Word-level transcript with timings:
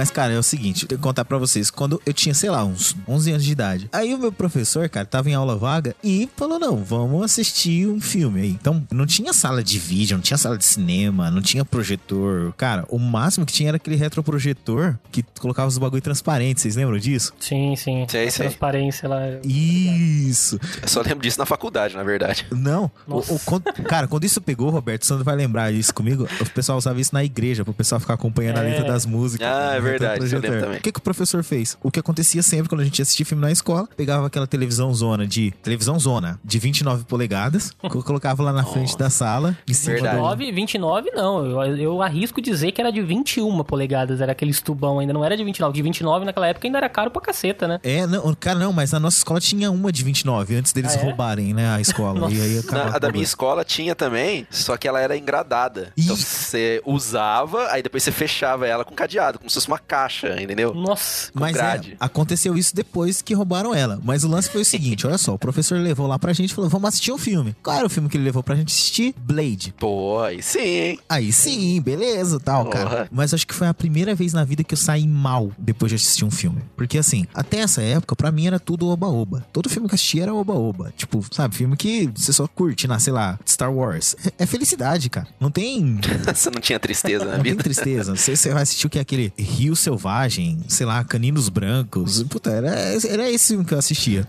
Mas, 0.00 0.10
cara, 0.10 0.32
é 0.32 0.38
o 0.38 0.42
seguinte, 0.42 0.84
eu 0.84 0.88
tenho 0.88 0.98
que 0.98 1.02
contar 1.02 1.26
pra 1.26 1.36
vocês. 1.36 1.70
Quando 1.70 2.00
eu 2.06 2.12
tinha, 2.14 2.32
sei 2.32 2.48
lá, 2.48 2.64
uns 2.64 2.96
11 3.06 3.32
anos 3.32 3.44
de 3.44 3.52
idade. 3.52 3.86
Aí 3.92 4.14
o 4.14 4.18
meu 4.18 4.32
professor, 4.32 4.88
cara, 4.88 5.04
tava 5.04 5.28
em 5.28 5.34
aula 5.34 5.56
vaga 5.56 5.94
e 6.02 6.26
falou, 6.38 6.58
não, 6.58 6.82
vamos 6.82 7.22
assistir 7.22 7.86
um 7.86 8.00
filme 8.00 8.40
aí. 8.40 8.48
Então, 8.50 8.82
não 8.90 9.04
tinha 9.04 9.34
sala 9.34 9.62
de 9.62 9.78
vídeo, 9.78 10.16
não 10.16 10.22
tinha 10.22 10.38
sala 10.38 10.56
de 10.56 10.64
cinema, 10.64 11.30
não 11.30 11.42
tinha 11.42 11.66
projetor. 11.66 12.54
Cara, 12.56 12.86
o 12.88 12.98
máximo 12.98 13.44
que 13.44 13.52
tinha 13.52 13.68
era 13.68 13.76
aquele 13.76 13.94
retroprojetor 13.96 14.96
que 15.12 15.22
colocava 15.38 15.68
os 15.68 15.76
bagulho 15.76 16.00
transparentes. 16.00 16.62
Vocês 16.62 16.76
lembram 16.76 16.96
disso? 16.98 17.34
Sim, 17.38 17.76
sim. 17.76 18.06
Sei, 18.08 18.26
a 18.26 18.30
sei. 18.30 18.46
transparência 18.46 19.06
lá. 19.06 19.20
Isso. 19.44 20.58
Eu 20.80 20.88
só 20.88 21.02
lembro 21.02 21.20
disso 21.20 21.38
na 21.38 21.44
faculdade, 21.44 21.94
na 21.94 22.02
verdade. 22.02 22.46
Não. 22.50 22.90
O, 23.06 23.18
o- 23.18 23.40
quando- 23.44 23.64
cara, 23.84 24.08
quando 24.08 24.24
isso 24.24 24.40
pegou, 24.40 24.70
Roberto, 24.70 25.04
você 25.04 25.12
não 25.12 25.22
vai 25.24 25.36
lembrar 25.36 25.72
disso 25.72 25.92
comigo. 25.92 26.26
O 26.40 26.50
pessoal 26.50 26.78
usava 26.78 27.00
isso 27.00 27.12
na 27.12 27.22
igreja, 27.22 27.64
pro 27.64 27.74
pessoal 27.74 28.00
ficar 28.00 28.14
acompanhando 28.14 28.58
a 28.58 28.64
É. 28.64 28.70
letra 28.70 28.84
das 28.84 29.04
músicas. 29.04 29.46
Ah, 29.46 29.74
é 29.74 29.80
no 29.80 29.82
verdade, 29.90 30.24
isso 30.24 30.36
eu 30.36 30.42
também. 30.42 30.78
O 30.78 30.80
que, 30.80 30.92
que 30.92 30.98
o 30.98 31.02
professor 31.02 31.42
fez? 31.42 31.76
O 31.82 31.90
que 31.90 31.98
acontecia 32.00 32.42
sempre 32.42 32.68
quando 32.68 32.80
a 32.80 32.84
gente 32.84 33.00
assistia 33.02 33.24
filme 33.26 33.42
na 33.42 33.50
escola, 33.52 33.88
pegava 33.96 34.26
aquela 34.26 34.46
televisão 34.46 34.92
zona 34.94 35.26
de. 35.26 35.50
Televisão 35.62 35.98
zona 35.98 36.38
de 36.44 36.58
29 36.58 37.04
polegadas, 37.04 37.72
co- 37.88 38.02
colocava 38.02 38.42
lá 38.42 38.52
na 38.52 38.64
frente 38.64 38.96
da 38.96 39.10
sala, 39.10 39.56
em 39.68 39.74
cima 39.74 39.94
Verdade. 39.94 40.16
do. 40.16 40.36
29, 40.36 40.52
29 40.52 41.10
não, 41.12 41.44
eu, 41.64 41.76
eu 41.76 42.02
arrisco 42.02 42.40
dizer 42.40 42.72
que 42.72 42.80
era 42.80 42.90
de 42.90 43.00
21 43.02 43.62
polegadas, 43.64 44.20
era 44.20 44.32
aquele 44.32 44.52
tubão 44.54 44.98
ainda, 44.98 45.12
não 45.12 45.24
era 45.24 45.36
de 45.36 45.44
29. 45.44 45.72
De 45.74 45.82
29 45.82 46.24
naquela 46.24 46.46
época 46.48 46.66
ainda 46.66 46.78
era 46.78 46.88
caro 46.88 47.10
pra 47.10 47.20
caceta, 47.22 47.66
né? 47.68 47.78
É, 47.82 48.06
não, 48.06 48.34
cara, 48.34 48.58
não, 48.58 48.72
mas 48.72 48.92
a 48.94 49.00
nossa 49.00 49.16
escola 49.18 49.40
tinha 49.40 49.70
uma 49.70 49.90
de 49.92 50.02
29 50.04 50.54
antes 50.56 50.72
deles 50.72 50.94
Ah, 50.96 51.00
é? 51.00 51.02
roubarem, 51.04 51.52
né, 51.54 51.68
a 51.74 51.80
escola. 51.80 52.30
e 52.30 52.40
aí 52.40 52.62
Na- 52.70 52.96
a 52.96 52.98
da 52.98 53.10
minha 53.10 53.24
escola 53.24 53.64
tinha 53.64 53.94
também, 53.94 54.46
só 54.50 54.76
que 54.76 54.86
ela 54.88 55.00
era 55.00 55.16
engradada. 55.16 55.92
Então 55.96 56.14
Ih. 56.14 56.18
você 56.18 56.82
usava, 56.84 57.68
aí 57.70 57.82
depois 57.82 58.02
você 58.02 58.12
fechava 58.12 58.66
ela 58.66 58.84
com 58.84 58.94
cadeado, 58.94 59.38
como 59.38 59.50
se 59.50 59.54
fosse 59.54 59.68
uma 59.68 59.78
caixa, 59.80 60.40
entendeu? 60.40 60.74
Nossa. 60.74 61.32
com 61.32 61.40
Mas 61.40 61.52
grade. 61.54 61.92
é, 61.92 61.96
aconteceu 62.00 62.56
isso 62.56 62.74
depois 62.74 63.22
que 63.22 63.34
roubaram 63.34 63.74
ela. 63.74 64.00
Mas 64.04 64.24
o 64.24 64.28
lance 64.28 64.48
foi 64.50 64.62
o 64.62 64.64
seguinte: 64.64 65.06
olha 65.06 65.18
só, 65.18 65.34
o 65.34 65.38
professor 65.38 65.78
levou 65.78 66.06
lá 66.06 66.18
pra 66.18 66.32
gente 66.32 66.50
e 66.50 66.54
falou: 66.54 66.70
vamos 66.70 66.88
assistir 66.88 67.12
um 67.12 67.18
filme. 67.18 67.54
Qual 67.62 67.76
era 67.76 67.86
o 67.86 67.90
filme 67.90 68.08
que 68.08 68.16
ele 68.16 68.24
levou 68.24 68.42
pra 68.42 68.54
gente 68.54 68.68
assistir? 68.72 69.14
Blade. 69.18 69.74
Pô, 69.78 70.20
aí 70.22 70.42
sim? 70.42 70.98
Aí 71.08 71.32
sim, 71.32 71.80
beleza, 71.80 72.38
tal, 72.40 72.64
Porra. 72.66 72.84
cara. 72.84 73.08
Mas 73.10 73.32
acho 73.34 73.46
que 73.46 73.54
foi 73.54 73.66
a 73.66 73.74
primeira 73.74 74.14
vez 74.14 74.32
na 74.32 74.44
vida 74.44 74.62
que 74.64 74.74
eu 74.74 74.78
saí 74.78 75.06
mal 75.06 75.50
depois 75.58 75.90
de 75.90 75.96
assistir 75.96 76.24
um 76.24 76.30
filme. 76.30 76.62
Porque 76.76 76.98
assim, 76.98 77.26
até 77.34 77.58
essa 77.58 77.82
época, 77.82 78.14
pra 78.16 78.30
mim 78.32 78.46
era 78.46 78.58
tudo 78.60 78.88
oba-oba. 78.88 79.46
Todo 79.52 79.68
filme 79.68 79.88
que 79.88 79.94
eu 79.94 79.96
assistia 79.96 80.22
era 80.24 80.34
oba-oba. 80.34 80.92
Tipo, 80.96 81.24
sabe, 81.30 81.54
filme 81.54 81.76
que 81.76 82.10
você 82.14 82.32
só 82.32 82.46
curte, 82.46 82.86
na, 82.86 82.98
sei 82.98 83.12
lá, 83.12 83.38
Star 83.46 83.72
Wars. 83.72 84.16
É, 84.38 84.44
é 84.44 84.46
felicidade, 84.46 85.08
cara. 85.10 85.26
Não 85.38 85.50
tem. 85.50 85.98
Você 86.34 86.50
não 86.50 86.60
tinha 86.60 86.78
tristeza 86.78 87.24
na 87.24 87.36
Não 87.36 87.42
tem 87.42 87.52
vida? 87.52 87.62
tristeza. 87.62 88.14
Você, 88.16 88.36
você 88.36 88.52
vai 88.52 88.62
assistir 88.62 88.86
o 88.86 88.90
que 88.90 88.98
é 88.98 89.02
aquele 89.02 89.32
Rio 89.38 89.69
Selvagem, 89.76 90.58
sei 90.68 90.86
lá, 90.86 91.02
Caninos 91.04 91.48
Brancos. 91.48 92.22
Puta, 92.24 92.50
era, 92.50 92.70
era 92.70 93.30
esse 93.30 93.48
filme 93.48 93.64
que 93.64 93.74
eu 93.74 93.78
assistia. 93.78 94.26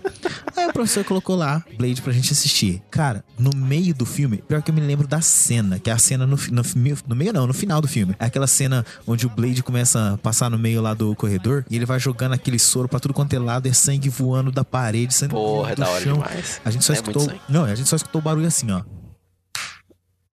Aí 0.55 0.67
o 0.67 0.73
professor 0.73 1.03
colocou 1.03 1.35
lá 1.35 1.63
Blade 1.77 2.01
pra 2.01 2.11
gente 2.13 2.31
assistir. 2.31 2.81
Cara, 2.91 3.23
no 3.37 3.51
meio 3.55 3.93
do 3.93 4.05
filme, 4.05 4.37
pior 4.47 4.61
que 4.61 4.69
eu 4.71 4.75
me 4.75 4.81
lembro 4.81 5.07
da 5.07 5.21
cena, 5.21 5.79
que 5.79 5.89
é 5.89 5.93
a 5.93 5.97
cena 5.97 6.25
no, 6.27 6.35
no, 6.51 6.61
no 7.07 7.15
meio 7.15 7.33
não, 7.33 7.47
no 7.47 7.53
final 7.53 7.81
do 7.81 7.87
filme. 7.87 8.15
É 8.19 8.25
aquela 8.25 8.47
cena 8.47 8.85
onde 9.07 9.25
o 9.25 9.29
Blade 9.29 9.63
começa 9.63 10.13
a 10.13 10.17
passar 10.17 10.49
no 10.49 10.57
meio 10.59 10.81
lá 10.81 10.93
do 10.93 11.15
corredor 11.15 11.65
e 11.69 11.75
ele 11.75 11.85
vai 11.85 11.99
jogando 11.99 12.33
aquele 12.33 12.59
soro 12.59 12.87
pra 12.87 12.99
tudo 12.99 13.13
quanto 13.13 13.33
é 13.33 13.39
lado, 13.39 13.67
é 13.67 13.73
sangue 13.73 14.09
voando 14.09 14.51
da 14.51 14.63
parede, 14.63 15.13
sangue 15.13 15.33
Porra, 15.33 15.71
é 15.71 15.75
do 15.75 15.81
da 15.81 15.89
hora 15.89 16.03
chão. 16.03 16.13
demais. 16.13 16.61
A 16.63 16.71
gente 16.71 16.85
só 16.85 16.93
É 16.93 16.95
escutou. 16.95 17.31
Não, 17.49 17.63
a 17.65 17.75
gente 17.75 17.87
só 17.89 17.95
escutou 17.95 18.21
o 18.21 18.23
barulho 18.23 18.47
assim, 18.47 18.69
ó. 18.71 18.81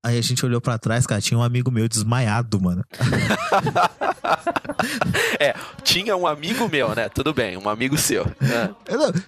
Aí 0.09 0.17
a 0.19 0.23
gente 0.23 0.43
olhou 0.47 0.59
pra 0.59 0.79
trás, 0.79 1.07
cara, 1.07 1.21
tinha 1.21 1.37
um 1.39 1.43
amigo 1.43 1.71
meu 1.71 1.87
desmaiado, 1.87 2.59
mano. 2.59 2.83
É, 5.41 5.55
tinha 5.83 6.17
um 6.17 6.27
amigo 6.27 6.69
meu, 6.69 6.95
né? 6.95 7.09
Tudo 7.09 7.33
bem, 7.33 7.57
um 7.57 7.69
amigo 7.69 7.97
seu. 7.97 8.27
Ah, 8.43 8.71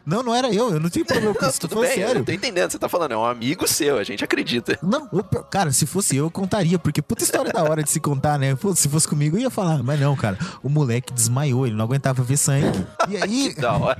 não, 0.04 0.22
não, 0.22 0.34
era 0.34 0.48
eu, 0.52 0.70
eu 0.72 0.80
não 0.80 0.90
tinha 0.90 1.04
problema 1.04 1.34
com 1.34 1.46
isso, 1.46 1.58
tudo 1.60 1.80
bem, 1.80 1.94
sério. 1.94 2.20
eu 2.20 2.24
tô 2.24 2.32
entendendo 2.32 2.64
o 2.64 2.66
que 2.66 2.72
você 2.72 2.78
tá 2.78 2.88
falando. 2.88 3.12
É 3.12 3.16
um 3.16 3.24
amigo 3.24 3.66
seu, 3.66 3.98
a 3.98 4.04
gente 4.04 4.22
acredita. 4.24 4.78
Não, 4.82 5.08
cara, 5.50 5.72
se 5.72 5.86
fosse 5.86 6.16
eu, 6.16 6.24
eu 6.26 6.30
contaria, 6.30 6.78
porque 6.78 7.00
puta 7.02 7.22
história 7.22 7.52
da 7.52 7.62
hora 7.62 7.82
de 7.82 7.90
se 7.90 8.00
contar, 8.00 8.38
né? 8.38 8.54
Pô, 8.54 8.74
se 8.74 8.88
fosse 8.88 9.06
comigo, 9.08 9.36
eu 9.36 9.42
ia 9.42 9.50
falar. 9.50 9.82
Mas 9.82 10.00
não, 10.00 10.14
cara, 10.16 10.38
o 10.62 10.68
moleque 10.68 11.12
desmaiou, 11.12 11.66
ele 11.66 11.76
não 11.76 11.84
aguentava 11.84 12.22
ver 12.22 12.36
sangue. 12.36 12.84
E 13.08 13.16
aí, 13.16 13.54
Da 13.58 13.76
hora. 13.76 13.98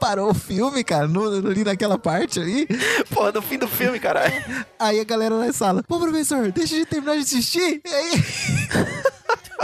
parou 0.00 0.30
o 0.30 0.34
filme, 0.34 0.82
cara, 0.84 1.06
no, 1.06 1.24
ali 1.48 1.64
naquela 1.64 1.98
parte 1.98 2.40
ali. 2.40 2.66
Porra, 3.10 3.32
no 3.32 3.42
fim 3.42 3.58
do 3.58 3.68
filme, 3.68 3.98
caralho. 3.98 4.32
Aí 4.78 5.00
a 5.00 5.04
galera 5.04 5.36
na 5.38 5.52
sala, 5.52 5.82
pô, 5.82 5.98
professor, 5.98 6.21
deixa 6.52 6.76
de 6.76 6.86
terminar 6.86 7.16
de 7.16 7.22
assistir. 7.22 7.80
E 7.84 7.88
aí. 7.88 8.12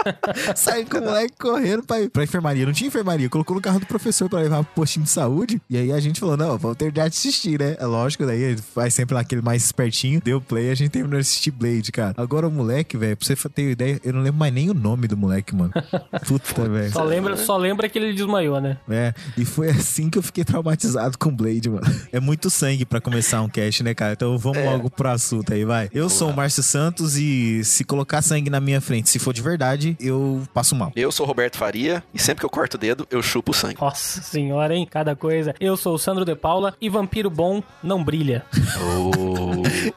Saiu 0.56 0.86
com 0.86 0.98
o 0.98 1.04
moleque 1.04 1.34
correndo 1.38 1.82
pra, 1.82 1.96
pra 2.10 2.24
enfermaria. 2.24 2.66
Não 2.66 2.72
tinha 2.72 2.88
enfermaria. 2.88 3.28
Colocou 3.28 3.56
no 3.56 3.62
carro 3.62 3.80
do 3.80 3.86
professor 3.86 4.28
pra 4.28 4.40
levar 4.40 4.64
pro 4.64 4.74
postinho 4.74 5.04
de 5.04 5.10
saúde. 5.10 5.60
E 5.68 5.76
aí 5.76 5.92
a 5.92 6.00
gente 6.00 6.20
falou: 6.20 6.36
não, 6.36 6.56
vamos 6.58 6.76
terminar 6.76 7.08
de 7.08 7.16
assistir, 7.16 7.58
né? 7.58 7.76
É 7.78 7.86
lógico, 7.86 8.26
daí 8.26 8.40
ele 8.40 8.62
faz 8.62 8.94
sempre 8.94 9.14
lá 9.14 9.20
aquele 9.20 9.42
mais 9.42 9.64
espertinho. 9.64 10.20
Deu 10.22 10.40
play, 10.40 10.70
a 10.70 10.74
gente 10.74 10.90
terminou 10.90 11.18
de 11.18 11.22
assistir 11.22 11.50
Blade, 11.50 11.90
cara. 11.92 12.14
Agora 12.16 12.46
o 12.46 12.50
moleque, 12.50 12.96
velho, 12.96 13.16
pra 13.16 13.26
você 13.26 13.48
ter 13.48 13.70
ideia, 13.70 14.00
eu 14.04 14.12
não 14.12 14.20
lembro 14.20 14.38
mais 14.38 14.52
nem 14.52 14.70
o 14.70 14.74
nome 14.74 15.08
do 15.08 15.16
moleque, 15.16 15.54
mano. 15.54 15.72
Puta, 16.26 16.68
velho. 16.68 16.92
Só 16.92 17.02
lembra, 17.02 17.36
só 17.36 17.56
lembra 17.56 17.88
que 17.88 17.98
ele 17.98 18.12
desmaiou, 18.12 18.60
né? 18.60 18.78
É, 18.88 19.12
e 19.36 19.44
foi 19.44 19.70
assim 19.70 20.08
que 20.10 20.18
eu 20.18 20.22
fiquei 20.22 20.44
traumatizado 20.44 21.18
com 21.18 21.34
Blade, 21.34 21.68
mano. 21.68 21.86
É 22.10 22.20
muito 22.20 22.48
sangue 22.48 22.84
pra 22.86 23.00
começar 23.00 23.42
um 23.42 23.48
cast, 23.48 23.82
né, 23.82 23.92
cara? 23.94 24.12
Então 24.12 24.36
vamos 24.38 24.64
logo 24.64 24.90
pro 24.90 25.08
assunto 25.08 25.52
aí, 25.52 25.64
vai. 25.64 25.90
Eu 25.92 26.08
sou 26.08 26.30
o 26.30 26.36
Márcio 26.36 26.62
Santos 26.62 27.16
e 27.16 27.62
se 27.64 27.84
colocar 27.84 28.22
sangue 28.22 28.48
na 28.48 28.60
minha 28.60 28.80
frente, 28.80 29.08
se 29.08 29.18
for 29.18 29.32
de 29.32 29.42
verdade, 29.42 29.87
eu 30.00 30.42
passo 30.52 30.74
mal. 30.74 30.92
Eu 30.96 31.12
sou 31.12 31.24
o 31.24 31.28
Roberto 31.28 31.56
Faria 31.56 32.02
e 32.12 32.18
sempre 32.18 32.40
que 32.40 32.46
eu 32.46 32.50
corto 32.50 32.76
o 32.76 32.80
dedo, 32.80 33.06
eu 33.10 33.22
chupo 33.22 33.52
o 33.52 33.54
sangue. 33.54 33.80
Nossa 33.80 34.22
senhora, 34.22 34.74
hein? 34.74 34.86
Cada 34.90 35.14
coisa. 35.14 35.54
Eu 35.60 35.76
sou 35.76 35.94
o 35.94 35.98
Sandro 35.98 36.24
de 36.24 36.34
Paula 36.34 36.74
e 36.80 36.88
vampiro 36.88 37.30
bom 37.30 37.62
não 37.82 38.02
brilha. 38.02 38.44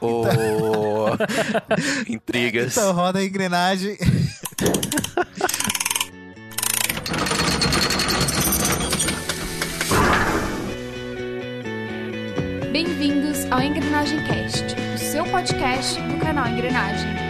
oh. 0.06 1.06
Intrigas. 2.08 2.76
Então 2.76 2.92
roda 2.92 3.18
a 3.18 3.24
engrenagem. 3.24 3.96
Bem-vindos 12.72 13.50
ao 13.50 13.60
Engrenagem 13.60 14.24
Cast, 14.24 14.64
o 14.94 14.98
seu 14.98 15.24
podcast 15.24 16.00
do 16.00 16.16
canal 16.18 16.48
Engrenagem. 16.48 17.21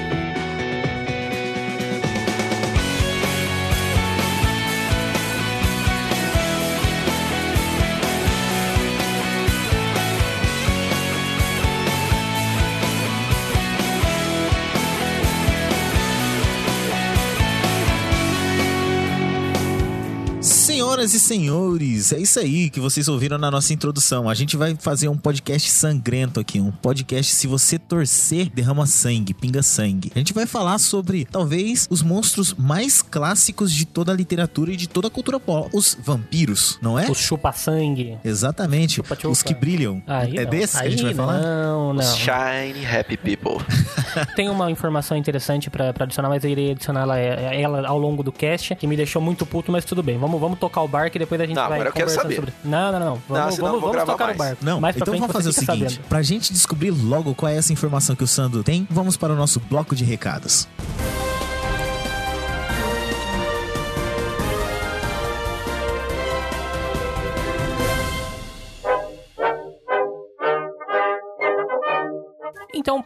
Senhoras 21.02 21.14
e 21.14 21.20
senhores, 21.20 22.12
é 22.12 22.18
isso 22.20 22.38
aí 22.38 22.70
que 22.70 22.78
vocês 22.78 23.08
ouviram 23.08 23.36
na 23.36 23.50
nossa 23.50 23.72
introdução. 23.72 24.28
A 24.28 24.34
gente 24.34 24.56
vai 24.56 24.76
fazer 24.78 25.08
um 25.08 25.16
podcast 25.16 25.68
sangrento 25.68 26.38
aqui, 26.38 26.60
um 26.60 26.70
podcast 26.70 27.34
se 27.34 27.48
você 27.48 27.76
torcer, 27.76 28.48
derrama 28.50 28.86
sangue, 28.86 29.34
pinga 29.34 29.64
sangue. 29.64 30.12
A 30.14 30.18
gente 30.18 30.32
vai 30.32 30.46
falar 30.46 30.78
sobre 30.78 31.24
talvez 31.24 31.88
os 31.90 32.02
monstros 32.02 32.54
mais 32.54 33.02
clássicos 33.02 33.72
de 33.72 33.84
toda 33.84 34.12
a 34.12 34.14
literatura 34.14 34.72
e 34.72 34.76
de 34.76 34.88
toda 34.88 35.08
a 35.08 35.10
cultura 35.10 35.40
pop, 35.40 35.68
os 35.72 35.98
vampiros, 36.00 36.78
não 36.80 36.96
é? 36.96 37.10
O 37.10 37.14
chupa-sangue. 37.14 38.18
Exatamente, 38.24 38.96
Chupa-chupa. 38.96 39.28
os 39.30 39.42
que 39.42 39.54
brilham. 39.54 40.00
Aí 40.06 40.36
é 40.36 40.44
não. 40.44 40.50
desse 40.50 40.74
que 40.76 40.82
a 40.82 40.86
Aí 40.86 40.90
gente 40.92 41.02
vai 41.02 41.14
falar? 41.14 41.40
Não, 41.40 41.94
não. 41.94 42.02
Shiny 42.02 42.86
Happy 42.86 43.16
People. 43.16 43.64
Tem 44.36 44.48
uma 44.48 44.70
informação 44.70 45.16
interessante 45.16 45.68
pra, 45.68 45.92
pra 45.92 46.04
adicionar, 46.04 46.28
mas 46.28 46.44
eu 46.44 46.50
irei 46.50 46.70
adicionar 46.70 47.00
ela, 47.00 47.18
ela 47.18 47.88
ao 47.88 47.98
longo 47.98 48.22
do 48.22 48.30
cast, 48.30 48.76
que 48.76 48.86
me 48.86 48.96
deixou 48.96 49.20
muito 49.20 49.44
puto, 49.44 49.72
mas 49.72 49.84
tudo 49.84 50.00
bem. 50.00 50.16
Vamos, 50.16 50.40
vamos 50.40 50.60
tocar 50.60 50.82
o 50.82 50.91
barco 50.92 51.16
e 51.16 51.18
depois 51.18 51.40
a 51.40 51.46
gente 51.46 51.56
Não, 51.56 51.62
vai 51.68 51.72
agora 51.72 51.88
eu 51.88 51.92
quero 51.92 52.10
saber. 52.10 52.36
sobre. 52.36 52.52
Não, 52.64 52.92
não, 52.92 53.00
não. 53.00 53.22
Vamos, 53.28 53.58
eu 53.58 53.64
vamos, 53.64 53.80
vamos 53.80 54.04
tocar 54.04 54.24
mais. 54.26 54.36
o 54.36 54.38
barco. 54.38 54.64
Não, 54.64 54.80
mais 54.80 54.94
pra 54.94 55.02
então 55.02 55.12
frente 55.12 55.20
vamos 55.20 55.32
fazer 55.32 55.48
o 55.48 55.52
seguinte: 55.52 55.94
sabendo. 55.94 56.08
pra 56.08 56.22
gente 56.22 56.52
descobrir 56.52 56.90
logo 56.90 57.34
qual 57.34 57.50
é 57.50 57.56
essa 57.56 57.72
informação 57.72 58.14
que 58.14 58.22
o 58.22 58.28
Sandro 58.28 58.62
tem, 58.62 58.86
vamos 58.90 59.16
para 59.16 59.32
o 59.32 59.36
nosso 59.36 59.58
bloco 59.58 59.96
de 59.96 60.04
recados. 60.04 60.68
Então, 60.78 61.31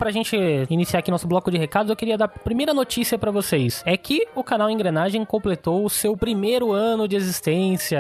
pra 0.06 0.12
gente 0.12 0.37
iniciar 0.70 1.00
aqui 1.00 1.11
nosso 1.11 1.26
bloco 1.26 1.50
de 1.50 1.58
recados, 1.58 1.91
eu 1.91 1.97
queria 1.97 2.17
dar 2.17 2.26
a 2.26 2.29
primeira 2.29 2.73
notícia 2.73 3.19
pra 3.19 3.32
vocês. 3.32 3.82
É 3.85 3.97
que 3.97 4.25
o 4.37 4.44
canal 4.44 4.70
Engrenagem 4.70 5.25
completou 5.25 5.85
o 5.85 5.91
seu 5.91 6.17
primeiro 6.17 6.70
ano 6.70 7.08
de 7.08 7.17
existência. 7.17 7.99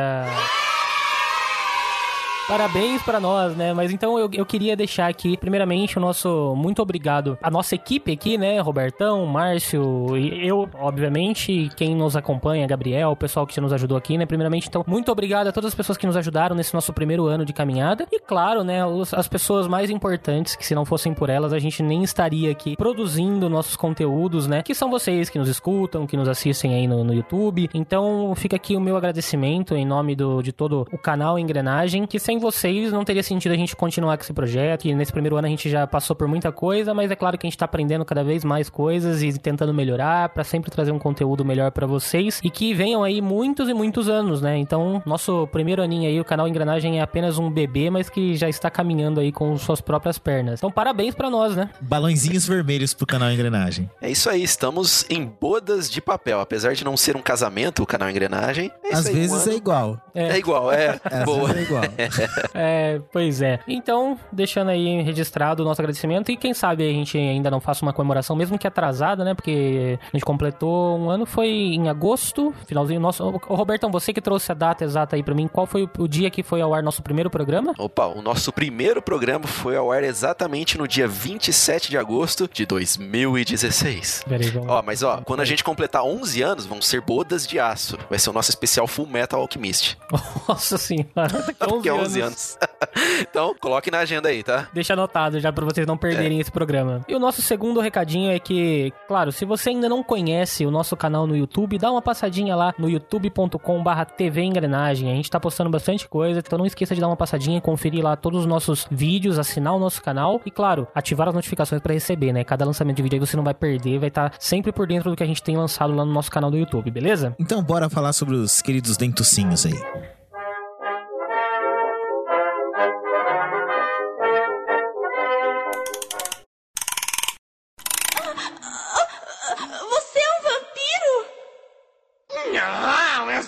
Parabéns 2.48 3.02
pra 3.02 3.18
nós, 3.18 3.56
né? 3.56 3.74
Mas 3.74 3.90
então 3.90 4.16
eu, 4.16 4.30
eu 4.32 4.46
queria 4.46 4.76
deixar 4.76 5.08
aqui, 5.08 5.36
primeiramente, 5.36 5.98
o 5.98 6.00
nosso 6.00 6.54
muito 6.56 6.80
obrigado 6.80 7.36
à 7.42 7.50
nossa 7.50 7.74
equipe 7.74 8.12
aqui, 8.12 8.38
né? 8.38 8.60
Robertão, 8.60 9.26
Márcio, 9.26 10.16
e 10.16 10.46
eu, 10.46 10.68
obviamente, 10.74 11.68
quem 11.76 11.92
nos 11.96 12.14
acompanha, 12.14 12.64
Gabriel, 12.64 13.10
o 13.10 13.16
pessoal 13.16 13.48
que 13.48 13.60
nos 13.60 13.72
ajudou 13.72 13.98
aqui, 13.98 14.16
né? 14.16 14.24
Primeiramente, 14.26 14.68
então, 14.68 14.84
muito 14.86 15.10
obrigado 15.10 15.48
a 15.48 15.52
todas 15.52 15.68
as 15.68 15.74
pessoas 15.74 15.98
que 15.98 16.06
nos 16.06 16.16
ajudaram 16.16 16.54
nesse 16.54 16.72
nosso 16.72 16.92
primeiro 16.92 17.26
ano 17.26 17.44
de 17.44 17.52
caminhada. 17.52 18.06
E 18.12 18.20
claro, 18.20 18.62
né, 18.62 18.78
as 19.16 19.26
pessoas 19.26 19.66
mais 19.66 19.90
importantes, 19.90 20.54
que 20.54 20.64
se 20.64 20.74
não 20.74 20.84
fossem 20.84 21.12
por 21.12 21.28
elas, 21.28 21.52
a 21.52 21.58
gente 21.58 21.82
nem 21.82 22.04
estaria 22.04 22.52
aqui 22.52 22.76
produzindo 22.76 23.50
nossos 23.50 23.74
conteúdos, 23.74 24.46
né? 24.46 24.62
Que 24.62 24.72
são 24.72 24.88
vocês 24.88 25.28
que 25.28 25.38
nos 25.38 25.48
escutam, 25.48 26.06
que 26.06 26.16
nos 26.16 26.28
assistem 26.28 26.74
aí 26.74 26.86
no, 26.86 27.02
no 27.02 27.12
YouTube. 27.12 27.68
Então, 27.74 28.32
fica 28.36 28.54
aqui 28.54 28.76
o 28.76 28.80
meu 28.80 28.96
agradecimento 28.96 29.74
em 29.74 29.84
nome 29.84 30.14
do, 30.14 30.40
de 30.42 30.52
todo 30.52 30.86
o 30.92 30.98
canal 30.98 31.36
Engrenagem, 31.40 32.06
que 32.06 32.20
sem 32.20 32.35
vocês 32.38 32.92
não 32.92 33.04
teria 33.04 33.22
sentido 33.22 33.52
a 33.52 33.56
gente 33.56 33.74
continuar 33.76 34.16
com 34.16 34.22
esse 34.22 34.32
projeto. 34.32 34.86
E 34.86 34.94
nesse 34.94 35.12
primeiro 35.12 35.36
ano 35.36 35.46
a 35.46 35.50
gente 35.50 35.68
já 35.70 35.86
passou 35.86 36.14
por 36.16 36.26
muita 36.28 36.50
coisa, 36.52 36.92
mas 36.94 37.10
é 37.10 37.16
claro 37.16 37.36
que 37.38 37.46
a 37.46 37.48
gente 37.50 37.58
tá 37.58 37.64
aprendendo 37.64 38.04
cada 38.04 38.22
vez 38.24 38.44
mais 38.44 38.68
coisas 38.70 39.22
e 39.22 39.38
tentando 39.38 39.72
melhorar 39.74 40.28
pra 40.30 40.44
sempre 40.44 40.70
trazer 40.70 40.92
um 40.92 40.98
conteúdo 40.98 41.44
melhor 41.44 41.70
pra 41.70 41.86
vocês 41.86 42.40
e 42.42 42.50
que 42.50 42.74
venham 42.74 43.02
aí 43.02 43.20
muitos 43.20 43.68
e 43.68 43.74
muitos 43.74 44.08
anos, 44.08 44.40
né? 44.40 44.56
Então, 44.58 45.02
nosso 45.06 45.46
primeiro 45.52 45.82
aninho 45.82 46.08
aí, 46.08 46.20
o 46.20 46.24
canal 46.24 46.46
Engrenagem 46.48 46.98
é 46.98 47.02
apenas 47.02 47.38
um 47.38 47.50
bebê, 47.50 47.90
mas 47.90 48.08
que 48.08 48.36
já 48.36 48.48
está 48.48 48.70
caminhando 48.70 49.20
aí 49.20 49.32
com 49.32 49.56
suas 49.58 49.80
próprias 49.80 50.18
pernas. 50.18 50.60
Então, 50.60 50.70
parabéns 50.70 51.14
pra 51.14 51.30
nós, 51.30 51.54
né? 51.56 51.70
Balãozinhos 51.80 52.46
vermelhos 52.46 52.94
pro 52.94 53.06
canal 53.06 53.30
Engrenagem. 53.30 53.90
É 54.00 54.10
isso 54.10 54.28
aí, 54.30 54.42
estamos 54.42 55.04
em 55.10 55.24
bodas 55.24 55.90
de 55.90 56.00
papel. 56.00 56.40
Apesar 56.40 56.74
de 56.74 56.84
não 56.84 56.96
ser 56.96 57.16
um 57.16 57.22
casamento, 57.22 57.82
o 57.82 57.86
canal 57.86 58.08
Engrenagem. 58.10 58.70
É 58.84 58.88
isso 58.90 58.98
Às 59.00 59.06
aí, 59.06 59.12
um 59.12 59.16
vezes 59.16 59.42
ano- 59.42 59.52
é 59.52 59.56
igual. 59.56 60.00
É 60.14 60.38
igual, 60.38 60.72
é. 60.72 61.00
Às 61.04 61.24
Boa. 61.24 61.48
vezes 61.52 61.56
é 61.56 61.62
igual. 61.64 61.82
É, 62.54 63.00
pois 63.12 63.42
é. 63.42 63.58
Então, 63.68 64.18
deixando 64.32 64.70
aí 64.70 65.02
registrado 65.02 65.62
o 65.62 65.66
nosso 65.66 65.80
agradecimento 65.80 66.30
e 66.32 66.36
quem 66.36 66.54
sabe 66.54 66.88
a 66.88 66.92
gente 66.92 67.16
ainda 67.18 67.50
não 67.50 67.60
faça 67.60 67.84
uma 67.84 67.92
comemoração, 67.92 68.34
mesmo 68.34 68.58
que 68.58 68.66
atrasada, 68.66 69.24
né? 69.24 69.34
Porque 69.34 69.98
a 70.02 70.16
gente 70.16 70.24
completou 70.24 70.98
um 70.98 71.10
ano, 71.10 71.26
foi 71.26 71.48
em 71.48 71.88
agosto, 71.88 72.54
finalzinho 72.66 72.98
nosso. 73.00 73.22
Ô, 73.24 73.54
Robertão, 73.54 73.90
você 73.90 74.12
que 74.12 74.20
trouxe 74.20 74.50
a 74.52 74.54
data 74.54 74.84
exata 74.84 75.16
aí 75.16 75.22
pra 75.22 75.34
mim, 75.34 75.46
qual 75.48 75.66
foi 75.66 75.88
o, 75.98 76.08
dia 76.08 76.30
que 76.30 76.42
foi 76.42 76.60
ao 76.62 76.72
ar 76.74 76.82
nosso 76.82 77.02
primeiro 77.02 77.28
programa? 77.28 77.72
Opa, 77.78 78.06
o 78.06 78.22
nosso 78.22 78.52
primeiro 78.52 79.02
programa 79.02 79.46
foi 79.46 79.76
ao 79.76 79.92
ar 79.92 80.02
exatamente 80.02 80.78
no 80.78 80.88
dia 80.88 81.06
27 81.06 81.90
de 81.90 81.98
agosto 81.98 82.48
de 82.50 82.64
2016. 82.66 84.24
Peraí, 84.28 84.50
vamos- 84.50 84.68
Ó, 84.70 84.82
mas 84.82 85.02
ó, 85.02 85.20
quando 85.24 85.40
a 85.40 85.44
gente 85.44 85.62
completar 85.62 86.02
11 86.04 86.42
anos, 86.42 86.66
vão 86.66 86.80
ser 86.80 87.00
bodas 87.00 87.46
de 87.46 87.58
aço. 87.60 87.98
Vai 88.08 88.18
ser 88.18 88.30
o 88.30 88.32
nosso 88.32 88.50
especial 88.50 88.86
Full 88.86 89.06
Metal 89.06 89.40
Alchemist. 89.40 89.96
Nossa 90.48 90.78
senhora, 90.78 91.06
daqui 91.14 91.56
a 91.60 91.66
Porque 91.66 91.90
11 91.90 92.15
é 92.15 92.15
11 92.16 92.20
anos. 92.20 92.58
então, 93.20 93.54
coloque 93.60 93.90
na 93.90 93.98
agenda 93.98 94.28
aí, 94.28 94.42
tá? 94.42 94.68
Deixa 94.72 94.92
anotado 94.92 95.40
já 95.40 95.52
pra 95.52 95.64
vocês 95.64 95.86
não 95.86 95.96
perderem 95.96 96.40
esse 96.40 96.50
programa. 96.50 97.00
E 97.08 97.14
o 97.14 97.18
nosso 97.18 97.42
segundo 97.42 97.80
recadinho 97.80 98.30
é 98.30 98.38
que, 98.38 98.92
claro, 99.08 99.32
se 99.32 99.44
você 99.44 99.70
ainda 99.70 99.88
não 99.88 100.02
conhece 100.02 100.66
o 100.66 100.70
nosso 100.70 100.96
canal 100.96 101.26
no 101.26 101.36
YouTube, 101.36 101.78
dá 101.78 101.90
uma 101.90 102.02
passadinha 102.02 102.54
lá 102.54 102.74
no 102.78 102.88
youtube.com/barra 102.88 104.04
TV 104.04 104.42
Engrenagem. 104.42 105.10
A 105.10 105.14
gente 105.14 105.30
tá 105.30 105.40
postando 105.40 105.70
bastante 105.70 106.08
coisa, 106.08 106.40
então 106.40 106.58
não 106.58 106.66
esqueça 106.66 106.94
de 106.94 107.00
dar 107.00 107.08
uma 107.08 107.16
passadinha, 107.16 107.60
conferir 107.60 108.04
lá 108.04 108.16
todos 108.16 108.40
os 108.40 108.46
nossos 108.46 108.86
vídeos, 108.90 109.38
assinar 109.38 109.74
o 109.74 109.78
nosso 109.78 110.02
canal 110.02 110.40
e, 110.44 110.50
claro, 110.50 110.86
ativar 110.94 111.28
as 111.28 111.34
notificações 111.34 111.80
pra 111.80 111.92
receber, 111.92 112.32
né? 112.32 112.44
Cada 112.44 112.64
lançamento 112.64 112.96
de 112.96 113.02
vídeo 113.02 113.16
aí 113.16 113.20
você 113.20 113.36
não 113.36 113.44
vai 113.44 113.54
perder, 113.54 113.98
vai 113.98 114.08
estar 114.08 114.32
sempre 114.38 114.72
por 114.72 114.86
dentro 114.86 115.10
do 115.10 115.16
que 115.16 115.22
a 115.22 115.26
gente 115.26 115.42
tem 115.42 115.56
lançado 115.56 115.94
lá 115.94 116.04
no 116.04 116.12
nosso 116.12 116.30
canal 116.30 116.50
do 116.50 116.56
YouTube, 116.56 116.90
beleza? 116.90 117.34
Então 117.38 117.62
bora 117.62 117.88
falar 117.88 118.12
sobre 118.12 118.34
os 118.34 118.62
queridos 118.62 118.96
dentucinhos 118.96 119.66
aí. 119.66 120.15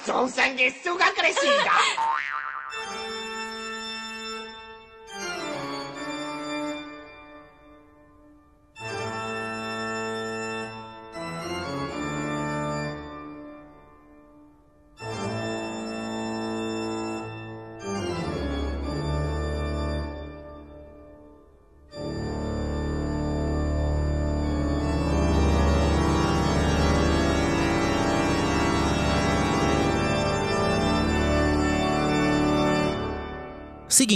Não, 0.08 0.14
eu 0.14 0.14
sou 0.14 0.24
um 0.24 0.28
sanguessuga 0.28 1.12
crescida. 1.12 1.70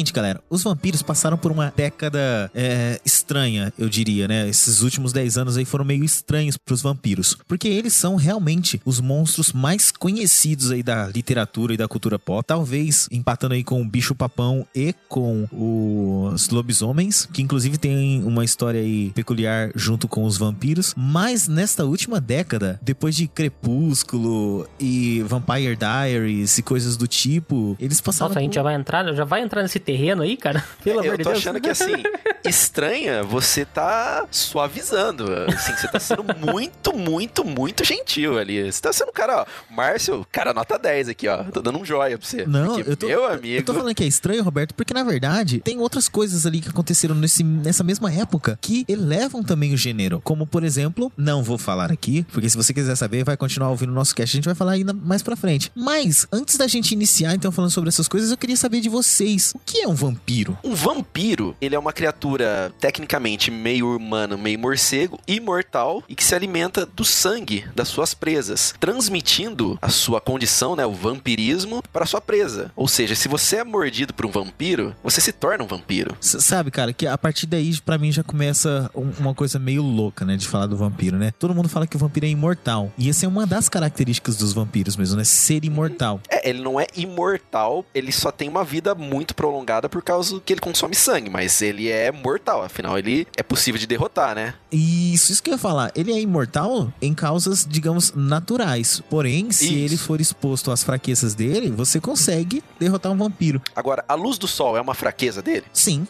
Seguinte, 0.03 0.13
galera, 0.15 0.41
os 0.51 0.65
vampiros 0.65 1.01
passaram 1.01 1.39
por 1.39 1.53
uma 1.53 1.73
década 1.77 2.51
é, 2.53 3.01
estranha, 3.05 3.73
eu 3.79 3.89
diria, 3.89 4.27
né? 4.27 4.49
Esses 4.49 4.83
últimos 4.83 5.13
10 5.13 5.39
anos 5.39 5.57
aí 5.57 5.65
foram 5.65 5.85
meio 5.85 6.03
estranhos 6.03 6.57
pros 6.57 6.83
vampiros, 6.83 7.39
porque 7.47 7.69
eles 7.69 7.95
são 7.95 8.17
realmente 8.17 8.81
os 8.85 9.01
monstros 9.01 9.53
mais 9.53 9.93
conhecidos 9.93 10.73
aí 10.73 10.83
da 10.83 11.07
literatura 11.07 11.75
e 11.75 11.77
da 11.77 11.87
cultura 11.87 12.19
pop, 12.19 12.45
talvez 12.45 13.09
empatando 13.13 13.55
aí 13.55 13.63
com 13.63 13.81
o 13.81 13.85
bicho-papão 13.85 14.67
e 14.75 14.93
com 15.09 15.47
os 15.53 16.49
lobisomens, 16.49 17.29
que 17.33 17.41
inclusive 17.41 17.79
tem 17.79 18.25
uma 18.25 18.45
história 18.45 18.81
aí 18.81 19.13
peculiar 19.15 19.71
junto 19.77 20.09
com 20.09 20.25
os 20.25 20.37
vampiros, 20.37 20.95
mas 20.97 21.47
nesta 21.47 21.85
última 21.85 22.21
década, 22.21 22.81
depois 22.83 23.15
de 23.15 23.29
Crepúsculo 23.29 24.69
e 24.81 25.23
Vampire 25.23 25.77
Diaries 25.77 26.59
e 26.59 26.63
coisas 26.63 26.97
do 26.97 27.07
tipo, 27.07 27.77
eles 27.79 28.01
passaram 28.01 28.31
Nossa, 28.31 28.41
a 28.41 28.43
gente 28.43 28.57
já 28.57 28.63
vai 28.65 28.75
entrar, 28.75 29.15
já 29.15 29.25
vai 29.25 29.43
entrar 29.43 29.63
nesse 29.63 29.79
terreno 29.93 30.23
aí, 30.23 30.37
cara? 30.37 30.65
Pelo 30.83 31.01
amor 31.01 31.13
eu 31.13 31.17
de 31.19 31.25
tô 31.25 31.31
Deus. 31.31 31.39
achando 31.43 31.61
que 31.61 31.69
assim, 31.69 31.93
estranha, 32.49 33.23
você 33.23 33.65
tá 33.65 34.27
suavizando. 34.31 35.25
Assim, 35.49 35.73
você 35.77 35.89
tá 35.89 36.01
sendo 36.01 36.25
muito, 36.39 36.97
muito, 36.97 37.45
muito 37.45 37.85
gentil 37.85 38.39
ali. 38.39 38.71
Você 38.71 38.81
tá 38.81 38.93
sendo 38.93 39.11
um 39.11 39.13
cara, 39.13 39.43
ó. 39.43 39.47
Márcio, 39.75 40.27
cara, 40.31 40.53
nota 40.55 40.79
10 40.79 41.09
aqui, 41.11 41.29
ó. 41.29 41.45
Tô 41.45 41.61
dando 41.61 41.79
um 41.79 41.85
joia 41.85 42.19
pra 42.19 42.27
você. 42.27 42.47
Não, 42.47 42.75
Porque, 42.77 42.91
eu 42.91 42.97
tô, 42.97 43.07
Meu 43.07 43.21
eu 43.25 43.33
amigo. 43.33 43.65
tô 43.67 43.75
falando 43.75 43.95
que 43.95 44.03
é 44.05 44.07
estranho, 44.07 44.43
Roberto, 44.43 44.75
porque 44.75 44.95
na 44.95 45.05
verdade 45.05 45.61
tem 45.61 45.79
outras 45.79 46.09
coisas 46.09 46.47
ali 46.47 46.61
que 46.61 46.69
aconteceram 46.69 47.15
nesse, 47.15 47.43
nessa 47.45 47.85
mesma 47.85 48.13
época 48.13 48.59
que 48.61 48.85
elevam 48.89 49.43
também 49.43 49.75
o 49.75 49.77
gênero. 49.77 50.21
Como, 50.25 50.47
por 50.47 50.65
exemplo, 50.65 51.13
não 51.17 51.43
vou 51.43 51.59
falar 51.59 51.93
aqui, 51.93 52.25
porque 52.33 52.49
se 52.49 52.57
você 52.57 52.73
quiser 52.73 52.97
saber, 52.97 53.25
vai 53.25 53.37
continuar 53.37 53.71
ouvindo 53.71 53.91
o 53.91 53.95
nosso 53.95 54.15
cast, 54.15 54.35
a 54.35 54.39
gente 54.39 54.45
vai 54.47 54.55
falar 54.55 54.73
ainda 54.73 54.93
mais 54.93 55.23
pra 55.23 55.37
frente. 55.37 55.71
Mas, 55.75 56.27
antes 56.33 56.57
da 56.57 56.67
gente 56.67 56.93
iniciar, 56.93 57.35
então, 57.35 57.53
falando 57.53 57.71
sobre 57.71 57.89
essas 57.89 58.09
coisas, 58.09 58.31
eu 58.31 58.37
queria 58.37 58.57
saber 58.57 58.81
de 58.81 58.89
vocês, 58.89 59.53
o 59.55 59.61
que 59.65 59.72
é 59.81 59.89
um 59.89 59.95
vampiro? 59.95 60.57
Um 60.65 60.75
vampiro, 60.75 61.57
ele 61.61 61.75
é 61.75 61.79
uma 61.79 61.93
criatura 61.93 62.73
tecnicamente 62.81 63.51
meio 63.51 63.97
humano, 63.97 64.37
meio 64.37 64.59
morcego, 64.59 65.19
imortal 65.27 66.03
e 66.09 66.15
que 66.15 66.25
se 66.25 66.35
alimenta 66.35 66.85
do 66.85 67.05
sangue 67.05 67.65
das 67.75 67.89
suas 67.89 68.13
presas, 68.15 68.75
transmitindo 68.81 69.79
a 69.81 69.89
sua 69.89 70.21
condição, 70.21 70.77
né, 70.77 70.85
o 70.87 70.93
vampirismo, 70.93 71.83
para 71.93 72.07
sua 72.07 72.21
presa. 72.21 72.71
Ou 72.77 72.89
seja, 72.89 73.15
se 73.15 73.29
você 73.29 73.57
é 73.57 73.65
mordido 73.65 74.13
por 74.15 74.27
um 74.27 74.31
vampiro, 74.31 74.95
você 75.03 75.21
se 75.21 75.33
torna 75.33 75.65
um 75.65 75.67
vampiro. 75.67 76.17
S- 76.21 76.41
sabe, 76.41 76.71
cara, 76.71 76.93
que 76.93 77.07
a 77.07 77.17
partir 77.19 77.47
daí, 77.47 77.77
pra 77.81 77.99
mim, 77.99 78.11
já 78.13 78.23
começa 78.23 78.91
um- 78.95 79.13
uma 79.19 79.35
coisa 79.35 79.59
meio 79.59 79.83
louca, 79.83 80.25
né, 80.25 80.37
de 80.37 80.47
falar 80.47 80.67
do 80.67 80.77
vampiro, 80.77 81.17
né? 81.17 81.33
Todo 81.39 81.55
mundo 81.55 81.69
fala 81.69 81.87
que 81.87 81.97
o 81.97 81.99
vampiro 81.99 82.27
é 82.27 82.29
imortal. 82.29 82.93
E 82.99 83.09
essa 83.09 83.25
é 83.27 83.29
uma 83.29 83.47
das 83.47 83.69
características 83.69 84.37
dos 84.37 84.53
vampiros 84.53 84.97
mesmo, 84.97 85.17
né? 85.17 85.25
Ser 85.25 85.65
imortal. 85.65 86.21
É, 86.29 86.49
ele 86.49 86.61
não 86.63 86.81
é 86.81 86.87
imortal, 86.97 87.85
ele 87.95 88.11
só 88.13 88.31
tem 88.31 88.49
uma 88.49 88.65
vida 88.65 88.95
muito 88.95 89.35
prolongada 89.35 89.62
por 89.89 90.03
causa 90.03 90.41
que 90.45 90.53
ele 90.53 90.61
consome 90.61 90.95
sangue, 90.95 91.31
mas 91.31 91.61
ele 91.63 91.89
é 91.91 92.11
mortal, 92.13 92.63
afinal 92.63 92.99
ele 92.99 93.27
é 93.37 93.43
possível 93.43 93.79
de 93.79 93.87
derrotar, 93.87 94.35
né? 94.35 94.55
Isso, 94.71 95.33
isso 95.33 95.43
que 95.43 95.51
eu 95.51 95.55
ia 95.55 95.59
falar. 95.59 95.91
Ele 95.95 96.13
é 96.13 96.21
imortal 96.21 96.93
em 97.01 97.13
causas, 97.15 97.67
digamos, 97.69 98.13
naturais. 98.15 99.03
Porém, 99.11 99.51
se 99.53 99.67
Isso. 99.67 99.75
ele 99.75 99.97
for 99.97 100.21
exposto 100.21 100.71
às 100.71 100.83
fraquezas 100.83 101.35
dele, 101.35 101.71
você 101.71 102.01
consegue 102.01 102.63
derrotar 102.81 103.13
um 103.13 103.17
vampiro. 103.17 103.61
Agora, 103.77 104.05
a 104.09 104.15
luz 104.15 104.39
do 104.39 104.49
sol 104.49 104.77
é 104.77 104.81
uma 104.81 104.95
fraqueza 104.95 105.43
dele? 105.43 105.65
Sim, 105.73 106.07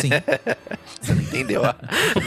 sim. 0.00 0.10
entendeu 1.22 1.64
a, 1.64 1.76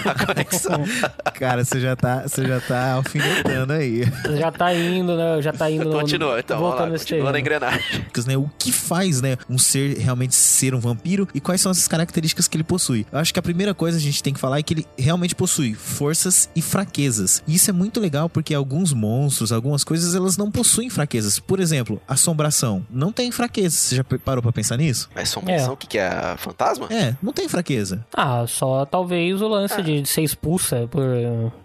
a 0.06 0.26
conexão. 0.26 0.84
Cara, 1.34 1.64
você 1.66 1.80
já 1.80 1.96
tá, 1.96 2.24
você 2.28 2.46
já 2.46 2.60
tá 2.62 2.94
alfinetando 2.94 3.74
aí. 3.74 4.04
Já 4.38 4.52
tá 4.52 4.74
indo, 4.74 5.16
né? 5.16 5.42
Já 5.42 5.52
tá 5.54 5.70
indo. 5.70 5.86
no- 5.86 6.00
Continua, 6.00 6.40
então, 6.40 6.58
vamos 6.58 6.72
lá, 6.72 6.76
voltando 6.78 6.92
nesse 6.94 7.06
continua 7.06 7.32
na 7.32 7.40
engrenagem. 7.40 8.06
né? 8.28 8.38
O 8.38 8.50
que 8.58 8.72
faz, 8.72 9.22
né, 9.22 9.38
um 9.50 9.58
ser 9.58 9.98
realmente 9.98 10.36
ser 10.36 10.69
um 10.74 10.80
vampiro 10.80 11.28
e 11.34 11.40
quais 11.40 11.62
são 11.62 11.72
as 11.72 11.88
características 11.88 12.48
que 12.48 12.56
ele 12.58 12.64
possui. 12.64 13.06
Eu 13.12 13.20
acho 13.20 13.34
que 13.34 13.40
a 13.40 13.44
primeira 13.44 13.74
coisa 13.74 13.98
a 13.98 14.02
gente 14.02 14.22
tem 14.24 14.34
que 14.34 14.40
falar 14.40 14.60
é 14.60 14.64
que 14.64 14.74
ele 14.74 14.88
realmente 14.98 15.36
possui 15.36 15.74
forças 15.74 16.50
e 16.56 16.62
fraquezas. 16.62 17.44
E 17.48 17.56
isso 17.56 17.70
é 17.70 17.74
muito 17.74 18.00
legal 18.00 18.30
porque 18.30 18.54
alguns 18.54 18.94
monstros, 18.94 19.52
algumas 19.52 19.84
coisas, 19.84 20.16
elas 20.16 20.38
não 20.38 20.52
possuem 20.52 20.90
fraquezas. 20.90 21.40
Por 21.40 21.60
exemplo, 21.60 22.02
assombração 22.08 22.86
não 22.90 23.12
tem 23.12 23.32
fraqueza. 23.32 23.76
Você 23.78 23.96
já 23.98 24.04
parou 24.04 24.42
pra 24.42 24.52
pensar 24.52 24.78
nisso? 24.78 25.10
Mas 25.16 25.30
assombração, 25.30 25.70
É. 25.70 25.74
o 25.74 25.78
que, 25.78 25.88
que 25.88 25.98
é? 25.98 26.36
Fantasma? 26.38 26.88
É, 26.90 27.16
não 27.22 27.34
tem 27.34 27.48
fraqueza. 27.50 28.06
Ah, 28.14 28.46
só 28.48 28.86
talvez 28.86 29.42
o 29.42 29.48
lance 29.48 29.76
Ah. 29.76 29.82
de 29.82 30.06
ser 30.06 30.22
expulsa 30.22 30.88
por, 30.90 31.04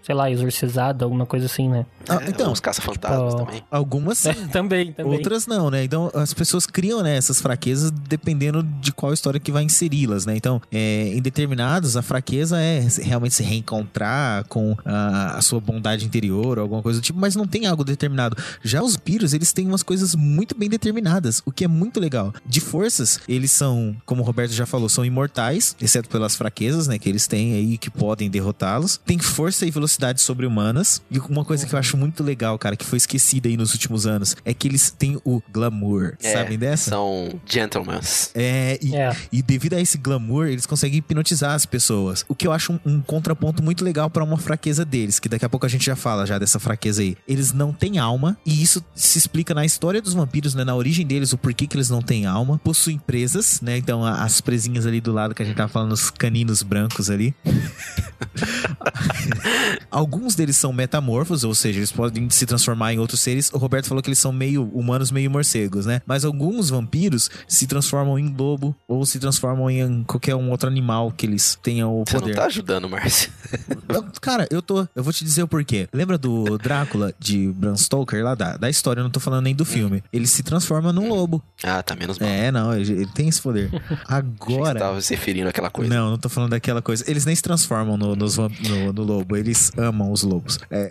sei 0.02 0.14
lá, 0.14 0.30
exorcizada, 0.30 1.04
alguma 1.04 1.26
coisa 1.26 1.46
assim, 1.46 1.68
né? 1.68 1.86
Ah, 2.08 2.18
É, 2.24 2.28
então, 2.28 2.52
Os 2.52 2.60
caça-fantasmas 2.60 3.34
Tipo, 3.34 3.44
também. 3.46 3.62
algumas 3.70 4.18
sim. 4.18 4.32
também, 4.52 4.92
também. 4.92 5.12
Outras 5.12 5.46
não, 5.46 5.70
né? 5.70 5.82
Então 5.84 6.10
as 6.14 6.32
pessoas 6.34 6.66
criam 6.66 7.02
né, 7.02 7.16
essas 7.16 7.40
fraquezas 7.40 7.90
dependendo 7.90 8.62
de 8.62 8.92
qual 8.94 9.12
história 9.12 9.38
que 9.38 9.52
vai 9.52 9.62
inseri-las, 9.62 10.26
né? 10.26 10.36
Então, 10.36 10.60
é, 10.70 11.08
em 11.08 11.22
determinados, 11.22 11.96
a 11.96 12.02
fraqueza 12.02 12.60
é 12.60 12.86
realmente 13.02 13.34
se 13.34 13.42
reencontrar 13.42 14.44
com 14.48 14.76
a, 14.84 15.36
a 15.38 15.42
sua 15.42 15.60
bondade 15.60 16.04
interior 16.04 16.58
ou 16.58 16.62
alguma 16.62 16.82
coisa 16.82 17.00
do 17.00 17.02
tipo, 17.02 17.18
mas 17.18 17.36
não 17.36 17.46
tem 17.46 17.66
algo 17.66 17.84
determinado. 17.84 18.36
Já 18.62 18.82
os 18.82 18.96
vampiros, 19.04 19.34
eles 19.34 19.52
têm 19.52 19.66
umas 19.66 19.82
coisas 19.82 20.14
muito 20.14 20.56
bem 20.56 20.68
determinadas, 20.68 21.42
o 21.44 21.52
que 21.52 21.64
é 21.64 21.68
muito 21.68 22.00
legal. 22.00 22.32
De 22.46 22.58
forças, 22.58 23.20
eles 23.28 23.50
são, 23.50 23.94
como 24.06 24.22
o 24.22 24.24
Roberto 24.24 24.52
já 24.52 24.64
falou, 24.64 24.88
são 24.88 25.04
imortais, 25.04 25.76
exceto 25.80 26.08
pelas 26.08 26.34
fraquezas, 26.34 26.88
né, 26.88 26.98
que 26.98 27.08
eles 27.08 27.26
têm 27.26 27.54
aí 27.54 27.76
que 27.76 27.90
podem 27.90 28.30
derrotá-los. 28.30 28.98
Tem 29.04 29.18
força 29.18 29.66
e 29.66 29.70
velocidade 29.70 30.22
sobre-humanas. 30.22 31.02
E 31.10 31.18
uma 31.18 31.44
coisa 31.44 31.66
que 31.66 31.74
eu 31.74 31.78
acho 31.78 31.96
muito 31.96 32.22
legal, 32.22 32.58
cara, 32.58 32.76
que 32.76 32.84
foi 32.84 32.96
esquecida 32.96 33.48
aí 33.48 33.56
nos 33.56 33.72
últimos 33.72 34.06
anos, 34.06 34.34
é 34.44 34.54
que 34.54 34.66
eles 34.66 34.90
têm 34.90 35.20
o 35.24 35.42
glamour. 35.52 36.16
É, 36.22 36.32
Sabem 36.32 36.58
dessa? 36.58 36.90
São 36.90 37.40
gentlemen. 37.44 38.00
É, 38.34 38.78
e, 38.88 38.96
É. 38.96 39.14
e 39.32 39.42
devido 39.42 39.74
a 39.74 39.80
esse 39.80 39.98
glamour, 39.98 40.46
eles 40.46 40.66
conseguem 40.66 40.98
hipnotizar 40.98 41.54
as 41.54 41.66
pessoas. 41.66 42.24
O 42.28 42.34
que 42.34 42.46
eu 42.46 42.52
acho 42.52 42.72
um, 42.72 42.80
um 42.84 43.00
contraponto 43.00 43.62
muito 43.62 43.84
legal 43.84 44.08
pra 44.10 44.24
uma 44.24 44.36
fraqueza 44.38 44.84
deles, 44.84 45.18
que 45.18 45.28
daqui 45.28 45.44
a 45.44 45.48
pouco 45.48 45.66
a 45.66 45.68
gente 45.68 45.84
já 45.86 45.96
fala 45.96 46.26
já 46.26 46.38
dessa 46.38 46.58
fraqueza 46.58 47.02
aí. 47.02 47.16
Eles 47.26 47.52
não 47.52 47.72
têm 47.72 47.98
alma, 47.98 48.36
e 48.44 48.62
isso 48.62 48.82
se 48.94 49.18
explica 49.18 49.54
na 49.54 49.64
história 49.64 50.00
dos 50.00 50.14
vampiros, 50.14 50.54
né? 50.54 50.64
Na 50.64 50.74
origem 50.74 51.06
deles, 51.06 51.32
o 51.32 51.38
porquê 51.38 51.66
que 51.66 51.76
eles 51.76 51.90
não 51.90 52.02
têm 52.02 52.26
alma. 52.26 52.60
Possuem 52.62 52.98
presas, 52.98 53.60
né? 53.60 53.76
Então 53.76 54.04
as 54.04 54.40
presinhas 54.40 54.86
ali 54.86 55.00
do 55.00 55.12
lado 55.12 55.34
que 55.34 55.42
a 55.42 55.46
gente 55.46 55.56
tava 55.56 55.68
falando, 55.70 55.92
os 55.92 56.10
caninos 56.10 56.62
brancos 56.62 57.10
ali. 57.10 57.34
Alguns 59.90 60.34
deles 60.34 60.56
são 60.56 60.72
metamorfos, 60.72 61.44
ou 61.44 61.54
seja, 61.54 61.78
eles 61.78 61.92
podem 61.92 62.28
se 62.30 62.46
transformar 62.46 62.92
em 62.92 62.98
outros 62.98 63.20
seres. 63.20 63.50
O 63.52 63.58
Roberto 63.58 63.86
falou 63.86 64.02
que 64.02 64.08
eles 64.08 64.18
são 64.18 64.32
meio 64.32 64.64
humanos, 64.72 65.10
meio 65.10 65.30
morcegos, 65.30 65.86
né? 65.86 66.00
Mas 66.06 66.24
alguns 66.24 66.70
vampiros 66.70 67.30
se 67.46 67.66
transformam 67.66 68.18
em 68.18 68.34
lobo 68.36 68.73
ou 68.88 69.04
se 69.06 69.18
transformam 69.18 69.70
em 69.70 70.02
qualquer 70.04 70.34
um 70.34 70.50
outro 70.50 70.68
animal 70.68 71.10
que 71.10 71.26
eles 71.26 71.58
tenham 71.62 71.94
o 72.00 72.04
Você 72.06 72.14
não 72.14 72.20
poder. 72.22 72.34
tá 72.34 72.46
ajudando, 72.46 72.88
Márcio. 72.88 73.30
Cara, 74.20 74.46
eu 74.50 74.60
tô. 74.62 74.86
Eu 74.94 75.02
vou 75.02 75.12
te 75.12 75.24
dizer 75.24 75.42
o 75.42 75.48
porquê. 75.48 75.88
Lembra 75.92 76.16
do 76.18 76.56
Drácula 76.58 77.14
de 77.18 77.48
Bram 77.52 77.76
Stoker 77.76 78.22
lá 78.24 78.34
da, 78.34 78.56
da 78.56 78.70
história? 78.70 79.00
Eu 79.00 79.04
não 79.04 79.10
tô 79.10 79.20
falando 79.20 79.44
nem 79.44 79.54
do 79.54 79.64
filme. 79.64 80.02
Ele 80.12 80.26
se 80.26 80.42
transforma 80.42 80.92
num 80.92 81.08
lobo. 81.08 81.42
Ah, 81.62 81.82
tá 81.82 81.94
menos 81.94 82.18
mal. 82.18 82.28
É, 82.28 82.50
não, 82.50 82.74
ele, 82.74 82.92
ele 82.92 83.10
tem 83.14 83.28
esse 83.28 83.40
poder. 83.40 83.70
Que 83.94 84.52
Você 84.52 84.54
Agora. 84.54 84.78
tava 84.78 85.00
se 85.00 85.14
referindo 85.14 85.48
àquela 85.48 85.70
coisa. 85.70 85.92
Não, 85.94 86.10
não 86.10 86.18
tô 86.18 86.28
falando 86.28 86.50
daquela 86.50 86.80
coisa. 86.82 87.04
Eles 87.06 87.24
nem 87.24 87.34
se 87.34 87.42
transformam 87.42 87.96
no, 87.96 88.14
nos 88.16 88.36
no, 88.36 88.48
no 88.92 89.02
lobo, 89.02 89.36
eles 89.36 89.70
amam 89.76 90.10
os 90.12 90.22
lobos. 90.22 90.58
É, 90.70 90.90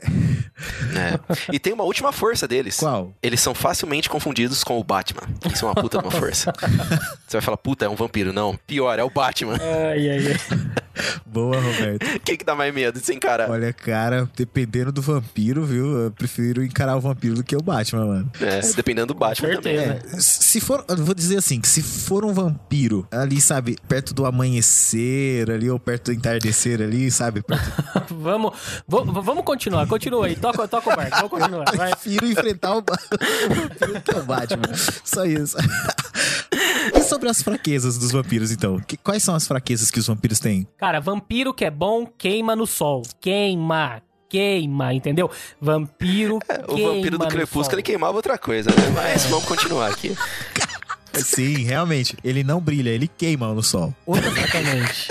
É. 0.96 1.20
E 1.52 1.60
tem 1.60 1.74
uma 1.74 1.84
última 1.84 2.12
força 2.12 2.48
deles. 2.48 2.78
qual? 2.78 3.14
Eles 3.22 3.40
são 3.42 3.54
facilmente 3.54 4.10
confundidos 4.10 4.64
com 4.64 4.80
o 4.80 4.84
Batman. 4.84 5.22
Isso 5.52 5.66
é 5.66 5.68
uma 5.68 5.76
puta 5.76 5.98
de 6.00 6.04
uma 6.06 6.12
força. 6.12 6.54
Você 7.28 7.38
vai 7.38 7.42
falar, 7.42 7.58
puta, 7.58 7.73
é 7.82 7.90
um 7.90 7.96
vampiro. 7.96 8.32
Não, 8.34 8.58
pior, 8.68 8.98
é 9.00 9.04
o 9.04 9.10
Batman. 9.10 9.58
Ai, 9.62 10.10
ai, 10.10 10.28
ai. 10.28 10.74
Boa, 11.26 11.60
Roberto. 11.60 12.06
Quem 12.24 12.38
que 12.38 12.46
dá 12.46 12.54
mais 12.54 12.74
medo 12.74 13.00
de 13.00 13.06
se 13.06 13.14
encarar? 13.14 13.50
Olha, 13.50 13.74
cara, 13.74 14.30
dependendo 14.36 14.92
do 14.92 15.02
vampiro, 15.02 15.66
viu? 15.66 16.04
Eu 16.04 16.12
prefiro 16.12 16.64
encarar 16.64 16.96
o 16.96 17.02
vampiro 17.02 17.36
do 17.36 17.44
que 17.44 17.56
o 17.56 17.62
Batman, 17.62 18.06
mano. 18.06 18.32
É, 18.40 18.60
dependendo 18.76 19.08
do 19.08 19.16
Batman 19.16 19.56
também. 19.56 19.80
certeza. 19.80 20.16
É, 20.16 20.20
se 20.20 20.62
for, 20.62 20.86
eu 20.88 20.98
vou 20.98 21.16
dizer 21.16 21.38
assim, 21.38 21.60
que 21.60 21.68
se 21.68 21.82
for 21.82 22.24
um 22.24 22.34
vampiro 22.34 23.08
ali, 23.12 23.42
sabe, 23.42 23.78
perto 23.88 24.14
do 24.14 24.26
amanhecer 24.26 25.50
ali, 25.50 25.70
ou 25.70 25.80
perto 25.80 26.06
do 26.06 26.14
entardecer 26.14 26.80
ali, 26.80 27.10
sabe? 27.10 27.42
Perto, 27.42 28.14
vamos, 28.16 28.54
vamos 28.88 29.44
continuar, 29.44 29.88
continua 29.88 30.28
aí. 30.28 30.36
Toca, 30.36 30.68
toca 30.68 30.94
o 30.94 30.96
barco, 30.96 31.16
vamos 31.16 31.32
continuar. 31.32 31.66
Vai. 31.76 31.90
prefiro 31.92 32.28
enfrentar 32.28 32.76
o, 32.76 32.80
o 32.80 33.56
vampiro 33.56 34.02
que 34.02 34.12
é 34.12 34.20
o 34.20 34.24
Batman. 34.24 34.74
Só 35.04 35.26
isso. 35.26 35.58
E 36.96 37.02
sobre 37.02 37.30
as 37.30 37.42
fraquezas 37.42 37.63
dos 37.98 38.12
vampiros, 38.12 38.52
então? 38.52 38.80
Que- 38.80 38.98
quais 38.98 39.24
são 39.24 39.34
as 39.36 39.48
fraquezas 39.48 39.90
que 39.90 40.00
os 40.00 40.08
vampiros 40.08 40.40
têm? 40.40 40.68
Cara, 40.78 41.00
vampiro 41.00 41.54
que 41.54 41.66
é 41.66 41.72
bom, 41.72 42.06
queima 42.06 42.56
no 42.56 42.68
sol. 42.68 43.02
Queima, 43.22 44.02
queima, 44.30 44.94
entendeu? 44.94 45.30
Vampiro 45.62 46.40
É, 46.50 46.64
O 46.72 46.78
vampiro 46.78 47.18
do 47.18 47.28
Crepúsculo, 47.28 47.76
ele 47.76 47.84
queimava 47.84 48.16
outra 48.16 48.38
coisa, 48.38 48.70
né? 48.70 48.76
Mas 48.94 49.26
vamos 49.26 49.46
continuar 49.46 49.90
aqui. 49.92 50.16
Sim, 51.14 51.64
realmente. 51.64 52.18
Ele 52.24 52.44
não 52.44 52.60
brilha, 52.60 52.90
ele 52.90 53.08
queima 53.08 53.54
no 53.54 53.62
sol. 53.62 53.94
Outra 54.06 54.28
Exatamente. 54.30 55.10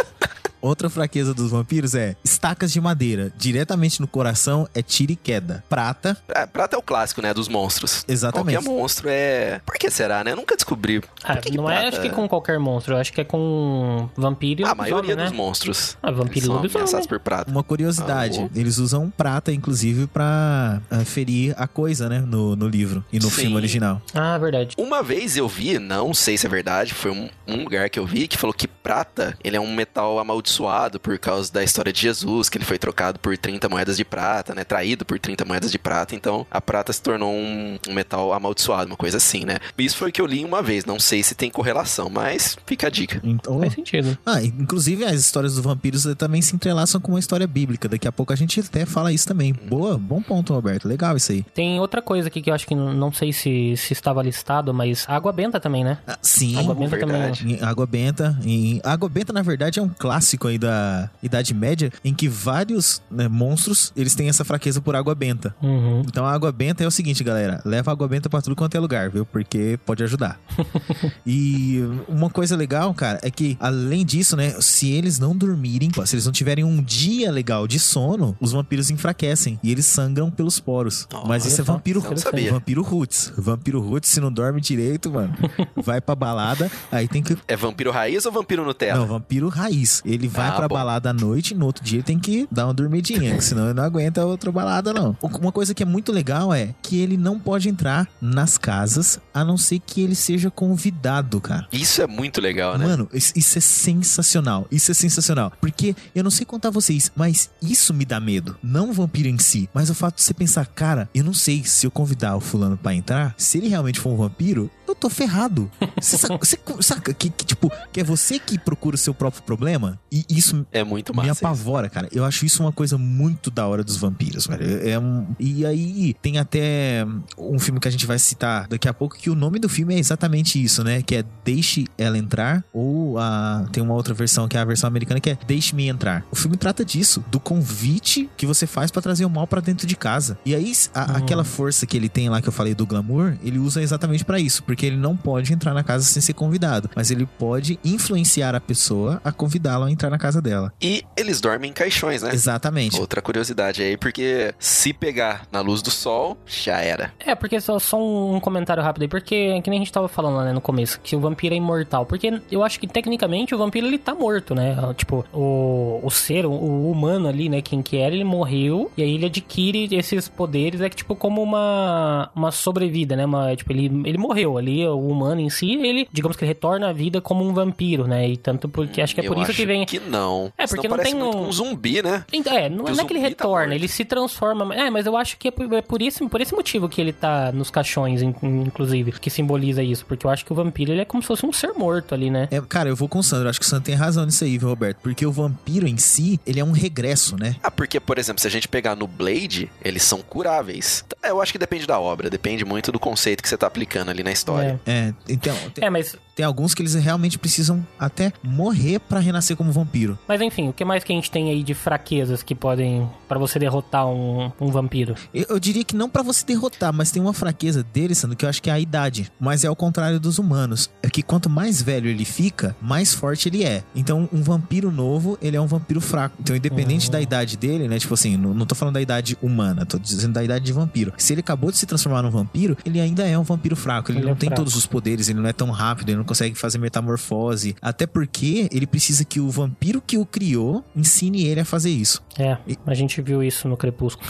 Outra 0.62 0.88
fraqueza 0.88 1.34
dos 1.34 1.50
vampiros 1.50 1.94
é 1.94 2.14
estacas 2.24 2.72
de 2.72 2.80
madeira. 2.80 3.32
Diretamente 3.36 4.00
no 4.00 4.06
coração 4.06 4.68
é 4.74 4.80
tiro 4.80 5.12
e 5.12 5.16
queda. 5.16 5.62
Prata, 5.68 6.16
É, 6.28 6.46
prata 6.46 6.76
é 6.76 6.78
o 6.78 6.82
clássico, 6.82 7.20
né? 7.20 7.34
Dos 7.34 7.48
monstros. 7.48 8.04
Exatamente. 8.08 8.56
Qualquer 8.56 8.70
monstro 8.70 9.08
é. 9.10 9.60
Por 9.66 9.74
que 9.74 9.90
será, 9.90 10.22
né? 10.22 10.30
Eu 10.32 10.36
nunca 10.36 10.54
descobri. 10.54 11.02
Ah, 11.24 11.34
Por 11.34 11.42
que 11.42 11.50
que 11.50 11.56
não 11.56 11.68
é 11.68 11.80
prata- 11.80 11.88
acho 11.88 12.00
que 12.00 12.10
com 12.10 12.28
qualquer 12.28 12.58
monstro, 12.60 12.94
eu 12.94 12.98
acho 12.98 13.12
que 13.12 13.20
é 13.20 13.24
com 13.24 14.08
vampiro 14.16 14.62
e 14.62 14.64
A 14.64 14.74
maioria 14.74 15.16
dos 15.16 15.30
né? 15.32 15.36
monstros. 15.36 15.96
Ah, 16.02 16.10
vampiro 16.12 16.38
e 16.38 16.46
são 16.46 16.54
lobisomem. 16.56 16.82
ameaçados 16.82 17.06
por 17.08 17.18
prata. 17.18 17.50
uma 17.50 17.62
curiosidade. 17.64 18.40
Ah. 18.40 18.48
Eles 18.58 18.78
usam 18.78 19.10
prata, 19.10 19.52
inclusive, 19.52 20.06
pra 20.06 20.80
ah, 20.90 21.04
ferir 21.04 21.54
a 21.58 21.66
coisa, 21.66 22.08
né? 22.08 22.20
No, 22.20 22.54
no 22.54 22.68
livro 22.68 23.04
e 23.12 23.18
no 23.18 23.28
Sim. 23.30 23.42
filme 23.42 23.56
original. 23.56 24.00
Ah, 24.14 24.38
verdade. 24.38 24.76
Uma 24.78 25.02
vez 25.02 25.36
eu 25.36 25.48
vi, 25.48 25.78
não 25.80 26.14
sei 26.14 26.38
se 26.38 26.46
é 26.46 26.48
verdade, 26.48 26.94
foi 26.94 27.10
um, 27.10 27.28
um 27.48 27.64
lugar 27.64 27.90
que 27.90 27.98
eu 27.98 28.06
vi 28.06 28.28
que 28.28 28.38
falou 28.38 28.54
que 28.54 28.68
prata, 28.68 29.36
ele 29.42 29.56
é 29.56 29.60
um 29.60 29.74
metal 29.74 30.18
amaldiçoado 30.52 31.00
por 31.00 31.18
causa 31.18 31.52
da 31.52 31.64
história 31.64 31.92
de 31.92 32.00
Jesus, 32.00 32.48
que 32.48 32.58
ele 32.58 32.64
foi 32.64 32.78
trocado 32.78 33.18
por 33.18 33.36
30 33.36 33.68
moedas 33.68 33.96
de 33.96 34.04
prata, 34.04 34.54
né? 34.54 34.64
Traído 34.64 35.04
por 35.04 35.18
30 35.18 35.44
moedas 35.44 35.72
de 35.72 35.78
prata, 35.78 36.14
então 36.14 36.46
a 36.50 36.60
prata 36.60 36.92
se 36.92 37.00
tornou 37.00 37.32
um, 37.32 37.78
um 37.88 37.92
metal 37.94 38.32
amaldiçoado, 38.32 38.86
uma 38.86 38.96
coisa 38.96 39.16
assim, 39.16 39.44
né? 39.44 39.58
Isso 39.78 39.96
foi 39.96 40.10
o 40.10 40.12
que 40.12 40.20
eu 40.20 40.26
li 40.26 40.44
uma 40.44 40.62
vez, 40.62 40.84
não 40.84 40.98
sei 40.98 41.22
se 41.22 41.34
tem 41.34 41.50
correlação, 41.50 42.10
mas 42.10 42.56
fica 42.66 42.86
a 42.86 42.90
dica. 42.90 43.20
Então, 43.24 43.58
Faz 43.60 43.72
sentido. 43.72 44.16
ah, 44.26 44.42
inclusive 44.42 45.04
as 45.04 45.20
histórias 45.20 45.54
dos 45.54 45.64
vampiros 45.64 46.06
eh, 46.06 46.14
também 46.14 46.42
se 46.42 46.54
entrelaçam 46.54 47.00
com 47.00 47.12
uma 47.12 47.18
história 47.20 47.46
bíblica. 47.46 47.88
Daqui 47.88 48.06
a 48.06 48.12
pouco 48.12 48.32
a 48.32 48.36
gente 48.36 48.60
até 48.60 48.84
fala 48.84 49.12
isso 49.12 49.26
também. 49.26 49.52
Boa, 49.52 49.96
bom 49.96 50.20
ponto, 50.20 50.52
Roberto. 50.52 50.86
Legal 50.86 51.16
isso 51.16 51.32
aí. 51.32 51.42
Tem 51.54 51.80
outra 51.80 52.02
coisa 52.02 52.28
aqui 52.28 52.42
que 52.42 52.50
eu 52.50 52.54
acho 52.54 52.66
que 52.66 52.74
não 52.74 53.12
sei 53.12 53.32
se, 53.32 53.76
se 53.76 53.92
estava 53.92 54.22
listado, 54.22 54.72
mas 54.74 55.04
água 55.08 55.32
benta 55.32 55.58
também, 55.58 55.84
né? 55.84 55.98
Ah, 56.06 56.18
sim. 56.20 56.58
Água 56.58 56.74
benta 56.74 56.96
verdade. 56.96 57.40
também. 57.40 57.62
Água 57.62 57.86
Benta. 57.86 58.38
Em... 58.44 58.80
Água 58.84 59.08
Benta, 59.08 59.32
na 59.32 59.42
verdade, 59.42 59.78
é 59.78 59.82
um 59.82 59.88
clássico 59.88 60.41
aí 60.48 60.58
da 60.58 61.10
Idade 61.22 61.54
Média, 61.54 61.90
em 62.04 62.14
que 62.14 62.28
vários 62.28 63.02
né, 63.10 63.28
monstros, 63.28 63.92
eles 63.96 64.14
têm 64.14 64.28
essa 64.28 64.44
fraqueza 64.44 64.80
por 64.80 64.94
água 64.96 65.14
benta. 65.14 65.54
Uhum. 65.62 66.02
Então 66.06 66.24
a 66.26 66.32
água 66.32 66.50
benta 66.52 66.82
é 66.84 66.86
o 66.86 66.90
seguinte, 66.90 67.22
galera. 67.24 67.60
Leva 67.64 67.90
água 67.92 68.08
benta 68.08 68.28
pra 68.28 68.40
tudo 68.42 68.56
quanto 68.56 68.76
é 68.76 68.80
lugar, 68.80 69.10
viu? 69.10 69.24
Porque 69.24 69.78
pode 69.84 70.02
ajudar. 70.02 70.40
e 71.26 71.80
uma 72.08 72.30
coisa 72.30 72.56
legal, 72.56 72.92
cara, 72.94 73.18
é 73.22 73.30
que 73.30 73.56
além 73.60 74.04
disso, 74.04 74.36
né? 74.36 74.54
Se 74.60 74.90
eles 74.90 75.18
não 75.18 75.36
dormirem, 75.36 75.90
se 76.04 76.14
eles 76.14 76.26
não 76.26 76.32
tiverem 76.32 76.64
um 76.64 76.82
dia 76.82 77.30
legal 77.30 77.66
de 77.66 77.78
sono, 77.78 78.36
os 78.40 78.52
vampiros 78.52 78.90
enfraquecem 78.90 79.58
e 79.62 79.70
eles 79.70 79.86
sangram 79.86 80.30
pelos 80.30 80.58
poros. 80.58 81.06
Nossa, 81.12 81.28
Mas 81.28 81.44
isso 81.46 81.60
é 81.60 81.64
vampiro. 81.64 82.02
Vampiro 82.50 82.82
roots. 82.82 83.32
Vampiro 83.36 83.80
roots, 83.80 84.10
se 84.10 84.20
não 84.20 84.32
dorme 84.32 84.60
direito, 84.60 85.10
mano, 85.10 85.34
vai 85.76 86.00
pra 86.00 86.14
balada, 86.14 86.70
aí 86.90 87.08
tem 87.08 87.22
que 87.22 87.36
É 87.48 87.56
vampiro 87.56 87.90
raiz 87.90 88.24
ou 88.26 88.32
vampiro 88.32 88.64
Nutella? 88.64 88.98
não, 88.98 89.06
vampiro 89.06 89.48
raiz. 89.48 90.02
Ele 90.04 90.28
vai 90.32 90.48
Ah, 90.48 90.52
pra 90.52 90.68
bom. 90.68 90.74
balada 90.74 91.10
à 91.10 91.12
noite 91.12 91.52
e 91.52 91.54
no 91.56 91.66
outro 91.66 91.84
dia 91.84 91.98
ele 91.98 92.02
tem 92.04 92.18
que 92.18 92.46
dar 92.50 92.66
uma 92.66 92.74
dormidinha, 92.74 93.40
senão 93.40 93.64
ele 93.66 93.74
não 93.74 93.84
aguenta 93.84 94.24
outra 94.24 94.50
balada, 94.50 94.92
não. 94.92 95.16
Uma 95.22 95.52
coisa 95.52 95.74
que 95.74 95.82
é 95.82 95.86
muito 95.86 96.10
legal 96.12 96.52
é 96.52 96.74
que 96.82 96.98
ele 97.00 97.16
não 97.16 97.38
pode 97.38 97.68
entrar 97.68 98.08
nas 98.20 98.56
casas 98.58 99.18
a 99.34 99.44
não 99.44 99.56
ser 99.56 99.78
que 99.78 100.00
ele 100.00 100.14
seja 100.14 100.50
convidado, 100.50 101.40
cara. 101.40 101.66
Isso 101.72 102.00
é 102.02 102.06
muito 102.06 102.40
legal, 102.40 102.76
né? 102.78 102.86
Mano, 102.86 103.08
isso 103.12 103.58
é 103.58 103.60
sensacional. 103.60 104.66
Isso 104.70 104.90
é 104.90 104.94
sensacional. 104.94 105.52
Porque 105.60 105.94
eu 106.14 106.24
não 106.24 106.30
sei 106.30 106.44
contar 106.46 106.70
vocês, 106.70 107.10
mas 107.14 107.50
isso 107.60 107.92
me 107.94 108.04
dá 108.04 108.18
medo. 108.18 108.56
Não 108.62 108.90
o 108.90 108.92
vampiro 108.92 109.28
em 109.28 109.38
si, 109.38 109.68
mas 109.74 109.90
o 109.90 109.94
fato 109.94 110.16
de 110.16 110.22
você 110.22 110.34
pensar, 110.34 110.66
cara, 110.66 111.08
eu 111.14 111.22
não 111.24 111.34
sei 111.34 111.62
se 111.64 111.86
eu 111.86 111.90
convidar 111.90 112.36
o 112.36 112.40
fulano 112.40 112.76
pra 112.76 112.94
entrar, 112.94 113.34
se 113.36 113.58
ele 113.58 113.68
realmente 113.68 114.00
for 114.00 114.10
um 114.10 114.16
vampiro, 114.16 114.70
eu 114.88 114.94
tô 114.94 115.08
ferrado. 115.08 115.70
Você 116.02 116.18
saca, 116.18 116.38
você 116.44 116.58
saca 116.80 117.14
que, 117.14 117.30
que, 117.30 117.44
tipo, 117.46 117.70
que 117.92 118.00
é 118.00 118.04
você 118.04 118.38
que 118.38 118.58
procura 118.58 118.96
o 118.96 118.98
seu 118.98 119.14
próprio 119.14 119.42
problema? 119.42 119.98
E 120.10 120.21
isso 120.28 120.66
É 120.72 120.82
muito 120.84 121.12
me 121.12 121.16
massa. 121.18 121.32
isso. 121.32 121.44
apavora, 121.46 121.88
cara. 121.88 122.08
Eu 122.12 122.24
acho 122.24 122.44
isso 122.44 122.62
uma 122.62 122.72
coisa 122.72 122.96
muito 122.98 123.50
da 123.50 123.66
hora 123.66 123.82
dos 123.84 123.96
vampiros, 123.96 124.46
velho. 124.46 124.86
É 124.88 124.98
um... 124.98 125.26
E 125.38 125.64
aí 125.66 126.14
tem 126.22 126.38
até 126.38 127.06
um 127.38 127.58
filme 127.58 127.78
que 127.80 127.88
a 127.88 127.90
gente 127.90 128.06
vai 128.06 128.18
citar 128.18 128.66
daqui 128.68 128.88
a 128.88 128.94
pouco 128.94 129.16
que 129.16 129.30
o 129.30 129.34
nome 129.34 129.58
do 129.58 129.68
filme 129.68 129.94
é 129.94 129.98
exatamente 129.98 130.62
isso, 130.62 130.82
né? 130.84 131.02
Que 131.02 131.16
é 131.16 131.24
Deixe 131.44 131.84
Ela 131.98 132.16
Entrar, 132.18 132.64
ou 132.72 133.18
a... 133.18 133.66
tem 133.72 133.82
uma 133.82 133.94
outra 133.94 134.14
versão 134.14 134.46
que 134.48 134.56
é 134.56 134.60
a 134.60 134.64
versão 134.64 134.88
americana 134.88 135.20
que 135.20 135.30
é 135.30 135.38
Deixe-me 135.46 135.88
Entrar. 135.88 136.24
O 136.30 136.36
filme 136.36 136.56
trata 136.56 136.84
disso, 136.84 137.24
do 137.30 137.40
convite 137.40 138.28
que 138.36 138.46
você 138.46 138.66
faz 138.66 138.90
pra 138.90 139.00
trazer 139.02 139.24
o 139.24 139.30
mal 139.30 139.46
pra 139.46 139.60
dentro 139.60 139.86
de 139.86 139.96
casa. 139.96 140.38
E 140.44 140.54
aí, 140.54 140.72
a- 140.94 141.02
Hum. 141.12 141.16
aquela 141.16 141.44
força 141.44 141.86
que 141.86 141.96
ele 141.96 142.08
tem 142.08 142.28
lá 142.28 142.40
que 142.40 142.48
eu 142.48 142.52
falei 142.52 142.74
do 142.74 142.86
glamour, 142.86 143.36
ele 143.42 143.58
usa 143.58 143.82
exatamente 143.82 144.24
pra 144.24 144.38
isso, 144.38 144.62
porque 144.62 144.86
ele 144.86 144.96
não 144.96 145.16
pode 145.16 145.52
entrar 145.52 145.74
na 145.74 145.82
casa 145.82 146.04
sem 146.04 146.20
ser 146.22 146.32
convidado, 146.32 146.88
mas 146.94 147.10
ele 147.10 147.26
pode 147.38 147.78
influenciar 147.84 148.54
a 148.54 148.60
pessoa 148.60 149.20
a 149.24 149.30
convidá-la 149.32 149.86
a 149.86 149.90
entrar 149.90 150.01
na 150.10 150.18
casa 150.18 150.40
dela. 150.40 150.72
E 150.80 151.04
eles 151.16 151.40
dormem 151.40 151.70
em 151.70 151.72
caixões, 151.72 152.22
né? 152.22 152.30
Exatamente. 152.32 153.00
Outra 153.00 153.22
curiosidade 153.22 153.82
aí, 153.82 153.96
porque 153.96 154.54
se 154.58 154.92
pegar 154.92 155.46
na 155.50 155.60
luz 155.60 155.82
do 155.82 155.90
sol, 155.90 156.36
já 156.46 156.80
era. 156.80 157.12
É, 157.18 157.34
porque 157.34 157.60
só, 157.60 157.78
só 157.78 157.98
um 157.98 158.40
comentário 158.40 158.82
rápido 158.82 159.02
aí, 159.02 159.08
porque 159.08 159.60
que 159.62 159.70
nem 159.70 159.78
a 159.78 159.82
gente 159.82 159.92
tava 159.92 160.08
falando 160.08 160.36
lá 160.36 160.44
né, 160.44 160.52
no 160.52 160.60
começo, 160.60 161.00
que 161.00 161.16
o 161.16 161.20
vampiro 161.20 161.54
é 161.54 161.58
imortal. 161.58 162.06
Porque 162.06 162.40
eu 162.50 162.62
acho 162.62 162.78
que 162.78 162.86
tecnicamente 162.86 163.54
o 163.54 163.58
vampiro 163.58 163.86
ele 163.86 163.98
tá 163.98 164.14
morto, 164.14 164.54
né? 164.54 164.76
Tipo, 164.96 165.24
o, 165.32 166.00
o 166.02 166.10
ser, 166.10 166.46
o, 166.46 166.50
o 166.50 166.90
humano 166.90 167.28
ali, 167.28 167.48
né? 167.48 167.62
Quem 167.62 167.82
que 167.82 167.96
era, 167.96 168.14
ele 168.14 168.24
morreu 168.24 168.90
e 168.96 169.02
aí 169.02 169.14
ele 169.14 169.26
adquire 169.26 169.88
esses 169.94 170.28
poderes, 170.28 170.80
é 170.80 170.88
que 170.88 170.96
tipo 170.96 171.14
como 171.14 171.42
uma, 171.42 172.30
uma 172.34 172.50
sobrevida, 172.50 173.16
né? 173.16 173.24
Uma, 173.24 173.54
tipo, 173.54 173.72
ele, 173.72 174.02
ele 174.04 174.18
morreu 174.18 174.58
ali, 174.58 174.86
o 174.86 175.08
humano 175.08 175.40
em 175.40 175.50
si, 175.50 175.74
ele, 175.74 176.08
digamos 176.12 176.36
que 176.36 176.44
ele 176.44 176.50
retorna 176.50 176.88
à 176.88 176.92
vida 176.92 177.20
como 177.20 177.44
um 177.44 177.52
vampiro, 177.52 178.06
né? 178.06 178.28
E 178.28 178.36
tanto 178.36 178.68
porque 178.68 179.00
acho 179.00 179.14
que 179.14 179.20
é 179.20 179.26
Eu 179.26 179.32
por 179.32 179.42
isso 179.42 179.52
que 179.52 179.66
vem. 179.66 179.86
Que 180.00 180.00
não. 180.00 180.52
É, 180.58 180.66
Senão 180.66 180.68
porque 180.82 180.88
não 180.88 180.96
parece 180.96 181.14
tem 181.14 181.22
um- 181.22 181.48
um 181.48 181.52
zumbi, 181.52 182.02
né? 182.02 182.24
Então, 182.32 182.52
É, 182.56 182.68
não, 182.68 182.84
o 182.84 182.90
não 182.90 183.04
é 183.04 183.04
que 183.06 183.12
ele 183.12 183.20
tá 183.20 183.28
retorna, 183.28 183.58
morto. 183.66 183.72
ele 183.72 183.88
se 183.88 184.04
transforma. 184.04 184.74
É, 184.74 184.90
mas 184.90 185.06
eu 185.06 185.16
acho 185.16 185.36
que 185.36 185.48
é 185.48 185.50
por, 185.50 185.72
é 185.72 185.82
por 185.82 186.00
esse, 186.02 186.26
por 186.28 186.40
esse 186.40 186.54
motivo 186.54 186.88
que 186.88 187.00
ele 187.00 187.12
tá 187.12 187.52
nos 187.52 187.70
caixões, 187.70 188.22
in- 188.22 188.34
inclusive, 188.42 189.12
que 189.12 189.30
simboliza 189.30 189.82
isso. 189.82 190.04
Porque 190.06 190.26
eu 190.26 190.30
acho 190.30 190.44
que 190.44 190.52
o 190.52 190.54
vampiro 190.56 190.92
ele 190.92 191.00
é 191.00 191.04
como 191.04 191.22
se 191.22 191.26
fosse 191.28 191.44
um 191.46 191.52
ser 191.52 191.72
morto 191.74 192.14
ali, 192.14 192.30
né? 192.30 192.48
É, 192.50 192.60
cara, 192.60 192.88
eu 192.88 192.96
vou 192.96 193.08
com 193.08 193.18
o 193.18 193.22
Sandro. 193.22 193.48
Acho 193.48 193.60
que 193.60 193.66
o 193.66 193.68
Sandro 193.68 193.84
tem 193.84 193.94
razão 193.94 194.24
nisso 194.24 194.44
aí, 194.44 194.58
viu, 194.58 194.68
Roberto? 194.68 194.98
Porque 195.02 195.24
o 195.26 195.32
vampiro 195.32 195.86
em 195.86 195.96
si, 195.96 196.40
ele 196.46 196.60
é 196.60 196.64
um 196.64 196.72
regresso, 196.72 197.36
né? 197.38 197.56
Ah, 197.62 197.70
porque, 197.70 197.98
por 198.00 198.18
exemplo, 198.18 198.40
se 198.40 198.46
a 198.46 198.50
gente 198.50 198.68
pegar 198.68 198.96
no 198.96 199.06
Blade, 199.06 199.70
eles 199.84 200.02
são 200.02 200.20
curáveis. 200.22 201.04
Eu 201.22 201.40
acho 201.40 201.52
que 201.52 201.58
depende 201.58 201.86
da 201.86 201.98
obra, 202.00 202.28
depende 202.28 202.64
muito 202.64 202.90
do 202.92 202.98
conceito 202.98 203.42
que 203.42 203.48
você 203.48 203.56
tá 203.56 203.66
aplicando 203.66 204.10
ali 204.10 204.22
na 204.22 204.32
história. 204.32 204.80
É, 204.86 205.12
então, 205.28 205.54
tem, 205.74 205.84
É, 205.84 205.90
mas, 205.90 206.16
tem 206.34 206.44
alguns 206.44 206.74
que 206.74 206.82
eles 206.82 206.94
realmente 206.94 207.38
precisam 207.38 207.86
até 207.98 208.32
morrer 208.42 208.98
pra 209.00 209.20
renascer 209.20 209.56
como 209.56 209.70
vampiro. 209.72 210.18
mas 210.26 210.40
enfim, 210.40 210.68
o 210.68 210.72
que 210.72 210.84
mais 210.84 211.04
que 211.04 211.12
a 211.12 211.16
gente 211.16 211.30
tem 211.30 211.50
aí 211.50 211.62
de 211.62 211.74
fraquezas 211.74 212.42
que 212.42 212.54
podem. 212.54 213.08
pra 213.28 213.38
você 213.38 213.58
derrotar 213.58 214.06
um, 214.06 214.50
um 214.60 214.68
vampiro? 214.68 215.14
Eu, 215.34 215.46
eu 215.50 215.60
diria 215.60 215.84
que 215.84 215.96
não 215.96 216.08
pra 216.08 216.22
você 216.22 216.44
derrotar, 216.44 216.92
mas 216.92 217.10
tem 217.10 217.20
uma 217.22 217.32
fraqueza 217.32 217.82
dele, 217.82 218.14
Sandro, 218.14 218.36
que 218.36 218.44
eu 218.44 218.48
acho 218.48 218.62
que 218.62 218.70
é 218.70 218.72
a 218.72 218.80
idade. 218.80 219.30
Mas 219.38 219.64
é 219.64 219.68
ao 219.68 219.76
contrário 219.76 220.18
dos 220.20 220.38
humanos. 220.38 220.90
É 221.02 221.08
que 221.10 221.22
quanto 221.22 221.48
mais 221.50 221.82
velho 221.82 222.08
ele 222.08 222.24
fica, 222.24 222.74
mais 222.80 223.12
forte 223.14 223.48
ele 223.48 223.64
é. 223.64 223.82
Então, 223.94 224.28
um 224.32 224.42
vampiro 224.42 224.90
novo, 224.90 225.38
ele 225.40 225.56
é 225.56 225.60
um 225.60 225.66
vampiro 225.66 226.00
fraco. 226.00 226.36
Então, 226.40 226.54
independente 226.56 227.10
da 227.10 227.20
idade 227.20 227.56
dele, 227.56 227.88
né? 227.88 227.98
Tipo 227.98 228.14
assim, 228.14 228.36
não, 228.36 228.54
não 228.54 228.66
tô 228.66 228.74
falando 228.74 228.94
da 228.94 229.00
idade 229.00 229.36
humana, 229.42 229.84
tô 229.86 229.98
dizendo 229.98 230.32
da 230.34 230.44
idade 230.44 230.64
de 230.64 230.72
vampiro. 230.72 231.12
Se 231.16 231.32
ele 231.32 231.40
acabou 231.40 231.70
de 231.70 231.78
se 231.78 231.86
transformar 231.86 232.22
num 232.22 232.30
vampiro, 232.30 232.76
ele 232.84 233.00
ainda 233.00 233.26
é 233.26 233.38
um 233.38 233.42
vampiro 233.42 233.76
fraco. 233.76 234.10
Ele, 234.10 234.18
Ele 234.18 234.26
não 234.26 234.32
é 234.32 234.36
tem 234.36 234.48
fraco. 234.48 234.62
todos 234.62 234.76
os 234.76 234.86
poderes, 234.86 235.28
ele 235.28 235.40
não 235.40 235.48
é 235.48 235.52
tão 235.52 235.70
rápido, 235.70 236.08
ele 236.10 236.21
não 236.22 236.26
consegue 236.26 236.54
fazer 236.56 236.78
metamorfose. 236.78 237.74
Até 237.82 238.06
porque 238.06 238.68
ele 238.72 238.86
precisa 238.86 239.24
que 239.24 239.40
o 239.40 239.50
vampiro 239.50 240.00
que 240.04 240.16
o 240.16 240.24
criou 240.24 240.84
ensine 240.96 241.44
ele 241.46 241.60
a 241.60 241.64
fazer 241.64 241.90
isso. 241.90 242.22
É, 242.38 242.56
a 242.86 242.94
gente 242.94 243.20
viu 243.20 243.42
isso 243.42 243.68
no 243.68 243.76
Crepúsculo. 243.76 244.26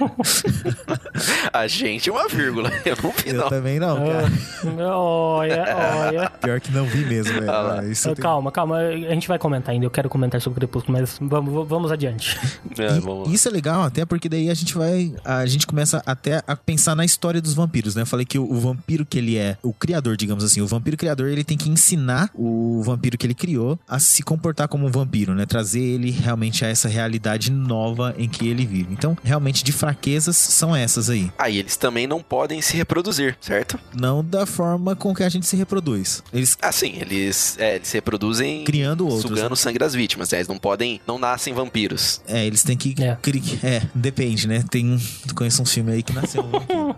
A 1.52 1.66
gente 1.66 2.08
é 2.08 2.12
uma 2.12 2.28
vírgula. 2.28 2.70
Eu 2.84 2.96
não 3.02 3.10
vi, 3.10 3.28
Eu 3.30 3.34
não. 3.34 3.48
também 3.48 3.78
não, 3.78 3.96
cara. 3.96 4.32
Ah, 4.80 4.98
olha, 4.98 5.64
olha. 6.06 6.30
Pior 6.40 6.60
que 6.60 6.70
não 6.72 6.84
vi 6.86 7.04
mesmo, 7.04 7.34
velho. 7.34 7.50
Ah 7.50 7.60
lá. 7.60 7.84
Isso 7.84 8.08
eu 8.08 8.14
tenho- 8.14 8.22
Calma, 8.22 8.52
calma, 8.52 8.78
a 8.78 9.14
gente 9.14 9.26
vai 9.28 9.38
comentar 9.38 9.72
ainda. 9.72 9.84
Eu 9.86 9.90
quero 9.90 10.08
comentar 10.08 10.40
sobre 10.40 10.56
o 10.58 10.60
Crepúsculo, 10.60 10.98
mas 10.98 11.18
vamos, 11.20 11.68
vamos 11.68 11.90
adiante. 11.90 12.38
É, 12.78 12.96
E 12.96 13.00
vamos 13.00 13.30
isso 13.32 13.48
é 13.48 13.50
legal 13.50 13.82
até 13.82 14.04
porque 14.04 14.28
daí 14.28 14.48
a 14.50 14.54
gente 14.54 14.74
vai 14.74 15.12
a 15.24 15.44
gente 15.46 15.66
começa 15.66 16.02
até 16.06 16.42
a 16.46 16.54
pensar 16.56 16.94
na 16.94 17.04
história 17.04 17.40
dos 17.40 17.54
vampiros, 17.54 17.94
né? 17.94 18.02
Eu 18.02 18.06
falei 18.06 18.24
que 18.26 18.38
o, 18.38 18.50
o 18.50 18.60
vampiro 18.60 19.04
que 19.04 19.18
ele 19.18 19.36
é, 19.36 19.56
o 19.62 19.72
criador, 19.72 20.16
digamos 20.16 20.44
assim, 20.44 20.60
o 20.60 20.66
vampiro 20.66 20.96
criador, 20.96 21.19
ele 21.28 21.44
tem 21.44 21.56
que 21.56 21.68
ensinar 21.68 22.30
o 22.34 22.82
vampiro 22.84 23.16
que 23.18 23.26
ele 23.26 23.34
criou 23.34 23.78
a 23.88 23.98
se 23.98 24.22
comportar 24.22 24.68
como 24.68 24.86
um 24.86 24.90
vampiro, 24.90 25.34
né? 25.34 25.46
Trazer 25.46 25.80
ele 25.80 26.10
realmente 26.10 26.64
a 26.64 26.68
essa 26.68 26.88
realidade 26.88 27.50
nova 27.50 28.14
em 28.18 28.28
que 28.28 28.48
ele 28.48 28.64
vive. 28.66 28.92
Então, 28.92 29.16
realmente 29.22 29.62
de 29.64 29.72
fraquezas 29.72 30.36
são 30.36 30.74
essas 30.74 31.10
aí, 31.10 31.30
Aí 31.38 31.58
eles 31.58 31.76
também 31.76 32.06
não 32.06 32.22
podem 32.22 32.60
se 32.62 32.76
reproduzir, 32.76 33.36
certo? 33.40 33.78
não 33.94 34.24
da 34.24 34.46
forma 34.46 34.94
com 34.96 35.14
que 35.14 35.22
a 35.22 35.28
gente 35.28 35.46
se 35.46 35.56
reproduz. 35.56 36.22
Eles 36.32 36.56
Ah, 36.62 36.72
sim, 36.72 36.94
eles, 37.00 37.56
é, 37.58 37.76
eles 37.76 37.88
se 37.88 37.94
reproduzem 37.96 38.64
criando 38.64 39.06
outros. 39.06 39.22
sugando 39.22 39.52
o 39.52 39.56
sangue 39.56 39.78
das 39.78 39.94
vítimas. 39.94 40.30
né? 40.30 40.38
Eles 40.38 40.48
não 40.48 40.58
podem, 40.58 41.00
não 41.06 41.18
nascem 41.18 41.52
vampiros. 41.54 42.20
É, 42.26 42.44
eles 42.46 42.62
têm 42.62 42.76
que. 42.76 42.94
É. 43.02 43.16
cri- 43.20 43.58
É, 43.62 43.82
depende, 43.94 44.46
né? 44.48 44.64
Tem. 44.70 44.86
um- 44.92 44.98
Tu 45.26 45.34
conhece 45.34 45.60
um 45.60 45.64
filme 45.64 45.92
aí 45.92 46.02
que 46.02 46.12
nasceu. 46.12 46.42
um 46.44 46.50
vampiro. 46.50 46.94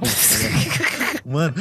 Mano, 1.24 1.54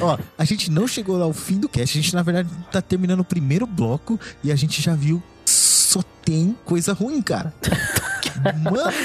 ó, 0.00 0.06
ó, 0.06 0.18
a 0.36 0.44
gente 0.44 0.70
não 0.70 0.86
chegou 0.86 1.16
lá 1.16 1.24
ao 1.24 1.32
fim 1.32 1.58
do 1.58 1.68
cast. 1.68 1.98
A 1.98 2.02
gente, 2.02 2.14
na 2.14 2.22
verdade, 2.22 2.48
tá 2.70 2.80
terminando 2.80 3.20
o 3.20 3.24
primeiro 3.24 3.66
bloco 3.66 4.18
e 4.42 4.52
a 4.52 4.56
gente 4.56 4.80
já 4.80 4.94
viu. 4.94 5.22
Só 5.44 6.02
tem 6.24 6.56
coisa 6.64 6.92
ruim, 6.92 7.20
cara. 7.20 7.52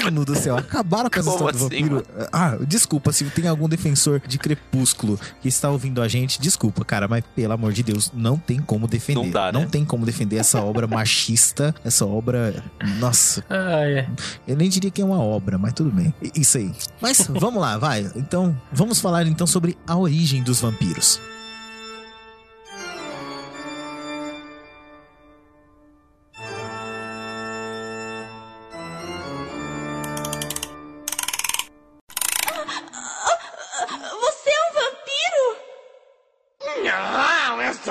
Mano 0.04 0.24
do 0.24 0.34
céu, 0.34 0.56
acabaram 0.56 1.08
com 1.10 1.18
essa 1.18 1.30
Como 1.30 1.48
história 1.50 1.58
do 1.58 1.66
assim, 1.74 1.88
vampiro. 1.88 2.28
Ah, 2.32 2.56
desculpa, 2.66 3.12
se 3.12 3.24
tem 3.26 3.46
algum 3.46 3.68
defensor 3.68 4.20
de 4.26 4.38
Crepúsculo 4.38 5.18
que 5.40 5.48
está 5.48 5.70
ouvindo 5.70 6.02
a 6.02 6.08
gente, 6.08 6.40
desculpa, 6.40 6.84
cara, 6.84 7.06
mas 7.08 7.22
pelo 7.34 7.52
amor 7.52 7.72
de 7.72 7.82
Deus, 7.82 8.10
não 8.14 8.36
tem 8.36 8.58
como 8.60 8.86
defender. 8.86 9.22
Não 9.24 9.30
dá, 9.30 9.52
né? 9.52 9.58
Não 9.60 9.68
tem 9.68 9.84
como 9.84 10.04
defender 10.04 10.36
essa 10.36 10.60
obra 10.60 10.86
machista, 10.86 11.74
essa 11.84 12.04
obra. 12.06 12.62
Nossa, 12.98 13.44
Ah, 13.48 13.82
é. 13.88 14.08
eu 14.46 14.56
nem 14.56 14.68
diria 14.68 14.90
que 14.90 15.00
é 15.00 15.04
uma 15.04 15.18
obra, 15.20 15.58
mas 15.58 15.72
tudo 15.72 15.90
bem. 15.90 16.12
Isso 16.34 16.58
aí. 16.58 16.72
Mas 17.00 17.26
vamos 17.28 17.60
lá, 17.60 17.78
vai. 17.78 18.10
Então, 18.16 18.56
vamos 18.72 19.00
falar 19.00 19.26
então 19.26 19.46
sobre 19.46 19.76
a 19.86 19.96
origem 19.96 20.42
dos 20.42 20.60
vampiros. 20.60 21.20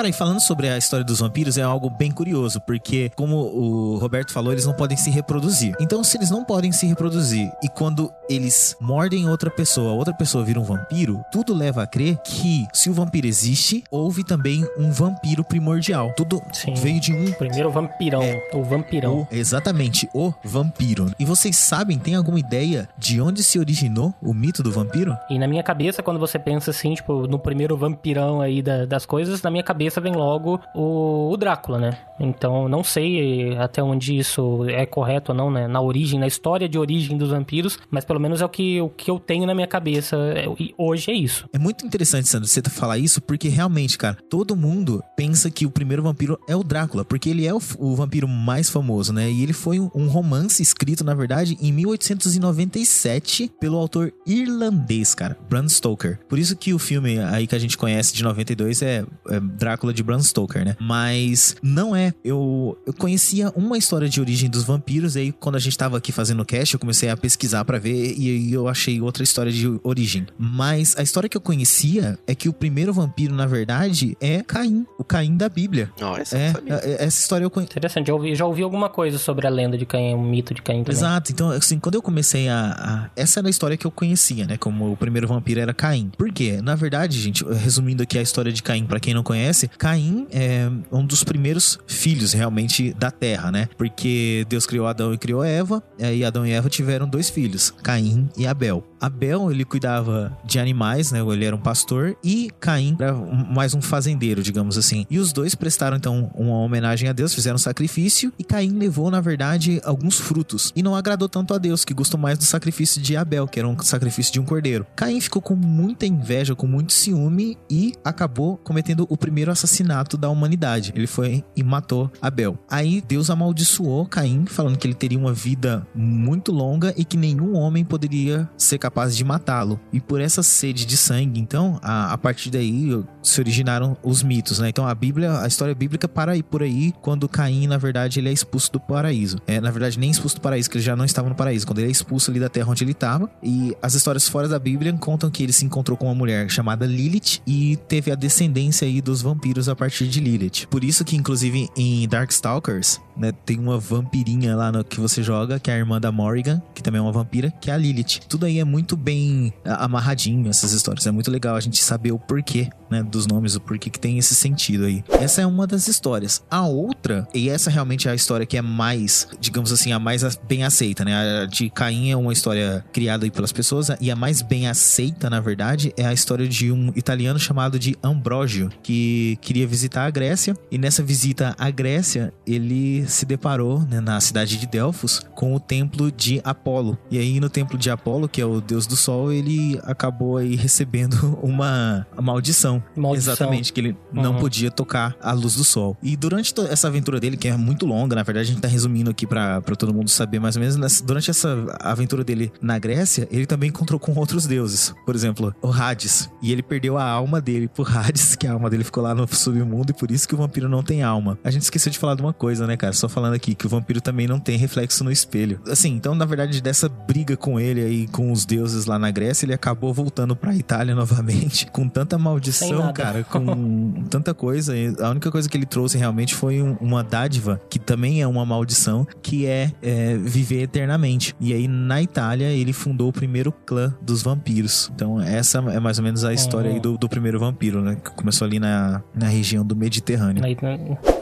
Cara, 0.00 0.08
e 0.08 0.14
falando 0.14 0.40
sobre 0.40 0.66
a 0.66 0.78
história 0.78 1.04
dos 1.04 1.18
vampiros, 1.20 1.58
é 1.58 1.62
algo 1.62 1.90
bem 1.90 2.10
curioso, 2.10 2.58
porque, 2.62 3.12
como 3.14 3.36
o 3.36 3.98
Roberto 3.98 4.32
falou, 4.32 4.50
eles 4.50 4.64
não 4.64 4.72
podem 4.72 4.96
se 4.96 5.10
reproduzir. 5.10 5.74
Então, 5.78 6.02
se 6.02 6.16
eles 6.16 6.30
não 6.30 6.42
podem 6.42 6.72
se 6.72 6.86
reproduzir 6.86 7.52
e 7.62 7.68
quando 7.68 8.10
eles 8.26 8.74
mordem 8.80 9.28
outra 9.28 9.50
pessoa, 9.50 9.92
outra 9.92 10.14
pessoa 10.14 10.42
vira 10.42 10.58
um 10.58 10.62
vampiro, 10.64 11.22
tudo 11.30 11.52
leva 11.52 11.82
a 11.82 11.86
crer 11.86 12.16
que, 12.24 12.66
se 12.72 12.88
o 12.88 12.94
vampiro 12.94 13.26
existe, 13.26 13.84
houve 13.90 14.24
também 14.24 14.64
um 14.78 14.90
vampiro 14.90 15.44
primordial. 15.44 16.14
Tudo 16.16 16.40
Sim. 16.50 16.72
veio 16.76 16.98
de 16.98 17.12
um 17.12 17.32
Primeiro 17.32 17.70
vampirão, 17.70 18.22
É. 18.22 18.40
o 18.54 18.64
vampirão. 18.64 19.18
O- 19.18 19.28
exatamente, 19.30 20.08
o 20.14 20.32
vampiro. 20.42 21.12
E 21.18 21.26
vocês 21.26 21.56
sabem, 21.58 21.98
tem 21.98 22.14
alguma 22.14 22.40
ideia 22.40 22.88
de 22.96 23.20
onde 23.20 23.44
se 23.44 23.58
originou 23.58 24.14
o 24.22 24.32
mito 24.32 24.62
do 24.62 24.72
vampiro? 24.72 25.14
E 25.28 25.38
na 25.38 25.46
minha 25.46 25.62
cabeça, 25.62 26.02
quando 26.02 26.18
você 26.18 26.38
pensa 26.38 26.70
assim, 26.70 26.94
tipo, 26.94 27.26
no 27.26 27.38
primeiro 27.38 27.76
vampirão 27.76 28.40
aí 28.40 28.62
da- 28.62 28.86
das 28.86 29.04
coisas, 29.04 29.42
na 29.42 29.50
minha 29.50 29.62
cabeça 29.62 29.89
cabeça 29.90 30.00
vem 30.00 30.14
logo 30.14 30.60
o, 30.74 31.32
o 31.32 31.36
Drácula, 31.36 31.78
né? 31.78 31.98
Então, 32.18 32.68
não 32.68 32.84
sei 32.84 33.56
até 33.56 33.82
onde 33.82 34.16
isso 34.16 34.68
é 34.68 34.86
correto 34.86 35.32
ou 35.32 35.36
não, 35.36 35.50
né? 35.50 35.66
Na 35.66 35.80
origem, 35.80 36.20
na 36.20 36.26
história 36.26 36.68
de 36.68 36.78
origem 36.78 37.16
dos 37.16 37.30
vampiros, 37.30 37.78
mas 37.90 38.04
pelo 38.04 38.20
menos 38.20 38.40
é 38.40 38.44
o 38.44 38.48
que, 38.48 38.80
o 38.80 38.90
que 38.90 39.10
eu 39.10 39.18
tenho 39.18 39.46
na 39.46 39.54
minha 39.54 39.66
cabeça 39.66 40.16
é, 40.16 40.46
e 40.58 40.74
hoje 40.78 41.10
é 41.10 41.14
isso. 41.14 41.48
É 41.52 41.58
muito 41.58 41.84
interessante, 41.84 42.28
Sandro, 42.28 42.46
você 42.46 42.60
falar 42.68 42.98
isso, 42.98 43.20
porque 43.22 43.48
realmente, 43.48 43.96
cara, 43.96 44.18
todo 44.28 44.54
mundo 44.54 45.02
pensa 45.16 45.50
que 45.50 45.64
o 45.64 45.70
primeiro 45.70 46.02
vampiro 46.02 46.38
é 46.46 46.54
o 46.54 46.62
Drácula, 46.62 47.04
porque 47.04 47.30
ele 47.30 47.46
é 47.46 47.54
o, 47.54 47.60
o 47.78 47.96
vampiro 47.96 48.28
mais 48.28 48.68
famoso, 48.68 49.12
né? 49.12 49.30
E 49.30 49.42
ele 49.42 49.54
foi 49.54 49.80
um, 49.80 49.90
um 49.94 50.06
romance 50.08 50.62
escrito, 50.62 51.02
na 51.02 51.14
verdade, 51.14 51.56
em 51.60 51.72
1897 51.72 53.50
pelo 53.58 53.78
autor 53.78 54.12
irlandês, 54.26 55.14
cara, 55.14 55.36
Bram 55.48 55.68
Stoker. 55.68 56.18
Por 56.28 56.38
isso 56.38 56.54
que 56.54 56.74
o 56.74 56.78
filme 56.78 57.18
aí 57.18 57.46
que 57.46 57.54
a 57.54 57.58
gente 57.58 57.78
conhece 57.78 58.14
de 58.14 58.22
92 58.22 58.82
é, 58.82 59.04
é 59.28 59.40
Drácula 59.40 59.79
de 59.92 60.02
Bram 60.02 60.20
Stoker, 60.20 60.64
né? 60.64 60.76
Mas 60.80 61.56
não 61.62 61.94
é. 61.96 62.12
Eu, 62.24 62.76
eu 62.86 62.92
conhecia 62.92 63.50
uma 63.56 63.78
história 63.78 64.08
de 64.08 64.20
origem 64.20 64.48
dos 64.50 64.64
vampiros, 64.64 65.16
e 65.16 65.20
aí 65.20 65.32
quando 65.32 65.56
a 65.56 65.58
gente 65.58 65.76
tava 65.76 65.96
aqui 65.96 66.12
fazendo 66.12 66.40
o 66.40 66.44
cast, 66.44 66.74
eu 66.74 66.80
comecei 66.80 67.08
a 67.08 67.16
pesquisar 67.16 67.64
para 67.64 67.78
ver 67.78 68.14
e 68.16 68.28
aí 68.28 68.52
eu 68.52 68.68
achei 68.68 69.00
outra 69.00 69.22
história 69.22 69.50
de 69.52 69.66
origem. 69.82 70.26
Mas 70.38 70.94
a 70.96 71.02
história 71.02 71.28
que 71.28 71.36
eu 71.36 71.40
conhecia 71.40 72.18
é 72.26 72.34
que 72.34 72.48
o 72.48 72.52
primeiro 72.52 72.92
vampiro, 72.92 73.34
na 73.34 73.46
verdade, 73.46 74.16
é 74.20 74.42
Caim, 74.42 74.86
o 74.98 75.04
Caim 75.04 75.36
da 75.36 75.48
Bíblia. 75.48 75.90
Não, 76.00 76.16
essa 76.16 76.36
É, 76.36 76.52
sabia. 76.52 76.74
é, 76.74 77.04
essa 77.04 77.18
história 77.20 77.44
eu 77.44 77.50
conheço. 77.50 77.72
Interessante, 77.72 78.06
já 78.08 78.14
ouvi, 78.14 78.34
já 78.34 78.44
ouvi 78.46 78.62
alguma 78.62 78.88
coisa 78.88 79.18
sobre 79.18 79.46
a 79.46 79.50
lenda 79.50 79.78
de 79.78 79.86
Caim, 79.86 80.14
o 80.14 80.22
mito 80.22 80.52
de 80.54 80.62
Caim 80.62 80.82
também. 80.82 80.96
Exato, 80.98 81.32
então 81.32 81.50
assim, 81.50 81.78
quando 81.78 81.94
eu 81.94 82.02
comecei 82.02 82.48
a, 82.48 82.70
a- 82.72 83.10
Essa 83.16 83.40
era 83.40 83.48
a 83.48 83.50
história 83.50 83.76
que 83.76 83.86
eu 83.86 83.90
conhecia, 83.90 84.46
né? 84.46 84.56
Como 84.56 84.92
o 84.92 84.96
primeiro 84.96 85.26
vampiro 85.28 85.60
era 85.60 85.72
Caim. 85.72 86.10
Por 86.16 86.32
quê? 86.32 86.60
Na 86.62 86.74
verdade, 86.74 87.18
gente, 87.20 87.44
resumindo 87.44 88.02
aqui 88.02 88.18
a 88.18 88.22
história 88.22 88.52
de 88.52 88.62
Caim, 88.62 88.84
pra 88.84 88.98
quem 89.00 89.14
não 89.14 89.22
conhece, 89.22 89.69
Caim 89.78 90.26
é 90.30 90.70
um 90.90 91.04
dos 91.04 91.24
primeiros 91.24 91.78
filhos 91.86 92.32
realmente 92.32 92.92
da 92.94 93.10
Terra, 93.10 93.50
né? 93.50 93.68
Porque 93.76 94.44
Deus 94.48 94.66
criou 94.66 94.86
Adão 94.86 95.12
e 95.12 95.18
criou 95.18 95.42
Eva, 95.42 95.82
e 95.98 96.24
Adão 96.24 96.46
e 96.46 96.52
Eva 96.52 96.68
tiveram 96.68 97.08
dois 97.08 97.30
filhos, 97.30 97.72
Caim 97.82 98.28
e 98.36 98.46
Abel. 98.46 98.84
Abel, 99.00 99.50
ele 99.50 99.64
cuidava 99.64 100.36
de 100.44 100.58
animais, 100.58 101.10
né? 101.10 101.20
Ele 101.20 101.44
era 101.44 101.56
um 101.56 101.60
pastor, 101.60 102.16
e 102.22 102.50
Caim 102.60 102.96
era 103.00 103.14
mais 103.14 103.74
um 103.74 103.80
fazendeiro, 103.80 104.42
digamos 104.42 104.76
assim. 104.76 105.06
E 105.08 105.18
os 105.18 105.32
dois 105.32 105.54
prestaram, 105.54 105.96
então, 105.96 106.30
uma 106.34 106.58
homenagem 106.58 107.08
a 107.08 107.12
Deus, 107.12 107.34
fizeram 107.34 107.56
um 107.56 107.58
sacrifício, 107.58 108.32
e 108.38 108.44
Caim 108.44 108.78
levou, 108.78 109.10
na 109.10 109.20
verdade, 109.20 109.80
alguns 109.84 110.18
frutos. 110.18 110.72
E 110.76 110.82
não 110.82 110.94
agradou 110.94 111.28
tanto 111.28 111.54
a 111.54 111.58
Deus, 111.58 111.84
que 111.84 111.94
gostou 111.94 112.20
mais 112.20 112.36
do 112.36 112.44
sacrifício 112.44 113.00
de 113.00 113.16
Abel, 113.16 113.48
que 113.48 113.58
era 113.58 113.66
um 113.66 113.78
sacrifício 113.80 114.32
de 114.32 114.40
um 114.40 114.44
cordeiro. 114.44 114.86
Caim 114.94 115.20
ficou 115.20 115.40
com 115.40 115.56
muita 115.56 116.04
inveja, 116.04 116.54
com 116.54 116.66
muito 116.66 116.92
ciúme, 116.92 117.56
e 117.70 117.94
acabou 118.04 118.58
cometendo 118.58 119.06
o 119.08 119.16
primeiro 119.16 119.49
assassinato 119.50 120.16
da 120.16 120.28
humanidade. 120.28 120.92
Ele 120.94 121.06
foi 121.06 121.44
e 121.56 121.62
matou 121.62 122.10
Abel. 122.20 122.58
Aí 122.68 123.02
Deus 123.06 123.30
amaldiçoou 123.30 124.06
Caim, 124.06 124.44
falando 124.46 124.76
que 124.76 124.86
ele 124.86 124.94
teria 124.94 125.18
uma 125.18 125.32
vida 125.32 125.86
muito 125.94 126.52
longa 126.52 126.94
e 126.96 127.04
que 127.04 127.16
nenhum 127.16 127.56
homem 127.56 127.84
poderia 127.84 128.48
ser 128.56 128.78
capaz 128.78 129.16
de 129.16 129.24
matá-lo. 129.24 129.80
E 129.92 130.00
por 130.00 130.20
essa 130.20 130.42
sede 130.42 130.84
de 130.84 130.96
sangue, 130.96 131.40
então, 131.40 131.78
a, 131.82 132.12
a 132.12 132.18
partir 132.18 132.50
daí 132.50 132.90
se 133.22 133.40
originaram 133.40 133.96
os 134.02 134.22
mitos, 134.22 134.58
né? 134.58 134.68
Então 134.68 134.86
a 134.86 134.94
Bíblia, 134.94 135.40
a 135.40 135.46
história 135.46 135.74
bíblica 135.74 136.08
para 136.08 136.32
aí 136.32 136.42
por 136.42 136.62
aí 136.62 136.92
quando 137.00 137.28
Caim, 137.28 137.66
na 137.66 137.78
verdade, 137.78 138.20
ele 138.20 138.28
é 138.28 138.32
expulso 138.32 138.72
do 138.72 138.80
paraíso. 138.80 139.38
É, 139.46 139.60
na 139.60 139.70
verdade, 139.70 139.98
nem 139.98 140.10
expulso 140.10 140.36
do 140.36 140.40
paraíso, 140.40 140.70
que 140.70 140.76
ele 140.76 140.84
já 140.84 140.96
não 140.96 141.04
estava 141.04 141.28
no 141.28 141.34
paraíso, 141.34 141.66
quando 141.66 141.78
ele 141.78 141.88
é 141.88 141.90
expulso 141.90 142.30
ali 142.30 142.40
da 142.40 142.48
terra 142.48 142.70
onde 142.70 142.84
ele 142.84 142.92
estava. 142.92 143.30
E 143.42 143.74
as 143.82 143.94
histórias 143.94 144.28
fora 144.28 144.48
da 144.48 144.58
Bíblia 144.58 144.92
contam 144.94 145.30
que 145.30 145.42
ele 145.42 145.52
se 145.52 145.64
encontrou 145.64 145.96
com 145.96 146.06
uma 146.06 146.14
mulher 146.14 146.50
chamada 146.50 146.86
Lilith 146.86 147.40
e 147.46 147.76
teve 147.88 148.10
a 148.10 148.14
descendência 148.14 148.86
aí 148.86 149.00
dos 149.00 149.22
vampiros 149.22 149.39
a 149.68 149.74
partir 149.74 150.06
de 150.06 150.20
Lilith. 150.20 150.66
Por 150.68 150.84
isso 150.84 151.04
que, 151.04 151.16
inclusive, 151.16 151.68
em 151.76 152.06
Darkstalkers, 152.08 153.00
né, 153.20 153.32
tem 153.44 153.58
uma 153.58 153.78
vampirinha 153.78 154.56
lá 154.56 154.72
no, 154.72 154.82
que 154.82 154.98
você 154.98 155.22
joga, 155.22 155.60
que 155.60 155.70
é 155.70 155.74
a 155.74 155.76
irmã 155.76 156.00
da 156.00 156.10
Morrigan, 156.10 156.60
que 156.74 156.82
também 156.82 156.98
é 156.98 157.02
uma 157.02 157.12
vampira, 157.12 157.52
que 157.60 157.70
é 157.70 157.74
a 157.74 157.76
Lilith. 157.76 158.20
Tudo 158.28 158.46
aí 158.46 158.58
é 158.58 158.64
muito 158.64 158.96
bem 158.96 159.52
ah, 159.64 159.84
amarradinho, 159.84 160.48
essas 160.48 160.72
histórias. 160.72 161.06
É 161.06 161.10
muito 161.10 161.30
legal 161.30 161.54
a 161.54 161.60
gente 161.60 161.82
saber 161.82 162.12
o 162.12 162.18
porquê, 162.18 162.70
né, 162.90 163.02
dos 163.02 163.26
nomes, 163.26 163.54
o 163.54 163.60
porquê 163.60 163.90
que 163.90 164.00
tem 164.00 164.18
esse 164.18 164.34
sentido 164.34 164.86
aí. 164.86 165.04
Essa 165.10 165.42
é 165.42 165.46
uma 165.46 165.66
das 165.66 165.86
histórias. 165.86 166.42
A 166.50 166.66
outra, 166.66 167.28
e 167.34 167.50
essa 167.50 167.70
realmente 167.70 168.08
é 168.08 168.10
a 168.10 168.14
história 168.14 168.46
que 168.46 168.56
é 168.56 168.62
mais, 168.62 169.28
digamos 169.38 169.70
assim, 169.70 169.92
a 169.92 169.98
mais 169.98 170.22
bem 170.48 170.64
aceita, 170.64 171.04
né? 171.04 171.42
A 171.42 171.46
de 171.46 171.68
Caim 171.68 172.10
é 172.10 172.16
uma 172.16 172.32
história 172.32 172.84
criada 172.92 173.26
aí 173.26 173.30
pelas 173.30 173.52
pessoas, 173.52 173.90
e 174.00 174.10
a 174.10 174.16
mais 174.16 174.40
bem 174.40 174.66
aceita, 174.66 175.28
na 175.28 175.40
verdade, 175.40 175.92
é 175.96 176.06
a 176.06 176.12
história 176.12 176.48
de 176.48 176.72
um 176.72 176.92
italiano 176.96 177.38
chamado 177.38 177.78
de 177.78 177.96
Ambrogio, 178.02 178.70
que 178.82 179.38
queria 179.42 179.66
visitar 179.66 180.06
a 180.06 180.10
Grécia, 180.10 180.56
e 180.70 180.78
nessa 180.78 181.02
visita 181.02 181.54
à 181.58 181.70
Grécia, 181.70 182.32
ele 182.46 183.09
se 183.10 183.26
deparou, 183.26 183.80
né, 183.80 184.00
na 184.00 184.20
cidade 184.20 184.56
de 184.56 184.66
Delfos, 184.66 185.20
com 185.34 185.54
o 185.54 185.60
templo 185.60 186.10
de 186.10 186.40
Apolo. 186.44 186.96
E 187.10 187.18
aí, 187.18 187.40
no 187.40 187.48
templo 187.50 187.76
de 187.76 187.90
Apolo, 187.90 188.28
que 188.28 188.40
é 188.40 188.46
o 188.46 188.60
deus 188.60 188.86
do 188.86 188.96
sol, 188.96 189.32
ele 189.32 189.78
acabou 189.84 190.36
aí 190.36 190.54
recebendo 190.56 191.38
uma 191.42 192.06
maldição. 192.20 192.82
Maldição. 192.96 193.32
Exatamente, 193.34 193.72
que 193.72 193.80
ele 193.80 193.96
não 194.12 194.32
Uhum. 194.34 194.38
podia 194.40 194.70
tocar 194.70 195.16
a 195.20 195.32
luz 195.32 195.54
do 195.54 195.64
sol. 195.64 195.96
E 196.02 196.16
durante 196.16 196.54
essa 196.70 196.88
aventura 196.88 197.18
dele, 197.20 197.36
que 197.36 197.48
é 197.48 197.56
muito 197.56 197.84
longa, 197.86 198.14
na 198.16 198.22
verdade, 198.22 198.48
a 198.48 198.52
gente 198.52 198.60
tá 198.62 198.68
resumindo 198.68 199.10
aqui 199.10 199.26
pra 199.26 199.60
pra 199.60 199.74
todo 199.76 199.92
mundo 199.92 200.08
saber 200.08 200.38
mais 200.38 200.56
ou 200.56 200.60
menos, 200.60 200.76
nessa- 200.76 201.04
durante 201.04 201.30
essa 201.30 201.66
aventura 201.80 202.22
dele 202.24 202.52
na 202.62 202.78
Grécia, 202.78 203.26
ele 203.30 203.46
também 203.46 203.68
encontrou 203.68 203.98
com 203.98 204.12
outros 204.14 204.46
deuses. 204.46 204.94
Por 205.04 205.14
exemplo, 205.14 205.54
o 205.62 205.68
Hades. 205.72 206.30
E 206.42 206.52
ele 206.52 206.62
perdeu 206.62 206.96
a 206.96 207.04
alma 207.04 207.40
dele 207.40 207.68
pro 207.68 207.84
Hades, 207.88 208.36
que 208.36 208.46
a 208.46 208.52
alma 208.52 208.70
dele 208.70 208.84
ficou 208.84 209.02
lá 209.02 209.14
no 209.14 209.26
submundo, 209.28 209.90
e 209.90 209.94
por 209.94 210.10
isso 210.10 210.26
que 210.28 210.34
o 210.34 210.38
vampiro 210.38 210.68
não 210.68 210.82
tem 210.82 211.02
alma. 211.02 211.38
A 211.44 211.50
gente 211.50 211.62
esqueceu 211.62 211.90
de 211.90 211.98
falar 211.98 212.14
de 212.14 212.22
uma 212.22 212.32
coisa, 212.32 212.66
né, 212.66 212.76
cara? 212.76 212.89
Só 212.92 213.08
falando 213.08 213.34
aqui, 213.34 213.54
que 213.54 213.66
o 213.66 213.68
vampiro 213.68 214.00
também 214.00 214.26
não 214.26 214.38
tem 214.38 214.56
reflexo 214.56 215.02
no 215.04 215.10
espelho. 215.12 215.60
Assim, 215.68 215.90
então, 215.94 216.14
na 216.14 216.24
verdade, 216.24 216.60
dessa 216.60 216.88
briga 216.88 217.36
com 217.36 217.58
ele 217.58 217.80
aí, 217.80 218.06
com 218.08 218.32
os 218.32 218.44
deuses 218.44 218.86
lá 218.86 218.98
na 218.98 219.10
Grécia, 219.10 219.44
ele 219.46 219.54
acabou 219.54 219.92
voltando 219.92 220.34
pra 220.36 220.54
Itália 220.54 220.94
novamente, 220.96 221.66
com 221.66 221.88
tanta 221.88 222.16
maldição, 222.18 222.68
cara, 222.92 223.24
com 223.24 224.04
tanta 224.10 224.34
coisa. 224.34 224.72
A 225.00 225.10
única 225.10 225.30
coisa 225.30 225.48
que 225.48 225.56
ele 225.56 225.66
trouxe 225.66 225.96
realmente 225.98 226.34
foi 226.34 226.62
um- 226.62 226.76
uma 226.80 227.02
dádiva, 227.02 227.60
que 227.68 227.78
também 227.78 228.20
é 228.22 228.26
uma 228.26 228.44
maldição, 228.44 229.06
que 229.22 229.46
é, 229.46 229.72
é, 229.82 230.16
viver 230.16 230.62
eternamente. 230.62 231.34
E 231.40 231.52
aí, 231.52 231.66
na 231.68 232.00
Itália, 232.02 232.46
ele 232.48 232.72
fundou 232.72 233.08
o 233.08 233.12
primeiro 233.12 233.52
clã 233.52 233.94
dos 234.00 234.22
vampiros. 234.22 234.90
Então, 234.94 235.20
essa 235.20 235.58
é 235.58 235.80
mais 235.80 235.98
ou 235.98 236.04
menos 236.04 236.24
a 236.24 236.32
história 236.32 236.70
aí 236.70 236.80
do, 236.80 236.96
do 236.98 237.08
primeiro 237.08 237.38
vampiro, 237.38 237.80
né? 237.82 237.96
Que 237.96 238.10
começou 238.12 238.46
ali 238.46 238.58
na, 238.58 239.02
na 239.14 239.26
região 239.28 239.64
do 239.64 239.74
Mediterrâneo. 239.76 240.42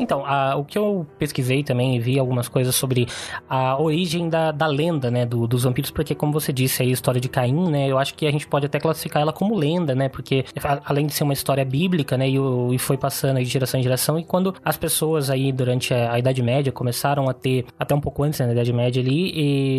Então, 0.01 0.25
a- 0.25 0.57
o 0.57 0.65
que 0.65 0.79
eu 0.79 1.07
pesquisei 1.19 1.58
também 1.65 1.97
e 1.97 2.01
vi 2.01 2.19
algumas 2.19 2.49
coisas 2.49 2.75
sobre 2.75 3.07
a 3.49 3.81
origem 3.81 4.29
da, 4.29 4.51
da 4.53 4.67
lenda, 4.67 5.11
né, 5.11 5.25
do- 5.27 5.47
dos 5.47 5.65
vampiros, 5.65 5.91
porque 5.91 6.15
como 6.15 6.33
você 6.33 6.53
disse 6.53 6.83
aí, 6.83 6.91
a 6.91 6.93
história 6.93 7.21
de 7.21 7.29
Caim, 7.29 7.69
né, 7.71 7.89
eu 7.89 7.99
acho 7.99 8.15
que 8.15 8.27
a 8.27 8.31
gente 8.31 8.47
pode 8.47 8.67
até 8.67 8.79
classificar 8.79 9.23
ela 9.23 9.33
como 9.33 9.57
lenda, 9.57 9.95
né, 9.95 10.09
porque 10.09 10.45
além 10.85 11.07
de 11.07 11.15
ser 11.15 11.25
uma 11.25 11.33
história 11.33 11.65
bíblica, 11.65 12.17
né, 12.17 12.29
e, 12.29 12.39
o- 12.39 12.73
e 12.73 12.79
foi 12.79 12.97
passando 12.97 13.39
de 13.39 13.45
geração 13.45 13.79
em 13.81 13.83
geração, 13.83 14.19
e 14.19 14.25
quando 14.25 14.55
as 14.65 14.77
pessoas 14.77 15.31
aí 15.31 15.53
durante 15.53 15.93
a, 15.95 16.13
a 16.13 16.19
Idade 16.19 16.43
Média 16.43 16.73
começaram 16.73 17.29
a 17.29 17.33
ter, 17.35 17.65
até 17.79 17.95
um 17.95 18.01
pouco 18.01 18.23
antes 18.23 18.39
né, 18.41 18.47
da 18.47 18.53
Idade 18.53 18.73
Média 18.73 19.03
ali, 19.03 19.33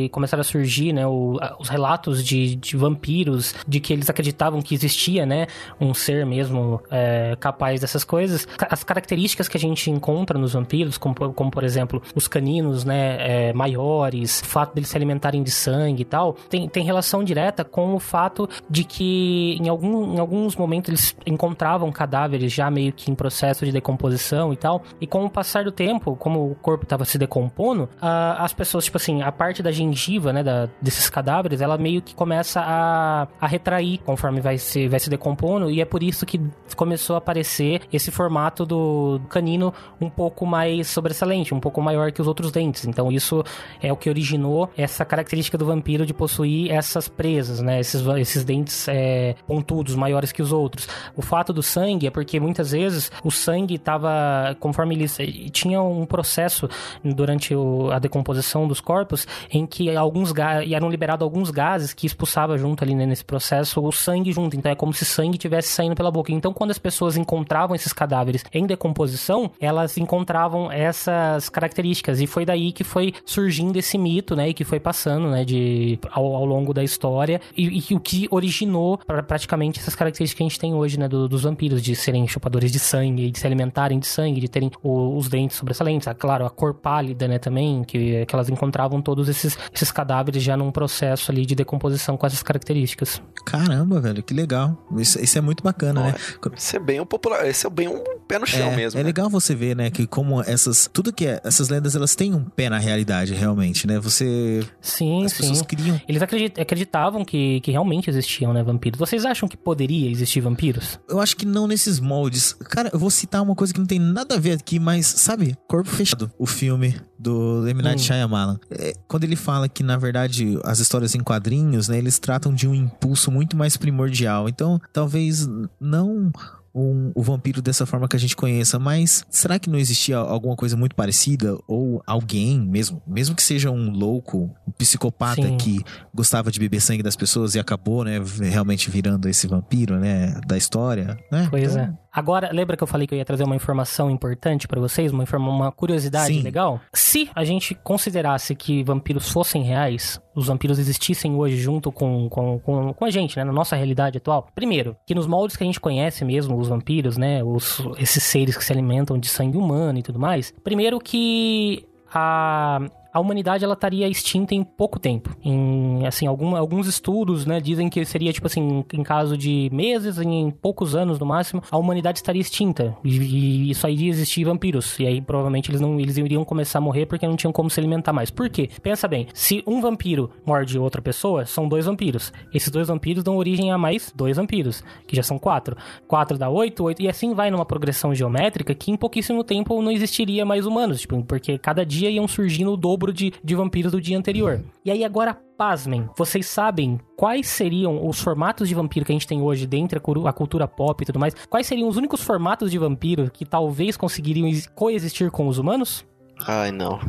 e 0.05 0.09
começaram 0.09 0.41
a 0.41 0.43
surgir, 0.43 0.93
né, 0.93 1.05
o- 1.07 1.37
a- 1.41 1.55
os 1.59 1.69
relatos 1.69 2.23
de, 2.23 2.55
de 2.55 2.75
vampiros, 2.77 3.53
de 3.67 3.79
que 3.79 3.93
eles 3.93 4.09
acreditavam 4.09 4.61
que 4.61 4.73
existia, 4.73 5.25
né, 5.25 5.47
um 5.79 5.93
ser 5.93 6.25
mesmo 6.25 6.81
é, 6.91 7.35
capaz 7.39 7.81
dessas 7.81 8.03
coisas. 8.03 8.47
As 8.69 8.83
características 8.83 9.47
que 9.47 9.57
a 9.57 9.59
gente 9.59 9.89
encontra 9.91 10.37
nos 10.37 10.53
vampiros, 10.53 10.97
como, 10.97 11.15
como 11.33 11.51
por 11.51 11.63
exemplo 11.63 11.68
os 12.15 12.27
caninos, 12.27 12.84
né, 12.86 13.49
é, 13.49 13.53
maiores, 13.53 14.41
o 14.41 14.45
fato 14.45 14.73
deles 14.73 14.89
se 14.89 14.97
alimentarem 14.97 15.43
de 15.43 15.51
sangue 15.51 16.01
e 16.01 16.05
tal, 16.05 16.34
tem, 16.49 16.67
tem 16.67 16.84
relação 16.84 17.23
direta 17.23 17.63
com 17.63 17.93
o 17.95 17.99
fato 17.99 18.49
de 18.69 18.84
que 18.84 19.58
em, 19.62 19.69
algum, 19.69 20.15
em 20.15 20.19
alguns 20.19 20.55
momentos 20.55 20.89
eles 20.89 21.15
encontravam 21.25 21.91
cadáveres 21.91 22.51
já 22.51 22.69
meio 22.69 22.91
que 22.93 23.12
em 23.12 23.15
processo 23.15 23.65
de 23.65 23.71
decomposição 23.71 24.51
e 24.53 24.58
tal, 24.58 24.84
e 24.99 25.08
com 25.08 25.25
o 25.25 25.29
passar 25.29 25.63
do 25.63 25.71
tempo, 25.71 26.15
como 26.15 26.51
o 26.51 26.55
corpo 26.55 26.84
estava 26.84 27.05
se 27.05 27.17
decompondo, 27.17 27.89
a- 28.01 28.43
as 28.43 28.53
pessoas, 28.53 28.86
tipo 28.86 28.97
assim, 28.97 29.21
a 29.21 29.32
parte 29.32 29.62
da 29.63 29.71
gengiva, 29.71 30.32
né, 30.34 30.43
da- 30.43 30.69
desses 30.82 31.10
cadáveres, 31.10 31.62
ela 31.62 31.77
meio 31.77 32.01
que 32.01 32.15
começa 32.15 32.62
a, 32.62 33.27
a 33.39 33.47
retrair 33.47 33.99
conforme 34.05 34.41
vai 34.41 34.58
se, 34.58 34.88
vai 34.88 34.99
se 34.99 35.10
decompondo, 35.10 35.69
e 35.69 35.82
é 35.82 35.86
por 35.86 36.03
isso 36.03 36.25
que 36.25 36.39
começou 36.75 37.15
a 37.15 37.19
aparecer 37.19 37.82
esse 37.91 38.12
formato 38.12 38.65
do 38.65 39.19
canino 39.29 39.73
um 39.99 40.10
pouco 40.10 40.45
mais 40.45 40.88
sobressalente, 40.88 41.53
um, 41.53 41.58
um 41.59 41.61
pouco 41.61 41.81
maior 41.81 42.11
que 42.11 42.21
os 42.21 42.27
outros 42.27 42.51
dentes. 42.51 42.85
Então 42.85 43.11
isso 43.11 43.43
é 43.81 43.91
o 43.91 43.97
que 43.97 44.09
originou 44.09 44.69
essa 44.77 45.05
característica 45.05 45.57
do 45.57 45.65
vampiro 45.65 46.05
de 46.05 46.13
possuir 46.13 46.71
essas 46.71 47.07
presas, 47.07 47.59
né? 47.61 47.79
Esses, 47.79 48.01
esses 48.17 48.43
dentes 48.43 48.87
é, 48.87 49.35
pontudos, 49.45 49.95
maiores 49.95 50.31
que 50.31 50.41
os 50.41 50.51
outros. 50.51 50.87
O 51.15 51.21
fato 51.21 51.51
do 51.51 51.61
sangue 51.61 52.07
é 52.07 52.09
porque 52.09 52.39
muitas 52.39 52.71
vezes 52.71 53.11
o 53.23 53.29
sangue 53.29 53.75
estava, 53.75 54.55
conforme 54.59 54.95
eles 54.95 55.17
tinha 55.51 55.81
um 55.81 56.05
processo 56.05 56.69
durante 57.03 57.53
o, 57.53 57.91
a 57.91 57.99
decomposição 57.99 58.67
dos 58.67 58.79
corpos 58.79 59.27
em 59.51 59.65
que 59.65 59.95
alguns 59.95 60.33
eram 60.71 60.89
liberados 60.89 61.23
alguns 61.23 61.51
gases 61.51 61.93
que 61.93 62.07
expulsava 62.07 62.57
junto 62.57 62.83
ali 62.83 62.95
né, 62.95 63.05
nesse 63.05 63.25
processo 63.25 63.81
o 63.81 63.91
sangue 63.91 64.31
junto. 64.31 64.55
Então 64.55 64.71
é 64.71 64.75
como 64.75 64.93
se 64.93 65.03
sangue 65.03 65.37
tivesse 65.37 65.69
saindo 65.69 65.95
pela 65.95 66.09
boca. 66.09 66.31
Então 66.31 66.53
quando 66.53 66.71
as 66.71 66.77
pessoas 66.77 67.17
encontravam 67.17 67.75
esses 67.75 67.91
cadáveres 67.91 68.45
em 68.53 68.65
decomposição, 68.65 69.51
elas 69.59 69.97
encontravam 69.97 70.71
essas 70.71 71.48
características 71.49 72.19
e 72.19 72.27
foi 72.27 72.45
daí 72.45 72.71
que 72.71 72.83
foi 72.83 73.13
surgindo 73.25 73.77
esse 73.77 73.97
mito, 73.97 74.35
né, 74.35 74.49
e 74.49 74.53
que 74.53 74.63
foi 74.63 74.79
passando, 74.79 75.29
né, 75.29 75.43
de 75.43 75.99
ao, 76.12 76.35
ao 76.35 76.45
longo 76.45 76.73
da 76.73 76.83
história 76.83 77.41
e, 77.55 77.83
e 77.89 77.95
o 77.95 77.99
que 77.99 78.27
originou 78.31 78.97
pra, 78.97 79.23
praticamente 79.23 79.79
essas 79.79 79.95
características 79.95 80.38
que 80.38 80.43
a 80.43 80.47
gente 80.47 80.59
tem 80.59 80.73
hoje, 80.73 80.99
né, 80.99 81.07
do, 81.07 81.27
dos 81.27 81.43
vampiros 81.43 81.81
de 81.81 81.95
serem 81.95 82.27
chupadores 82.27 82.71
de 82.71 82.79
sangue, 82.79 83.31
de 83.31 83.39
se 83.39 83.45
alimentarem 83.45 83.99
de 83.99 84.07
sangue, 84.07 84.39
de 84.39 84.47
terem 84.47 84.71
o, 84.83 85.17
os 85.17 85.27
dentes 85.27 85.57
sobressalentes, 85.57 86.07
ah, 86.07 86.13
claro, 86.13 86.45
a 86.45 86.49
cor 86.49 86.73
pálida, 86.73 87.27
né, 87.27 87.39
também, 87.39 87.83
que, 87.83 88.25
que 88.25 88.35
elas 88.35 88.49
encontravam 88.49 89.01
todos 89.01 89.29
esses, 89.29 89.57
esses 89.73 89.91
cadáveres 89.91 90.41
já 90.41 90.55
num 90.55 90.71
processo 90.71 91.31
ali 91.31 91.45
de 91.45 91.55
decomposição 91.55 92.17
com 92.17 92.25
essas 92.25 92.43
características. 92.43 93.21
Caramba, 93.45 93.99
velho, 93.99 94.21
que 94.21 94.33
legal. 94.33 94.77
Isso, 94.97 95.19
isso 95.19 95.38
é 95.38 95.41
muito 95.41 95.63
bacana, 95.63 96.03
né? 96.03 96.15
Isso 96.55 96.75
é 96.75 96.79
bem 96.79 96.99
um 96.99 97.05
popular, 97.05 97.47
esse 97.47 97.65
é 97.65 97.69
bem 97.69 97.88
um 97.88 98.03
pé 98.27 98.39
no 98.39 98.45
chão 98.45 98.69
é, 98.69 98.75
mesmo. 98.75 98.99
É 98.99 99.03
né? 99.03 99.07
legal 99.07 99.29
você 99.29 99.55
ver, 99.55 99.75
né, 99.75 99.89
que 99.89 100.05
como 100.05 100.41
essas, 100.41 100.89
tudo 100.91 101.12
que 101.12 101.25
é, 101.25 101.38
essas 101.43 101.69
lendas, 101.69 101.95
elas 101.95 102.15
têm 102.15 102.34
um 102.34 102.43
pé 102.43 102.69
na 102.69 102.78
realidade, 102.78 103.34
realmente, 103.34 103.88
né? 103.88 103.99
Você... 103.99 104.65
Sim, 104.82 105.25
as 105.25 105.34
sim. 105.34 105.38
pessoas 105.39 105.62
criam... 105.62 105.99
Eles 106.08 106.21
acredit, 106.21 106.60
acreditavam 106.60 107.25
que, 107.25 107.60
que 107.62 107.71
realmente 107.71 108.10
existiam, 108.10 108.54
né, 108.54 108.63
vampiros. 108.63 108.99
Vocês 108.99 109.25
acham 109.25 109.47
que 109.47 109.58
poderia 109.58 110.10
existir 110.10 110.41
vampiros? 110.41 110.99
Eu 111.10 111.19
acho 111.19 111.36
que 111.36 111.45
não 111.45 111.67
nesses 111.67 111.99
moldes. 111.99 112.54
Cara, 112.54 112.89
eu 112.93 112.99
vou 112.99 113.10
citar 113.10 113.41
uma 113.41 113.56
coisa 113.56 113.73
que 113.73 113.80
não 113.80 113.88
tem 113.88 113.99
nada 113.99 114.36
a 114.36 114.39
ver 114.39 114.54
aqui, 114.54 114.80
mas, 114.80 115.06
sabe? 115.06 115.56
Corpo 115.67 115.89
Fechado, 115.89 116.32
o 116.38 116.45
filme 116.45 116.95
do 117.17 117.67
M. 117.67 117.82
Night 117.82 118.02
Hum. 118.02 118.06
Shyamalan. 118.06 118.60
É, 118.71 118.93
quando 119.08 119.25
ele 119.25 119.36
fala 119.36 119.67
que, 119.67 119.84
na 119.84 119.97
verdade, 119.97 120.58
as 120.63 120.80
histórias 120.80 121.15
em 121.15 121.19
quadrinhos, 121.19 121.89
né, 121.89 121.97
eles 121.97 122.17
tratam 122.17 122.54
de 122.54 122.67
um 122.67 122.73
impulso 122.73 123.30
muito 123.32 123.58
mais 123.58 123.75
primordial. 123.75 124.47
Então, 124.47 124.80
talvez 124.93 125.47
não 125.80 126.32
um- 126.73 127.12
o 127.15 127.21
vampiro 127.23 127.62
dessa 127.62 127.86
forma 127.86 128.08
que 128.08 128.15
a 128.15 128.19
gente 128.19 128.36
conheça, 128.36 128.77
mas 128.79 129.25
será 129.29 129.58
que 129.60 129.69
não 129.69 129.77
existia 129.79 130.17
alguma 130.17 130.55
coisa 130.55 130.75
muito 130.77 130.95
parecida? 130.95 131.58
Ou 131.67 132.01
alguém 132.05 132.60
mesmo, 132.60 133.01
mesmo 133.08 133.36
que 133.36 133.43
seja 133.43 133.69
um 133.71 133.89
louco, 133.91 134.49
um 134.67 134.71
psicopata 134.71 135.41
Sim. 135.41 135.58
que 135.58 135.82
gostava 136.13 136.51
de 136.51 136.60
beber 136.60 136.79
sangue 136.82 137.03
das 137.03 137.15
pessoas 137.15 137.55
e 137.55 137.60
acabou, 137.60 138.03
né, 138.03 138.19
realmente 138.41 138.89
virando 138.89 139.27
esse 139.29 139.47
vampiro, 139.47 139.99
né, 139.99 140.39
da 140.47 140.58
história, 140.58 141.17
né? 141.32 141.47
Pois 141.49 141.71
Então, 141.75 141.84
é. 141.84 141.93
Agora, 142.11 142.49
lembra 142.51 142.75
que 142.75 142.81
eu 142.83 142.87
falei 142.87 143.05
que 143.05 143.13
eu 143.13 143.17
ia 143.17 143.25
trazer 143.25 143.43
uma 143.43 143.55
informação 143.55 144.09
importante 144.09 144.67
pra 144.67 144.79
vocês? 144.79 145.11
Uma, 145.11 145.23
informa- 145.23 145.49
uma 145.49 145.71
curiosidade 145.71 146.33
Sim. 146.33 146.41
legal? 146.41 146.81
Se 146.93 147.29
a 147.35 147.43
gente 147.43 147.75
considerasse 147.75 148.55
que 148.55 148.83
vampiros 148.83 149.29
fossem 149.31 149.61
reais, 149.63 150.19
os 150.35 150.47
vampiros 150.47 150.79
existissem 150.79 151.35
hoje 151.35 151.57
junto 151.57 151.91
com, 151.91 152.27
com, 152.27 152.59
com, 152.59 152.93
com 152.93 153.05
a 153.05 153.11
gente, 153.11 153.37
né? 153.37 153.43
Na 153.43 153.53
nossa 153.53 153.75
realidade 153.75 154.17
atual. 154.17 154.47
Primeiro, 154.55 154.95
que 155.05 155.13
nos 155.13 155.27
moldes 155.27 155.55
que 155.55 155.63
a 155.63 155.67
gente 155.67 155.79
conhece 155.79 156.25
mesmo, 156.25 156.57
os 156.57 156.67
vampiros, 156.67 157.15
né? 157.17 157.43
Os, 157.43 157.79
esses 157.99 158.23
seres 158.23 158.57
que 158.57 158.63
se 158.65 158.73
alimentam 158.73 159.17
de 159.17 159.27
sangue 159.27 159.57
humano 159.57 159.99
e 159.99 160.03
tudo 160.03 160.19
mais. 160.19 160.51
Primeiro 160.63 160.99
que 160.99 161.85
a, 162.13 162.79
a 163.13 163.19
humanidade 163.19 163.63
ela 163.63 163.73
estaria 163.73 164.07
extinta 164.07 164.53
em 164.53 164.63
pouco 164.63 164.99
tempo. 164.99 165.35
Em 165.43 166.05
assim, 166.05 166.27
algum, 166.27 166.55
alguns 166.55 166.87
estudos, 166.87 167.45
né, 167.45 167.59
dizem 167.59 167.89
que 167.89 168.03
seria 168.05 168.31
tipo 168.31 168.47
assim, 168.47 168.83
em 168.93 169.03
caso 169.03 169.37
de 169.37 169.69
meses, 169.71 170.17
em 170.19 170.51
poucos 170.51 170.95
anos 170.95 171.19
no 171.19 171.25
máximo, 171.25 171.61
a 171.69 171.77
humanidade 171.77 172.19
estaria 172.19 172.41
extinta 172.41 172.95
e, 173.03 173.71
e 173.71 173.75
só 173.75 173.89
iria 173.89 174.09
existir 174.09 174.43
vampiros. 174.43 174.99
E 174.99 175.07
aí 175.07 175.21
provavelmente 175.21 175.69
eles 175.71 175.81
não 175.81 175.99
eles 175.99 176.17
iriam 176.17 176.45
começar 176.45 176.79
a 176.79 176.81
morrer 176.81 177.05
porque 177.05 177.27
não 177.27 177.35
tinham 177.35 177.51
como 177.51 177.69
se 177.69 177.79
alimentar 177.79 178.13
mais. 178.13 178.29
Por 178.29 178.49
quê? 178.49 178.69
Pensa 178.81 179.07
bem, 179.07 179.27
se 179.33 179.63
um 179.65 179.81
vampiro 179.81 180.29
morde 180.45 180.77
outra 180.77 181.01
pessoa, 181.01 181.45
são 181.45 181.67
dois 181.67 181.85
vampiros. 181.85 182.31
Esses 182.53 182.69
dois 182.69 182.87
vampiros 182.87 183.23
dão 183.23 183.37
origem 183.37 183.71
a 183.71 183.77
mais 183.77 184.13
dois 184.15 184.37
vampiros, 184.37 184.83
que 185.07 185.15
já 185.15 185.23
são 185.23 185.39
quatro. 185.39 185.75
Quatro 186.07 186.37
dá 186.37 186.49
oito, 186.49 186.83
oito, 186.83 187.01
e 187.01 187.07
assim 187.07 187.33
vai 187.33 187.49
numa 187.49 187.65
progressão 187.65 188.13
geométrica 188.13 188.75
que 188.75 188.91
em 188.91 188.97
pouquíssimo 188.97 189.43
tempo 189.43 189.81
não 189.81 189.91
existiria 189.91 190.45
mais 190.45 190.65
humanos, 190.65 191.01
tipo, 191.01 191.23
porque 191.23 191.57
cada 191.57 191.85
dia 191.85 192.09
iam 192.09 192.27
surgindo 192.27 192.73
o 192.73 192.77
dobro 192.77 192.98
de, 193.13 193.33
de 193.43 193.55
vampiros 193.55 193.91
do 193.91 194.01
dia 194.01 194.17
anterior. 194.17 194.63
E 194.83 194.91
aí 194.91 195.03
agora, 195.03 195.38
pasmem, 195.57 196.07
vocês 196.17 196.45
sabem 196.47 196.99
quais 197.17 197.47
seriam 197.47 198.07
os 198.07 198.19
formatos 198.19 198.67
de 198.67 198.75
vampiro 198.75 199.05
que 199.05 199.12
a 199.12 199.15
gente 199.15 199.27
tem 199.27 199.41
hoje 199.41 199.65
dentro 199.65 199.99
da 200.23 200.33
cultura 200.33 200.67
pop 200.67 201.01
e 201.01 201.05
tudo 201.05 201.19
mais? 201.19 201.33
Quais 201.49 201.67
seriam 201.67 201.88
os 201.88 201.97
únicos 201.97 202.21
formatos 202.21 202.71
de 202.71 202.77
vampiro 202.77 203.29
que 203.31 203.45
talvez 203.45 203.97
conseguiriam 203.97 204.47
ex- 204.47 204.67
coexistir 204.67 205.31
com 205.31 205.47
os 205.47 205.57
humanos? 205.57 206.05
Ai, 206.47 206.71
não. 206.71 206.99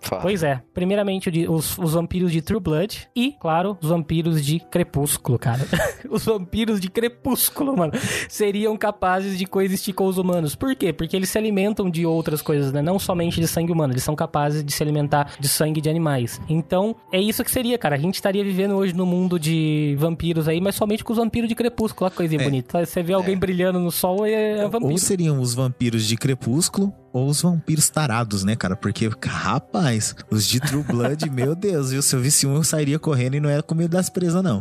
Fala. 0.00 0.22
Pois 0.22 0.42
é, 0.42 0.62
primeiramente 0.72 1.28
os, 1.48 1.76
os 1.76 1.92
vampiros 1.92 2.30
de 2.30 2.40
True 2.40 2.60
Blood 2.60 3.08
e, 3.16 3.32
claro, 3.40 3.76
os 3.82 3.88
vampiros 3.88 4.44
de 4.44 4.60
Crepúsculo, 4.60 5.38
cara. 5.38 5.66
os 6.08 6.24
vampiros 6.24 6.80
de 6.80 6.88
Crepúsculo, 6.88 7.76
mano, 7.76 7.92
seriam 8.28 8.76
capazes 8.76 9.36
de 9.36 9.44
coexistir 9.44 9.92
com 9.94 10.06
os 10.06 10.16
humanos. 10.16 10.54
Por 10.54 10.74
quê? 10.76 10.92
Porque 10.92 11.16
eles 11.16 11.28
se 11.28 11.36
alimentam 11.36 11.90
de 11.90 12.06
outras 12.06 12.40
coisas, 12.40 12.72
né? 12.72 12.80
Não 12.80 12.98
somente 12.98 13.40
de 13.40 13.48
sangue 13.48 13.72
humano, 13.72 13.92
eles 13.92 14.04
são 14.04 14.14
capazes 14.14 14.64
de 14.64 14.72
se 14.72 14.82
alimentar 14.82 15.32
de 15.38 15.48
sangue 15.48 15.80
de 15.80 15.90
animais. 15.90 16.40
Então, 16.48 16.94
é 17.12 17.20
isso 17.20 17.42
que 17.42 17.50
seria, 17.50 17.76
cara. 17.76 17.96
A 17.96 17.98
gente 17.98 18.14
estaria 18.14 18.44
vivendo 18.44 18.76
hoje 18.76 18.94
no 18.94 19.04
mundo 19.04 19.38
de 19.38 19.96
vampiros 19.98 20.46
aí, 20.48 20.60
mas 20.60 20.76
somente 20.76 21.02
com 21.02 21.12
os 21.12 21.18
vampiros 21.18 21.48
de 21.48 21.54
Crepúsculo. 21.56 22.04
Olha 22.04 22.10
que 22.10 22.16
coisinha 22.16 22.40
É. 22.40 22.44
bonita. 22.44 22.86
Você 22.86 23.02
vê 23.02 23.12
alguém 23.12 23.36
brilhando 23.36 23.80
no 23.80 23.90
sol 23.90 24.24
é, 24.24 24.58
é 24.60 24.68
vampiro. 24.68 24.92
Ou 24.92 24.98
seriam 24.98 25.40
os 25.40 25.54
vampiros 25.54 26.06
de 26.06 26.16
Crepúsculo 26.16 26.92
ou 27.18 27.28
os 27.28 27.42
vampiros 27.42 27.88
tarados, 27.90 28.44
né, 28.44 28.56
cara? 28.56 28.76
Porque, 28.76 29.10
rapaz, 29.24 30.14
os 30.30 30.46
de 30.46 30.60
True 30.60 30.82
Blood, 30.82 31.28
meu 31.30 31.54
Deus, 31.54 31.90
viu? 31.90 32.02
Se 32.02 32.14
eu 32.14 32.20
visse 32.20 32.46
um, 32.46 32.56
eu 32.56 32.64
sairia 32.64 32.98
correndo 32.98 33.34
e 33.34 33.40
não 33.40 33.48
era 33.50 33.62
com 33.62 33.74
medo 33.74 33.90
das 33.90 34.08
presas, 34.08 34.42
não. 34.42 34.60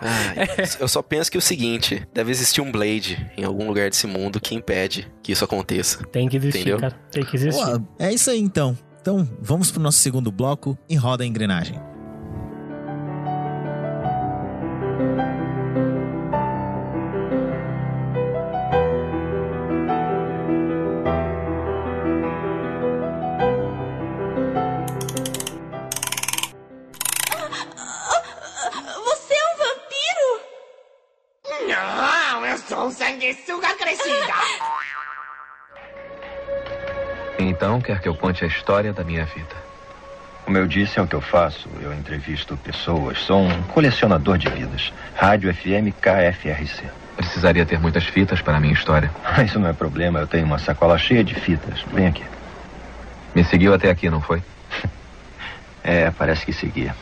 Ai, 0.00 0.48
eu 0.80 0.88
só 0.88 1.02
penso 1.02 1.30
que 1.30 1.36
é 1.36 1.40
o 1.40 1.42
seguinte: 1.42 2.06
deve 2.12 2.30
existir 2.30 2.60
um 2.60 2.70
Blade 2.72 3.30
em 3.36 3.44
algum 3.44 3.66
lugar 3.68 3.88
desse 3.90 4.06
mundo 4.06 4.40
que 4.40 4.54
impede 4.54 5.10
que 5.22 5.32
isso 5.32 5.44
aconteça. 5.44 6.04
Tem 6.06 6.28
que 6.28 6.36
existir, 6.36 6.60
Entendeu? 6.60 6.78
cara. 6.78 6.94
Tem 7.10 7.24
que 7.24 7.36
existir. 7.36 7.64
Pô, 7.64 7.82
é 7.98 8.12
isso 8.12 8.30
aí, 8.30 8.40
então. 8.40 8.76
Então, 9.00 9.28
vamos 9.40 9.70
pro 9.70 9.82
nosso 9.82 9.98
segundo 9.98 10.30
bloco 10.30 10.78
e 10.88 10.94
roda 10.94 11.24
a 11.24 11.26
engrenagem. 11.26 11.91
A 38.44 38.48
história 38.48 38.92
da 38.92 39.04
minha 39.04 39.24
vida. 39.24 39.54
Como 40.44 40.58
eu 40.58 40.66
disse, 40.66 40.98
é 40.98 41.02
o 41.02 41.06
que 41.06 41.14
eu 41.14 41.20
faço. 41.20 41.68
Eu 41.80 41.92
entrevisto 41.94 42.56
pessoas. 42.56 43.18
Sou 43.18 43.42
um 43.42 43.62
colecionador 43.64 44.36
de 44.38 44.48
vidas. 44.48 44.92
Rádio 45.14 45.54
FM 45.54 45.94
KFRC. 46.00 46.84
Precisaria 47.16 47.64
ter 47.64 47.78
muitas 47.78 48.04
fitas 48.04 48.40
para 48.42 48.56
a 48.56 48.60
minha 48.60 48.72
história. 48.72 49.10
Isso 49.44 49.58
não 49.58 49.68
é 49.68 49.72
problema. 49.72 50.18
Eu 50.18 50.26
tenho 50.26 50.44
uma 50.44 50.58
sacola 50.58 50.98
cheia 50.98 51.22
de 51.22 51.34
fitas. 51.34 51.82
Vem 51.92 52.08
aqui. 52.08 52.24
Me 53.34 53.44
seguiu 53.44 53.72
até 53.72 53.90
aqui, 53.90 54.10
não 54.10 54.20
foi? 54.20 54.42
É, 55.84 56.12
parece 56.12 56.46
que 56.46 56.52
seguia. 56.52 56.94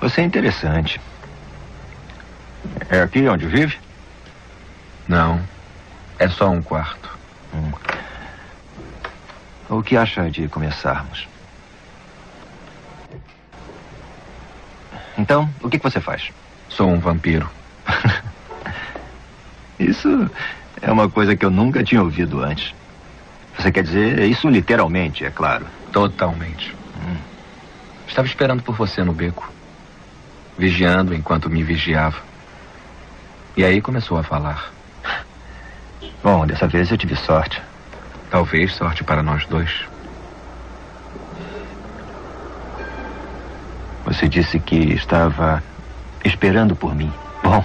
Você 0.00 0.20
é 0.20 0.24
interessante. 0.24 1.00
É 2.88 3.00
aqui 3.00 3.28
onde 3.28 3.46
vive? 3.46 3.76
Não. 5.08 5.40
É 6.20 6.28
só 6.28 6.48
um 6.50 6.62
quarto. 6.62 7.18
Hum. 7.52 7.72
O 9.68 9.82
que 9.82 9.96
acha 9.96 10.30
de 10.30 10.48
começarmos? 10.48 11.28
Então, 15.18 15.48
o 15.60 15.68
que 15.68 15.78
você 15.78 16.00
faz? 16.00 16.30
Sou 16.68 16.88
um 16.88 16.98
vampiro. 16.98 17.48
Isso 19.78 20.30
é 20.80 20.90
uma 20.90 21.08
coisa 21.08 21.36
que 21.36 21.44
eu 21.44 21.50
nunca 21.50 21.82
tinha 21.82 22.02
ouvido 22.02 22.40
antes. 22.40 22.74
Você 23.56 23.72
quer 23.72 23.82
dizer 23.82 24.20
isso 24.20 24.48
literalmente, 24.48 25.24
é 25.24 25.30
claro. 25.30 25.66
Totalmente. 25.92 26.76
Estava 28.06 28.26
esperando 28.26 28.62
por 28.62 28.74
você 28.74 29.04
no 29.04 29.12
beco. 29.12 29.52
Vigiando 30.56 31.14
enquanto 31.14 31.50
me 31.50 31.62
vigiava. 31.62 32.18
E 33.56 33.64
aí 33.64 33.80
começou 33.80 34.18
a 34.18 34.22
falar. 34.22 34.72
Bom, 36.22 36.46
dessa 36.46 36.66
vez 36.66 36.90
eu 36.90 36.96
tive 36.96 37.14
sorte. 37.16 37.60
Talvez 38.30 38.74
sorte 38.74 39.02
para 39.02 39.22
nós 39.22 39.46
dois. 39.46 39.70
Você 44.04 44.28
disse 44.28 44.58
que 44.58 44.76
estava 44.92 45.62
esperando 46.24 46.74
por 46.74 46.94
mim. 46.94 47.12
Bom, 47.42 47.64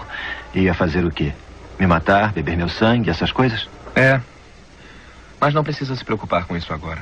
ia 0.53 0.73
fazer 0.73 1.05
o 1.05 1.11
quê? 1.11 1.33
Me 1.79 1.87
matar, 1.87 2.31
beber 2.31 2.55
meu 2.55 2.69
sangue, 2.69 3.09
essas 3.09 3.31
coisas? 3.31 3.69
É. 3.95 4.19
Mas 5.39 5.53
não 5.53 5.63
precisa 5.63 5.95
se 5.95 6.05
preocupar 6.05 6.45
com 6.45 6.55
isso 6.55 6.73
agora. 6.73 7.01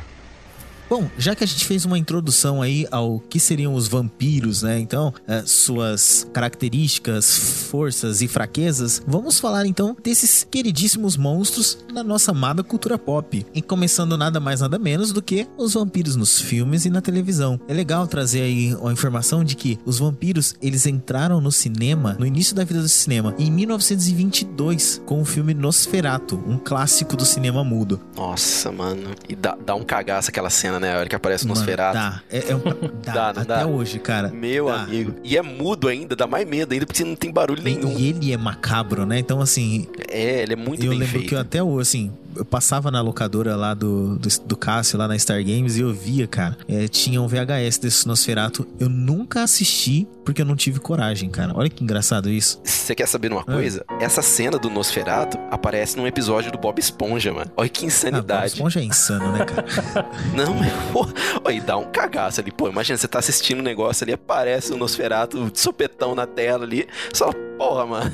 Bom, 0.91 1.10
já 1.17 1.34
que 1.34 1.41
a 1.41 1.47
gente 1.47 1.63
fez 1.63 1.86
uma 1.86 1.97
introdução 1.97 2.62
aí 2.62 2.86
ao 2.91 3.17
que 3.17 3.39
seriam 3.39 3.73
os 3.73 3.88
vampiros, 3.88 4.62
né? 4.62 4.77
Então, 4.77 5.13
é, 5.25 5.41
suas 5.45 6.27
características, 6.34 7.34
forças 7.69 8.21
e 8.21 8.27
fraquezas, 8.27 9.01
vamos 9.08 9.39
falar 9.39 9.65
então 9.65 9.95
desses 10.04 10.45
queridíssimos 10.51 11.15
monstros 11.15 11.77
na 11.93 12.04
nossa 12.04 12.32
amada 12.32 12.62
cultura 12.62 12.97
pop. 12.97 13.45
E 13.56 13.62
começando 13.62 14.17
nada 14.17 14.41
mais 14.41 14.60
nada 14.60 14.77
menos 14.77 15.13
do 15.13 15.21
que 15.21 15.47
os 15.58 15.75
vampiros 15.75 16.17
nos 16.17 16.41
filmes 16.41 16.84
e 16.84 16.89
na 16.89 16.99
televisão. 16.99 17.58
É 17.69 17.73
legal 17.73 18.06
trazer 18.06 18.41
aí 18.41 18.77
a 18.84 18.91
informação 18.91 19.45
de 19.45 19.56
que 19.56 19.80
os 19.86 19.97
vampiros, 19.97 20.56
eles 20.62 20.86
entraram 20.86 21.39
no 21.39 21.54
cinema, 21.54 22.17
no 22.19 22.25
início 22.25 22.54
da 22.54 22.65
vida 22.65 22.82
do 22.82 22.89
cinema, 22.89 23.34
em 23.39 23.49
1922, 23.49 25.01
com 25.06 25.21
o 25.21 25.25
filme 25.25 25.54
Nosferatu, 25.54 26.36
um 26.45 26.58
clássico 26.58 27.15
do 27.15 27.23
cinema 27.23 27.63
mudo. 27.63 27.97
Nossa, 28.13 28.69
mano. 28.73 29.12
E 29.30 29.38
dá, 29.38 29.58
dá 29.65 29.73
um 29.73 29.86
cagaço 29.86 30.30
aquela 30.30 30.49
cena, 30.49 30.81
né? 30.82 30.94
A 30.96 31.00
hora 31.00 31.08
que 31.10 31.15
aparece 31.15 31.46
o 31.46 31.48
Mano, 31.48 31.60
Nosferatu. 31.60 31.94
Dá, 31.94 32.22
é, 32.30 32.52
é 32.52 32.56
um, 32.56 32.60
dá, 33.06 33.13
Dá, 33.13 33.30
até 33.30 33.44
dá? 33.46 33.65
hoje, 33.67 34.00
cara. 34.00 34.30
Meu 34.30 34.65
Dá. 34.67 34.82
amigo. 34.84 35.15
E 35.24 35.38
é 35.38 35.41
mudo 35.41 35.88
ainda, 35.88 36.15
dá 36.15 36.28
mais 36.28 36.48
medo 36.48 36.74
ainda, 36.74 36.86
porque 36.86 37.04
não 37.06 37.15
tem 37.15 37.32
barulho 37.32 37.62
nenhum. 37.63 37.98
E 37.98 38.10
ele 38.10 38.34
é 38.34 38.38
macabro, 38.38 39.06
né? 39.06 39.20
Então, 39.20 39.39
assim, 39.39 39.88
É, 40.10 40.41
ele 40.44 40.54
é 40.54 40.56
muito 40.58 40.84
eu 40.84 40.89
bem 40.89 41.00
lembro 41.00 41.13
feito. 41.13 41.30
que 41.30 41.36
eu 41.36 41.39
até 41.39 41.63
hoje, 41.63 41.82
assim, 41.82 42.12
eu 42.36 42.46
passava 42.46 42.89
na 42.91 43.02
locadora 43.02 43.56
lá 43.56 43.74
do, 43.74 44.17
do, 44.17 44.28
do 44.46 44.58
Cássio, 44.58 44.98
lá 44.98 45.08
na 45.08 45.17
Star 45.17 45.44
Games, 45.44 45.78
e 45.78 45.82
eu 45.82 45.94
via, 45.94 46.28
cara, 46.28 46.58
é, 46.67 46.88
tinha 46.88 47.22
um 47.22 47.28
VHS 47.28 47.78
desse 47.80 48.08
Nosferatu. 48.08 48.67
Eu 48.80 48.89
nunca 48.89 49.44
assisti 49.44 50.08
porque 50.26 50.41
eu 50.41 50.46
não 50.46 50.56
tive 50.56 50.80
coragem, 50.80 51.30
cara. 51.30 51.52
Olha 51.56 51.70
que 51.70 51.84
engraçado 51.84 52.30
isso. 52.30 52.60
Você 52.63 52.94
quer 52.96 53.08
saber 53.08 53.32
Ah. 53.32 53.36
uma 53.36 53.44
coisa? 53.44 53.84
Essa 54.00 54.22
cena 54.22 54.58
do 54.58 54.70
Nosferatu 54.70 55.38
aparece 55.50 55.98
num 55.98 56.06
episódio 56.08 56.52
do 56.52 56.58
Bob 56.58 56.80
Esponja, 56.80 57.34
mano. 57.34 57.52
Olha 57.58 57.70
que 57.70 57.80
Ah, 57.80 57.82
Bob 57.82 57.88
insanidade. 57.94 58.54
Esponja 58.54 58.80
é 58.80 58.84
insano, 58.84 59.32
né, 59.32 59.46
cara? 59.46 59.65
Não, 60.36 60.54
mas, 60.54 60.72
pô, 60.91 61.08
olha, 61.44 61.54
e 61.56 61.62
dá 61.62 61.78
um 61.78 61.86
cagaço 61.91 62.39
ali. 62.41 62.52
Pô, 62.52 62.67
imagina, 62.70 62.98
você 62.98 63.08
tá 63.08 63.20
assistindo 63.20 63.60
um 63.60 63.63
negócio 63.63 64.04
ali, 64.04 64.13
aparece 64.13 64.72
o 64.74 64.78
Nosferatu 64.78 65.50
de 65.50 65.60
sopetão 65.60 66.13
na 66.15 66.26
tela 66.28 66.63
ali. 66.65 66.88
Só, 67.13 67.32
porra, 67.62 67.86
mano. 67.86 68.12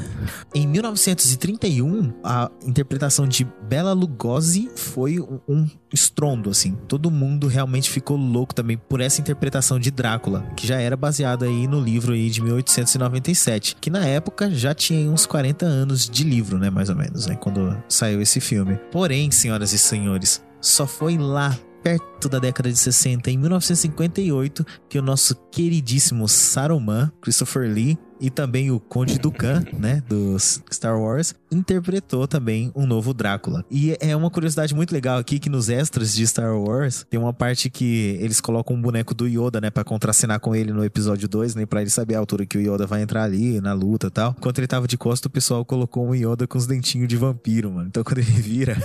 Em 0.53 0.67
1931, 0.67 2.13
a 2.21 2.51
interpretação 2.65 3.25
de 3.25 3.47
Bela 3.63 3.93
Lugosi 3.93 4.69
foi 4.75 5.19
um, 5.47 5.65
estrondo, 5.93 6.49
assim. 6.49 6.75
Todo 6.87 7.09
mundo 7.09 7.47
realmente 7.47 7.89
ficou 7.89 8.17
louco 8.17 8.53
também 8.53 8.77
por 8.77 8.99
essa 8.99 9.21
interpretação 9.21 9.79
de 9.79 9.89
Drácula, 9.89 10.41
que 10.57 10.67
já 10.67 10.81
era 10.81 10.97
baseada 10.97 11.45
aí 11.45 11.65
no 11.65 11.79
livro 11.79 12.11
aí 12.11 12.29
de 12.29 12.41
1897, 12.41 13.77
que 13.79 13.89
na 13.89 14.05
época 14.05 14.51
já 14.51 14.73
tinha 14.73 15.09
uns 15.09 15.25
40 15.25 15.65
anos 15.65 16.09
de 16.09 16.25
livro, 16.25 16.57
né, 16.57 16.69
mais 16.69 16.89
ou 16.89 16.95
menos, 16.95 17.25
né, 17.27 17.35
quando 17.35 17.81
saiu 17.87 18.21
esse 18.21 18.41
filme. 18.41 18.77
Porém, 18.91 19.31
senhoras 19.31 19.71
e 19.71 19.77
senhores, 19.77 20.43
só 20.59 20.85
foi 20.85 21.17
lá 21.17 21.57
perto 21.81 22.27
da 22.27 22.39
década 22.39 22.69
de 22.69 22.77
60, 22.77 23.31
em 23.31 23.37
1958, 23.37 24.65
que 24.89 24.99
o 24.99 25.01
nosso 25.01 25.35
queridíssimo 25.49 26.27
Saruman, 26.27 27.09
Christopher 27.21 27.71
Lee, 27.71 27.97
e 28.19 28.29
também 28.29 28.71
o 28.71 28.79
Conde 28.79 29.17
Dukan, 29.17 29.63
né, 29.77 30.01
dos 30.07 30.61
Star 30.71 30.99
Wars, 30.99 31.35
interpretou 31.51 32.27
também 32.27 32.71
um 32.75 32.85
novo 32.85 33.13
Drácula. 33.13 33.65
E 33.69 33.97
é 33.99 34.15
uma 34.15 34.29
curiosidade 34.29 34.73
muito 34.75 34.91
legal 34.91 35.17
aqui 35.17 35.39
que 35.39 35.49
nos 35.49 35.69
extras 35.69 36.13
de 36.13 36.25
Star 36.25 36.57
Wars 36.57 37.05
tem 37.09 37.19
uma 37.19 37.33
parte 37.33 37.69
que 37.69 38.17
eles 38.19 38.41
colocam 38.41 38.75
um 38.75 38.81
boneco 38.81 39.13
do 39.13 39.27
Yoda, 39.27 39.61
né, 39.61 39.69
para 39.69 39.83
contracenar 39.83 40.39
com 40.39 40.55
ele 40.55 40.71
no 40.71 40.83
episódio 40.83 41.27
2, 41.27 41.55
né, 41.55 41.65
para 41.65 41.81
ele 41.81 41.89
saber 41.89 42.15
a 42.15 42.19
altura 42.19 42.45
que 42.45 42.57
o 42.57 42.61
Yoda 42.61 42.85
vai 42.85 43.01
entrar 43.01 43.23
ali 43.23 43.61
na 43.61 43.73
luta 43.73 44.07
e 44.07 44.11
tal. 44.11 44.35
Enquanto 44.37 44.59
ele 44.59 44.67
tava 44.67 44.87
de 44.87 44.97
costa, 44.97 45.27
o 45.27 45.31
pessoal 45.31 45.63
colocou 45.63 46.07
um 46.07 46.13
Yoda 46.13 46.47
com 46.47 46.57
os 46.57 46.67
dentinhos 46.67 47.07
de 47.07 47.17
vampiro, 47.17 47.71
mano. 47.71 47.87
Então 47.87 48.03
quando 48.03 48.19
ele 48.19 48.31
vira, 48.31 48.77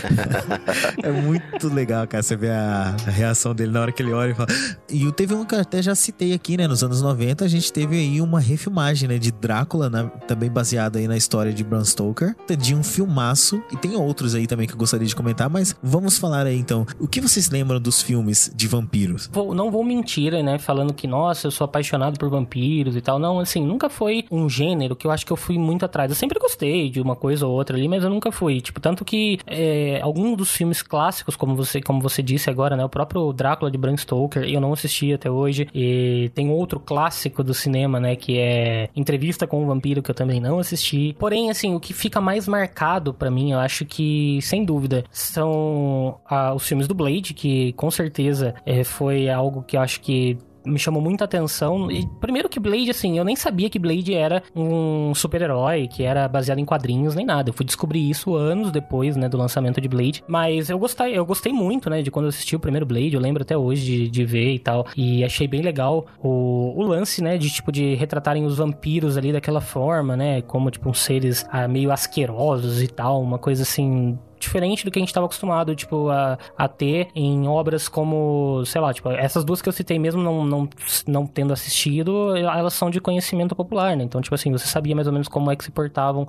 é 1.02 1.10
muito 1.10 1.68
legal, 1.68 2.06
cara. 2.06 2.22
Você 2.22 2.36
vê 2.36 2.50
a, 2.50 2.96
reação 3.06 3.54
dele 3.54 3.72
na 3.72 3.80
hora 3.80 3.92
que 3.92 4.02
ele 4.02 4.12
olha 4.12 4.30
e 4.30 4.34
fala. 4.34 4.48
E 4.88 5.10
teve 5.12 5.34
um 5.34 5.44
que 5.44 5.54
até 5.54 5.82
já 5.82 5.94
citei 5.94 6.32
aqui, 6.32 6.56
né? 6.56 6.66
Nos 6.66 6.82
anos 6.82 7.02
90, 7.02 7.44
a 7.44 7.48
gente 7.48 7.72
teve 7.72 7.96
aí 7.96 8.20
uma 8.30 8.40
refilmagem, 8.40 9.08
né? 9.08 9.18
De 9.18 9.30
Drácula, 9.32 9.90
né, 9.90 10.10
também 10.26 10.50
baseada 10.50 10.98
aí 10.98 11.06
na 11.08 11.16
história 11.16 11.52
de 11.52 11.62
Bram 11.64 11.84
Stoker. 11.84 12.34
De 12.58 12.74
um 12.74 12.82
filmaço. 12.82 13.62
E 13.72 13.76
tem 13.76 13.96
outros 13.96 14.34
aí 14.34 14.46
também 14.46 14.66
que 14.66 14.72
eu 14.74 14.78
gostaria 14.78 15.06
de 15.06 15.14
comentar, 15.16 15.48
mas 15.50 15.74
vamos 15.82 16.18
falar 16.18 16.46
aí 16.46 16.58
então. 16.58 16.86
O 16.98 17.06
que 17.08 17.20
vocês 17.20 17.50
lembram 17.50 17.80
dos 17.80 18.00
filmes 18.02 18.50
de 18.54 18.66
vampiros? 18.68 19.28
Vou- 19.32 19.54
não 19.54 19.70
vou 19.70 19.82
mentir, 19.84 20.32
né? 20.44 20.58
Falando 20.58 20.92
que, 20.94 21.06
nossa, 21.06 21.46
eu 21.46 21.50
sou 21.50 21.64
apaixonado 21.64 22.18
por 22.18 22.28
vampiros 22.30 22.94
e 22.96 23.00
tal. 23.00 23.18
Não, 23.18 23.40
assim, 23.40 23.64
nunca 23.64 23.88
foi 23.90 24.24
um 24.30 24.48
gênero 24.48 24.94
que 24.94 25.06
eu 25.06 25.10
acho 25.10 25.26
que 25.26 25.32
eu 25.32 25.36
fui 25.36 25.58
muito 25.58 25.84
atrás. 25.84 26.10
Eu 26.10 26.16
sempre 26.16 26.38
gostei 26.38 26.90
de 26.90 27.00
uma 27.00 27.16
coisa 27.16 27.46
ou 27.46 27.52
outra 27.52 27.76
ali, 27.76 27.88
mas 27.88 28.04
eu 28.04 28.10
nunca 28.10 28.30
fui. 28.30 28.60
Tipo, 28.60 28.80
tanto 28.80 29.04
que 29.04 29.38
é, 29.46 30.00
alguns 30.02 30.36
dos 30.36 30.50
filmes 30.52 30.82
clássicos, 30.82 31.34
como 31.36 31.54
você, 31.56 31.80
como 31.80 32.00
você 32.00 32.22
disse 32.22 32.48
agora, 32.50 32.76
né? 32.76 32.84
O 32.84 32.88
próprio 32.88 33.32
Drácula 33.32 33.70
de 33.70 33.78
Bram 33.78 33.96
Stoker, 33.96 34.44
eu 34.44 34.60
não 34.60 34.72
assisti 34.72 35.12
até 35.12 35.30
hoje. 35.30 35.68
E 35.74 36.30
tem 36.34 36.50
outro 36.50 36.78
clássico 36.78 37.42
do 37.42 37.54
cinema, 37.54 37.98
né? 37.98 38.14
Que 38.20 38.38
é 38.38 38.88
Entrevista 38.94 39.46
com 39.46 39.62
o 39.62 39.66
Vampiro, 39.66 40.02
que 40.02 40.10
eu 40.10 40.14
também 40.14 40.40
não 40.40 40.58
assisti. 40.58 41.16
Porém, 41.18 41.50
assim, 41.50 41.74
o 41.74 41.80
que 41.80 41.92
fica 41.92 42.20
mais 42.20 42.46
marcado 42.46 43.14
pra 43.14 43.30
mim, 43.30 43.52
eu 43.52 43.58
acho 43.58 43.84
que, 43.84 44.38
sem 44.42 44.64
dúvida, 44.64 45.04
são 45.10 46.20
ah, 46.28 46.54
os 46.54 46.66
filmes 46.66 46.86
do 46.86 46.94
Blade, 46.94 47.34
que 47.34 47.72
com 47.72 47.90
certeza 47.90 48.54
é, 48.64 48.84
foi 48.84 49.28
algo 49.28 49.62
que 49.62 49.76
eu 49.76 49.80
acho 49.80 50.00
que 50.00 50.38
me 50.64 50.78
chamou 50.78 51.02
muita 51.02 51.24
atenção. 51.24 51.90
E, 51.90 52.06
primeiro 52.20 52.48
que 52.48 52.60
Blade, 52.60 52.90
assim, 52.90 53.18
eu 53.18 53.24
nem 53.24 53.36
sabia 53.36 53.70
que 53.70 53.78
Blade 53.78 54.14
era 54.14 54.42
um 54.54 55.14
super-herói, 55.14 55.88
que 55.88 56.02
era 56.02 56.28
baseado 56.28 56.58
em 56.58 56.64
quadrinhos, 56.64 57.14
nem 57.14 57.24
nada. 57.24 57.50
Eu 57.50 57.54
fui 57.54 57.64
descobrir 57.64 58.08
isso 58.08 58.34
anos 58.34 58.70
depois, 58.70 59.16
né, 59.16 59.28
do 59.28 59.36
lançamento 59.36 59.80
de 59.80 59.88
Blade. 59.88 60.22
Mas 60.26 60.70
eu 60.70 60.78
gostei, 60.78 61.16
eu 61.16 61.24
gostei 61.24 61.52
muito, 61.52 61.88
né, 61.88 62.02
de 62.02 62.10
quando 62.10 62.26
eu 62.26 62.30
assisti 62.30 62.56
o 62.56 62.60
primeiro 62.60 62.86
Blade. 62.86 63.14
Eu 63.14 63.20
lembro 63.20 63.42
até 63.42 63.56
hoje 63.56 63.84
de, 63.84 64.10
de 64.10 64.24
ver 64.24 64.54
e 64.54 64.58
tal. 64.58 64.86
E 64.96 65.24
achei 65.24 65.46
bem 65.46 65.62
legal 65.62 66.06
o, 66.22 66.74
o 66.76 66.82
lance, 66.82 67.22
né, 67.22 67.38
de 67.38 67.50
tipo, 67.50 67.72
de 67.72 67.94
retratarem 67.94 68.44
os 68.44 68.58
vampiros 68.58 69.16
ali 69.16 69.32
daquela 69.32 69.60
forma, 69.60 70.16
né, 70.16 70.42
como, 70.42 70.70
tipo, 70.70 70.88
uns 70.88 71.00
seres 71.00 71.46
ah, 71.50 71.66
meio 71.66 71.90
asquerosos 71.90 72.82
e 72.82 72.88
tal. 72.88 73.22
Uma 73.22 73.38
coisa 73.38 73.62
assim 73.62 74.18
diferente 74.40 74.84
do 74.84 74.90
que 74.90 74.98
a 74.98 75.02
gente 75.02 75.10
estava 75.10 75.26
acostumado, 75.26 75.76
tipo, 75.76 76.08
a, 76.08 76.38
a 76.56 76.66
ter 76.66 77.08
em 77.14 77.46
obras 77.46 77.88
como, 77.88 78.64
sei 78.64 78.80
lá, 78.80 78.92
tipo, 78.92 79.08
essas 79.10 79.44
duas 79.44 79.62
que 79.62 79.68
eu 79.68 79.72
citei 79.72 79.98
mesmo, 79.98 80.22
não, 80.22 80.44
não, 80.44 80.68
não 81.06 81.26
tendo 81.26 81.52
assistido, 81.52 82.34
elas 82.36 82.74
são 82.74 82.90
de 82.90 83.00
conhecimento 83.00 83.54
popular, 83.54 83.96
né? 83.96 84.04
Então, 84.04 84.20
tipo 84.20 84.34
assim, 84.34 84.50
você 84.50 84.66
sabia 84.66 84.94
mais 84.94 85.06
ou 85.06 85.12
menos 85.12 85.28
como 85.28 85.50
é 85.50 85.56
que 85.56 85.64
se 85.64 85.70
portavam 85.70 86.26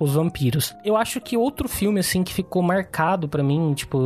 os 0.00 0.14
vampiros. 0.14 0.74
Eu 0.84 0.96
acho 0.96 1.20
que 1.20 1.36
outro 1.36 1.68
filme, 1.68 2.00
assim, 2.00 2.22
que 2.22 2.32
ficou 2.32 2.62
marcado 2.62 3.28
pra 3.28 3.42
mim, 3.42 3.72
tipo, 3.74 3.98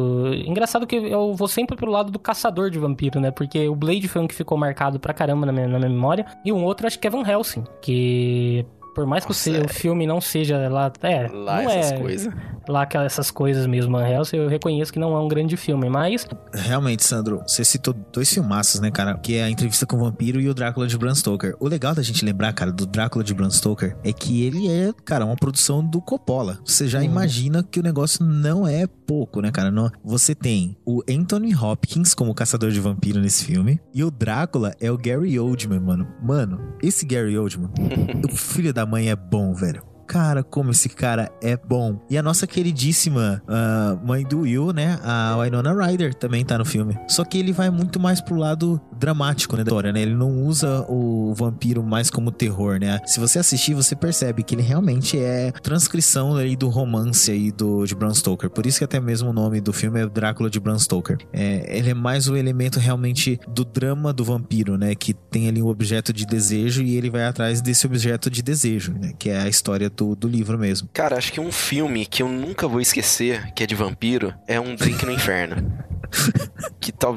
engraçado 0.46 0.86
que 0.86 0.96
eu 0.96 1.34
vou 1.34 1.48
sempre 1.48 1.76
pro 1.76 1.90
lado 1.90 2.10
do 2.10 2.18
caçador 2.18 2.70
de 2.70 2.78
vampiro, 2.78 3.20
né? 3.20 3.30
Porque 3.30 3.68
o 3.68 3.74
Blade 3.74 4.08
foi 4.08 4.22
um 4.22 4.26
que 4.26 4.34
ficou 4.34 4.56
marcado 4.56 5.00
pra 5.00 5.12
caramba 5.12 5.46
na 5.46 5.52
minha, 5.52 5.68
na 5.68 5.78
minha 5.78 5.90
memória, 5.90 6.24
e 6.44 6.52
um 6.52 6.64
outro 6.64 6.86
acho 6.86 6.98
que 6.98 7.06
é 7.06 7.10
Van 7.10 7.26
Helsing, 7.26 7.64
que... 7.80 8.64
Por 8.94 9.06
mais 9.06 9.24
que 9.24 9.30
o 9.30 9.34
Nossa, 9.34 9.50
é. 9.50 9.68
filme 9.68 10.06
não 10.06 10.20
seja 10.20 10.68
lá, 10.68 10.92
é, 11.02 11.26
Lá 11.28 11.62
não 11.62 11.70
essas 11.70 11.92
é, 11.92 11.98
coisas. 11.98 12.34
lá 12.68 12.82
aquelas- 12.82 13.12
essas 13.12 13.30
coisas 13.30 13.66
mesmo, 13.66 13.92
Van 13.96 14.06
Helsing, 14.06 14.36
eu 14.36 14.48
reconheço 14.48 14.92
que 14.92 14.98
não 14.98 15.14
é 15.16 15.20
um 15.20 15.28
grande 15.28 15.56
filme, 15.56 15.88
mas 15.88 16.26
Realmente, 16.54 17.02
Sandro, 17.04 17.42
você 17.46 17.64
citou 17.64 17.94
dois 18.12 18.32
filmaços, 18.32 18.80
né, 18.80 18.90
cara? 18.90 19.16
Que 19.16 19.36
é 19.36 19.44
a 19.44 19.50
entrevista 19.50 19.86
com 19.86 19.96
o 19.96 20.00
vampiro 20.00 20.40
e 20.40 20.48
o 20.48 20.54
Drácula 20.54 20.86
de 20.86 20.96
Bram 20.98 21.14
Stoker. 21.14 21.56
O 21.58 21.66
legal 21.68 21.94
da 21.94 22.02
gente 22.02 22.24
lembrar, 22.24 22.52
cara, 22.52 22.70
do 22.70 22.84
Drácula 22.86 23.24
de 23.24 23.32
Bram 23.34 23.50
Stoker 23.50 23.96
é 24.04 24.12
que 24.12 24.44
ele 24.44 24.68
é, 24.70 24.92
cara, 25.04 25.24
uma 25.24 25.36
produção 25.36 25.82
do 25.84 26.00
Coppola. 26.00 26.58
Você 26.64 26.86
já 26.86 26.98
Uhum. 26.98 27.04
imagina 27.06 27.62
que 27.62 27.80
o 27.80 27.82
negócio 27.82 28.24
não 28.24 28.66
é 28.66 28.86
pouco, 28.86 29.40
né, 29.40 29.50
cara? 29.50 29.70
Não, 29.70 29.90
você 30.04 30.34
tem 30.34 30.76
o 30.86 31.02
Anthony 31.08 31.54
Hopkins 31.54 32.14
como 32.14 32.34
caçador 32.34 32.70
de 32.70 32.80
vampiro 32.80 33.20
nesse 33.20 33.44
filme 33.44 33.80
e 33.94 34.04
o 34.04 34.10
Drácula 34.10 34.74
é 34.80 34.90
o 34.90 34.98
Gary 34.98 35.38
Oldman, 35.38 35.80
mano. 35.80 36.06
Mano, 36.22 36.60
esse 36.82 37.04
Gary 37.06 37.36
Oldman, 37.38 37.70
o 38.30 38.36
filho 38.36 38.72
da 38.72 38.81
mãe 38.86 39.10
é 39.10 39.16
bom, 39.16 39.54
velho. 39.54 39.91
Cara, 40.12 40.42
como 40.42 40.72
esse 40.72 40.90
cara 40.90 41.32
é 41.40 41.56
bom. 41.56 41.98
E 42.10 42.18
a 42.18 42.22
nossa 42.22 42.46
queridíssima 42.46 43.42
ah, 43.48 43.96
mãe 44.04 44.22
do 44.24 44.40
Will, 44.40 44.70
né? 44.70 44.98
A 45.02 45.38
Winona 45.40 45.72
Ryder 45.72 46.14
também 46.14 46.44
tá 46.44 46.58
no 46.58 46.66
filme. 46.66 46.98
Só 47.08 47.24
que 47.24 47.38
ele 47.38 47.50
vai 47.50 47.70
muito 47.70 47.98
mais 47.98 48.20
pro 48.20 48.36
lado 48.36 48.78
dramático, 48.98 49.56
né? 49.56 49.64
Da 49.64 49.70
história, 49.70 49.90
né? 49.90 50.02
Ele 50.02 50.14
não 50.14 50.44
usa 50.44 50.84
o 50.86 51.32
vampiro 51.34 51.82
mais 51.82 52.10
como 52.10 52.30
terror, 52.30 52.78
né? 52.78 53.00
Se 53.06 53.18
você 53.18 53.38
assistir, 53.38 53.72
você 53.72 53.96
percebe 53.96 54.42
que 54.42 54.54
ele 54.54 54.60
realmente 54.60 55.18
é 55.18 55.50
transcrição 55.62 56.36
aí 56.36 56.56
do 56.56 56.68
romance 56.68 57.30
aí 57.30 57.50
do, 57.50 57.86
de 57.86 57.94
Bram 57.94 58.12
Stoker. 58.12 58.50
Por 58.50 58.66
isso 58.66 58.78
que 58.78 58.84
até 58.84 59.00
mesmo 59.00 59.30
o 59.30 59.32
nome 59.32 59.62
do 59.62 59.72
filme 59.72 59.98
é 59.98 60.06
Drácula 60.06 60.50
de 60.50 60.60
Bram 60.60 60.78
Stoker. 60.78 61.16
É, 61.32 61.78
ele 61.78 61.88
é 61.88 61.94
mais 61.94 62.28
o 62.28 62.36
elemento 62.36 62.78
realmente 62.78 63.40
do 63.48 63.64
drama 63.64 64.12
do 64.12 64.24
vampiro, 64.24 64.76
né? 64.76 64.94
Que 64.94 65.14
tem 65.14 65.48
ali 65.48 65.62
um 65.62 65.68
objeto 65.68 66.12
de 66.12 66.26
desejo 66.26 66.82
e 66.82 66.98
ele 66.98 67.08
vai 67.08 67.24
atrás 67.24 67.62
desse 67.62 67.86
objeto 67.86 68.28
de 68.28 68.42
desejo, 68.42 68.92
né? 68.92 69.14
Que 69.18 69.30
é 69.30 69.40
a 69.40 69.48
história 69.48 69.88
do, 69.88 70.01
do 70.16 70.28
livro 70.28 70.58
mesmo. 70.58 70.88
Cara, 70.92 71.16
acho 71.16 71.32
que 71.32 71.40
um 71.40 71.52
filme 71.52 72.04
que 72.06 72.22
eu 72.22 72.28
nunca 72.28 72.66
vou 72.68 72.80
esquecer, 72.80 73.52
que 73.54 73.62
é 73.62 73.66
de 73.66 73.74
vampiro, 73.74 74.34
é 74.46 74.60
Um 74.60 74.74
Drink 74.74 75.04
no 75.06 75.12
Inferno. 75.12 75.72
que 76.80 76.92
tal, 76.92 77.16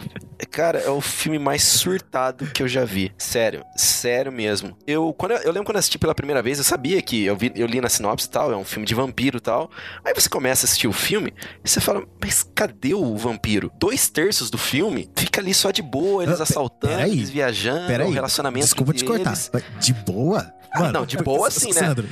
Cara, 0.51 0.79
é 0.79 0.89
o 0.89 1.01
filme 1.01 1.37
mais 1.39 1.63
surtado 1.63 2.45
que 2.47 2.61
eu 2.63 2.67
já 2.67 2.85
vi. 2.85 3.11
Sério, 3.17 3.63
sério 3.75 4.31
mesmo. 4.31 4.77
Eu, 4.87 5.13
quando 5.17 5.31
eu, 5.33 5.37
eu 5.39 5.51
lembro 5.51 5.65
quando 5.65 5.75
eu 5.75 5.79
assisti 5.79 5.97
pela 5.97 6.13
primeira 6.15 6.41
vez, 6.41 6.57
eu 6.57 6.63
sabia 6.63 7.01
que 7.01 7.25
eu, 7.25 7.35
vi, 7.35 7.51
eu 7.55 7.65
li 7.67 7.81
na 7.81 7.89
sinopse 7.89 8.27
e 8.27 8.29
tal, 8.29 8.51
é 8.51 8.55
um 8.57 8.63
filme 8.63 8.85
de 8.85 8.93
vampiro 8.93 9.37
e 9.37 9.41
tal. 9.41 9.69
Aí 10.03 10.13
você 10.13 10.29
começa 10.29 10.63
a 10.63 10.65
assistir 10.65 10.87
o 10.87 10.93
filme 10.93 11.33
e 11.63 11.69
você 11.69 11.81
fala, 11.81 12.03
mas 12.21 12.47
cadê 12.55 12.93
o 12.93 13.15
vampiro? 13.17 13.71
Dois 13.77 14.09
terços 14.09 14.49
do 14.49 14.57
filme 14.57 15.09
fica 15.15 15.41
ali 15.41 15.53
só 15.53 15.71
de 15.71 15.81
boa, 15.81 16.23
eles 16.23 16.39
Ah, 16.39 16.43
assaltando, 16.43 16.95
peraí, 16.95 17.11
eles 17.11 17.29
viajando, 17.29 17.87
Peraí, 17.87 18.07
o 18.07 18.11
relacionamento 18.11 18.65
desculpa 18.65 18.93
te 18.93 19.03
cortar. 19.03 19.31
eles. 19.31 19.51
De 19.79 19.93
boa? 19.93 20.53
Ah, 20.71 20.91
não, 20.91 21.05
de 21.05 21.15
boa 21.17 21.49
sim, 21.51 21.67
né? 21.67 21.73
Sandro, 21.73 22.07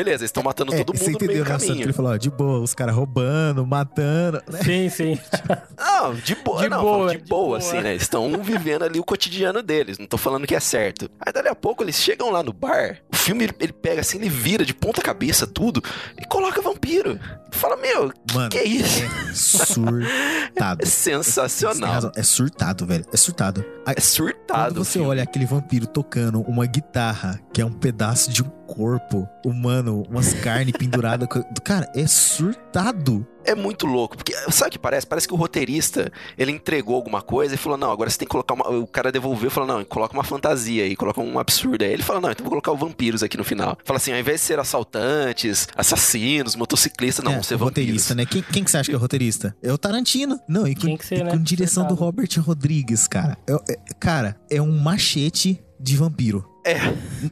Beleza, 0.00 0.22
eles 0.22 0.30
estão 0.30 0.42
matando 0.42 0.72
é, 0.74 0.82
todo 0.82 0.96
você 0.96 1.10
mundo 1.10 1.20
meio 1.20 1.30
entendeu, 1.30 1.44
né, 1.44 1.50
Sandro? 1.50 1.66
caminho. 1.66 1.84
Ele 1.84 1.92
falou, 1.92 2.12
ó, 2.12 2.16
de 2.16 2.30
boa, 2.30 2.58
os 2.60 2.72
caras 2.72 2.94
roubando, 2.94 3.66
matando, 3.66 4.42
né? 4.50 4.60
Sim, 4.62 4.88
sim. 4.88 5.18
Não, 5.78 6.14
de 6.14 6.34
boa, 6.36 6.62
De 6.62 6.68
não, 6.70 6.80
boa, 6.80 7.10
de, 7.10 7.18
de 7.22 7.28
boa, 7.28 7.44
boa. 7.44 7.58
assim, 7.58 7.80
né? 7.80 7.90
Eles 7.90 8.02
estão 8.02 8.30
vivendo 8.42 8.82
ali 8.82 8.98
o 8.98 9.04
cotidiano 9.04 9.62
deles, 9.62 9.98
não 9.98 10.06
tô 10.06 10.16
falando 10.16 10.46
que 10.46 10.54
é 10.54 10.60
certo. 10.60 11.10
Aí 11.20 11.30
dali 11.32 11.48
a 11.48 11.54
pouco 11.54 11.82
eles 11.82 11.96
chegam 11.96 12.30
lá 12.30 12.42
no 12.42 12.52
bar, 12.52 12.98
o 13.12 13.16
filme 13.16 13.44
ele, 13.44 13.54
ele 13.60 13.72
pega 13.72 14.00
assim, 14.00 14.16
ele 14.18 14.30
vira 14.30 14.64
de 14.64 14.72
ponta 14.72 15.02
cabeça 15.02 15.46
tudo 15.46 15.82
e 16.18 16.24
coloca 16.24 16.62
vampiro. 16.62 17.18
Fala, 17.52 17.76
meu, 17.76 18.12
Mano, 18.32 18.48
que 18.48 18.58
é 18.58 18.64
isso? 18.64 19.02
é 19.04 19.34
surtado. 19.34 20.80
É 20.82 20.86
Você 20.86 21.10
sensacional. 21.22 22.12
É 22.16 22.22
surtado, 22.22 22.86
velho. 22.86 23.04
É 23.12 23.16
surtado. 23.16 23.64
É 23.86 24.00
surtado. 24.00 24.74
Quando 24.74 24.78
o 24.80 24.84
você 24.84 24.92
filme. 24.94 25.08
olha 25.08 25.22
aquele 25.22 25.46
vampiro 25.46 25.86
tocando 25.86 26.40
uma 26.42 26.64
guitarra, 26.66 27.40
que 27.52 27.60
é 27.60 27.64
um 27.64 27.72
pedaço 27.72 28.30
de 28.30 28.42
um 28.42 28.48
corpo 28.74 29.28
humano, 29.44 30.04
umas 30.08 30.32
carnes 30.34 30.74
penduradas. 30.76 31.28
Cara, 31.64 31.90
é 31.94 32.06
surtado. 32.06 33.26
É 33.44 33.54
muito 33.54 33.86
louco, 33.86 34.16
porque 34.16 34.34
sabe 34.50 34.68
o 34.68 34.72
que 34.72 34.78
parece? 34.78 35.06
Parece 35.06 35.26
que 35.26 35.32
o 35.32 35.36
roteirista, 35.36 36.12
ele 36.36 36.52
entregou 36.52 36.94
alguma 36.94 37.22
coisa 37.22 37.54
e 37.54 37.58
falou, 37.58 37.78
não, 37.78 37.90
agora 37.90 38.10
você 38.10 38.18
tem 38.18 38.28
que 38.28 38.30
colocar 38.32 38.52
uma... 38.54 38.68
O 38.68 38.86
cara 38.86 39.10
devolveu 39.10 39.48
e 39.48 39.50
falou, 39.50 39.66
não, 39.66 39.84
coloca 39.84 40.12
uma 40.12 40.22
fantasia 40.22 40.84
aí, 40.84 40.94
coloca 40.94 41.20
um 41.20 41.38
absurdo 41.38 41.82
aí. 41.82 41.90
Ele 41.92 42.02
fala, 42.02 42.20
não, 42.20 42.30
então 42.30 42.44
vou 42.44 42.50
colocar 42.50 42.70
o 42.70 42.76
vampiros 42.76 43.22
aqui 43.22 43.38
no 43.38 43.44
final. 43.44 43.78
Fala 43.82 43.96
assim, 43.96 44.12
ao 44.12 44.18
invés 44.18 44.40
de 44.40 44.46
ser 44.46 44.58
assaltantes, 44.58 45.66
assassinos, 45.74 46.54
motociclistas, 46.54 47.24
não, 47.24 47.32
é, 47.32 47.34
vão 47.36 47.42
ser 47.42 47.54
o 47.54 47.58
vampiros. 47.58 47.80
roteirista, 47.82 48.14
né? 48.14 48.26
Quem, 48.26 48.42
quem 48.42 48.62
que 48.62 48.70
você 48.70 48.76
acha 48.76 48.90
que 48.90 48.94
é 48.94 48.98
o 48.98 49.00
roteirista? 49.00 49.56
É 49.62 49.72
o 49.72 49.78
Tarantino. 49.78 50.38
Não, 50.46 50.66
e 50.66 50.74
com, 50.74 50.96
ser, 50.98 51.18
e 51.20 51.24
né? 51.24 51.30
com 51.30 51.42
direção 51.42 51.86
do. 51.86 51.94
Robert 51.94 52.28
Rodrigues, 52.40 53.08
cara. 53.08 53.36
É- 53.48 53.72
é- 53.72 53.78
cara, 53.98 54.36
é 54.50 54.60
um 54.60 54.78
machete 54.78 55.62
de 55.78 55.96
vampiro. 55.96 56.49
É, 56.64 56.76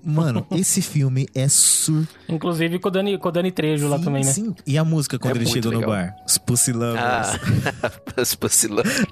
Mano, 0.02 0.46
esse 0.52 0.80
filme 0.80 1.28
é 1.34 1.48
sur... 1.48 2.06
Inclusive 2.28 2.78
com 2.78 2.88
o 2.88 2.90
Dani, 2.90 3.18
com 3.18 3.28
o 3.28 3.32
Dani 3.32 3.50
Trejo 3.52 3.86
lá 3.88 3.98
Sim, 3.98 4.04
também, 4.04 4.24
né? 4.24 4.32
sim. 4.32 4.54
E 4.66 4.78
a 4.78 4.84
música 4.84 5.18
quando 5.18 5.36
É 5.36 5.38
ele 5.38 5.46
chegou 5.46 5.72
no 5.72 5.78
legal. 5.80 5.94
bar? 5.94 6.16
Os 6.26 6.38
Pussy 6.38 6.72
Lovers. 6.72 6.98
ah, 7.02 7.90
as 8.20 8.34
possibilidades. 8.34 9.04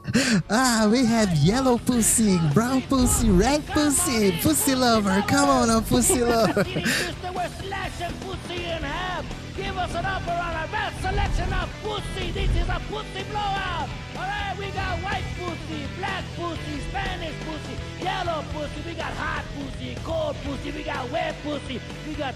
Ah, 0.49 0.87
we 0.91 1.01
have 1.05 1.33
yellow 1.45 1.79
pussy, 1.79 2.39
brown 2.55 2.81
pussy, 2.83 3.29
red 3.31 3.63
pussy, 3.75 4.33
pussy 4.43 4.75
lover. 4.75 5.23
Come 5.29 5.51
on, 5.51 5.69
now, 5.69 5.81
pussy 5.83 6.21
lover. 6.23 6.65
We're 6.65 7.51
slashing 7.61 8.15
pussy 8.25 8.65
in 8.65 8.83
half. 8.83 9.25
Give 9.57 9.77
us 9.77 9.95
an 9.95 10.05
upper 10.07 10.33
on 10.33 10.55
our 10.55 10.69
best 10.69 11.01
selection 11.03 11.53
of 11.53 11.69
pussy. 11.83 12.31
This 12.33 12.51
is 12.51 12.69
a 12.69 12.81
pussy 12.91 13.23
blowout. 13.31 13.89
All 14.17 14.23
right, 14.23 14.55
we 14.59 14.67
got 14.73 14.97
white 15.05 15.25
pussy, 15.39 15.85
black 15.99 16.25
pussy, 16.37 16.81
Spanish 16.89 17.35
pussy, 17.45 17.77
yellow 18.07 18.41
pussy. 18.55 18.81
We 18.87 18.95
got 18.95 19.13
hot 19.23 19.45
pussy, 19.57 19.91
cold 20.05 20.37
pussy. 20.45 20.71
We 20.77 20.83
got 20.93 21.11
wet 21.13 21.35
pussy. 21.45 21.77
We 22.07 22.15
got 22.15 22.35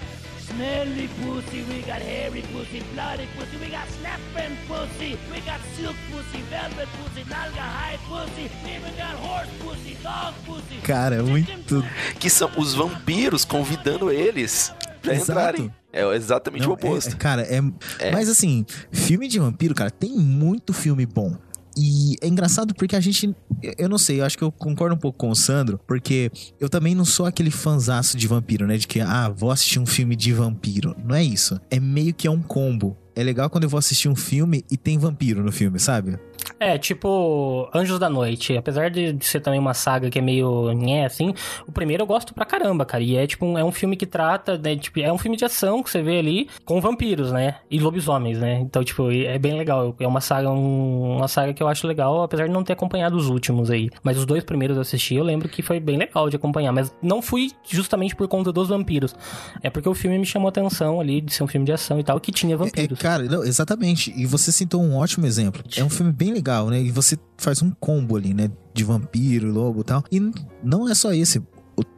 smelly 0.49 1.09
pussy. 1.23 1.61
We 1.71 1.79
got 1.83 2.01
hairy 2.03 2.43
pussy, 2.53 2.81
bloody 2.95 3.27
pussy. 3.37 3.57
We 3.63 3.69
got 3.71 3.87
snapping 3.99 4.57
pussy. 4.69 5.11
We 5.33 5.39
got 5.51 5.61
silk 5.77 5.97
pussy, 6.11 6.41
velvet 6.51 6.89
pussy, 6.99 7.23
nalga 7.33 7.65
hide 7.79 8.01
pussy. 8.09 8.51
We 8.65 8.71
even 8.77 8.95
got 8.97 9.15
horse 9.25 9.51
pussy, 9.63 9.97
dog 10.03 10.35
pussy. 10.47 10.81
Cara, 10.83 11.17
é 11.17 11.23
muito. 11.23 11.85
que 12.19 12.29
são 12.29 12.51
os 12.57 12.75
vampiros 12.75 13.45
convidando 13.45 14.11
eles 14.11 14.73
pra 15.03 15.15
Exato. 15.15 15.31
entrarem. 15.33 15.75
É 15.93 16.05
exatamente 16.15 16.63
Não, 16.63 16.71
o 16.71 16.75
oposto. 16.75 17.15
é- 17.15 17.17
cara, 17.19 17.43
é, 17.43 17.61
É. 17.99 18.13
Mas 18.13 18.29
assim, 18.29 18.65
filme 18.93 19.27
de 19.27 19.39
vampiro, 19.41 19.75
cara, 19.75 19.91
tem 19.91 20.11
muito 20.13 20.73
filme 20.73 21.05
bom. 21.05 21.37
E 21.83 22.17
é 22.21 22.29
engraçado 22.29 22.75
porque 22.75 22.95
a 22.95 23.01
gente. 23.01 23.35
eu- 23.79 23.89
não 23.89 23.97
sei, 23.97 24.21
eu 24.21 24.25
acho 24.27 24.37
que 24.37 24.45
eu 24.45 24.53
concordo 24.53 24.95
um 24.95 24.99
pouco 24.99 25.17
com 25.19 25.31
o 25.31 25.35
Sandro, 25.35 25.81
porque 25.87 26.31
eu 26.61 26.69
também 26.69 26.95
não 26.95 27.07
sou 27.07 27.25
aquele 27.25 27.51
fanzaço 27.51 28.19
de 28.19 28.27
vampiro, 28.27 28.67
né? 28.67 28.77
De 28.77 28.87
que, 28.87 29.01
ah, 29.01 29.31
vou 29.31 29.51
assistir 29.51 29.79
um 29.79 29.87
filme 29.87 30.15
de 30.15 30.31
vampiro. 30.33 30.95
Não 31.03 31.15
é 31.15 31.25
isso. 31.25 31.59
É 31.71 31.81
meio 31.81 32.13
que 32.13 32.27
é 32.27 32.31
um 32.31 32.43
combo. 32.43 32.97
É 33.17 33.23
legal 33.23 33.49
quando 33.49 33.65
eu 33.65 33.71
vou 33.71 33.79
assistir 33.79 34.09
um 34.09 34.15
filme 34.17 34.63
e 34.71 34.77
tem 34.77 34.99
vampiro 34.99 35.43
no 35.43 35.51
filme, 35.51 35.79
sabe? 35.79 36.19
É, 36.63 36.77
tipo 36.77 37.71
Anjos 37.75 37.99
da 37.99 38.11
Noite. 38.11 38.55
Apesar 38.55 38.91
de 38.91 39.17
ser 39.23 39.41
também 39.41 39.59
uma 39.59 39.73
saga 39.73 40.11
que 40.11 40.19
é 40.19 40.23
meio 40.23 40.71
nhé, 40.73 41.07
assim, 41.07 41.33
o 41.67 41.73
primeiro 41.73 42.03
eu 42.03 42.07
gosto 42.07 42.35
pra 42.35 42.45
caramba, 42.45 42.85
cara. 42.85 43.03
E 43.03 43.17
é 43.17 43.27
tipo, 43.27 43.47
um- 43.47 43.57
é 43.57 43.65
um 43.65 43.73
filme 43.73 43.97
que 43.97 44.05
trata, 44.05 44.59
né, 44.59 44.77
tipo, 44.77 45.01
é 45.01 45.11
um 45.11 45.17
filme 45.17 45.39
de 45.39 45.45
ação 45.47 45.83
que 45.83 45.89
você 45.91 46.03
vê 46.03 46.19
ali 46.19 46.49
com 46.67 46.79
vampiros, 46.79 47.33
né? 47.33 47.57
E 47.71 47.81
lobisomens, 47.81 48.39
né? 48.39 48.59
Então, 48.61 48.85
tipo, 48.85 49.11
é 49.11 49.39
bem 49.39 49.57
legal. 49.57 49.97
É 49.99 50.07
uma 50.07 50.21
saga, 50.21 50.51
um- 50.51 51.17
uma 51.17 51.29
saga 51.29 51.55
que 51.55 51.63
eu 51.63 51.67
acho 51.69 51.87
legal, 51.87 52.23
apesar 52.23 52.47
de 52.47 52.53
não 52.53 52.63
ter 52.63 52.75
acompanhado 52.75 53.17
os 53.17 53.29
últimos 53.29 53.71
aí. 53.71 53.89
Mas 54.03 54.19
os 54.19 54.27
dois 54.27 54.45
primeiros 54.45 54.77
eu 54.77 54.83
assisti, 54.83 55.15
eu 55.15 55.25
lembro 55.25 55.49
que 55.49 55.63
foi 55.63 55.81
bem 55.81 55.97
legal 55.97 56.29
de 56.29 56.37
acompanhar. 56.37 56.73
Mas 56.73 56.95
não 57.03 57.23
fui 57.23 57.53
justamente 57.71 58.15
por 58.15 58.29
conta 58.29 58.53
dos 58.53 58.69
vampiros. 58.69 59.17
É 59.63 59.71
porque 59.71 59.89
o 59.89 59.95
filme 59.95 60.19
me 60.19 60.27
chamou 60.27 60.49
a 60.49 60.51
atenção 60.51 61.01
ali, 61.01 61.23
de 61.23 61.33
ser 61.33 61.43
um 61.43 61.47
filme 61.47 61.65
de 61.65 61.73
ação 61.73 61.99
e 61.99 62.05
tal, 62.05 62.21
que 62.21 62.31
tinha 62.31 62.53
É, 62.55 62.57
vampiros. 62.59 62.99
cara, 62.99 63.23
não, 63.25 63.43
exatamente. 63.45 64.13
E 64.15 64.27
você 64.27 64.53
citou 64.53 64.83
um 64.83 64.95
ótimo 64.99 65.25
exemplo. 65.25 65.63
É 65.75 65.83
um 65.83 65.89
filme 65.89 66.13
bem 66.13 66.33
legal, 66.35 66.50
né? 66.71 66.83
E 66.83 66.91
você 66.91 67.17
faz 67.37 67.63
um 67.63 67.71
combo 67.71 68.17
ali, 68.17 68.35
né? 68.35 68.51
De 68.75 68.85
vampiro, 68.85 69.51
lobo 69.51 69.81
e 69.81 69.85
tal. 69.85 70.05
E 70.11 70.21
não 70.63 70.89
é 70.89 70.95
só 70.95 71.13
esse. 71.13 71.43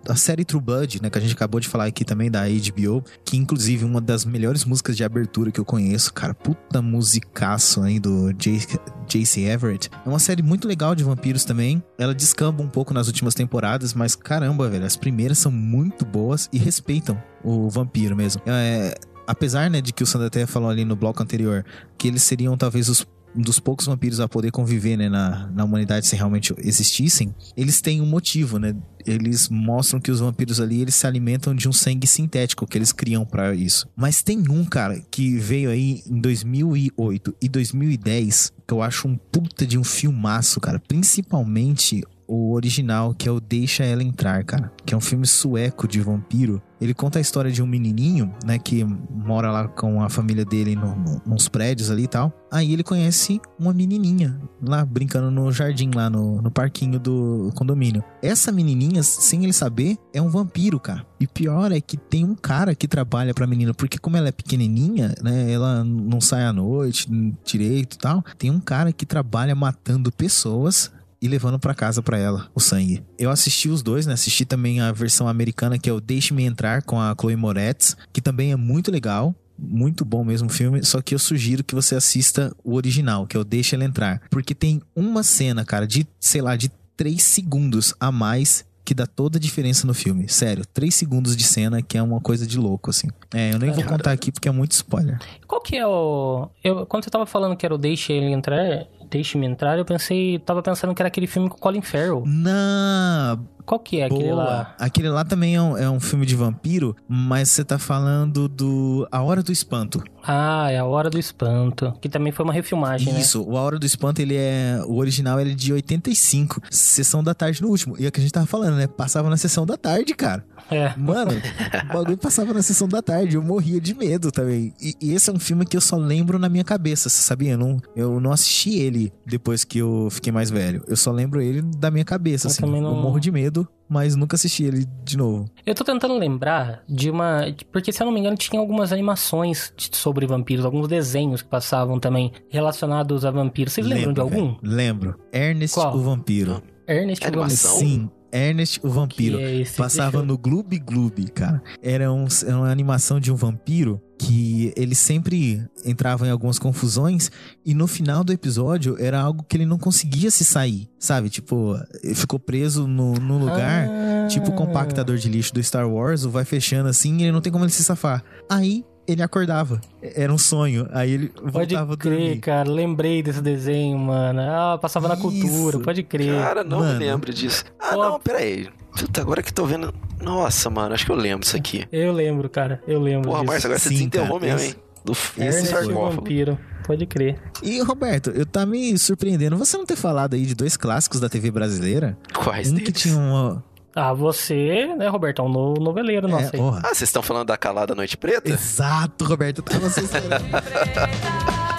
A 0.08 0.14
série 0.14 0.44
True 0.44 0.62
Blood, 0.62 1.02
né, 1.02 1.10
que 1.10 1.18
a 1.18 1.20
gente 1.20 1.34
acabou 1.34 1.60
de 1.60 1.66
falar 1.66 1.86
aqui 1.86 2.04
também 2.04 2.30
da 2.30 2.42
HBO, 2.42 3.02
que 3.24 3.36
inclusive 3.36 3.84
uma 3.84 4.00
das 4.00 4.24
melhores 4.24 4.64
músicas 4.64 4.96
de 4.96 5.02
abertura 5.02 5.50
que 5.50 5.58
eu 5.58 5.64
conheço, 5.64 6.12
cara, 6.12 6.34
puta 6.34 6.80
musicaço 6.80 7.82
aí 7.82 7.98
do 7.98 8.32
J.C. 8.32 9.40
Everett. 9.40 9.90
É 10.04 10.08
uma 10.08 10.20
série 10.20 10.40
muito 10.40 10.68
legal 10.68 10.94
de 10.94 11.02
vampiros 11.02 11.44
também. 11.44 11.82
Ela 11.98 12.14
descamba 12.14 12.62
um 12.62 12.68
pouco 12.68 12.94
nas 12.94 13.08
últimas 13.08 13.34
temporadas, 13.34 13.92
mas 13.92 14.14
caramba, 14.14 14.68
velho, 14.68 14.84
as 14.84 14.96
primeiras 14.96 15.38
são 15.38 15.50
muito 15.50 16.04
boas 16.04 16.48
e 16.52 16.58
respeitam 16.58 17.20
o 17.42 17.68
vampiro 17.68 18.14
mesmo. 18.14 18.40
É, 18.46 18.94
apesar, 19.26 19.70
né, 19.70 19.80
de 19.80 19.92
que 19.92 20.02
o 20.02 20.06
Sandro 20.06 20.26
até 20.26 20.46
falou 20.46 20.68
ali 20.68 20.84
no 20.84 20.94
bloco 20.94 21.22
anterior, 21.22 21.64
que 21.98 22.08
eles 22.08 22.22
seriam 22.22 22.56
talvez 22.56 22.88
os 22.88 23.06
um 23.34 23.40
dos 23.40 23.58
poucos 23.58 23.86
vampiros 23.86 24.20
a 24.20 24.28
poder 24.28 24.50
conviver 24.50 24.96
né, 24.96 25.08
na, 25.08 25.48
na 25.48 25.64
humanidade 25.64 26.06
se 26.06 26.16
realmente 26.16 26.54
existissem, 26.58 27.34
eles 27.56 27.80
têm 27.80 28.00
um 28.00 28.06
motivo, 28.06 28.58
né? 28.58 28.74
Eles 29.04 29.48
mostram 29.48 30.00
que 30.00 30.10
os 30.10 30.20
vampiros 30.20 30.60
ali, 30.60 30.80
eles 30.80 30.94
se 30.94 31.06
alimentam 31.06 31.54
de 31.54 31.68
um 31.68 31.72
sangue 31.72 32.06
sintético 32.06 32.66
que 32.66 32.78
eles 32.78 32.92
criam 32.92 33.24
pra 33.24 33.54
isso. 33.54 33.88
Mas 33.96 34.22
tem 34.22 34.38
um, 34.48 34.64
cara, 34.64 35.00
que 35.10 35.36
veio 35.38 35.70
aí 35.70 36.02
em 36.06 36.20
2008 36.20 37.34
e 37.40 37.48
2010, 37.48 38.52
que 38.66 38.72
eu 38.72 38.80
acho 38.80 39.08
um 39.08 39.16
puta 39.16 39.66
de 39.66 39.76
um 39.76 39.84
filmaço, 39.84 40.60
cara. 40.60 40.78
Principalmente 40.78 42.02
o 42.26 42.52
original, 42.52 43.14
que 43.14 43.28
é 43.28 43.32
o 43.32 43.40
Deixa 43.40 43.84
Ela 43.84 44.02
Entrar, 44.02 44.44
cara. 44.44 44.72
Que 44.84 44.94
é 44.94 44.96
um 44.96 45.00
filme 45.00 45.26
sueco 45.26 45.86
de 45.86 46.00
vampiro. 46.00 46.62
Ele 46.80 46.94
conta 46.94 47.18
a 47.18 47.22
história 47.22 47.50
de 47.50 47.62
um 47.62 47.66
menininho, 47.66 48.34
né, 48.44 48.58
que 48.58 48.82
mora 48.82 49.52
lá 49.52 49.68
com 49.68 50.02
a 50.02 50.08
família 50.08 50.44
dele 50.44 50.74
no, 50.74 50.96
no, 50.96 51.22
nos 51.24 51.48
prédios 51.48 51.90
ali 51.90 52.04
e 52.04 52.08
tal. 52.08 52.32
Aí 52.50 52.72
ele 52.72 52.82
conhece 52.82 53.40
uma 53.56 53.72
menininha 53.72 54.36
lá 54.60 54.84
brincando 54.84 55.30
no 55.30 55.52
jardim, 55.52 55.90
lá 55.94 56.10
no, 56.10 56.42
no 56.42 56.50
parquinho 56.50 56.98
do 56.98 57.52
condomínio. 57.54 58.02
Essa 58.20 58.50
menininha, 58.50 59.02
sem 59.04 59.44
ele 59.44 59.52
saber, 59.52 59.96
é 60.12 60.20
um 60.20 60.28
vampiro, 60.28 60.80
cara. 60.80 61.06
E 61.20 61.26
pior 61.26 61.70
é 61.70 61.80
que 61.80 61.96
tem 61.96 62.24
um 62.24 62.34
cara 62.34 62.74
que 62.74 62.88
trabalha 62.88 63.32
pra 63.32 63.46
menina, 63.46 63.72
porque 63.72 63.96
como 63.96 64.16
ela 64.16 64.28
é 64.28 64.32
pequenininha, 64.32 65.14
né, 65.22 65.52
ela 65.52 65.84
não 65.84 66.20
sai 66.20 66.44
à 66.44 66.52
noite 66.52 67.08
direito 67.44 67.94
e 67.94 67.98
tal. 67.98 68.24
Tem 68.36 68.50
um 68.50 68.58
cara 68.58 68.92
que 68.92 69.06
trabalha 69.06 69.54
matando 69.54 70.10
pessoas 70.10 70.90
e 71.22 71.28
levando 71.28 71.58
pra 71.58 71.74
casa 71.74 72.02
pra 72.02 72.18
ela 72.18 72.50
o 72.52 72.60
sangue. 72.60 73.02
Eu 73.16 73.30
assisti 73.30 73.68
os 73.68 73.80
dois, 73.80 74.06
né? 74.06 74.14
Assisti 74.14 74.44
também 74.44 74.80
a 74.80 74.90
versão 74.90 75.28
americana 75.28 75.78
que 75.78 75.88
é 75.88 75.92
o 75.92 76.00
Deixe-me 76.00 76.42
Entrar 76.42 76.82
com 76.82 77.00
a 77.00 77.14
Chloe 77.18 77.36
Moretz, 77.36 77.96
que 78.12 78.20
também 78.20 78.50
é 78.50 78.56
muito 78.56 78.90
legal. 78.90 79.32
Muito 79.56 80.04
bom 80.04 80.24
mesmo 80.24 80.48
o 80.48 80.52
filme, 80.52 80.82
só 80.82 81.00
que 81.00 81.14
eu 81.14 81.18
sugiro 81.20 81.62
que 81.62 81.74
você 81.74 81.94
assista 81.94 82.52
o 82.64 82.74
original, 82.74 83.26
que 83.26 83.36
é 83.36 83.40
o 83.40 83.44
Deixa 83.44 83.76
Ela 83.76 83.84
Entrar. 83.84 84.20
Porque 84.28 84.56
tem 84.56 84.82
uma 84.96 85.22
cena, 85.22 85.64
cara, 85.64 85.86
de, 85.86 86.04
sei 86.18 86.42
lá, 86.42 86.56
de 86.56 86.68
3 86.96 87.22
segundos 87.22 87.94
a 88.00 88.10
mais 88.10 88.64
que 88.84 88.94
dá 88.94 89.06
toda 89.06 89.38
a 89.38 89.40
diferença 89.40 89.86
no 89.86 89.94
filme. 89.94 90.28
Sério, 90.28 90.64
3 90.66 90.92
segundos 90.92 91.36
de 91.36 91.44
cena 91.44 91.80
que 91.80 91.96
é 91.96 92.02
uma 92.02 92.20
coisa 92.20 92.46
de 92.46 92.58
louco, 92.58 92.90
assim. 92.90 93.08
É, 93.32 93.52
eu 93.52 93.58
nem 93.58 93.70
vou 93.70 93.84
contar 93.84 94.10
aqui 94.10 94.32
porque 94.32 94.48
é 94.48 94.52
muito 94.52 94.72
spoiler. 94.72 95.20
Qual 95.46 95.60
que 95.60 95.76
é 95.76 95.86
o. 95.86 96.48
Eu, 96.64 96.84
quando 96.86 97.04
você 97.04 97.10
tava 97.10 97.26
falando 97.26 97.56
que 97.56 97.64
era 97.64 97.74
o 97.74 97.78
Deixe 97.78 98.12
ele 98.12 98.32
entrar, 98.32 98.86
Deixe-me 99.12 99.46
entrar, 99.46 99.76
eu 99.76 99.84
pensei. 99.84 100.38
Tava 100.38 100.62
pensando 100.62 100.94
que 100.94 101.02
era 101.02 101.08
aquele 101.08 101.26
filme 101.26 101.50
com 101.50 101.56
o 101.56 101.60
Colin 101.60 101.82
Farrell. 101.82 102.22
Não, 102.26 103.46
Qual 103.64 103.78
que 103.78 104.00
é 104.00 104.04
aquele 104.06 104.24
Boa. 104.30 104.34
lá? 104.44 104.74
Aquele 104.78 105.08
lá 105.08 105.24
também 105.24 105.54
é 105.56 105.62
um, 105.62 105.76
é 105.78 105.88
um 105.90 106.00
filme 106.00 106.26
de 106.26 106.34
vampiro, 106.36 106.96
mas 107.08 107.50
você 107.50 107.64
tá 107.64 107.78
falando 107.78 108.48
do 108.48 109.06
A 109.10 109.22
Hora 109.22 109.42
do 109.42 109.52
Espanto. 109.52 110.02
Ah, 110.24 110.70
é 110.70 110.78
A 110.78 110.84
Hora 110.84 111.08
do 111.10 111.18
Espanto. 111.18 111.92
Que 112.00 112.08
também 112.08 112.32
foi 112.32 112.44
uma 112.44 112.52
refilmagem, 112.52 113.12
né? 113.12 113.20
Isso, 113.20 113.42
o 113.42 113.56
A 113.56 113.60
Hora 113.62 113.78
do 113.78 113.86
Espanto, 113.86 114.20
ele 114.20 114.36
é. 114.36 114.80
O 114.86 114.96
original 114.96 115.40
ele 115.40 115.52
é 115.52 115.54
de 115.54 115.72
85, 115.72 116.60
sessão 116.70 117.22
da 117.22 117.34
tarde 117.34 117.60
no 117.62 117.68
último. 117.68 117.96
E 117.98 118.04
é 118.04 118.08
o 118.08 118.12
que 118.12 118.20
a 118.20 118.22
gente 118.22 118.32
tava 118.32 118.46
falando, 118.46 118.76
né? 118.76 118.86
Passava 118.86 119.28
na 119.30 119.36
sessão 119.36 119.64
da 119.66 119.76
tarde, 119.76 120.14
cara. 120.14 120.44
É. 120.70 120.94
Mano, 120.96 121.32
o 121.32 121.92
bagulho 121.92 122.16
passava 122.16 122.52
na 122.54 122.62
sessão 122.62 122.88
da 122.88 123.02
tarde. 123.02 123.36
Eu 123.36 123.42
morria 123.42 123.80
de 123.80 123.94
medo 123.94 124.30
também. 124.30 124.72
E, 124.80 124.94
e 125.00 125.12
esse 125.12 125.28
é 125.28 125.32
um 125.32 125.38
filme 125.38 125.64
que 125.66 125.76
eu 125.76 125.80
só 125.80 125.96
lembro 125.96 126.38
na 126.38 126.48
minha 126.48 126.64
cabeça, 126.64 127.08
você 127.08 127.20
sabia? 127.22 127.52
Eu 127.52 127.58
não, 127.58 127.76
eu 127.96 128.20
não 128.20 128.32
assisti 128.32 128.78
ele 128.78 129.12
depois 129.26 129.64
que 129.64 129.78
eu 129.78 130.08
fiquei 130.10 130.32
mais 130.32 130.50
velho. 130.50 130.82
Eu 130.86 130.96
só 130.96 131.10
lembro 131.10 131.40
ele 131.42 131.62
da 131.62 131.90
minha 131.90 132.04
cabeça, 132.04 132.46
Eu 132.46 132.50
assim. 132.52 132.62
não- 132.62 132.72
Eu 132.76 132.94
morro 132.96 133.18
de 133.18 133.30
medo, 133.30 133.51
mas 133.88 134.16
nunca 134.16 134.36
assisti 134.36 134.64
ele 134.64 134.86
de 135.04 135.16
novo. 135.16 135.50
Eu 135.66 135.74
tô 135.74 135.84
tentando 135.84 136.16
lembrar 136.16 136.82
de 136.88 137.10
uma. 137.10 137.42
Porque, 137.70 137.92
se 137.92 138.02
eu 138.02 138.06
não 138.06 138.12
me 138.12 138.20
engano, 138.20 138.36
tinha 138.36 138.58
algumas 138.60 138.92
animações 138.92 139.72
de- 139.76 139.94
sobre 139.96 140.26
vampiros, 140.26 140.64
alguns 140.64 140.88
desenhos 140.88 141.42
que 141.42 141.48
passavam 141.48 141.98
também 142.00 142.32
relacionados 142.48 143.24
a 143.24 143.30
vampiros. 143.30 143.72
Vocês 143.74 143.86
lembram 143.86 144.12
de 144.14 144.20
algum? 144.20 144.54
velho. 144.54 144.58
Lembro. 144.62 145.18
Ernest 145.32 145.74
Qual? 145.74 145.94
o 145.96 146.00
Vampiro. 146.00 146.62
Ernest 146.88 147.20
o? 147.26 147.30
Vampiro. 147.70 147.88
Sim, 147.88 148.10
Ernest 148.32 148.80
o 148.82 148.88
Vampiro. 148.88 149.38
É? 149.38 149.62
Passava 149.76 150.22
no 150.22 150.38
Gloob 150.38 150.78
Gloob, 150.78 151.30
cara. 151.32 151.62
Era, 151.82 152.12
um, 152.12 152.26
era 152.46 152.56
uma 152.56 152.70
animação 152.70 153.20
de 153.20 153.30
um 153.30 153.36
vampiro 153.36 154.00
que 154.18 154.72
ele 154.76 154.94
sempre 154.94 155.62
entrava 155.84 156.26
em 156.26 156.30
algumas 156.30 156.58
confusões 156.58 157.30
e 157.66 157.74
no 157.74 157.86
final 157.88 158.22
do 158.22 158.32
episódio 158.32 158.96
era 159.00 159.20
algo 159.20 159.42
que 159.42 159.56
ele 159.56 159.66
não 159.66 159.76
conseguia 159.78 160.30
se 160.30 160.44
sair, 160.44 160.88
sabe? 160.98 161.28
Tipo, 161.28 161.76
ele 162.04 162.14
ficou 162.14 162.38
preso 162.38 162.86
no, 162.86 163.14
no 163.14 163.36
lugar, 163.38 163.88
Ah. 163.88 164.28
tipo 164.28 164.50
o 164.50 164.54
compactador 164.54 165.16
de 165.16 165.28
lixo 165.28 165.52
do 165.52 165.62
Star 165.62 165.88
Wars, 165.88 166.22
vai 166.22 166.44
fechando 166.44 166.88
assim 166.88 167.16
e 167.18 167.22
ele 167.24 167.32
não 167.32 167.40
tem 167.40 167.52
como 167.52 167.64
ele 167.64 167.72
se 167.72 167.82
safar. 167.82 168.22
Aí 168.48 168.84
ele 169.06 169.22
acordava. 169.22 169.80
Era 170.00 170.32
um 170.32 170.38
sonho. 170.38 170.88
Aí 170.92 171.12
ele 171.12 171.28
Pode 171.28 171.50
voltava 171.74 171.94
a 171.94 171.96
crer, 171.96 172.40
cara. 172.40 172.70
Lembrei 172.70 173.22
desse 173.22 173.40
desenho, 173.42 173.98
mano. 173.98 174.40
Ah, 174.40 174.78
passava 174.80 175.08
na 175.08 175.14
Isso. 175.14 175.22
cultura, 175.22 175.78
pode 175.80 176.02
crer. 176.02 176.40
Cara, 176.40 176.64
não 176.64 176.78
Mano. 176.80 176.98
me 176.98 177.04
lembro 177.06 177.32
disso. 177.32 177.64
Ah, 177.78 177.94
Pô. 177.94 178.02
não, 178.02 178.20
pera 178.20 178.38
aí. 178.38 178.68
Puta, 178.96 179.20
agora 179.20 179.42
que 179.42 179.52
tô 179.52 179.64
vendo. 179.64 179.92
Nossa, 180.20 180.68
mano, 180.70 180.94
acho 180.94 181.04
que 181.06 181.10
eu 181.12 181.16
lembro 181.16 181.40
disso 181.40 181.56
aqui. 181.56 181.86
Eu 181.90 182.12
lembro, 182.12 182.48
cara. 182.48 182.82
Eu 182.86 183.00
lembro 183.00 183.30
Porra. 183.30 183.42
Márcio, 183.44 183.66
agora 183.68 183.78
você 183.78 183.88
Sim, 183.88 183.94
desenterrou 183.94 184.38
cara, 184.38 184.52
mesmo, 184.52 184.58
esse- 184.58 184.76
hein? 184.76 184.82
Do 185.04 185.14
f- 185.14 185.42
esse 185.42 185.66
sarcófago. 185.66 186.16
Vampiro. 186.20 186.58
Pode 186.86 187.06
crer. 187.06 187.36
E 187.60 187.80
Roberto, 187.80 188.30
eu 188.30 188.46
tá 188.46 188.64
me 188.64 188.96
surpreendendo 188.96 189.56
você 189.56 189.76
não 189.76 189.84
ter 189.84 189.96
falado 189.96 190.34
aí 190.34 190.46
de 190.46 190.54
dois 190.54 190.76
clássicos 190.76 191.18
da 191.18 191.28
TV 191.28 191.50
brasileira. 191.50 192.16
Quais 192.34 192.68
Um 192.70 192.74
deles? 192.74 192.84
que 192.86 192.92
tinha 192.92 193.16
uma. 193.16 193.64
Ah, 193.94 194.12
você, 194.14 194.94
né, 194.96 195.06
Robertão, 195.08 195.48
no 195.48 195.74
noveleiro 195.74 196.26
nosso 196.26 196.44
É, 196.44 196.50
aí. 196.54 196.58
porra. 196.58 196.80
Ah, 196.84 196.88
vocês 196.88 197.02
estão 197.02 197.22
falando 197.22 197.48
da 197.48 197.56
Calada 197.56 197.94
Noite 197.94 198.16
Preta? 198.16 198.48
Exato, 198.50 199.24
Roberto. 199.24 199.58
Eu 199.58 199.62
tava 199.64 199.90
só 199.90 200.00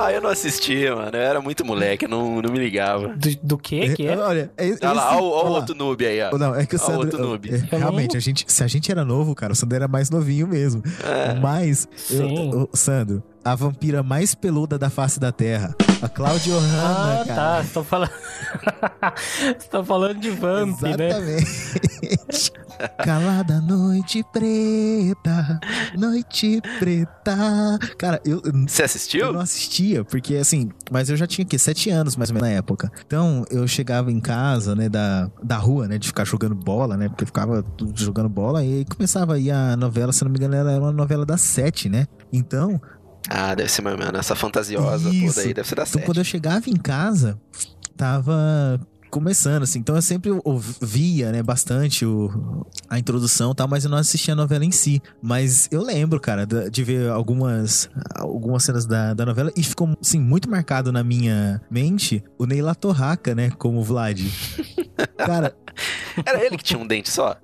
Ah, 0.00 0.12
eu 0.12 0.20
não 0.20 0.30
assisti, 0.30 0.88
mano. 0.90 1.10
Eu 1.12 1.20
era 1.20 1.40
muito 1.40 1.64
moleque, 1.64 2.04
eu 2.04 2.08
não, 2.08 2.40
não 2.40 2.50
me 2.52 2.58
ligava. 2.58 3.08
Do, 3.08 3.28
do 3.42 3.58
que 3.58 3.94
que 3.94 4.06
é? 4.06 4.16
Olha, 4.16 4.50
é, 4.56 4.66
Olha 4.66 4.92
lá, 4.92 5.06
esse- 5.08 5.16
olha 5.16 5.22
o 5.22 5.30
olha 5.30 5.48
lá. 5.50 5.56
outro 5.58 5.74
noob 5.74 6.06
aí, 6.06 6.20
ó. 6.22 6.38
Não, 6.38 6.54
é 6.54 6.64
que 6.66 6.76
o 6.76 6.78
o 6.78 6.80
Sandro. 6.80 7.00
outro 7.00 7.18
noob. 7.20 7.50
é, 7.52 7.76
realmente, 7.76 8.16
a 8.16 8.20
gente, 8.20 8.44
se 8.46 8.62
a 8.62 8.66
gente 8.66 8.90
era 8.90 9.04
novo, 9.04 9.34
cara, 9.34 9.52
o 9.52 9.56
Sandro 9.56 9.76
era 9.76 9.88
mais 9.88 10.10
novinho 10.10 10.46
mesmo. 10.46 10.82
É. 11.04 11.34
Mas, 11.40 11.88
eu- 12.10 12.68
o- 12.72 12.76
Sandro, 12.76 13.22
a 13.44 13.54
vampira 13.54 14.02
mais 14.02 14.34
peluda 14.34 14.78
da 14.78 14.90
face 14.90 15.18
da 15.18 15.32
Terra, 15.32 15.74
a 16.02 16.08
Cláudia 16.08 16.54
Hanna, 16.54 17.20
Ah, 17.20 17.24
cara. 17.26 17.34
tá. 17.34 17.62
Você 17.62 17.72
tá 17.74 17.84
falando. 17.84 18.10
Você 19.58 19.68
tá 19.68 19.84
falando 19.84 20.20
de 20.20 20.30
Vamp, 20.30 20.80
né? 20.82 20.90
Exatamente. 21.08 21.46
Calada 23.04 23.60
noite 23.60 24.24
preta, 24.32 25.58
noite 25.96 26.60
preta. 26.78 27.78
Cara, 27.98 28.20
eu, 28.24 28.40
Você 28.66 28.82
eu 28.82 28.84
assistiu? 28.86 29.32
não 29.32 29.40
assistia, 29.40 30.04
porque 30.04 30.36
assim, 30.36 30.70
mas 30.90 31.10
eu 31.10 31.16
já 31.16 31.26
tinha 31.26 31.44
aqui 31.44 31.58
sete 31.58 31.90
anos 31.90 32.14
mais 32.16 32.30
ou 32.30 32.34
menos 32.34 32.48
na 32.48 32.54
época. 32.54 32.90
Então 33.04 33.44
eu 33.50 33.66
chegava 33.66 34.12
em 34.12 34.20
casa, 34.20 34.74
né, 34.76 34.88
da, 34.88 35.30
da 35.42 35.56
rua, 35.56 35.88
né, 35.88 35.98
de 35.98 36.06
ficar 36.06 36.24
jogando 36.24 36.54
bola, 36.54 36.96
né, 36.96 37.08
porque 37.08 37.24
eu 37.24 37.26
ficava 37.26 37.64
jogando 37.94 38.28
bola 38.28 38.64
e 38.64 38.74
aí 38.78 38.84
começava 38.84 39.34
aí 39.34 39.50
a 39.50 39.76
novela, 39.76 40.12
se 40.12 40.22
não 40.24 40.30
me 40.30 40.38
engano, 40.38 40.54
ela 40.54 40.70
era 40.72 40.80
uma 40.80 40.92
novela 40.92 41.26
das 41.26 41.40
sete, 41.40 41.88
né? 41.88 42.06
Então, 42.32 42.80
Ah, 43.28 43.54
deve 43.54 43.70
ser 43.70 43.82
mais 43.82 43.96
ou 43.98 44.04
menos 44.04 44.18
essa 44.20 44.34
fantasiosa 44.36 45.08
Isso. 45.10 45.34
toda 45.34 45.46
aí, 45.48 45.54
deve 45.54 45.68
ser 45.68 45.74
da 45.74 45.82
então 45.82 45.92
sete. 45.94 46.04
quando 46.04 46.18
eu 46.18 46.24
chegava 46.24 46.70
em 46.70 46.76
casa, 46.76 47.38
tava 47.96 48.80
começando, 49.08 49.62
assim. 49.62 49.78
Então 49.78 49.96
eu 49.96 50.02
sempre 50.02 50.30
ouvia, 50.44 51.32
né, 51.32 51.42
bastante 51.42 52.04
o, 52.04 52.66
a 52.88 52.98
introdução 52.98 53.52
e 53.52 53.54
tal, 53.54 53.68
mas 53.68 53.84
eu 53.84 53.90
não 53.90 53.98
assistia 53.98 54.34
a 54.34 54.36
novela 54.36 54.64
em 54.64 54.70
si. 54.70 55.02
Mas 55.22 55.68
eu 55.70 55.82
lembro, 55.82 56.20
cara, 56.20 56.46
de 56.46 56.84
ver 56.84 57.10
algumas, 57.10 57.90
algumas 58.14 58.64
cenas 58.64 58.86
da, 58.86 59.14
da 59.14 59.26
novela 59.26 59.52
e 59.56 59.62
ficou, 59.62 59.96
assim, 60.00 60.20
muito 60.20 60.48
marcado 60.50 60.92
na 60.92 61.02
minha 61.02 61.60
mente 61.70 62.22
o 62.38 62.46
Neila 62.46 62.74
Torraca, 62.74 63.34
né, 63.34 63.50
como 63.50 63.82
Vlad. 63.82 64.20
Cara, 65.16 65.54
Era 66.26 66.44
ele 66.44 66.56
que 66.56 66.64
tinha 66.64 66.78
um 66.78 66.86
dente 66.86 67.10
só? 67.10 67.36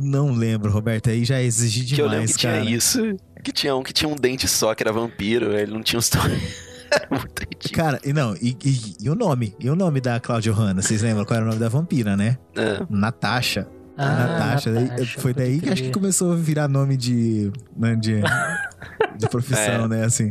não 0.00 0.32
lembro, 0.32 0.70
Roberto, 0.70 1.10
aí 1.10 1.24
já 1.24 1.40
exigi 1.40 1.84
que 1.84 2.00
eu 2.00 2.06
lembro 2.06 2.26
demais, 2.26 2.36
que 2.36 2.42
cara. 2.42 2.62
tinha 2.62 2.76
isso. 2.76 3.16
Que 3.42 3.52
tinha 3.52 3.76
um 3.76 3.82
que 3.82 3.92
tinha 3.92 4.08
um 4.08 4.16
dente 4.16 4.48
só, 4.48 4.74
que 4.74 4.82
era 4.82 4.92
vampiro, 4.92 5.52
ele 5.56 5.72
não 5.72 5.82
tinha 5.82 5.98
os 5.98 6.08
dois. 6.08 6.75
Muito 7.10 7.40
ridículo. 7.40 7.74
Cara, 7.74 8.00
e 8.04 8.12
não, 8.12 8.34
e, 8.36 8.56
e- 8.64 8.96
e 9.04 9.10
o 9.10 9.14
nome? 9.14 9.54
E 9.60 9.68
o 9.70 9.76
nome 9.76 10.00
da 10.00 10.18
Cláudia 10.20 10.52
Hanna? 10.52 10.82
Vocês 10.82 11.02
lembram 11.02 11.24
qual 11.24 11.36
era 11.36 11.44
o 11.44 11.48
nome 11.48 11.60
da 11.60 11.68
vampira, 11.68 12.16
né? 12.16 12.38
É. 12.56 12.80
Natasha. 12.88 13.66
Ah, 13.96 14.04
Natasha. 14.38 14.70
Natasha, 14.70 15.20
foi 15.20 15.32
daí 15.32 15.60
que 15.60 15.70
acho 15.70 15.82
que 15.84 15.90
começou 15.90 16.32
a 16.32 16.36
virar 16.36 16.68
nome 16.68 16.96
de. 16.96 17.50
né, 17.76 17.94
de, 17.96 18.20
de 19.16 19.28
profissão, 19.30 19.84
É. 19.84 19.88
né? 19.88 20.04
Assim. 20.04 20.30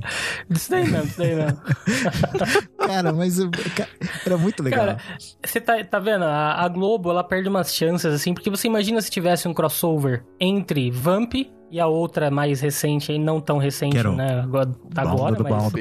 Isso 0.49 0.69
daí 0.69 0.87
não, 0.89 1.03
isso 1.03 1.17
daí 1.17 1.35
não. 1.35 2.87
Cara, 2.87 3.11
mas 3.11 3.39
eu- 3.39 3.49
ca- 3.75 3.87
era 4.25 4.37
muito 4.37 4.61
legal. 4.61 4.85
Cara, 4.85 4.97
você 5.43 5.59
tá, 5.59 5.83
tá 5.83 5.99
vendo? 5.99 6.25
A, 6.25 6.63
a 6.63 6.67
Globo, 6.67 7.09
ela 7.09 7.23
perde 7.23 7.49
umas 7.49 7.73
chances, 7.73 8.13
assim, 8.13 8.33
porque 8.33 8.49
você 8.49 8.67
imagina 8.67 9.01
se 9.01 9.09
tivesse 9.09 9.47
um 9.47 9.53
crossover 9.53 10.23
entre 10.39 10.91
Vamp 10.91 11.33
e 11.71 11.79
a 11.79 11.87
outra 11.87 12.29
mais 12.29 12.61
recente, 12.61 13.11
e 13.11 13.17
não 13.19 13.41
tão 13.41 13.57
recente, 13.57 13.95
Quero 13.95 14.11
um 14.11 14.15
né? 14.15 14.41
Agora, 14.41 14.69
agora 14.95 15.35
mas... 15.43 15.73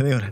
Lembra? 0.00 0.30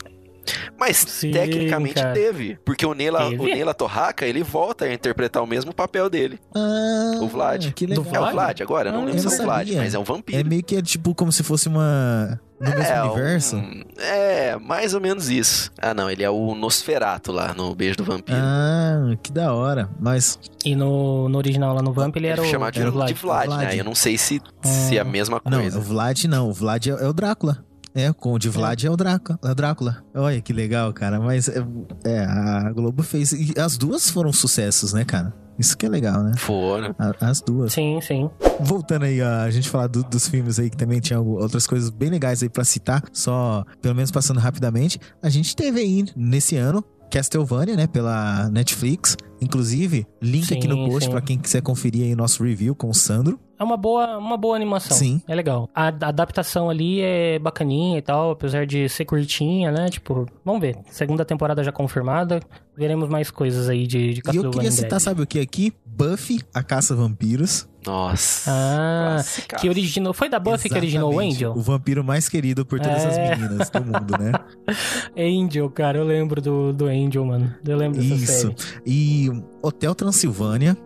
Mas 0.78 0.96
Sim, 0.98 1.30
tecnicamente 1.30 1.94
cara. 1.94 2.12
teve. 2.12 2.58
Porque 2.64 2.84
o 2.86 2.94
Teve? 2.94 3.42
o 3.42 3.44
Neila 3.44 3.74
Torraca, 3.74 4.26
ele 4.26 4.42
volta 4.42 4.84
a 4.84 4.92
interpretar 4.92 5.42
o 5.42 5.46
mesmo 5.46 5.74
papel 5.74 6.08
dele. 6.10 6.38
Ah, 6.54 7.18
O 7.20 7.26
Vlad. 7.28 7.72
Que 7.72 7.86
Do 7.86 8.02
legal. 8.02 8.04
É 8.14 8.18
o 8.18 8.20
Vlad? 8.20 8.32
Vlad 8.34 8.60
agora? 8.62 8.88
Eu 8.90 8.92
não 8.92 9.02
Ah, 9.02 9.04
lembro 9.06 9.20
se 9.20 9.26
é 9.26 9.30
o 9.30 9.38
não 9.38 9.44
Vlad, 9.44 9.70
mas 9.76 9.94
é 9.94 9.98
um 9.98 10.04
vampiro. 10.04 10.38
É 10.38 10.44
meio 10.44 10.62
que 10.62 10.76
é 10.76 10.82
tipo 10.82 11.14
como 11.14 11.32
se 11.32 11.42
fosse 11.42 11.68
uma. 11.68 12.40
No 12.58 12.70
mesmo 12.70 12.82
É, 12.84 13.02
um- 13.04 13.12
universo. 13.12 13.62
É, 13.98 14.56
mais 14.58 14.94
ou 14.94 15.00
menos 15.00 15.28
isso. 15.28 15.70
Ah, 15.80 15.92
não, 15.92 16.10
ele 16.10 16.22
é 16.22 16.30
o 16.30 16.54
Nosferato 16.54 17.30
lá 17.30 17.52
no 17.52 17.74
Beijo 17.74 17.96
do 17.98 18.04
Vampiro. 18.04 18.38
Ah, 18.40 19.14
que 19.22 19.30
da 19.30 19.52
hora. 19.52 19.90
Mas. 20.00 20.38
E 20.64 20.74
no, 20.74 21.28
no 21.28 21.36
original 21.36 21.74
lá 21.74 21.82
no 21.82 21.92
Vamp, 21.92 22.16
ele 22.16 22.28
era 22.28 22.40
o... 22.40 22.44
chamado 22.46 22.72
de, 22.74 22.80
o 22.80 23.04
de 23.04 23.14
Vlad, 23.14 23.46
Vlad. 23.46 23.60
né? 23.68 23.78
Eu 23.78 23.84
não 23.84 23.94
sei 23.94 24.16
se, 24.16 24.40
se 24.62 24.96
é 24.96 25.00
a 25.00 25.04
mesma 25.04 25.40
Não, 25.44 25.60
coisa. 25.60 25.78
o 25.78 25.82
Vlad 25.82 26.24
não. 26.24 26.48
O 26.48 26.52
Vlad 26.52 26.86
é, 26.86 26.90
é 26.90 27.06
o 27.08 27.12
Drácula. 27.12 27.62
É, 27.96 28.12
com 28.12 28.34
o 28.34 28.38
de 28.38 28.50
Vlad 28.50 28.84
é, 28.84 28.90
o 28.90 28.96
Drácula, 28.96 29.38
é 29.42 29.50
o 29.50 29.54
Drácula. 29.54 30.04
Olha 30.14 30.38
que 30.42 30.52
legal, 30.52 30.92
cara. 30.92 31.18
Mas 31.18 31.48
é, 31.48 31.64
é, 32.04 32.18
a 32.24 32.70
Globo 32.72 33.02
fez. 33.02 33.32
E 33.32 33.54
as 33.58 33.78
duas 33.78 34.10
foram 34.10 34.32
sucessos, 34.34 34.92
né, 34.92 35.02
cara? 35.04 35.32
Isso 35.58 35.74
que 35.78 35.86
é 35.86 35.88
legal, 35.88 36.22
né? 36.22 36.32
Foram. 36.36 36.94
As 37.18 37.40
duas. 37.40 37.72
Sim, 37.72 37.98
sim. 38.02 38.28
Voltando 38.60 39.04
aí, 39.06 39.22
a 39.22 39.48
gente 39.50 39.70
falar 39.70 39.86
do- 39.86 40.04
dos 40.04 40.28
filmes 40.28 40.58
aí 40.58 40.68
que 40.68 40.76
também 40.76 41.00
tinha 41.00 41.18
outras 41.18 41.66
coisas 41.66 41.88
bem 41.88 42.10
legais 42.10 42.42
aí 42.42 42.48
pra 42.50 42.62
citar, 42.64 43.02
só 43.10 43.64
pelo 43.80 43.94
menos 43.94 44.10
passando 44.10 44.38
rapidamente. 44.38 45.00
A 45.22 45.30
gente 45.30 45.56
teve 45.56 45.80
aí 45.80 46.04
nesse 46.14 46.56
ano 46.56 46.84
Castlevania, 47.10 47.76
né, 47.76 47.86
pela 47.86 48.50
Netflix, 48.50 49.16
Inclusive, 49.40 50.06
link 50.20 50.52
aqui 50.52 50.66
no 50.66 50.74
Sim, 50.76 50.86
post 50.88 51.04
sim. 51.04 51.10
pra 51.10 51.20
quem 51.20 51.38
quiser 51.38 51.60
conferir 51.62 52.04
aí 52.04 52.14
nosso 52.14 52.42
review 52.42 52.74
com 52.74 52.88
o 52.88 52.94
Sandro. 52.94 53.38
É 53.58 53.64
uma 53.64 53.76
boa, 53.76 54.18
uma 54.18 54.36
boa 54.36 54.54
animação. 54.54 54.94
Sim. 54.96 55.20
É 55.26 55.34
legal. 55.34 55.68
A, 55.74 55.86
a 55.86 56.08
adaptação 56.08 56.68
ali 56.68 57.00
é 57.00 57.38
bacaninha 57.38 57.96
e 57.98 58.02
tal, 58.02 58.32
apesar 58.32 58.66
de 58.66 58.86
ser 58.88 59.06
curtinha, 59.06 59.70
né? 59.72 59.88
Tipo, 59.88 60.26
vamos 60.44 60.60
ver. 60.60 60.76
Segunda 60.90 61.24
temporada 61.24 61.64
já 61.64 61.72
confirmada. 61.72 62.40
Veremos 62.76 63.08
mais 63.08 63.30
coisas 63.30 63.70
aí 63.70 63.86
de, 63.86 64.12
de 64.12 64.16
E 64.16 64.18
eu 64.18 64.22
Castlevania 64.22 64.52
queria 64.52 64.70
citar, 64.72 64.88
breve. 64.90 65.04
sabe 65.04 65.22
o 65.22 65.26
que 65.26 65.40
aqui? 65.40 65.72
Buffy, 65.86 66.42
a 66.52 66.62
Caça 66.62 66.92
a 66.92 66.96
Vampiros. 66.98 67.66
Nossa. 67.86 68.50
Ah, 68.52 69.12
Classicaço. 69.14 69.62
que 69.62 69.68
originou. 69.70 70.12
Foi 70.12 70.28
da 70.28 70.38
Buffy 70.38 70.68
que 70.68 70.76
originou 70.76 71.08
o 71.08 71.12
Exatamente. 71.12 71.36
Angel? 71.36 71.52
O 71.52 71.60
vampiro 71.62 72.04
mais 72.04 72.28
querido 72.28 72.66
por 72.66 72.78
todas 72.78 73.02
É. 73.04 73.08
as 73.32 73.38
meninas 73.40 73.70
do 73.70 73.80
mundo, 73.82 74.18
né? 74.18 74.32
Angel, 75.16 75.70
cara, 75.70 75.96
eu 75.98 76.04
lembro 76.04 76.42
do, 76.42 76.72
do 76.74 76.86
Angel, 76.86 77.24
mano. 77.24 77.54
Eu 77.66 77.76
lembro 77.78 77.98
dessa 78.02 78.14
Isso. 78.14 78.42
série. 78.42 78.54
E 78.84 79.25
Hotel 79.62 79.94
Transilvânia, 79.94 80.76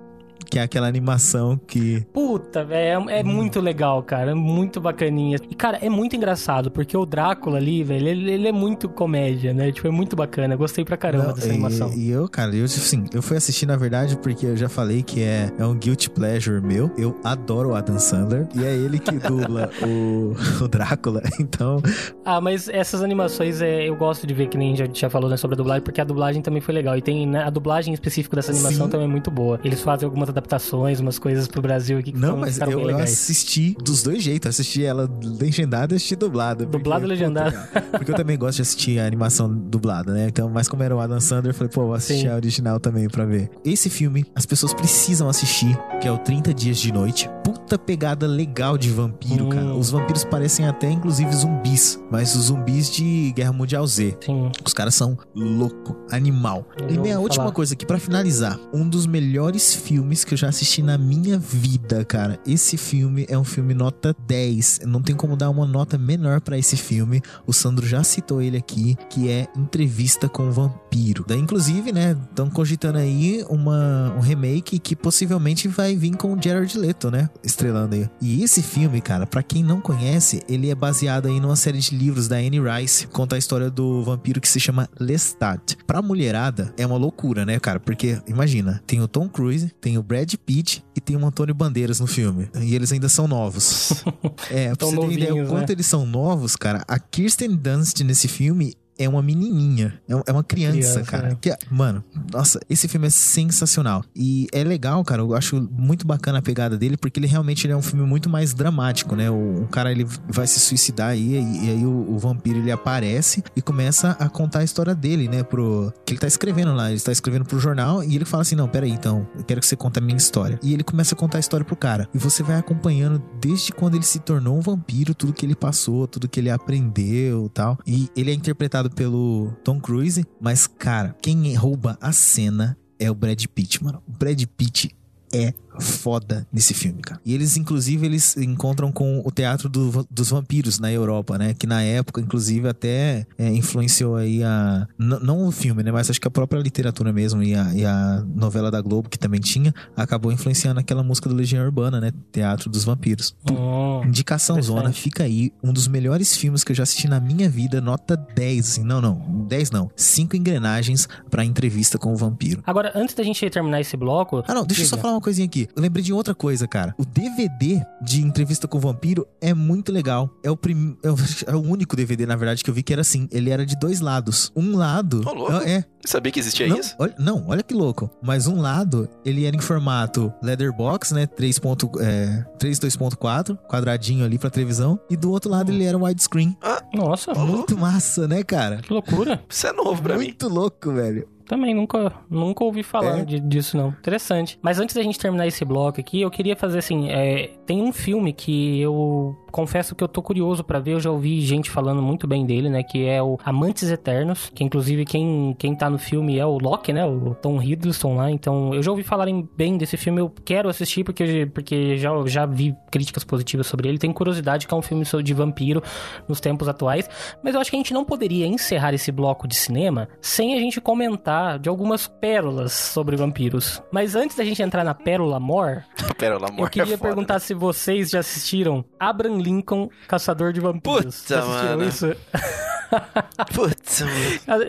que 0.51 0.59
é 0.59 0.62
aquela 0.62 0.88
animação 0.88 1.59
que. 1.66 2.05
Puta, 2.12 2.64
velho, 2.64 3.09
é, 3.09 3.20
é 3.20 3.22
muito 3.22 3.61
legal, 3.61 4.03
cara. 4.03 4.32
É 4.32 4.34
muito 4.34 4.80
bacaninha. 4.80 5.38
E, 5.48 5.55
cara, 5.55 5.78
é 5.80 5.88
muito 5.88 6.16
engraçado, 6.16 6.70
porque 6.70 6.96
o 6.96 7.07
Drácula 7.07 7.59
ali, 7.59 7.84
velho, 7.84 8.09
ele, 8.09 8.30
ele 8.32 8.48
é 8.48 8.53
muito 8.53 8.88
comédia, 8.88 9.55
né? 9.55 9.70
Tipo, 9.70 9.88
é 9.88 9.90
muito 9.90 10.16
bacana. 10.16 10.55
Eu 10.55 10.59
gostei 10.59 10.84
pra 10.84 10.96
caramba 10.96 11.28
Não, 11.28 11.34
dessa 11.34 11.46
e, 11.46 11.51
animação. 11.51 11.92
e 11.94 12.11
eu, 12.11 12.28
cara, 12.28 12.55
eu, 12.55 12.64
assim, 12.64 13.05
eu 13.14 13.22
fui 13.22 13.36
assistir, 13.36 13.66
na 13.66 13.76
verdade, 13.76 14.16
porque 14.16 14.46
eu 14.46 14.57
já 14.57 14.68
falei 14.68 15.03
que 15.03 15.22
é, 15.22 15.51
é 15.59 15.64
um 15.64 15.74
guilty 15.74 16.11
pleasure 16.11 16.61
meu. 16.61 16.90
Eu 16.98 17.18
adoro 17.22 17.70
o 17.70 17.74
Adam 17.74 17.98
Sandler. 17.98 18.48
E 18.55 18.64
é 18.64 18.74
ele 18.74 18.98
que 18.98 19.12
dubla 19.12 19.70
o, 19.82 20.34
o 20.64 20.68
Drácula. 20.68 21.22
Então, 21.40 21.80
Ah, 22.24 22.40
mas 22.40 22.68
essas 22.68 23.03
animações 23.03 23.61
é, 23.62 23.88
eu 23.88 23.96
gosto 23.96 24.26
de 24.26 24.34
ver, 24.34 24.48
que 24.48 24.59
nem 24.59 24.76
já, 24.76 24.84
já 24.92 25.09
falou 25.09 25.28
né, 25.30 25.36
sobre 25.36 25.55
a 25.55 25.57
dublagem, 25.57 25.82
porque 25.82 26.01
a 26.01 26.05
dublagem 26.05 26.42
também 26.42 26.61
foi 26.61 26.74
legal. 26.74 26.96
E 26.96 27.03
tem 27.03 27.26
né, 27.26 27.42
a 27.44 27.51
dublagem 27.51 27.94
específica 27.94 28.36
dessa 28.36 28.51
animação 28.53 28.86
Sim. 28.86 28.90
também 28.90 29.07
é 29.07 29.11
muito 29.11 29.30
boa. 29.30 29.59
Eles 29.64 29.80
fazem 29.80 30.07
algumas 30.07 30.28
adaptações, 30.41 30.99
umas 31.01 31.18
coisas 31.18 31.47
pro 31.47 31.61
Brasil 31.62 31.99
aqui 31.99 32.12
que 32.12 32.18
não, 32.18 32.36
mas 32.36 32.59
eu, 32.59 32.80
eu 32.91 32.99
assisti 32.99 33.76
dos 33.82 34.03
dois 34.03 34.22
jeitos. 34.22 34.49
Assisti 34.49 34.84
ela 34.84 35.09
legendada 35.22 35.95
e 35.95 35.97
assisti 35.97 36.16
dublada. 36.16 36.66
porque, 36.66 36.88
e 36.88 36.93
puta, 36.93 37.07
legendado. 37.07 37.53
cara, 37.53 37.86
Porque 37.93 38.11
eu 38.11 38.16
também 38.16 38.36
gosto 38.38 38.57
de 38.57 38.62
assistir 38.62 38.99
a 38.99 39.07
animação 39.07 39.53
dublada, 39.53 40.12
né? 40.12 40.26
Então, 40.28 40.49
mas 40.49 40.68
como 40.68 40.82
era 40.82 40.95
o 40.97 41.01
Adam 41.01 41.20
Sandler, 41.20 41.51
eu 41.51 41.55
falei, 41.55 41.70
pô, 41.72 41.82
vou 41.86 41.95
assistir 41.95 42.22
Sim. 42.22 42.28
a 42.28 42.34
original 42.34 42.80
também 42.80 43.09
pra 43.09 43.24
ver. 43.24 43.51
Esse 43.64 43.88
filme, 43.91 44.24
as 44.34 44.47
pessoas 44.47 44.72
precisam 44.74 45.28
assistir, 45.28 45.78
que 46.01 46.09
é 46.09 46.12
o 46.12 46.18
30 46.18 46.53
Dias 46.55 46.78
de 46.78 46.93
Noite. 46.93 47.28
Puta 47.45 47.78
pegada 47.78 48.26
legal 48.26 48.76
de 48.78 48.91
vampiro, 48.91 49.47
Hum. 49.47 49.49
cara. 49.51 49.74
Os 49.74 49.91
vampiros 49.91 50.24
parecem 50.24 50.66
até, 50.66 50.91
inclusive, 50.91 51.32
zumbis. 51.32 52.01
Mas 52.11 52.34
os 52.34 52.45
zumbis 52.45 52.91
de 52.91 53.32
Guerra 53.36 53.53
Mundial 53.53 53.86
Z. 53.86 54.16
Sim. 54.24 54.51
Os 54.64 54.72
caras 54.72 54.95
são 54.95 55.16
louco, 55.34 55.97
animal. 56.11 56.66
Eu 56.80 56.91
e 56.91 56.99
minha 56.99 57.18
última 57.20 57.45
falar. 57.45 57.55
coisa 57.55 57.74
aqui, 57.74 57.84
pra 57.86 57.99
finalizar. 57.99 58.59
Um 58.72 58.88
dos 58.88 59.07
melhores 59.07 59.74
filmes 59.74 60.24
que 60.24 60.30
eu 60.35 60.39
já 60.39 60.49
assisti 60.49 60.83
na 60.83 60.97
minha 60.97 61.39
vida, 61.39 62.05
cara. 62.05 62.39
Esse 62.47 62.76
filme 62.76 63.26
é 63.28 63.39
um 63.39 63.45
filme 63.45 63.74
nota 63.74 64.14
10. 64.26 64.81
Não 64.87 65.03
tem 65.03 65.14
como 65.14 65.37
dar 65.37 65.51
uma 65.51 65.66
nota 65.66 65.97
menor 65.97 66.41
pra 66.41 66.59
esse 66.59 66.76
filme. 66.76 67.22
O 67.47 67.53
Sandro 67.53 67.87
já 67.87 68.03
citou 68.05 68.43
ele 68.43 68.57
aqui, 68.57 68.97
que 69.09 69.28
é 69.28 69.47
Entrevista 69.57 70.28
com 70.28 70.49
o 70.49 70.53
Vampiro. 70.53 71.24
Daí, 71.26 71.39
inclusive, 71.39 71.93
né, 71.93 72.16
estão 72.31 72.51
cogitando 72.51 72.99
aí 72.99 73.45
uma, 73.49 74.14
um 74.16 74.20
remake 74.20 74.78
que 74.78 74.95
possivelmente 74.95 75.68
vai 75.68 75.97
vir 75.97 76.16
com 76.16 76.35
o 76.35 76.43
Jared 76.43 76.76
Leto, 76.78 77.11
né? 77.11 77.28
Estrelando 77.43 77.95
aí. 77.95 78.09
E 78.20 78.43
esse 78.43 78.62
filme, 78.62 79.01
cara, 79.01 79.26
pra 79.26 79.43
quem 79.43 79.62
não 79.62 79.81
conhece, 79.81 80.43
ele 80.49 80.70
é 80.70 80.74
baseado 80.74 81.26
aí 81.26 81.41
numa 81.41 81.57
série 81.57 81.78
de 81.78 81.97
livros 81.97 82.28
da 82.28 82.37
Anne 82.37 82.61
Rice. 82.61 83.07
Conta 83.07 83.37
a 83.37 83.39
história 83.39 83.70
do 83.70 84.03
vampiro 84.03 84.41
que 84.41 84.49
se 84.49 84.61
chama 84.61 84.89
Lestat. 84.99 85.76
Pra 85.87 86.03
mulherada, 86.03 86.72
é 86.76 86.87
uma 86.87 86.97
loucura, 86.97 87.47
né, 87.47 87.59
cara? 87.59 87.81
Porque, 87.81 88.20
imagina, 88.26 88.83
tem 88.87 89.01
o 89.01 89.09
Tom 89.09 89.28
Cruise, 89.28 89.72
tem 89.81 89.99
o 89.99 90.03
Brad 90.03 90.19
Pitt 90.38 90.84
e 90.94 91.00
tem 91.00 91.16
o 91.16 91.26
Antônio 91.26 91.54
Bandeiras 91.54 92.00
no 92.00 92.06
filme. 92.06 92.48
E 92.60 92.74
eles 92.74 92.92
ainda 92.92 93.08
são 93.08 93.26
novos. 93.28 94.04
é, 94.50 94.68
pra 94.68 94.76
Tão 94.76 94.90
você 94.90 95.08
ter 95.08 95.12
ideia 95.12 95.44
o 95.44 95.48
quanto 95.48 95.68
né? 95.68 95.74
eles 95.74 95.86
são 95.86 96.06
novos, 96.06 96.56
cara, 96.56 96.84
a 96.86 96.98
Kirsten 96.98 97.54
Dunst 97.56 98.00
nesse 98.00 98.28
filme 98.28 98.74
é 99.01 99.09
uma 99.09 99.22
menininha. 99.22 100.01
É 100.09 100.20
é 100.26 100.32
uma 100.32 100.44
criança, 100.44 100.72
Criança, 100.72 101.03
cara. 101.03 101.28
né? 101.30 101.36
Que, 101.40 101.57
mano, 101.70 102.05
nossa, 102.32 102.61
esse 102.68 102.86
filme 102.86 103.07
é 103.07 103.11
sensacional. 103.11 104.05
E 104.14 104.46
é 104.53 104.62
legal, 104.62 105.03
cara. 105.03 105.22
Eu 105.22 105.34
acho 105.34 105.66
muito 105.72 106.07
bacana 106.07 106.38
a 106.38 106.42
pegada 106.42 106.76
dele, 106.76 106.96
porque 106.96 107.18
ele 107.18 107.26
realmente 107.26 107.66
ele 107.66 107.72
é 107.72 107.76
um 107.76 107.82
filme 107.82 108.07
muito 108.07 108.28
mais 108.28 108.53
dramático, 108.53 109.16
né? 109.16 109.30
O, 109.30 109.62
o 109.62 109.68
cara 109.68 109.90
ele 109.90 110.07
vai 110.28 110.46
se 110.46 110.61
suicidar 110.61 111.11
aí, 111.11 111.36
e, 111.36 111.66
e 111.66 111.70
aí 111.70 111.86
o, 111.86 112.12
o 112.12 112.18
vampiro 112.18 112.59
ele 112.59 112.70
aparece 112.70 113.42
e 113.57 113.62
começa 113.62 114.11
a 114.20 114.28
contar 114.28 114.61
a 114.61 114.64
história 114.64 114.94
dele, 114.94 115.28
né? 115.28 115.42
Pro. 115.42 115.92
Que 116.05 116.12
ele 116.12 116.20
tá 116.20 116.26
escrevendo 116.26 116.74
lá. 116.74 116.88
Ele 116.88 116.96
está 116.96 117.12
escrevendo 117.12 117.46
pro 117.46 117.59
jornal 117.59 118.05
e 118.05 118.14
ele 118.14 118.26
fala 118.26 118.42
assim: 118.42 118.55
Não, 118.55 118.68
peraí, 118.68 118.90
então, 118.90 119.26
eu 119.36 119.44
quero 119.44 119.61
que 119.61 119.66
você 119.66 119.76
conte 119.76 119.98
a 119.98 120.03
minha 120.03 120.16
história. 120.16 120.59
E 120.62 120.74
ele 120.74 120.84
começa 120.84 121.14
a 121.14 121.18
contar 121.18 121.38
a 121.38 121.40
história 121.40 121.64
pro 121.64 121.76
cara. 121.76 122.07
E 122.12 122.18
você 122.18 122.42
vai 122.42 122.57
acompanhando 122.57 123.22
desde 123.40 123.72
quando 123.72 123.94
ele 123.94 124.05
se 124.05 124.18
tornou 124.18 124.59
um 124.59 124.61
vampiro, 124.61 125.14
tudo 125.14 125.32
que 125.32 125.46
ele 125.46 125.55
passou, 125.55 126.07
tudo 126.07 126.28
que 126.28 126.38
ele 126.38 126.51
aprendeu 126.51 127.46
e 127.46 127.48
tal. 127.48 127.78
E 127.86 128.11
ele 128.14 128.30
é 128.30 128.34
interpretado 128.34 128.89
pelo 128.91 129.53
Tom 129.64 129.80
Cruise, 129.80 130.24
mas, 130.41 130.66
cara, 130.66 131.16
quem 131.22 131.55
rouba 131.55 131.97
a 132.01 132.12
cena 132.12 132.76
é 132.99 133.11
o 133.11 133.14
Brad 133.14 133.43
Pitt, 133.47 133.82
mano. 133.82 134.03
O 134.07 134.12
Brad 134.12 134.43
Pitt 134.57 134.95
é 135.32 135.55
foda 135.81 136.47
nesse 136.53 136.74
filme, 136.74 137.01
cara. 137.03 137.20
E 137.24 137.35
eles, 137.35 137.57
inclusive, 137.57 138.07
eles 138.07 138.37
encontram 138.37 138.91
com 138.93 139.22
o 139.24 139.31
Teatro 139.31 139.68
do- 139.68 140.07
dos 140.11 140.31
Vampiros 140.31 140.78
na 140.78 140.91
Europa, 140.93 141.37
né? 141.39 141.55
Que 141.55 141.66
na 141.66 141.83
época, 141.83 142.20
inclusive, 142.20 142.68
até 142.68 143.26
é, 143.39 143.49
influenciou 143.49 144.16
aí 144.16 144.43
a... 144.43 144.87
Não 144.99 145.47
o 145.47 145.51
filme, 145.53 145.83
né? 145.83 145.91
Mas 145.93 146.11
acho 146.11 146.20
que 146.20 146.28
a 146.28 146.31
própria 146.31 146.59
literatura 146.61 147.12
mesmo 147.12 147.43
e 147.43 147.55
a, 147.55 147.74
e 147.74 147.85
a 147.85 148.24
novela 148.35 148.70
da 148.70 148.81
Globo, 148.81 149.09
que 149.09 149.18
também 149.18 149.41
tinha, 149.41 149.74
acabou 149.97 150.31
influenciando 150.33 150.81
aquela 150.81 151.03
música 151.03 151.28
do 151.28 151.35
Legião 151.35 151.64
Urbana, 151.64 152.01
né? 152.01 152.12
Teatro 152.33 152.68
dos 152.70 152.85
Vampiros. 152.85 153.35
Hum, 153.51 154.03
Indicação 154.05 154.61
Zona, 154.62 154.93
fica 154.93 155.24
aí. 155.24 155.53
Um 155.62 155.72
dos 155.72 155.89
melhores 155.89 156.37
filmes 156.37 156.62
que 156.64 156.72
eu 156.72 156.76
já 156.76 156.83
assisti 156.83 157.09
na 157.09 157.20
minha 157.20 157.49
vida, 157.49 157.81
nota 157.81 158.16
10. 158.16 158.68
Assim, 158.70 158.85
não, 158.85 159.01
não, 159.01 159.47
10 159.49 159.70
não. 159.70 159.91
Cinco 159.97 160.37
engrenagens 160.37 161.09
pra 161.31 161.45
entrevista 161.45 161.99
com 161.99 162.12
o 162.12 162.16
vampiro. 162.16 162.62
Agora, 162.66 162.93
antes 162.95 163.14
da 163.14 163.22
gente 163.22 163.49
terminar 163.51 163.81
esse 163.81 163.97
bloco. 163.97 164.43
Ah, 164.47 164.55
não, 164.55 164.64
deixa 164.64 164.83
eu 164.83 164.87
só 164.87 164.97
falar 164.97 165.14
uma 165.14 165.20
coisinha 165.20 165.47
aqui. 165.47 165.68
Eu 165.74 165.82
lembrei 165.82 166.02
de 166.02 166.12
outra 166.12 166.34
coisa, 166.34 166.66
cara. 166.68 166.94
O 166.98 167.04
DVD 167.04 167.82
de 168.02 168.20
entrevista 168.22 168.66
com 168.68 168.78
o 168.78 168.80
vampiro 168.80 169.26
é 169.40 169.54
muito 169.54 169.92
legal. 169.92 170.30
É 170.42 170.50
o, 170.50 170.56
prim... 170.56 170.96
é 171.02 171.10
o- 171.10 171.16
é 171.46 171.54
o 171.54 171.60
único 171.60 171.94
DVD, 171.96 172.26
na 172.26 172.36
verdade, 172.36 172.62
que 172.64 172.70
eu 172.70 172.74
vi 172.74 172.82
que 172.82 172.92
era 172.92 173.02
assim. 173.02 173.28
Ele 173.30 173.50
era 173.50 173.64
de 173.64 173.78
dois 173.78 174.00
lados. 174.00 174.50
Um 174.56 174.76
lado. 174.76 175.22
Ô, 175.26 175.32
louco. 175.32 175.52
é, 175.52 175.84
Sabia 176.04 176.32
que 176.32 176.40
existia 176.40 176.66
não, 176.66 176.78
isso? 176.78 176.94
Olha, 176.98 177.14
não, 177.18 177.44
olha 177.48 177.62
que 177.62 177.74
louco. 177.74 178.10
Mas 178.22 178.46
um 178.46 178.60
lado, 178.60 179.08
ele 179.24 179.44
era 179.44 179.54
em 179.54 179.60
formato 179.60 180.32
letterbox, 180.42 181.12
né? 181.12 181.26
3. 181.26 181.58
ponto- 181.58 181.90
É, 182.00 182.44
3 182.58 182.78
2.4, 182.80 183.56
quadradinho 183.68 184.24
ali 184.24 184.38
pra 184.38 184.48
televisão. 184.50 184.98
E 185.10 185.16
do 185.16 185.30
outro 185.30 185.50
lado, 185.50 185.70
ele 185.70 185.84
era 185.84 185.98
widescreen. 185.98 186.56
Nossa, 186.94 187.32
Muito 187.34 187.76
massa, 187.78 188.26
né, 188.26 188.42
cara? 188.42 188.78
que 188.78 188.92
loucura. 188.92 189.42
Isso 189.48 189.66
é 189.66 189.72
novo 189.72 190.02
pra 190.02 190.16
mim. 190.18 190.24
Muito 190.24 190.48
louco, 190.48 190.92
velho. 190.92 191.28
Também 191.51 191.74
nunca, 191.74 192.12
nunca 192.30 192.62
ouvi 192.62 192.84
falar 192.84 193.18
É? 193.18 193.24
de- 193.24 193.40
disso, 193.40 193.76
não. 193.76 193.88
Interessante. 193.88 194.57
Mas 194.62 194.78
antes 194.78 194.94
da 194.94 195.03
gente 195.03 195.18
terminar 195.18 195.48
esse 195.48 195.64
bloco 195.64 195.98
aqui, 195.98 196.20
eu 196.20 196.30
queria 196.30 196.55
fazer 196.55 196.78
assim: 196.78 197.09
é, 197.11 197.51
tem 197.66 197.82
um 197.82 197.92
filme 197.92 198.32
que 198.32 198.80
eu 198.80 199.36
confesso 199.51 199.96
que 199.96 200.05
eu 200.05 200.07
tô 200.07 200.22
curioso 200.22 200.62
pra 200.62 200.78
ver. 200.78 200.92
Eu 200.92 201.01
já 201.01 201.11
ouvi 201.11 201.40
gente 201.40 201.68
falando 201.68 202.01
muito 202.01 202.28
bem 202.28 202.46
dele, 202.46 202.70
né? 202.70 202.84
Que 202.84 203.05
é 203.05 203.20
o 203.20 203.36
Amantes 203.44 203.90
Eternos. 203.90 204.48
Que 204.55 204.62
inclusive 204.62 205.05
quem, 205.05 205.57
quem 205.59 205.74
tá 205.74 205.90
no 205.90 205.98
filme 205.98 206.38
é 206.38 206.46
o 206.46 206.57
Loki, 206.57 206.92
né? 206.92 207.05
O 207.05 207.34
Tom 207.34 207.61
Hiddleston 207.61 208.14
lá. 208.14 208.30
Então 208.30 208.72
eu 208.72 208.80
já 208.80 208.92
ouvi 208.92 209.03
falarem 209.03 209.48
bem 209.57 209.76
desse 209.76 209.96
filme. 209.96 210.20
Eu 210.20 210.32
quero 210.44 210.68
assistir 210.68 211.03
porque, 211.03 211.51
porque 211.53 211.96
já, 211.96 212.11
já 212.26 212.46
vi 212.46 212.76
críticas 212.92 213.24
positivas 213.24 213.66
sobre 213.66 213.88
ele. 213.88 213.98
Tenho 213.98 214.14
curiosidade 214.14 214.68
que 214.68 214.72
é 214.72 214.76
um 214.76 214.82
filme 214.82 215.05
de 215.24 215.34
vampiro 215.34 215.82
nos 216.28 216.38
tempos 216.38 216.68
atuais. 216.68 217.11
Mas 217.42 217.57
eu 217.57 217.61
acho 217.61 217.70
que 217.70 217.76
a 217.76 217.80
gente 217.80 217.92
não 217.92 218.05
poderia 218.05 218.46
encerrar 218.46 218.94
esse 218.94 219.11
bloco 219.11 219.48
de 219.48 219.57
cinema 219.57 220.09
sem 220.20 220.55
a 220.55 220.61
gente 220.61 220.80
comentar 220.80 221.39
de 221.61 221.68
algumas 221.68 222.07
pérolas 222.07 222.72
sobre 222.72 223.16
vampiros. 223.16 223.82
Mas 223.93 224.14
antes 224.14 224.36
da 224.36 224.45
gente 224.45 224.62
entrar 224.62 224.84
na 224.84 224.95
pérola 224.95 225.38
mor, 225.41 225.84
eu 226.59 226.68
queria 226.68 226.95
é 226.95 226.97
foda, 226.97 227.09
perguntar 227.09 227.38
se 227.38 227.55
vocês 227.55 228.11
já 228.11 228.20
assistiram 228.20 228.84
Abraham 228.99 229.38
Lincoln, 229.38 229.88
Caçador 230.09 230.53
de 230.53 230.61
Vampiros. 230.61 231.22
Puta, 231.22 231.34
já 231.34 231.41
assistiram 231.41 231.76
mano. 231.76 231.88
isso? 231.88 232.07
né? 232.91 233.45
Putz, 233.55 234.01
mano. 234.01 234.64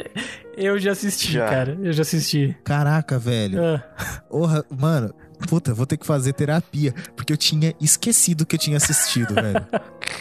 Eu 0.56 0.80
já 0.80 0.92
assisti, 0.92 1.34
Já. 1.34 1.50
cara. 1.50 1.78
Eu 1.82 1.94
já 1.94 2.02
assisti. 2.02 2.56
Caraca, 2.64 3.18
velho. 3.18 3.64
Ah, 3.64 3.84
Porra, 4.30 4.64
mano. 4.70 5.14
Puta, 5.48 5.74
vou 5.74 5.88
ter 5.88 5.98
que 5.98 6.06
fazer 6.06 6.34
terapia. 6.34 6.94
Porque 7.16 7.34
eu 7.34 7.38
tinha 7.38 7.74
esquecido 7.82 8.46
que 8.46 8.56
eu 8.56 8.60
tinha 8.60 8.78
assistido, 8.78 9.34
velho. 9.34 9.66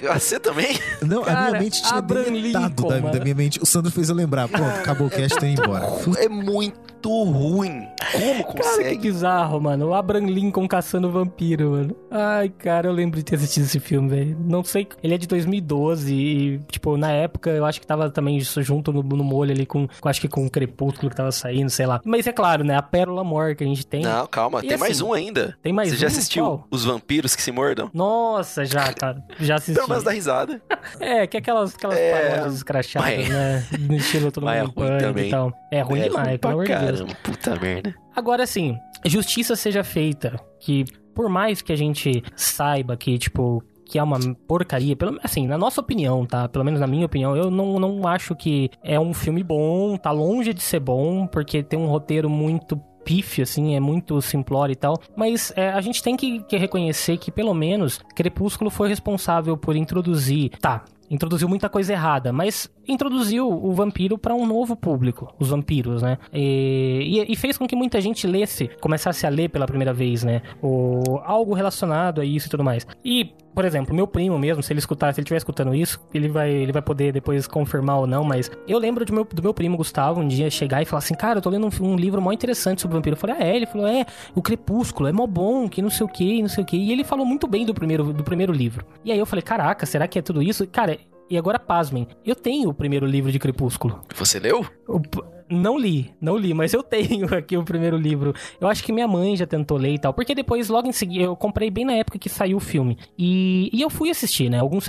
Você 0.19 0.39
também? 0.41 0.79
Não, 1.03 1.23
a 1.23 1.27
Cara, 1.27 1.49
minha 1.51 1.61
mente 1.63 1.83
tinha 1.83 2.01
deletado 2.01 2.87
da, 2.89 2.99
da 3.01 3.21
minha 3.21 3.35
mente. 3.35 3.61
O 3.63 3.67
Sandro 3.67 3.91
fez 3.91 4.09
eu 4.09 4.15
lembrar. 4.15 4.49
Pronto, 4.49 4.65
acabou 4.79 5.07
o 5.07 5.11
cast, 5.11 5.39
tô 5.39 5.47
indo 5.47 5.63
embora. 5.63 5.87
É 6.19 6.29
muito 6.29 7.09
ruim. 7.09 7.87
Como 8.13 8.45
Cara, 8.45 8.53
que 8.53 8.63
consegue? 8.63 8.99
bizarro, 8.99 9.59
mano. 9.61 9.89
O 9.89 9.95
Abraham 9.95 10.27
Lincoln 10.27 10.69
caçando 10.69 11.11
vampiro, 11.11 11.71
mano. 11.71 11.97
Ai, 12.11 12.51
cara, 12.51 12.89
eu 12.89 12.93
lembro 12.93 13.17
de 13.19 13.25
ter 13.25 13.37
assistido 13.37 13.65
esse 13.65 13.81
filme, 13.81 14.09
velho. 14.09 14.37
Não 14.39 14.63
sei. 14.63 14.87
Ele 15.03 15.15
é 15.15 15.19
de 15.19 15.27
2012 15.27 16.15
e, 16.15 16.59
tipo, 16.71 16.97
na 16.99 17.11
época 17.11 17.49
eu 17.51 17.65
acho 17.65 17.81
que 17.81 17.87
tava 17.87 18.11
também 18.11 18.37
isso 18.37 18.63
junto 18.63 18.93
no, 18.93 19.03
no 19.03 19.25
molho 19.25 19.51
ali 19.53 19.65
com, 19.65 19.89
com- 20.01 20.09
Acho 20.11 20.21
que 20.21 20.29
com 20.29 20.45
o 20.45 20.51
Crepúsculo 20.51 21.09
que 21.11 21.17
tava 21.17 21.33
saindo, 21.33 21.71
sei 21.71 21.87
lá. 21.87 22.01
Mas 22.05 22.27
é 22.27 22.33
claro, 22.33 22.65
né? 22.65 22.77
A 22.77 22.83
pérola 22.83 23.25
mor 23.25 23.55
que 23.55 23.65
a 23.65 23.67
gente 23.67 23.87
tem. 23.87 24.03
Não, 24.03 24.27
calma, 24.27 24.61
E 24.63 24.69
tem 24.69 24.77
mais 24.77 24.99
assim, 25.01 25.09
um 25.09 25.13
ainda. 25.15 25.57
Tem 25.63 25.73
mais 25.73 25.89
Você 25.91 25.97
já 25.97 26.07
um? 26.07 26.11
assistiu 26.11 26.45
Qual? 26.45 26.67
Os 26.71 26.85
Vampiros 26.85 27.35
que 27.35 27.41
se 27.43 27.51
mordam? 27.53 27.91
Nossa, 27.95 28.65
já, 28.67 28.93
cara. 28.93 29.23
Já 29.39 29.55
assisti. 29.55 29.81
Menos 29.91 30.05
dá 30.05 30.11
risada. 30.13 30.61
É, 30.99 31.27
que 31.27 31.37
é 31.37 31.41
aquelas, 31.41 31.75
aquelas 31.75 31.99
É, 31.99 32.29
paródias 32.31 32.55
escrachadas, 32.55 33.09
mas- 33.11 33.29
né? 33.29 33.65
No 33.81 33.95
estilo 33.97 34.31
todo 34.33 34.45
mundo 34.45 34.53
mas 34.55 34.59
é 34.59 34.65
ruim 34.89 34.99
também. 34.99 35.27
e 35.29 35.31
tal. 35.31 35.53
É 35.71 35.81
ruim 35.83 36.01
É 36.01 36.03
demais, 36.05 36.39
pra 36.39 36.51
pelo 36.51 36.53
amor 36.63 36.67
de 36.67 36.87
Deus. 37.05 37.13
Puta 37.23 37.57
merda. 37.57 37.95
Agora, 38.17 38.43
assim, 38.43 38.77
justiça 39.07 39.55
seja 39.57 39.85
feita, 39.85 40.39
que 40.59 40.85
por 41.15 41.29
mais 41.29 41.61
que 41.63 41.73
a 41.73 41.77
gente 41.77 42.23
saiba 42.35 42.97
que, 42.97 43.19
tipo, 43.19 43.63
que 43.85 43.99
é 43.99 44.03
uma 44.03 44.19
porcaria, 44.47 44.95
pelo, 44.97 45.19
assim, 45.23 45.47
na 45.47 45.59
nossa 45.59 45.81
opinião, 45.81 46.25
tá? 46.25 46.49
Pelo 46.49 46.65
menos 46.65 46.79
na 46.81 46.87
minha 46.87 47.05
opinião, 47.07 47.37
eu 47.37 47.51
não, 47.51 47.79
não 47.79 48.07
acho 48.07 48.35
que 48.37 48.71
é 48.85 48.99
um 49.01 49.13
filme 49.13 49.43
bom, 49.43 49.97
tá 49.97 50.11
longe 50.13 50.55
de 50.55 50.63
ser 50.63 50.81
bom, 50.81 51.27
porque 51.27 51.63
tem 51.63 51.79
um 51.79 51.87
roteiro 51.87 52.31
muito 52.31 52.81
pífio, 53.05 53.43
assim, 53.43 53.75
é 53.75 53.81
muito 53.81 54.21
simplório 54.21 54.73
e 54.73 54.77
tal. 54.77 55.01
Mas 55.17 55.53
é, 55.57 55.71
a 55.71 55.81
gente 55.81 56.03
tem 56.03 56.17
que, 56.17 56.41
que 56.45 56.57
reconhecer 56.57 57.17
que, 57.19 57.31
pelo 57.31 57.55
menos, 57.55 58.01
Crepúsculo 58.15 58.71
foi 58.71 58.89
responsável 58.89 59.57
por 59.57 59.77
introduzir. 59.77 60.51
Tá, 60.61 60.85
introduziu 61.11 61.49
muita 61.49 61.69
coisa 61.69 61.93
errada, 61.93 62.33
mas 62.33 62.71
introduziu 62.87 63.49
o 63.49 63.73
vampiro 63.73 64.17
para 64.17 64.35
um 64.35 64.47
novo 64.47 64.77
público, 64.77 65.35
os 65.39 65.49
vampiros, 65.49 66.03
né? 66.03 66.19
E, 66.33 67.25
e- 67.29 67.33
e 67.33 67.37
fez 67.37 67.59
com 67.59 67.67
que 67.67 67.77
muita 67.77 68.01
gente 68.01 68.27
lesse, 68.27 68.69
começasse 68.81 69.27
a 69.27 69.29
ler 69.29 69.49
pela 69.49 69.67
primeira 69.67 69.93
vez, 69.93 70.23
né? 70.25 70.43
O, 70.63 71.03
algo 71.25 71.55
relacionado 71.55 72.21
a 72.21 72.25
isso 72.25 72.47
e 72.47 72.51
tudo 72.51 72.65
mais. 72.65 72.87
E, 73.05 73.33
por 73.55 73.65
exemplo, 73.65 73.95
meu 73.95 74.07
primo 74.07 74.39
mesmo, 74.39 74.63
se 74.63 74.73
ele 74.73 74.79
escutar, 74.79 75.13
se 75.13 75.21
ele 75.21 75.25
estiver 75.25 75.39
escutando 75.39 75.75
isso, 75.75 76.01
ele 76.15 76.29
vai, 76.29 76.51
ele 76.51 76.73
vai 76.73 76.83
poder 76.83 77.13
depois 77.13 77.47
confirmar 77.47 77.99
ou 77.99 78.07
não, 78.07 78.25
mas 78.25 78.51
eu 78.67 78.79
lembro 78.79 79.05
de 79.05 79.13
meu, 79.13 79.25
do 79.25 79.43
meu 79.43 79.53
primo 79.53 79.77
Gustavo 79.77 80.21
um 80.21 80.29
dia 80.29 80.49
chegar 80.51 80.81
e 80.83 80.85
falar 80.85 80.99
assim, 80.99 81.15
cara, 81.15 81.39
eu 81.39 81.43
tô 81.43 81.51
lendo 81.51 81.67
um, 81.67 81.85
um 81.87 81.97
livro 81.97 82.21
mó 82.23 82.33
interessante 82.33 82.81
sobre 82.83 82.97
vampiro. 82.97 83.15
Eu 83.15 83.21
falei, 83.21 83.37
ah, 83.39 83.45
é? 83.45 83.57
Ele 83.57 83.67
falou, 83.67 83.87
é, 83.87 84.05
o 84.35 84.41
Crepúsculo, 84.43 85.09
é 85.09 85.13
mó 85.13 85.27
bom, 85.27 85.69
que 85.69 85.83
não 85.83 85.91
sei 85.91 86.07
o 86.07 86.09
que, 86.09 86.41
não 86.43 86.49
sei 86.49 86.63
o 86.63 86.67
que. 86.67 86.77
E 86.77 86.93
ele 86.93 87.03
falou 87.05 87.27
muito 87.27 87.47
bem 87.47 87.65
do 87.67 87.75
primeiro, 87.75 88.13
do 88.13 88.23
primeiro 88.25 88.53
livro. 88.53 88.85
E 89.05 89.11
aí 89.13 89.19
eu 89.19 89.27
falei, 89.27 89.43
caraca, 89.43 89.85
será 89.87 90.07
que 90.09 90.19
é 90.19 90.23
tudo 90.23 90.43
isso? 90.43 90.67
Cara, 90.69 90.97
e 91.31 91.39
agora 91.39 91.59
pasmem, 91.59 92.09
eu 92.27 92.35
tenho 92.35 92.69
o 92.69 92.75
primeiro 92.75 93.07
livro 93.07 93.31
de 93.31 93.39
Crepúsculo. 93.39 94.03
Você 94.17 94.41
leu? 94.41 94.67
O 94.89 95.01
Não 95.49 95.79
li, 95.79 96.13
não 96.21 96.37
li, 96.37 96.53
mas 96.53 96.75
eu 96.75 96.83
tenho 96.85 97.33
aqui 97.35 97.57
o 97.57 97.65
primeiro 97.65 97.97
livro. 97.97 98.35
Eu 98.61 98.67
acho 98.67 98.83
que 98.83 98.93
minha 98.93 99.07
mãe 99.07 99.37
já 99.37 99.47
tentou 99.47 99.79
ler 99.79 99.95
e 99.95 99.99
tal. 99.99 100.13
Porque 100.13 100.35
depois, 100.35 100.69
logo 100.69 100.89
em 100.89 100.93
seguida, 100.93 101.25
eu 101.25 101.37
comprei 101.37 101.71
bem 101.71 101.85
na 101.85 101.93
época 101.93 102.19
que 102.19 102.29
saiu 102.29 102.57
o 102.57 102.61
filme. 102.61 102.99
E, 103.17 103.71
e 103.73 103.81
eu 103.81 103.89
fui 103.89 104.11
assistir, 104.11 104.51
né? 104.51 104.59
Alguns, 104.59 104.89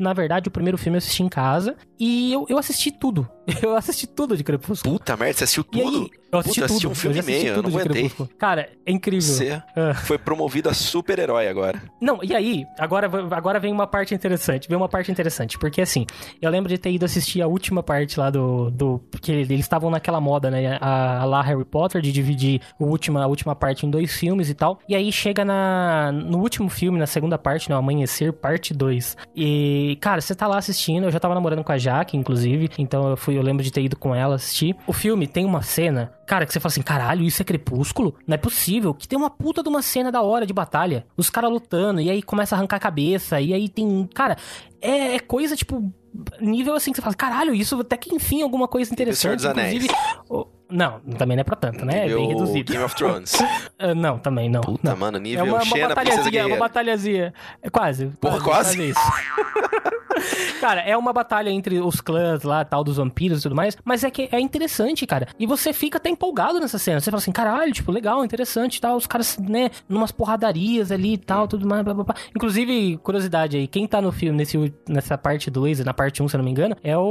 na 0.00 0.12
verdade, 0.12 0.48
o 0.48 0.52
primeiro 0.52 0.76
filme 0.76 0.96
eu 0.96 0.98
assisti 0.98 1.22
em 1.22 1.28
casa. 1.28 1.76
E 1.98 2.32
eu, 2.32 2.46
eu 2.48 2.58
assisti 2.58 2.90
tudo. 2.90 3.28
Eu 3.62 3.76
assisti 3.76 4.06
tudo 4.06 4.36
de 4.36 4.42
Crepúsculo. 4.42 4.98
Puta 4.98 5.16
merda, 5.16 5.34
você 5.38 5.44
assistiu 5.44 5.62
tudo? 5.64 5.98
aí, 6.02 6.10
eu 6.32 6.38
assisti 6.40 6.60
Puta, 6.60 6.60
eu 6.60 6.64
assisti 6.66 6.82
tudo. 6.82 6.90
um 6.90 6.94
filme 6.94 7.16
eu 7.18 7.22
já 7.22 7.28
e 7.28 7.32
assisti 7.32 7.44
meio, 7.44 7.56
eu 7.56 7.62
tudo 7.62 7.70
não 7.70 7.78
aguentei. 7.80 8.12
Cara, 8.38 8.68
é 8.84 8.92
incrível. 8.92 9.20
Você 9.34 9.62
Ah. 9.76 9.94
foi 9.94 10.18
promovido 10.18 10.68
a 10.68 10.74
super-herói 10.74 11.46
agora. 11.48 11.80
Não, 12.00 12.18
e 12.22 12.34
aí, 12.34 12.64
agora, 12.78 13.08
agora 13.30 13.60
vem 13.60 13.72
uma 13.72 13.86
parte 13.86 14.14
interessante. 14.14 14.68
Vem 14.68 14.76
uma 14.76 14.88
parte 14.88 15.10
interessante. 15.12 15.58
Porque 15.58 15.80
assim, 15.80 16.04
eu 16.42 16.50
lembro 16.50 16.68
de 16.68 16.76
ter 16.78 16.90
ido 16.90 17.04
assistir 17.04 17.40
a 17.40 17.46
última 17.46 17.82
parte 17.82 18.18
lá 18.18 18.30
do. 18.30 18.70
do 18.70 18.98
porque 19.10 19.30
eles 19.32 19.60
estavam 19.60 19.90
naquela 19.90 20.20
moda, 20.20 20.50
né? 20.50 20.76
A, 20.80 21.20
a 21.20 21.24
lá 21.24 21.40
Harry 21.42 21.64
Potter, 21.64 22.02
de 22.02 22.10
dividir 22.10 22.60
o 22.80 22.86
última, 22.86 23.22
a 23.22 23.26
última 23.28 23.54
parte 23.54 23.86
em 23.86 23.90
dois 23.90 24.12
filmes 24.16 24.50
e 24.50 24.54
tal. 24.54 24.80
E 24.88 24.94
aí 24.96 25.10
chega 25.12 25.44
na, 25.44 26.10
no 26.12 26.38
último 26.38 26.68
filme, 26.68 26.98
na 26.98 27.06
segunda 27.06 27.38
parte, 27.38 27.70
né? 27.70 27.76
O 27.76 27.78
Amanhecer, 27.78 28.32
parte 28.32 28.74
2. 28.74 29.16
E, 29.34 29.96
cara, 30.00 30.20
você 30.20 30.34
tá 30.34 30.46
lá 30.48 30.58
assistindo. 30.58 31.04
Eu 31.04 31.12
já 31.12 31.20
tava 31.20 31.34
namorando 31.34 31.62
com 31.62 31.72
a 31.72 31.78
Jaque, 31.78 32.16
inclusive. 32.16 32.68
Então 32.78 33.10
eu 33.10 33.16
fui, 33.16 33.35
eu 33.36 33.42
lembro 33.42 33.62
de 33.62 33.70
ter 33.70 33.82
ido 33.82 33.96
com 33.96 34.14
ela 34.14 34.36
assistir. 34.36 34.76
O 34.86 34.92
filme 34.92 35.26
tem 35.26 35.44
uma 35.44 35.62
cena, 35.62 36.12
cara, 36.26 36.46
que 36.46 36.52
você 36.52 36.60
fala 36.60 36.70
assim: 36.70 36.82
caralho, 36.82 37.22
isso 37.22 37.42
é 37.42 37.44
crepúsculo? 37.44 38.14
Não 38.26 38.34
é 38.34 38.38
possível. 38.38 38.94
Que 38.94 39.06
tem 39.06 39.18
uma 39.18 39.30
puta 39.30 39.62
de 39.62 39.68
uma 39.68 39.82
cena 39.82 40.10
da 40.10 40.22
hora 40.22 40.46
de 40.46 40.52
batalha. 40.52 41.06
Os 41.16 41.30
caras 41.30 41.50
lutando, 41.50 42.00
e 42.00 42.10
aí 42.10 42.22
começa 42.22 42.54
a 42.54 42.58
arrancar 42.58 42.76
a 42.76 42.80
cabeça, 42.80 43.40
e 43.40 43.52
aí 43.52 43.68
tem. 43.68 44.08
Cara, 44.14 44.36
é, 44.80 45.16
é 45.16 45.18
coisa 45.18 45.56
tipo. 45.56 45.92
Nível 46.40 46.74
assim 46.74 46.92
que 46.92 46.96
você 46.96 47.02
fala, 47.02 47.14
caralho, 47.14 47.54
isso 47.54 47.78
até 47.78 47.94
que 47.94 48.14
enfim 48.14 48.40
alguma 48.40 48.66
coisa 48.66 48.90
interessante. 48.90 49.20
Senhor 49.20 49.36
dos 49.36 49.44
Anéis. 49.44 49.84
Inclusive. 49.84 50.55
Não, 50.70 51.00
também 51.18 51.36
não 51.36 51.40
é 51.42 51.44
pra 51.44 51.56
tanto, 51.56 51.84
né? 51.84 52.06
É 52.06 52.08
bem 52.08 52.26
Nível 52.26 52.28
reduzido. 52.40 52.72
Game 52.72 52.84
of 52.84 52.94
Thrones. 52.94 53.32
Ah, 53.78 53.94
não, 53.94 54.18
também 54.18 54.48
não. 54.48 54.62
Puta, 54.62 54.88
não. 54.88 54.96
mano, 54.96 55.18
É 55.18 55.20
nível 55.20 55.44
uma, 55.44 55.56
uma 55.56 55.60
Xena, 55.64 55.94
Princesa 55.94 55.94
batalhazinha, 55.94 56.30
Guerreira. 56.30 56.54
uma 56.54 56.58
batalhazinha. 56.58 57.34
É 57.62 57.68
quase. 57.68 58.06
Porra, 58.18 58.40
quase? 58.40 58.88
isso. 58.88 59.00
cara, 60.60 60.80
é 60.80 60.96
uma 60.96 61.12
batalha 61.12 61.50
entre 61.50 61.78
os 61.80 62.00
clãs 62.00 62.42
lá, 62.42 62.64
tal, 62.64 62.82
dos 62.82 62.96
vampiros 62.96 63.40
e 63.40 63.42
tudo 63.42 63.54
mais, 63.54 63.76
mas 63.84 64.02
é 64.02 64.10
que 64.10 64.28
é 64.32 64.40
interessante, 64.40 65.06
cara. 65.06 65.28
E 65.38 65.46
você 65.46 65.72
fica 65.72 65.98
até 65.98 66.08
empolgado 66.08 66.58
nessa 66.58 66.78
cena. 66.78 67.00
Você 67.00 67.10
fala 67.10 67.18
assim, 67.20 67.32
caralho, 67.32 67.72
tipo, 67.72 67.92
legal, 67.92 68.24
interessante 68.24 68.76
e 68.76 68.80
tal. 68.80 68.96
Os 68.96 69.06
caras, 69.06 69.38
né, 69.38 69.70
numas 69.88 70.10
porradarias 70.10 70.90
ali 70.90 71.14
e 71.14 71.18
tal, 71.18 71.46
tudo 71.46 71.66
mais, 71.68 71.84
blá, 71.84 71.92
blá, 71.94 72.04
blá. 72.04 72.14
Inclusive, 72.34 72.96
curiosidade 73.02 73.56
aí, 73.56 73.66
quem 73.66 73.86
tá 73.86 74.00
no 74.00 74.10
filme, 74.10 74.38
nesse, 74.38 74.72
nessa 74.88 75.18
parte 75.18 75.50
2 75.50 75.80
e 75.80 75.84
na 75.84 75.92
parte 75.92 76.22
1, 76.22 76.24
um, 76.24 76.28
se 76.28 76.36
eu 76.36 76.38
não 76.38 76.44
me 76.46 76.50
engano, 76.50 76.76
é 76.82 76.96
o, 76.96 77.02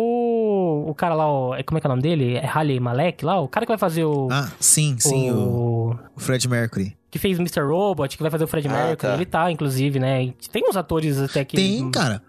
o 0.66 0.94
cara 0.96 1.14
lá, 1.16 1.32
o, 1.32 1.56
é- 1.56 1.64
como 1.64 1.78
é 1.78 1.82
que 1.82 1.88
é 1.88 1.90
o 1.90 1.92
nome 1.92 2.02
dele? 2.02 2.36
É 2.36 2.46
Halley 2.46 2.80
Malek 2.80 3.24
lá? 3.26 3.40
O 3.40 3.48
cara 3.48 3.66
que 3.66 3.72
vai 3.72 3.78
fazer 3.78 4.04
o... 4.06 4.28
Ah, 4.32 4.50
sim, 4.60 4.96
sim, 5.00 5.32
o, 5.32 5.36
o... 5.38 5.90
o 6.16 6.20
Fred 6.20 6.48
Mercury. 6.48 6.96
Que 7.12 7.20
fez 7.20 7.38
Mr. 7.40 7.62
Robot, 7.62 8.16
que 8.18 8.22
vai 8.22 8.30
fazer 8.32 8.44
o 8.44 8.48
Fred 8.48 8.68
Ah, 8.68 8.72
Mercury. 8.72 8.98
tá. 8.98 9.14
Ele 9.14 9.26
tá, 9.26 9.52
inclusive, 9.52 10.00
né? 10.00 10.34
Tem 10.52 10.64
uns 10.68 10.76
atores 10.76 11.18
até 11.20 11.46
que... 11.46 11.56
Tem, 11.56 11.90
cara. 11.92 12.22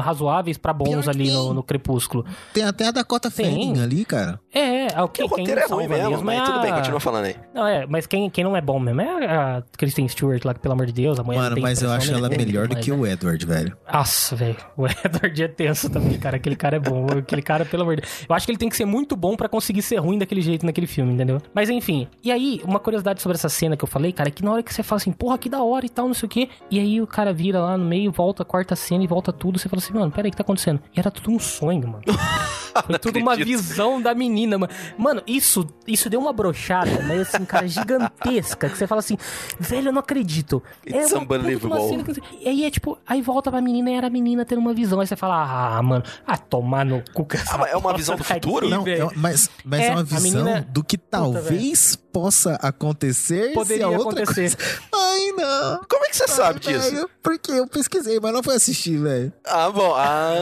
Razoáveis 0.00 0.56
pra 0.58 0.72
bons 0.72 1.08
ali 1.08 1.30
no, 1.30 1.54
no 1.54 1.62
Crepúsculo. 1.62 2.24
Tem 2.52 2.64
até 2.64 2.88
a 2.88 2.90
Dakota. 2.90 3.30
Fanning 3.30 3.80
ali, 3.80 4.04
cara. 4.04 4.38
É, 4.52 4.92
é, 4.94 5.02
o 5.02 5.08
que, 5.08 5.22
o 5.22 5.28
quem 5.28 5.38
roteiro 5.44 5.60
é 5.60 5.66
ruim 5.66 5.88
mesmo, 5.88 6.22
mas 6.22 6.40
é 6.40 6.44
tudo 6.44 6.60
bem, 6.60 6.70
a- 6.70 6.76
continua 6.76 7.00
falando 7.00 7.24
aí. 7.24 7.36
Não, 7.54 7.66
é, 7.66 7.86
mas 7.86 8.06
quem, 8.06 8.28
quem 8.30 8.44
não 8.44 8.56
é 8.56 8.60
bom 8.60 8.78
mesmo 8.78 9.00
é 9.00 9.26
a 9.26 9.62
Kristen 9.76 10.06
Stewart 10.08 10.44
lá, 10.44 10.52
que 10.54 10.60
pelo 10.60 10.74
amor 10.74 10.86
de 10.86 10.92
Deus, 10.92 11.18
a 11.18 11.22
mulher 11.24 11.38
Mano, 11.38 11.54
tem 11.54 11.62
mas 11.62 11.82
eu 11.82 11.90
acho 11.90 12.12
ela 12.12 12.28
melhor 12.28 12.68
do 12.68 12.74
mas- 12.74 12.84
que 12.84 12.92
o 12.92 13.06
Edward, 13.06 13.44
velho. 13.46 13.76
Nossa, 13.92 14.36
velho. 14.36 14.56
O 14.76 14.86
Edward 14.86 15.42
é 15.42 15.48
tenso 15.48 15.88
também, 15.90 16.18
cara. 16.18 16.36
Aquele 16.36 16.56
cara 16.56 16.76
é 16.76 16.80
bom. 16.80 17.06
Aquele 17.18 17.42
cara, 17.42 17.64
pelo 17.64 17.82
amor 17.82 17.96
de 17.96 18.02
Deus. 18.02 18.24
Eu 18.28 18.34
acho 18.34 18.44
que 18.46 18.52
ele 18.52 18.58
tem 18.58 18.68
que 18.68 18.76
ser 18.76 18.84
muito 18.84 19.16
bom 19.16 19.36
pra 19.36 19.48
conseguir 19.48 19.82
ser 19.82 19.96
ruim 19.96 20.18
daquele 20.18 20.40
jeito 20.42 20.64
naquele 20.66 20.86
filme, 20.86 21.12
entendeu? 21.14 21.40
Mas 21.54 21.70
enfim. 21.70 22.06
E 22.22 22.30
aí, 22.30 22.60
uma 22.64 22.78
curiosidade 22.78 23.22
sobre 23.22 23.36
essa 23.36 23.48
cena 23.48 23.76
que 23.76 23.84
eu 23.84 23.88
falei, 23.88 24.12
cara, 24.12 24.28
é 24.28 24.32
que 24.32 24.44
na 24.44 24.52
hora 24.52 24.62
que 24.62 24.72
você 24.74 24.82
fala 24.82 24.98
assim, 24.98 25.12
porra, 25.12 25.38
que 25.38 25.48
da 25.48 25.62
hora 25.62 25.86
e 25.86 25.88
tal, 25.88 26.06
não 26.06 26.14
sei 26.14 26.26
o 26.26 26.30
quê. 26.30 26.48
E 26.70 26.78
aí 26.78 27.00
o 27.00 27.06
cara 27.06 27.32
vira 27.32 27.60
lá 27.60 27.78
no 27.78 27.84
meio, 27.84 28.10
volta, 28.12 28.44
corta 28.44 28.74
a 28.74 28.76
cena 28.76 29.02
e 29.02 29.06
volta 29.06 29.32
tudo. 29.32 29.58
Você 29.64 29.68
fala 29.70 29.80
assim, 29.82 29.94
mano, 29.94 30.10
peraí, 30.12 30.28
o 30.28 30.30
que 30.32 30.36
tá 30.36 30.42
acontecendo? 30.42 30.78
E 30.94 31.00
era 31.00 31.10
tudo 31.10 31.30
um 31.30 31.38
sonho, 31.38 31.88
mano. 31.88 32.02
Foi 32.86 32.98
tudo 32.98 33.18
uma 33.20 33.34
visão 33.36 34.02
da 34.02 34.12
menina, 34.14 34.58
mano. 34.58 34.70
Mano, 34.98 35.22
isso, 35.26 35.64
isso 35.86 36.10
deu 36.10 36.20
uma 36.20 36.32
brochada, 36.32 36.90
mas 37.06 37.20
assim, 37.34 37.44
cara, 37.44 37.66
gigantesca. 37.68 38.68
Que 38.68 38.76
você 38.76 38.86
fala 38.86 38.98
assim, 38.98 39.16
velho, 39.60 39.88
eu 39.88 39.92
não 39.92 40.00
acredito. 40.00 40.62
It's 40.84 41.04
puta 41.04 41.14
uma 41.14 41.22
unbelievable. 41.22 42.22
E 42.40 42.48
aí 42.48 42.64
é 42.64 42.70
tipo, 42.70 42.98
aí 43.06 43.22
volta 43.22 43.50
pra 43.50 43.60
menina 43.60 43.90
e 43.90 43.94
era 43.94 44.08
a 44.08 44.10
menina 44.10 44.44
tendo 44.44 44.58
uma 44.58 44.74
visão. 44.74 45.00
Aí 45.00 45.06
você 45.06 45.14
fala, 45.16 45.76
ah, 45.78 45.82
mano, 45.82 46.04
ah, 46.26 46.36
tomar 46.36 46.84
no 46.84 47.02
cu 47.14 47.26
Ah, 47.48 47.58
mas 47.58 47.70
é 47.70 47.76
uma 47.76 47.94
visão 47.96 48.16
do 48.16 48.24
futuro? 48.24 48.68
Não, 48.68 48.82
velho. 48.82 49.08
é 49.10 49.16
mas, 49.16 49.48
mas 49.64 49.80
é, 49.80 49.86
É, 49.86 49.90
uma 49.92 50.02
visão 50.04 50.20
menina- 50.44 50.66
do 50.68 50.82
que 50.84 50.98
talvez 50.98 51.96
possa 52.12 52.54
acontecer 52.62 53.52
Poderia 53.54 53.88
se 53.88 53.94
a 53.94 53.98
outra 53.98 54.22
acontecer. 54.22 54.56
coisa... 54.56 54.80
Ai, 54.94 55.32
não. 55.32 55.80
Como 55.88 56.04
é 56.04 56.08
que 56.08 56.16
você 56.16 56.28
sabe 56.28 56.60
Ai, 56.64 56.72
disso? 56.74 56.90
velho, 56.92 57.10
Porque 57.22 57.50
eu 57.50 57.66
pesquisei, 57.66 58.20
mas 58.20 58.32
não 58.32 58.42
foi 58.42 58.54
assistir, 58.56 58.98
velho. 58.98 59.32
Ah, 59.56 59.70
bom. 59.70 59.94
Ah, 59.94 60.32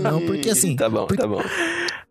Não, 0.00 0.20
porque 0.26 0.50
assim, 0.50 0.76
Tá 0.76 0.88
bom, 0.88 1.06
porque- 1.06 1.22
tá 1.22 1.26
bom. 1.28 1.40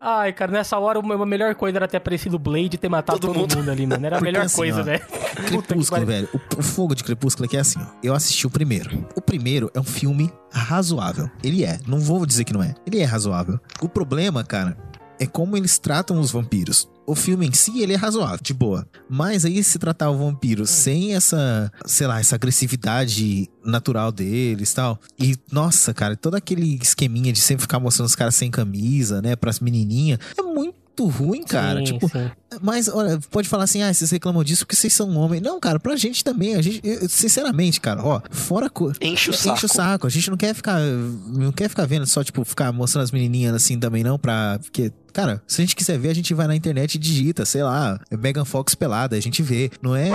Ai, 0.06 0.34
cara, 0.34 0.52
nessa 0.52 0.78
hora 0.78 1.00
a 1.00 1.26
melhor 1.26 1.56
coisa 1.56 1.78
era 1.78 1.88
ter 1.88 1.96
aparecido 1.98 2.36
o 2.36 2.40
Blade 2.40 2.72
e 2.74 2.78
ter 2.78 2.90
matado 2.90 3.20
Todo 3.20 3.30
todo, 3.34 3.40
mundo. 3.42 3.56
mundo. 3.58 3.72
ali, 3.72 3.88
mano. 3.88 4.06
Era 4.06 4.18
a 4.18 4.20
Porque 4.20 4.32
melhor 4.32 4.46
assim, 4.46 4.56
coisa, 4.58 4.82
ó, 4.82 4.84
velho. 4.84 5.02
Crepúsculo, 5.48 6.06
velho. 6.06 6.30
O, 6.34 6.60
o 6.60 6.64
fogo 6.64 6.94
de 6.94 7.04
Crepúsculo 7.06 7.46
é 7.46 7.48
que 7.50 7.56
é 7.56 7.62
assim, 7.62 7.80
ó. 7.80 7.86
Eu 8.04 8.14
assisti 8.14 8.46
o 8.46 8.50
primeiro. 8.50 9.08
O 9.16 9.22
primeiro 9.22 9.72
é 9.74 9.80
um 9.80 9.84
filme 9.84 10.30
razoável. 10.52 11.30
Ele 11.42 11.64
é. 11.64 11.80
Não 11.88 12.00
vou 12.00 12.26
dizer 12.26 12.44
que 12.44 12.52
não 12.52 12.62
é. 12.62 12.74
Ele 12.86 13.00
é 13.00 13.06
razoável. 13.06 13.58
O 13.82 13.88
problema, 13.88 14.44
cara, 14.44 14.76
é 15.20 15.26
como 15.26 15.56
eles 15.56 15.78
tratam 15.80 16.20
os 16.20 16.32
vampiros. 16.32 16.90
O 17.06 17.16
filme 17.16 17.46
em 17.48 17.52
si, 17.54 17.82
ele 17.82 17.94
é 17.94 17.98
razoável, 17.98 18.40
de 18.42 18.54
boa. 18.54 18.88
Mas 19.10 19.44
aí 19.44 19.62
se 19.64 19.78
tratar 19.78 20.10
o 20.10 20.18
vampiro 20.18 20.66
sem 20.66 21.14
essa, 21.16 21.72
sei 21.86 22.08
lá, 22.08 22.20
essa 22.20 22.36
agressividade 22.36 23.50
natural 23.64 24.12
deles 24.12 24.72
e 24.72 24.76
tal. 24.76 25.00
E, 25.20 25.36
nossa, 25.52 25.94
cara, 25.94 26.16
todo 26.16 26.36
aquele 26.36 26.80
esqueminha 26.82 27.34
de 27.34 27.42
sempre 27.42 27.64
ficar 27.64 27.80
mostrando 27.80 28.08
os 28.08 28.16
caras 28.16 28.36
sem 28.36 28.50
camisa, 28.50 29.22
né, 29.22 29.36
pras 29.36 29.60
menininhas. 29.60 30.20
É 30.38 30.42
muito 30.42 30.74
ruim, 31.08 31.44
cara. 31.44 31.80
Sim, 31.80 31.86
tipo, 31.86 32.08
sim. 32.08 32.30
mas, 32.62 32.88
olha, 32.88 33.20
pode 33.32 33.50
falar 33.50 33.64
assim, 33.66 33.82
ah, 33.82 33.92
vocês 33.94 34.12
reclamam 34.12 34.44
disso 34.44 34.66
porque 34.66 34.76
vocês 34.76 34.94
são 34.94 35.10
homens. 35.18 35.42
Não, 35.42 35.60
cara, 35.60 35.80
pra 35.80 35.96
gente 35.96 36.24
também. 36.24 36.56
A 36.56 36.62
gente, 36.62 36.80
eu- 36.84 37.10
sinceramente, 37.10 37.82
cara, 37.82 38.02
ó, 38.04 38.22
fora. 38.32 38.70
Co... 38.70 38.92
Enche 39.02 39.30
o 39.30 39.34
saco. 39.34 39.58
Enche 39.58 39.66
o 39.66 39.70
saco. 39.70 40.08
A 40.08 40.10
gente 40.10 40.30
não 40.30 40.38
quer 40.38 40.54
ficar. 40.54 40.80
Não 40.80 41.52
quer 41.52 41.68
ficar 41.68 41.86
vendo 41.86 42.06
só, 42.06 42.24
tipo, 42.24 42.46
ficar 42.46 42.72
mostrando 42.72 43.04
as 43.04 43.12
menininhas 43.12 43.56
assim 43.56 43.80
também, 43.80 44.04
não, 44.04 44.18
pra. 44.20 44.60
Porque 44.62 44.92
Cara, 45.14 45.42
se 45.48 45.62
a 45.62 45.64
gente 45.64 45.76
quiser 45.76 45.98
ver, 46.00 46.10
a 46.10 46.16
gente 46.16 46.34
vai 46.34 46.48
na 46.48 46.56
internet 46.56 46.96
e 46.96 46.98
digita, 46.98 47.46
sei 47.46 47.62
lá, 47.64 48.00
Megan 48.12 48.44
Fox 48.46 48.74
pelada, 48.76 49.16
a 49.16 49.20
gente 49.20 49.42
vê. 49.44 49.70
Não 49.82 49.96
é. 49.96 50.10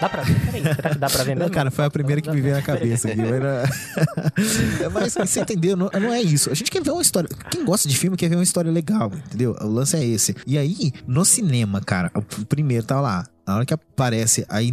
Dá 0.00 0.08
pra 0.08 0.22
ver? 0.22 0.34
Peraí, 0.40 0.62
será 0.74 0.90
que 0.90 0.98
dá 0.98 1.08
pra 1.08 1.22
ver 1.24 1.34
Não, 1.36 1.42
mesmo? 1.42 1.54
cara, 1.54 1.70
foi 1.70 1.84
a 1.84 1.90
primeira 1.90 2.20
que 2.20 2.30
me 2.30 2.40
veio 2.40 2.56
na 2.56 2.62
cabeça 2.62 3.08
aqui. 3.08 3.20
Mas, 3.22 3.40
não- 3.40 4.90
mas 4.92 5.14
você 5.14 5.40
entendeu? 5.40 5.76
Não, 5.76 5.88
não 6.00 6.12
é 6.12 6.20
isso. 6.20 6.50
A 6.50 6.54
gente 6.54 6.70
quer 6.70 6.82
ver 6.82 6.90
uma 6.90 7.02
história. 7.02 7.28
Quem 7.50 7.64
gosta 7.64 7.88
de 7.88 7.96
filme 7.96 8.16
quer 8.16 8.28
ver 8.28 8.36
uma 8.36 8.42
história 8.42 8.70
legal, 8.70 9.10
entendeu? 9.26 9.56
O 9.60 9.66
lance 9.68 9.96
é 9.96 10.04
esse. 10.04 10.34
E 10.46 10.58
aí, 10.58 10.92
no 11.06 11.24
cinema, 11.24 11.80
cara, 11.80 12.10
o 12.14 12.22
primeiro 12.46 12.84
tá 12.84 13.00
lá. 13.00 13.24
Na 13.50 13.56
hora 13.56 13.66
que 13.66 13.74
aparece, 13.74 14.46
aí 14.48 14.72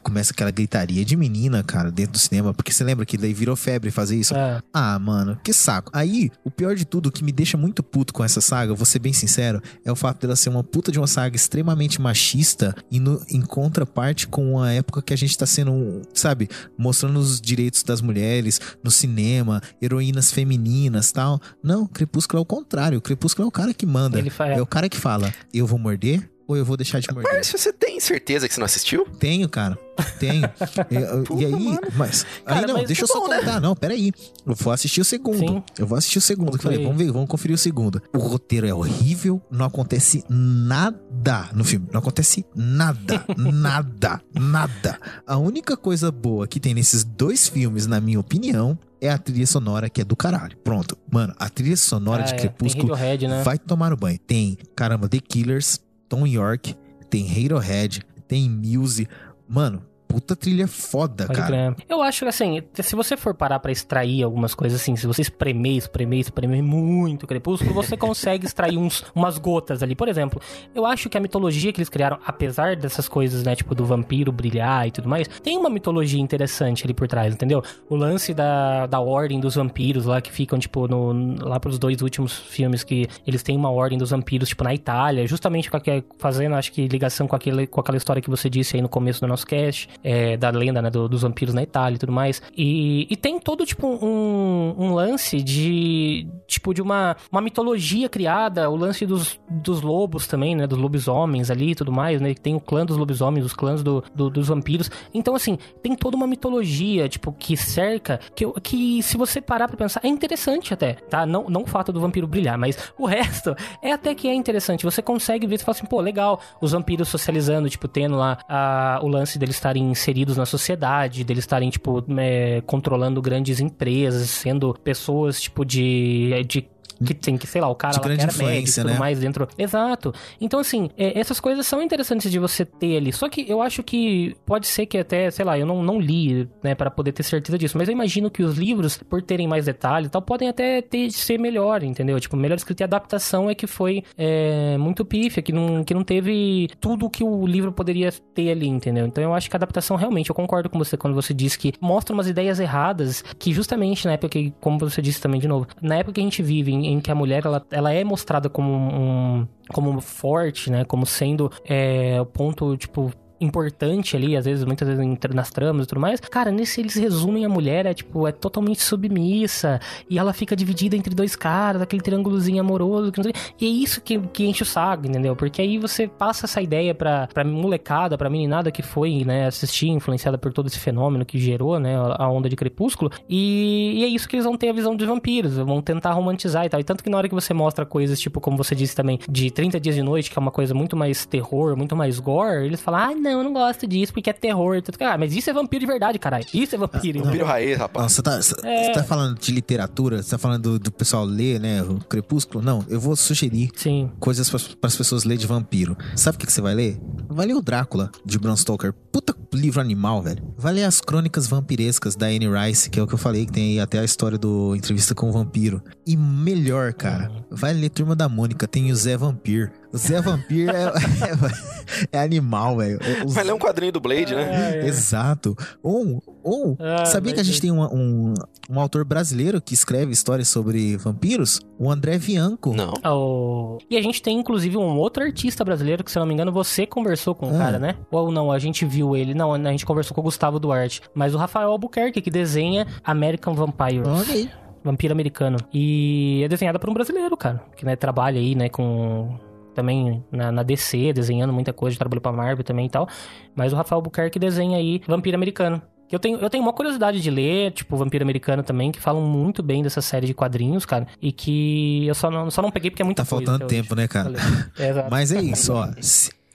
começa 0.00 0.32
aquela 0.32 0.52
gritaria 0.52 1.04
de 1.04 1.16
menina, 1.16 1.60
cara, 1.64 1.90
dentro 1.90 2.12
do 2.12 2.18
cinema. 2.20 2.54
Porque 2.54 2.72
você 2.72 2.84
lembra 2.84 3.04
que 3.04 3.18
daí 3.18 3.34
virou 3.34 3.56
febre 3.56 3.90
fazer 3.90 4.16
isso? 4.16 4.32
É. 4.34 4.62
Ah, 4.72 4.96
mano, 4.98 5.36
que 5.42 5.52
saco. 5.52 5.90
Aí, 5.92 6.30
o 6.44 6.50
pior 6.50 6.76
de 6.76 6.84
tudo, 6.84 7.08
o 7.08 7.12
que 7.12 7.24
me 7.24 7.32
deixa 7.32 7.56
muito 7.56 7.82
puto 7.82 8.12
com 8.14 8.22
essa 8.24 8.40
saga, 8.40 8.74
vou 8.74 8.86
ser 8.86 9.00
bem 9.00 9.12
sincero, 9.12 9.60
é 9.84 9.90
o 9.90 9.96
fato 9.96 10.20
dela 10.20 10.36
ser 10.36 10.50
uma 10.50 10.62
puta 10.62 10.92
de 10.92 10.98
uma 11.00 11.08
saga 11.08 11.34
extremamente 11.34 12.00
machista 12.00 12.74
e 12.90 13.00
no, 13.00 13.20
em 13.28 13.40
contraparte 13.40 14.28
com 14.28 14.60
a 14.60 14.72
época 14.72 15.02
que 15.02 15.12
a 15.12 15.16
gente 15.16 15.36
tá 15.36 15.44
sendo, 15.44 16.02
sabe, 16.14 16.48
mostrando 16.78 17.18
os 17.18 17.40
direitos 17.40 17.82
das 17.82 18.00
mulheres 18.00 18.60
no 18.84 18.90
cinema, 18.92 19.60
heroínas 19.82 20.30
femininas 20.30 21.10
tal. 21.10 21.40
Não, 21.62 21.86
Crepúsculo 21.88 22.38
é 22.38 22.42
o 22.42 22.46
contrário. 22.46 22.98
O 22.98 23.02
Crepúsculo 23.02 23.46
é 23.46 23.48
o 23.48 23.52
cara 23.52 23.74
que 23.74 23.84
manda. 23.84 24.18
Ele 24.18 24.30
fa- 24.30 24.46
É 24.46 24.62
o 24.62 24.66
cara 24.66 24.88
que 24.88 24.96
fala, 24.96 25.34
eu 25.52 25.66
vou 25.66 25.78
morder 25.78 26.30
ou 26.52 26.56
eu 26.58 26.64
vou 26.64 26.76
deixar 26.76 27.00
de 27.00 27.12
morder. 27.12 27.32
Márcio, 27.32 27.58
você 27.58 27.72
tem 27.72 27.98
certeza 27.98 28.46
que 28.46 28.54
você 28.54 28.60
não 28.60 28.66
assistiu? 28.66 29.06
Tenho, 29.18 29.48
cara. 29.48 29.78
Tenho. 30.18 30.42
E, 30.90 30.96
e 30.96 31.24
Puta, 31.24 31.44
aí, 31.46 31.50
mano. 31.52 31.80
mas. 31.96 32.26
Cara, 32.44 32.60
aí 32.60 32.66
não, 32.66 32.74
mas 32.74 32.86
deixa 32.86 33.02
eu 33.02 33.06
só 33.08 33.20
bom, 33.20 33.28
né? 33.28 33.38
contar. 33.38 33.60
Não, 33.60 33.74
peraí. 33.74 34.12
Eu 34.46 34.54
vou 34.54 34.72
assistir 34.72 35.00
o 35.00 35.04
segundo. 35.04 35.38
Sim. 35.38 35.62
Eu 35.78 35.86
vou 35.86 35.96
assistir 35.98 36.18
o 36.18 36.20
segundo. 36.20 36.50
que 36.50 36.56
eu 36.58 36.62
falei, 36.62 36.82
vamos 36.82 36.98
ver, 36.98 37.10
vamos 37.12 37.28
conferir 37.28 37.54
o 37.54 37.58
segundo. 37.58 38.02
O 38.12 38.18
roteiro 38.18 38.66
é 38.66 38.74
horrível, 38.74 39.40
não 39.50 39.64
acontece 39.66 40.24
nada 40.28 41.48
no 41.54 41.64
filme. 41.64 41.86
Não 41.92 42.00
acontece 42.00 42.44
nada. 42.54 43.24
nada. 43.36 44.20
Nada. 44.34 44.98
A 45.26 45.36
única 45.38 45.76
coisa 45.76 46.10
boa 46.10 46.46
que 46.46 46.58
tem 46.60 46.74
nesses 46.74 47.04
dois 47.04 47.48
filmes, 47.48 47.86
na 47.86 48.00
minha 48.00 48.18
opinião, 48.20 48.78
é 49.00 49.10
a 49.10 49.18
trilha 49.18 49.46
sonora 49.46 49.88
que 49.90 50.00
é 50.00 50.04
do 50.04 50.16
caralho. 50.16 50.56
Pronto. 50.58 50.96
Mano, 51.10 51.34
a 51.38 51.48
trilha 51.48 51.76
sonora 51.76 52.22
Ah, 52.22 52.26
de 52.26 52.34
é, 52.34 52.36
Crepúsculo 52.38 52.92
Radiohead, 52.94 53.28
né? 53.28 53.42
vai 53.42 53.58
tomar 53.58 53.90
no 53.90 53.96
banho. 53.96 54.18
Tem, 54.18 54.56
caramba, 54.76 55.08
The 55.08 55.18
Killers, 55.20 55.80
Tom 56.12 56.26
York, 56.26 56.76
tem 57.08 57.26
Radiohead, 57.26 58.02
tem 58.28 58.46
Muse. 58.46 59.08
Mano, 59.48 59.82
puta 60.12 60.36
trilha 60.36 60.68
foda, 60.68 61.26
Pode 61.26 61.38
cara. 61.38 61.74
crer. 61.74 61.86
Eu 61.88 62.02
acho 62.02 62.20
que 62.20 62.28
assim, 62.28 62.62
se 62.74 62.94
você 62.94 63.16
for 63.16 63.34
parar 63.34 63.58
pra 63.60 63.72
extrair 63.72 64.22
algumas 64.22 64.54
coisas 64.54 64.78
assim, 64.78 64.94
se 64.94 65.06
você 65.06 65.22
espremer, 65.22 65.78
espremer, 65.78 66.20
espremer 66.20 66.62
muito 66.62 67.26
Crepúsculo, 67.26 67.72
você 67.72 67.96
consegue 67.96 68.44
extrair 68.44 68.76
uns, 68.76 69.04
umas 69.14 69.38
gotas 69.38 69.82
ali. 69.82 69.94
Por 69.94 70.08
exemplo, 70.08 70.40
eu 70.74 70.84
acho 70.84 71.08
que 71.08 71.16
a 71.16 71.20
mitologia 71.20 71.72
que 71.72 71.80
eles 71.80 71.88
criaram, 71.88 72.18
apesar 72.26 72.76
dessas 72.76 73.08
coisas, 73.08 73.42
né, 73.42 73.56
tipo 73.56 73.74
do 73.74 73.86
vampiro 73.86 74.30
brilhar 74.30 74.86
e 74.86 74.90
tudo 74.90 75.08
mais, 75.08 75.26
tem 75.42 75.56
uma 75.56 75.70
mitologia 75.70 76.20
interessante 76.20 76.84
ali 76.84 76.92
por 76.92 77.08
trás, 77.08 77.32
entendeu? 77.32 77.62
O 77.88 77.96
lance 77.96 78.34
da, 78.34 78.86
da 78.86 79.00
ordem 79.00 79.40
dos 79.40 79.54
vampiros 79.54 80.04
lá, 80.04 80.20
que 80.20 80.30
ficam, 80.30 80.58
tipo, 80.58 80.86
no, 80.86 81.36
lá 81.42 81.58
pros 81.58 81.78
dois 81.78 82.02
últimos 82.02 82.36
filmes, 82.36 82.84
que 82.84 83.08
eles 83.26 83.42
têm 83.42 83.56
uma 83.56 83.70
ordem 83.70 83.96
dos 83.96 84.10
vampiros, 84.10 84.50
tipo, 84.50 84.62
na 84.62 84.74
Itália, 84.74 85.26
justamente 85.26 85.70
com 85.70 85.76
aquele, 85.78 86.04
fazendo, 86.18 86.54
acho 86.54 86.70
que, 86.70 86.86
ligação 86.86 87.26
com, 87.26 87.34
aquele, 87.34 87.66
com 87.66 87.80
aquela 87.80 87.96
história 87.96 88.20
que 88.20 88.28
você 88.28 88.50
disse 88.50 88.76
aí 88.76 88.82
no 88.82 88.88
começo 88.88 89.20
do 89.20 89.26
nosso 89.26 89.46
cast, 89.46 89.88
é, 90.02 90.36
da 90.36 90.50
lenda, 90.50 90.80
né, 90.82 90.90
do- 90.90 91.08
dos 91.08 91.22
vampiros 91.22 91.54
na 91.54 91.62
Itália 91.62 91.96
e 91.96 91.98
tudo 91.98 92.12
mais. 92.12 92.40
E, 92.56 93.06
e 93.10 93.16
tem 93.16 93.38
todo, 93.38 93.64
tipo, 93.66 93.86
um, 93.86 94.74
um 94.78 94.94
lance 94.94 95.42
de, 95.42 96.26
tipo, 96.46 96.72
de 96.74 96.82
uma, 96.82 97.16
uma 97.30 97.40
mitologia 97.40 98.08
criada, 98.08 98.68
o 98.70 98.76
lance 98.76 99.06
dos, 99.06 99.40
dos 99.50 99.80
lobos 99.82 100.26
também, 100.26 100.54
né, 100.56 100.66
dos 100.66 100.78
lobisomens 100.78 101.50
ali 101.50 101.70
e 101.70 101.74
tudo 101.74 101.92
mais, 101.92 102.20
né, 102.20 102.34
tem 102.34 102.54
o 102.54 102.60
clã 102.60 102.84
dos 102.84 102.96
lobisomens, 102.96 103.44
os 103.44 103.52
clãs 103.52 103.82
do, 103.82 104.02
do- 104.14 104.30
dos 104.30 104.48
vampiros. 104.48 104.90
Então, 105.14 105.34
assim, 105.34 105.58
tem 105.82 105.94
toda 105.94 106.16
uma 106.16 106.26
mitologia, 106.26 107.08
tipo, 107.08 107.32
que 107.32 107.56
cerca, 107.56 108.18
que, 108.34 108.44
que 108.60 109.02
se 109.02 109.16
você 109.16 109.40
parar 109.40 109.68
pra 109.68 109.76
pensar, 109.76 110.00
é 110.04 110.08
interessante 110.08 110.72
até, 110.74 110.94
tá? 110.94 111.24
Não, 111.26 111.48
não 111.48 111.62
o 111.62 111.66
fato 111.66 111.92
do 111.92 112.00
vampiro 112.00 112.26
brilhar, 112.26 112.58
mas 112.58 112.76
o 112.98 113.06
resto 113.06 113.54
é 113.82 113.92
até 113.92 114.14
que 114.14 114.28
é 114.28 114.34
interessante. 114.34 114.84
Você 114.84 115.00
consegue 115.02 115.46
ver 115.46 115.56
e 115.56 115.58
fala 115.58 115.76
assim, 115.76 115.86
pô, 115.86 116.00
legal, 116.00 116.40
os 116.60 116.72
vampiros 116.72 117.08
socializando, 117.08 117.68
tipo, 117.68 117.86
tendo 117.88 118.16
lá 118.16 118.38
a- 118.48 119.00
o 119.02 119.08
lance 119.08 119.38
deles 119.38 119.54
estarem 119.56 119.91
inseridos 119.92 120.36
na 120.36 120.44
sociedade, 120.44 121.22
deles 121.22 121.44
estarem, 121.44 121.70
tipo, 121.70 122.04
é, 122.18 122.60
controlando 122.62 123.22
grandes 123.22 123.60
empresas, 123.60 124.28
sendo 124.28 124.74
pessoas, 124.82 125.40
tipo, 125.40 125.64
de. 125.64 126.42
de 126.44 126.71
que 127.02 127.14
tem 127.14 127.36
que, 127.36 127.46
sei 127.46 127.60
lá, 127.60 127.68
o 127.68 127.74
cara 127.74 127.94
lá 127.96 128.00
que 128.00 128.20
era 128.20 128.32
médico 128.32 128.80
e 128.80 128.84
né? 128.84 128.98
mais 128.98 129.18
dentro. 129.20 129.48
Exato. 129.56 130.12
Então, 130.40 130.60
assim, 130.60 130.90
é, 130.96 131.18
essas 131.18 131.40
coisas 131.40 131.66
são 131.66 131.82
interessantes 131.82 132.30
de 132.30 132.38
você 132.38 132.64
ter 132.64 132.96
ali. 132.96 133.12
Só 133.12 133.28
que 133.28 133.48
eu 133.48 133.62
acho 133.62 133.82
que 133.82 134.34
pode 134.44 134.66
ser 134.66 134.86
que 134.86 134.98
até, 134.98 135.30
sei 135.30 135.44
lá, 135.44 135.58
eu 135.58 135.66
não, 135.66 135.82
não 135.82 136.00
li, 136.00 136.48
né, 136.62 136.74
para 136.74 136.90
poder 136.90 137.12
ter 137.12 137.22
certeza 137.22 137.58
disso. 137.58 137.76
Mas 137.78 137.88
eu 137.88 137.92
imagino 137.92 138.30
que 138.30 138.42
os 138.42 138.56
livros, 138.56 138.96
por 138.96 139.22
terem 139.22 139.46
mais 139.46 139.66
detalhes 139.66 140.08
e 140.08 140.10
tal, 140.10 140.22
podem 140.22 140.48
até 140.48 140.80
ter, 140.82 141.10
ser 141.10 141.38
melhor, 141.38 141.82
entendeu? 141.82 142.18
Tipo, 142.20 142.36
melhor 142.36 142.56
escrita 142.56 142.82
e 142.82 142.84
adaptação 142.84 143.50
é 143.50 143.54
que 143.54 143.66
foi 143.66 144.02
é, 144.16 144.76
muito 144.78 145.04
pífia, 145.04 145.42
que 145.42 145.52
não, 145.52 145.84
que 145.84 145.94
não 145.94 146.04
teve 146.04 146.68
tudo 146.80 147.10
que 147.10 147.24
o 147.24 147.46
livro 147.46 147.72
poderia 147.72 148.10
ter 148.34 148.50
ali, 148.50 148.68
entendeu? 148.68 149.06
Então 149.06 149.22
eu 149.22 149.34
acho 149.34 149.48
que 149.48 149.56
a 149.56 149.58
adaptação 149.58 149.96
realmente, 149.96 150.30
eu 150.30 150.34
concordo 150.34 150.68
com 150.68 150.78
você 150.78 150.96
quando 150.96 151.14
você 151.14 151.32
diz 151.34 151.56
que 151.56 151.72
mostra 151.80 152.14
umas 152.14 152.28
ideias 152.28 152.60
erradas 152.60 153.22
que 153.38 153.52
justamente 153.52 154.06
na 154.06 154.12
época 154.12 154.30
que, 154.30 154.52
como 154.60 154.78
você 154.78 155.02
disse 155.02 155.20
também 155.20 155.40
de 155.40 155.48
novo, 155.48 155.66
na 155.80 155.96
época 155.96 156.14
que 156.14 156.20
a 156.20 156.24
gente 156.24 156.42
vive, 156.42 156.72
em, 156.72 156.91
em 156.92 157.00
que 157.00 157.10
a 157.10 157.14
mulher 157.14 157.44
ela, 157.44 157.64
ela 157.70 157.92
é 157.92 158.04
mostrada 158.04 158.48
como 158.48 158.70
um 158.72 159.46
como 159.72 160.00
forte, 160.00 160.70
né, 160.70 160.84
como 160.84 161.06
sendo 161.06 161.50
é, 161.64 162.20
o 162.20 162.26
ponto 162.26 162.76
tipo 162.76 163.10
importante 163.42 164.16
ali, 164.16 164.36
às 164.36 164.44
vezes, 164.44 164.64
muitas 164.64 164.88
vezes 164.88 165.04
nas 165.34 165.50
tramas 165.50 165.84
e 165.84 165.88
tudo 165.88 166.00
mais. 166.00 166.20
Cara, 166.20 166.50
nesse 166.50 166.80
eles 166.80 166.94
resumem 166.94 167.44
a 167.44 167.48
mulher, 167.48 167.86
é 167.86 167.94
tipo, 167.94 168.26
é 168.26 168.32
totalmente 168.32 168.82
submissa, 168.82 169.80
e 170.08 170.18
ela 170.18 170.32
fica 170.32 170.54
dividida 170.54 170.96
entre 170.96 171.14
dois 171.14 171.36
caras, 171.36 171.82
aquele 171.82 172.02
triângulozinho 172.02 172.60
amoroso, 172.60 173.12
que 173.12 173.18
não 173.18 173.24
sei, 173.24 173.32
e 173.60 173.66
é 173.66 173.68
isso 173.68 174.00
que, 174.00 174.18
que 174.18 174.44
enche 174.44 174.62
o 174.62 174.66
saco, 174.66 175.06
entendeu? 175.06 175.34
Porque 175.34 175.62
aí 175.62 175.78
você 175.78 176.06
passa 176.06 176.46
essa 176.46 176.60
ideia 176.60 176.94
pra, 176.94 177.28
pra 177.32 177.44
molecada, 177.44 178.16
pra 178.16 178.30
meninada 178.30 178.70
que 178.70 178.82
foi, 178.82 179.24
né, 179.24 179.46
assistir, 179.46 179.88
influenciada 179.88 180.38
por 180.38 180.52
todo 180.52 180.66
esse 180.66 180.78
fenômeno 180.78 181.24
que 181.24 181.38
gerou, 181.38 181.78
né, 181.78 181.94
a 181.96 182.28
onda 182.28 182.48
de 182.48 182.56
crepúsculo, 182.56 183.10
e, 183.28 183.94
e 183.96 184.04
é 184.04 184.06
isso 184.06 184.28
que 184.28 184.36
eles 184.36 184.44
vão 184.44 184.56
ter 184.56 184.68
a 184.68 184.72
visão 184.72 184.96
de 184.96 185.04
vampiros, 185.04 185.56
vão 185.56 185.80
tentar 185.80 186.12
romantizar 186.12 186.64
e 186.64 186.68
tal. 186.68 186.80
E 186.80 186.84
tanto 186.84 187.02
que 187.02 187.10
na 187.10 187.16
hora 187.16 187.28
que 187.28 187.34
você 187.34 187.52
mostra 187.54 187.84
coisas, 187.84 188.20
tipo, 188.20 188.40
como 188.40 188.56
você 188.56 188.74
disse 188.74 188.94
também, 188.94 189.18
de 189.28 189.50
30 189.50 189.80
dias 189.80 189.94
de 189.94 190.02
noite, 190.02 190.30
que 190.30 190.38
é 190.38 190.40
uma 190.40 190.50
coisa 190.50 190.74
muito 190.74 190.96
mais 190.96 191.26
terror, 191.26 191.76
muito 191.76 191.96
mais 191.96 192.18
gore, 192.18 192.66
eles 192.66 192.80
falam, 192.80 193.00
ah, 193.00 193.14
não, 193.14 193.31
eu 193.38 193.44
não 193.44 193.52
gosto 193.52 193.86
disso, 193.86 194.12
porque 194.12 194.30
é 194.30 194.32
terror. 194.32 194.76
e 194.76 194.82
tudo. 194.82 194.96
Ah, 195.00 195.16
mas 195.18 195.34
isso 195.34 195.48
é 195.50 195.52
vampiro 195.52 195.80
de 195.80 195.86
verdade, 195.86 196.18
caralho. 196.18 196.44
Isso 196.52 196.74
é 196.74 196.78
vampiro. 196.78 197.18
entendeu? 197.18 197.24
Vampiro 197.24 197.44
raiz, 197.46 197.72
Não, 197.78 197.84
rapaz. 197.86 198.12
você 198.12 198.22
tá, 198.22 198.40
É. 198.64 198.92
tá 198.92 199.02
falando 199.04 199.38
de 199.38 199.52
literatura, 199.52 200.22
você 200.22 200.30
tá 200.30 200.38
falando 200.38 200.62
do, 200.62 200.78
do 200.78 200.92
pessoal 200.92 201.24
ler, 201.24 201.60
né? 201.60 201.82
O 201.82 201.96
Crepúsculo? 202.04 202.64
Não, 202.64 202.84
eu 202.88 203.00
vou 203.00 203.16
sugerir 203.16 203.70
Sim. 203.76 204.10
coisas 204.20 204.48
para 204.50 204.88
as 204.88 204.96
pessoas 204.96 205.24
lerem 205.24 205.40
de 205.40 205.46
vampiro. 205.46 205.96
Sabe 206.16 206.36
o 206.36 206.38
que, 206.40 206.46
que 206.46 206.52
você 206.52 206.60
vai 206.60 206.74
ler? 206.74 207.00
Vai 207.28 207.46
ler 207.46 207.54
o 207.54 207.62
Drácula, 207.62 208.10
de 208.24 208.38
Bram 208.38 208.56
Stoker. 208.56 208.92
Puta 208.92 209.34
livro 209.54 209.80
animal, 209.80 210.22
velho. 210.22 210.42
Vai 210.56 210.72
ler 210.72 210.84
as 210.84 211.00
crônicas 211.00 211.46
vampirescas 211.46 212.16
da 212.16 212.26
Anne 212.26 212.48
Rice, 212.48 212.88
que 212.88 212.98
é 212.98 213.02
o 213.02 213.06
que 213.06 213.12
eu 213.14 213.18
falei, 213.18 213.44
que 213.44 213.52
tem 213.52 213.72
aí 213.72 213.80
até 213.80 213.98
a 213.98 214.04
história 214.04 214.38
do 214.38 214.74
Entrevista 214.74 215.14
com 215.14 215.28
o 215.28 215.32
Vampiro. 215.32 215.82
E 216.06 216.16
melhor, 216.16 216.92
cara, 216.94 217.30
vai 217.50 217.72
ler 217.74 217.90
Turma 217.90 218.16
da 218.16 218.28
Mônica, 218.28 218.66
tem 218.66 218.90
o 218.90 218.96
Zé 218.96 219.16
Vampir. 219.16 219.70
O 219.92 219.98
Zé 219.98 220.20
Vampir 220.22 220.70
é, 220.70 220.84
é, 220.84 222.18
é 222.18 222.22
animal, 222.22 222.78
velho. 222.78 222.98
O 223.24 223.28
Vai 223.28 223.44
ler 223.44 223.52
um 223.52 223.58
quadrinho 223.58 223.92
do 223.92 224.00
Blade, 224.00 224.34
né? 224.34 224.86
Exato. 224.86 225.54
Ou, 225.82 226.22
ou 226.42 226.76
Ah, 226.80 227.04
sabia 227.04 227.32
que 227.32 227.38
a 227.38 227.42
mas- 227.42 227.46
gente 227.46 227.60
tem 227.60 227.70
uma- 227.70 227.92
um, 227.92 228.32
um 228.70 228.80
autor 228.80 229.04
brasileiro 229.04 229.60
que 229.60 229.74
escreve 229.74 230.10
histórias 230.12 230.48
sobre 230.48 230.96
vampiros? 230.96 231.60
O 231.78 231.90
André 231.90 232.18
Bianco. 232.18 232.72
Não. 232.74 232.94
Oh. 233.04 233.78
E 233.90 233.96
a 233.98 234.02
gente 234.02 234.22
tem, 234.22 234.38
inclusive, 234.38 234.76
um 234.78 234.96
outro 234.96 235.22
artista 235.22 235.64
brasileiro 235.64 236.02
que, 236.02 236.10
se 236.10 236.18
eu 236.18 236.20
não 236.20 236.26
me 236.26 236.32
engano, 236.34 236.52
você 236.52 236.86
conversou 236.86 237.34
com 237.34 237.50
o 237.50 237.54
Ah. 237.54 237.58
cara, 237.58 237.78
né? 237.78 237.96
Ou 238.10 238.30
não, 238.32 238.50
a 238.50 238.58
gente 238.58 238.86
viu 238.86 239.14
ele. 239.14 239.34
Não, 239.34 239.52
a 239.52 239.70
gente 239.70 239.84
conversou 239.84 240.14
com 240.14 240.20
o 240.20 240.24
Gustavo 240.24 240.58
Duarte. 240.58 241.02
Mas 241.14 241.34
o 241.34 241.38
Rafael 241.38 241.70
Albuquerque, 241.70 242.22
que 242.22 242.30
desenha 242.30 242.86
American 243.04 243.54
Vampire. 243.54 244.02
Olha 244.06 244.32
aí. 244.32 244.50
Vampiro 244.84 245.12
americano. 245.12 245.58
E 245.72 246.40
é 246.44 246.48
desenhada 246.48 246.78
por 246.78 246.88
um 246.90 246.94
brasileiro, 246.94 247.36
cara. 247.36 247.62
Que, 247.76 247.84
né, 247.84 247.94
trabalha 247.94 248.40
aí, 248.40 248.54
né, 248.54 248.68
com... 248.68 249.28
Também 249.74 250.22
na, 250.30 250.52
na 250.52 250.62
DC, 250.62 251.12
desenhando 251.12 251.52
muita 251.52 251.72
coisa, 251.72 251.96
trabalhou 251.98 252.20
pra 252.20 252.32
Marvel 252.32 252.64
também 252.64 252.86
e 252.86 252.90
tal. 252.90 253.08
Mas 253.54 253.72
o 253.72 253.76
Rafael 253.76 253.98
Albuquerque 253.98 254.38
desenha 254.38 254.78
aí 254.78 255.00
Vampiro 255.06 255.36
Americano. 255.36 255.80
Que 256.08 256.14
Eu 256.14 256.20
tenho, 256.20 256.38
eu 256.38 256.50
tenho 256.50 256.62
uma 256.62 256.72
curiosidade 256.72 257.20
de 257.20 257.30
ler, 257.30 257.72
tipo, 257.72 257.96
Vampiro 257.96 258.22
Americano 258.22 258.62
também, 258.62 258.92
que 258.92 259.00
falam 259.00 259.22
muito 259.22 259.62
bem 259.62 259.82
dessa 259.82 260.02
série 260.02 260.26
de 260.26 260.34
quadrinhos, 260.34 260.84
cara. 260.84 261.06
E 261.22 261.32
que 261.32 262.06
eu 262.06 262.14
só 262.14 262.30
não, 262.30 262.50
só 262.50 262.60
não 262.60 262.70
peguei 262.70 262.90
porque 262.90 263.02
é 263.02 263.04
muita 263.04 263.22
Tá 263.22 263.26
faltando 263.26 263.66
tempo, 263.66 263.94
né, 263.94 264.06
cara? 264.06 264.32
É. 264.78 265.08
Mas 265.10 265.32
é 265.32 265.40
isso, 265.40 265.72
ó. 265.72 265.88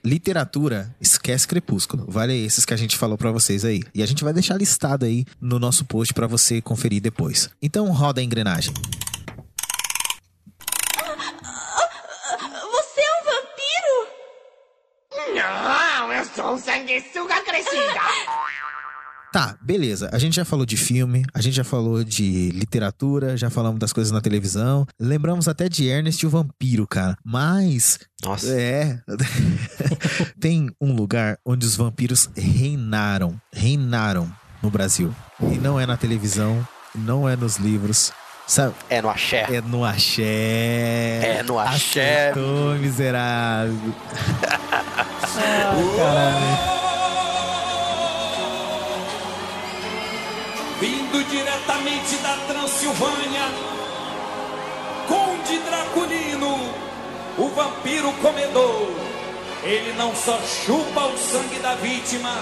Literatura, 0.03 0.95
esquece 1.01 1.47
Crepúsculo. 1.47 2.05
Vale 2.07 2.33
esses 2.33 2.65
que 2.65 2.73
a 2.73 2.77
gente 2.77 2.95
falou 2.95 3.17
pra 3.17 3.31
vocês 3.31 3.65
aí. 3.65 3.81
E 3.93 4.01
a 4.01 4.05
gente 4.05 4.23
vai 4.23 4.31
deixar 4.31 4.55
listado 4.55 5.05
aí 5.05 5.25
no 5.41 5.59
nosso 5.59 5.83
post 5.85 6.13
pra 6.13 6.27
você 6.27 6.61
conferir 6.61 7.01
depois. 7.01 7.49
Então 7.61 7.91
roda 7.91 8.21
a 8.21 8.23
engrenagem. 8.23 8.73
Sou 16.35 16.53
um 16.53 16.57
sanguessuga 16.57 17.41
crescida. 17.43 18.01
Tá, 19.31 19.57
beleza. 19.61 20.09
A 20.13 20.17
gente 20.17 20.35
já 20.35 20.45
falou 20.45 20.65
de 20.65 20.77
filme, 20.77 21.25
a 21.33 21.41
gente 21.41 21.55
já 21.55 21.63
falou 21.63 22.03
de 22.03 22.49
literatura, 22.51 23.35
já 23.35 23.49
falamos 23.49 23.79
das 23.79 23.91
coisas 23.91 24.11
na 24.11 24.21
televisão. 24.21 24.85
Lembramos 24.99 25.47
até 25.47 25.67
de 25.67 25.85
Ernest 25.85 26.23
e 26.23 26.27
o 26.27 26.29
Vampiro, 26.29 26.87
cara. 26.87 27.17
Mas. 27.23 27.99
Nossa. 28.23 28.47
É. 28.49 28.99
Tem 30.39 30.69
um 30.81 30.93
lugar 30.93 31.37
onde 31.45 31.65
os 31.65 31.75
vampiros 31.75 32.29
reinaram. 32.35 33.39
Reinaram 33.53 34.31
no 34.61 34.69
Brasil. 34.69 35.13
E 35.41 35.57
não 35.57 35.79
é 35.79 35.85
na 35.85 35.97
televisão, 35.97 36.65
não 36.95 37.27
é 37.27 37.35
nos 37.35 37.57
livros. 37.57 38.11
Sabe? 38.47 38.73
É 38.89 39.01
no 39.01 39.09
axé. 39.09 39.45
É 39.51 39.61
no 39.61 39.83
axé. 39.83 41.19
É 41.21 41.43
no 41.43 41.59
axé. 41.59 42.29
Acertou, 42.29 42.75
miserável. 42.75 43.75
Vindo 50.79 51.23
diretamente 51.29 52.15
da 52.17 52.37
Transilvânia, 52.47 53.41
Conde 55.09 55.59
Draculino, 55.59 56.73
o 57.37 57.49
vampiro 57.49 58.13
comedor. 58.13 58.91
Ele 59.63 59.91
não 59.97 60.15
só 60.15 60.39
chupa 60.39 61.01
o 61.01 61.17
sangue 61.17 61.59
da 61.59 61.75
vítima, 61.75 62.33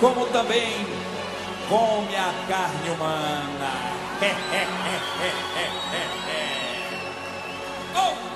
como 0.00 0.26
também 0.26 0.84
come 1.68 2.16
a 2.16 2.34
carne 2.48 2.90
humana. 2.90 4.01
Oh, 7.94 8.31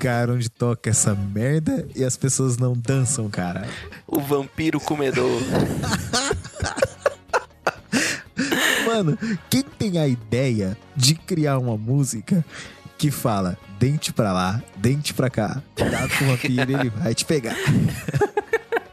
lugar 0.00 0.30
onde 0.30 0.48
toca 0.48 0.88
essa 0.88 1.14
merda 1.14 1.86
e 1.94 2.02
as 2.02 2.16
pessoas 2.16 2.56
não 2.56 2.72
dançam, 2.72 3.28
cara. 3.28 3.68
O 4.06 4.18
vampiro 4.18 4.80
comedor. 4.80 5.42
Mano, 8.86 9.18
quem 9.50 9.62
tem 9.62 9.98
a 9.98 10.08
ideia 10.08 10.74
de 10.96 11.14
criar 11.14 11.58
uma 11.58 11.76
música 11.76 12.42
que 12.96 13.10
fala 13.10 13.58
dente 13.78 14.10
pra 14.10 14.32
lá, 14.32 14.62
dente 14.74 15.12
pra 15.12 15.28
cá, 15.28 15.62
cuidado 15.76 16.08
com 16.18 16.24
o 16.24 16.28
vampiro, 16.28 16.72
ele 16.72 16.88
vai 16.88 17.14
te 17.14 17.26
pegar. 17.26 17.56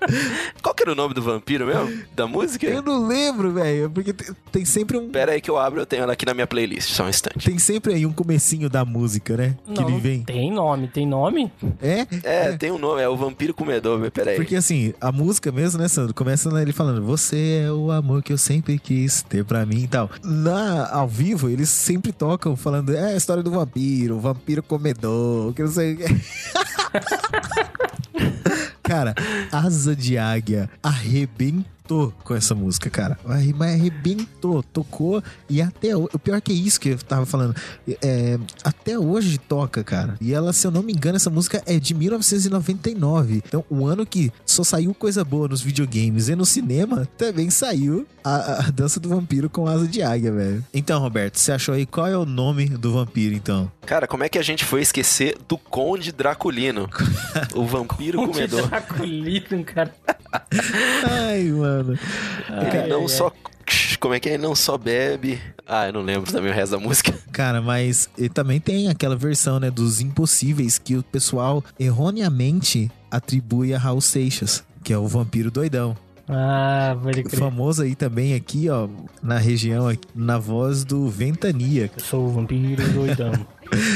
Qual 0.62 0.74
que 0.74 0.84
era 0.84 0.92
o 0.92 0.96
nome 0.96 1.14
do 1.14 1.22
vampiro 1.22 1.66
mesmo? 1.66 2.04
Da 2.16 2.28
música? 2.28 2.66
Eu 2.66 2.82
não 2.82 3.08
lembro, 3.08 3.52
velho, 3.52 3.90
porque 3.90 4.14
tem, 4.52 4.66
sempre 4.66 4.98
um 4.98 5.10
Pera 5.10 5.34
aí 5.34 5.42
que 5.42 5.50
eu 5.50 5.58
abro, 5.58 5.82
eu 5.82 5.86
tenho 5.86 6.04
ela 6.04 6.14
aqui 6.14 6.26
na 6.26 6.34
minha 6.34 6.48
playlist, 6.48 6.92
só 6.92 7.06
um 7.06 7.10
instante. 7.10 7.46
tem 7.46 7.60
sempre 7.60 7.94
aí 7.94 8.06
um 8.06 8.14
comecinho 8.14 8.70
da 8.70 8.84
música, 8.84 9.38
né? 9.38 9.56
Que 9.66 9.82
Não, 9.82 9.90
ele 9.90 10.00
vem. 10.00 10.24
Tem 10.24 10.52
nome, 10.52 10.88
tem 10.88 11.06
nome? 11.06 11.52
É? 11.82 12.08
É, 12.24 12.58
tem 12.58 12.72
um 12.72 12.78
nome, 12.78 13.02
é 13.02 13.10
o 13.10 13.16
Vampiro 13.16 13.54
Comedor, 13.54 14.00
mas 14.00 14.10
pera 14.10 14.32
aí. 14.32 14.38
Porque 14.38 14.56
assim, 14.56 14.94
a 15.00 15.12
música 15.12 15.52
mesmo, 15.52 15.80
né, 15.80 15.88
Sandro? 15.88 16.14
Começa 16.14 16.50
ele 16.62 16.74
falando, 16.74 17.04
você 17.04 17.64
é 17.66 17.72
o 17.72 17.92
amor 17.92 18.24
que 18.24 18.34
eu 18.34 18.38
sempre 18.38 18.80
quis 18.80 19.22
ter 19.22 19.44
pra 19.44 19.66
mim 19.66 19.84
e 19.84 19.88
tal. 19.88 20.10
Na, 20.24 20.90
ao 20.92 21.08
vivo, 21.08 21.50
eles 21.50 21.70
sempre 21.70 22.12
tocam 22.12 22.56
falando, 22.56 22.96
é 22.96 23.14
a 23.14 23.18
história 23.18 23.44
do 23.44 23.52
vampiro, 23.52 24.16
o 24.16 24.20
vampiro 24.20 24.64
comedor, 24.64 25.54
que 25.54 25.62
não 25.62 25.72
sei 25.72 25.94
o 25.94 25.98
que. 25.98 26.06
Cara, 28.88 29.14
Asa 29.52 29.94
de 29.94 30.18
Águia 30.18 30.70
arrebentou 30.82 31.77
com 32.24 32.36
essa 32.36 32.54
música, 32.54 32.90
cara. 32.90 33.18
Mas 33.56 33.74
arrebentou, 33.74 34.64
tocou 34.64 35.24
e 35.50 35.62
até 35.62 35.96
o, 35.96 36.10
o 36.14 36.20
pior 36.20 36.42
que 36.42 36.52
é 36.52 36.56
isso 36.56 36.80
que 36.80 36.90
eu 36.90 36.98
tava 36.98 37.26
falando, 37.26 37.56
é, 38.02 38.38
até 38.64 38.98
hoje 38.98 39.38
toca, 39.38 39.84
cara. 39.84 40.16
E 40.20 40.34
ela, 40.34 40.54
se 40.54 40.66
eu 40.66 40.72
não 40.72 40.84
me 40.84 40.94
engano, 40.94 41.16
essa 41.16 41.30
música 41.30 41.62
é 41.66 41.80
de 41.80 41.94
1999. 41.94 43.42
Então, 43.46 43.64
o 43.70 43.86
ano 43.86 44.06
que 44.06 44.32
só 44.46 44.64
saiu 44.64 44.94
coisa 44.94 45.24
boa 45.24 45.48
nos 45.48 45.62
videogames 45.62 46.30
e 46.30 46.36
no 46.36 46.46
cinema, 46.46 47.08
também 47.18 47.50
saiu 47.50 48.06
a, 48.24 48.68
a 48.68 48.72
dança 48.72 49.00
do 49.00 49.10
vampiro 49.10 49.50
com 49.50 49.68
asa 49.68 49.88
de 49.88 50.02
águia, 50.02 50.32
velho. 50.32 50.66
Então, 50.74 51.00
Roberto, 51.00 51.38
você 51.38 51.52
achou 51.52 51.76
aí 51.76 51.86
qual 51.86 52.08
é 52.08 52.18
o 52.18 52.26
nome 52.26 52.66
do 52.66 52.92
vampiro, 52.94 53.34
então? 53.34 53.72
Cara, 53.86 54.08
como 54.08 54.24
é 54.24 54.30
que 54.30 54.38
a 54.38 54.42
gente 54.42 54.66
foi 54.66 54.82
esquecer 54.82 55.38
do 55.48 55.58
Conde 55.58 56.12
Draculino? 56.12 56.90
o 57.56 57.66
Vampiro 57.66 58.18
Comedor. 58.26 58.68
Draculino, 58.68 59.64
cara. 59.64 59.94
Ai, 61.10 61.44
mano. 61.46 61.77
Ele 61.82 62.88
não 62.88 63.08
só. 63.08 63.32
Como 64.00 64.14
é 64.14 64.20
que 64.20 64.30
é? 64.30 64.34
Ele 64.34 64.44
não 64.44 64.56
só 64.56 64.78
bebe. 64.78 65.40
Ah, 65.68 65.88
eu 65.88 65.94
não 65.94 66.02
lembro 66.02 66.32
também 66.32 66.52
o 66.52 66.54
resto 66.54 66.72
da 66.72 66.80
música. 66.80 67.14
Cara, 67.32 67.62
mas 67.62 68.10
e 68.18 68.30
também 68.30 68.60
tem 68.60 68.90
aquela 68.90 69.16
versão, 69.16 69.60
né, 69.60 69.70
dos 69.70 70.00
impossíveis 70.00 70.78
que 70.78 70.96
o 70.96 71.04
pessoal 71.04 71.64
erroneamente 71.80 72.90
atribui 73.12 73.74
a 73.74 73.78
Raul 73.78 74.02
Seixas, 74.02 74.64
que 74.84 74.94
é 74.94 74.98
o 74.98 75.08
vampiro 75.08 75.52
doidão. 75.52 75.96
Ah, 76.30 76.98
pode 77.02 77.24
crer. 77.24 77.40
Famoso 77.40 77.84
aí 77.84 77.96
também 77.96 78.34
aqui, 78.34 78.70
ó, 78.70 78.88
na 79.24 79.38
região, 79.38 79.88
aqui, 79.88 80.08
na 80.14 80.38
voz 80.38 80.84
do 80.84 81.10
Ventania. 81.10 81.90
Eu 81.96 82.04
sou 82.04 82.26
o 82.26 82.30
vampiro 82.30 82.86
doidão. 82.92 83.32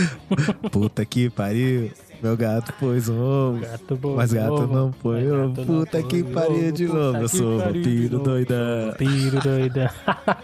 Puta 0.71 1.05
que 1.05 1.29
pariu. 1.29 1.91
Meu 2.21 2.37
gato 2.37 2.71
pôs 2.79 3.09
um 3.09 3.19
ovo. 3.19 3.59
Gato 3.61 3.95
bom, 3.95 4.15
Mas 4.15 4.31
gato 4.31 4.53
ovo. 4.53 4.73
não 4.75 4.91
põe 4.91 5.31
ovo. 5.31 5.53
não 5.57 5.65
Puta 5.65 6.03
que 6.03 6.23
pariu 6.23 6.71
de 6.71 6.85
novo. 6.87 7.17
Eu 7.17 7.27
sou 7.27 7.57
vampiro 7.59 8.13
novo. 8.17 8.23
doidão. 8.25 8.87
Vampiro 8.91 9.39
doidão. 9.41 9.89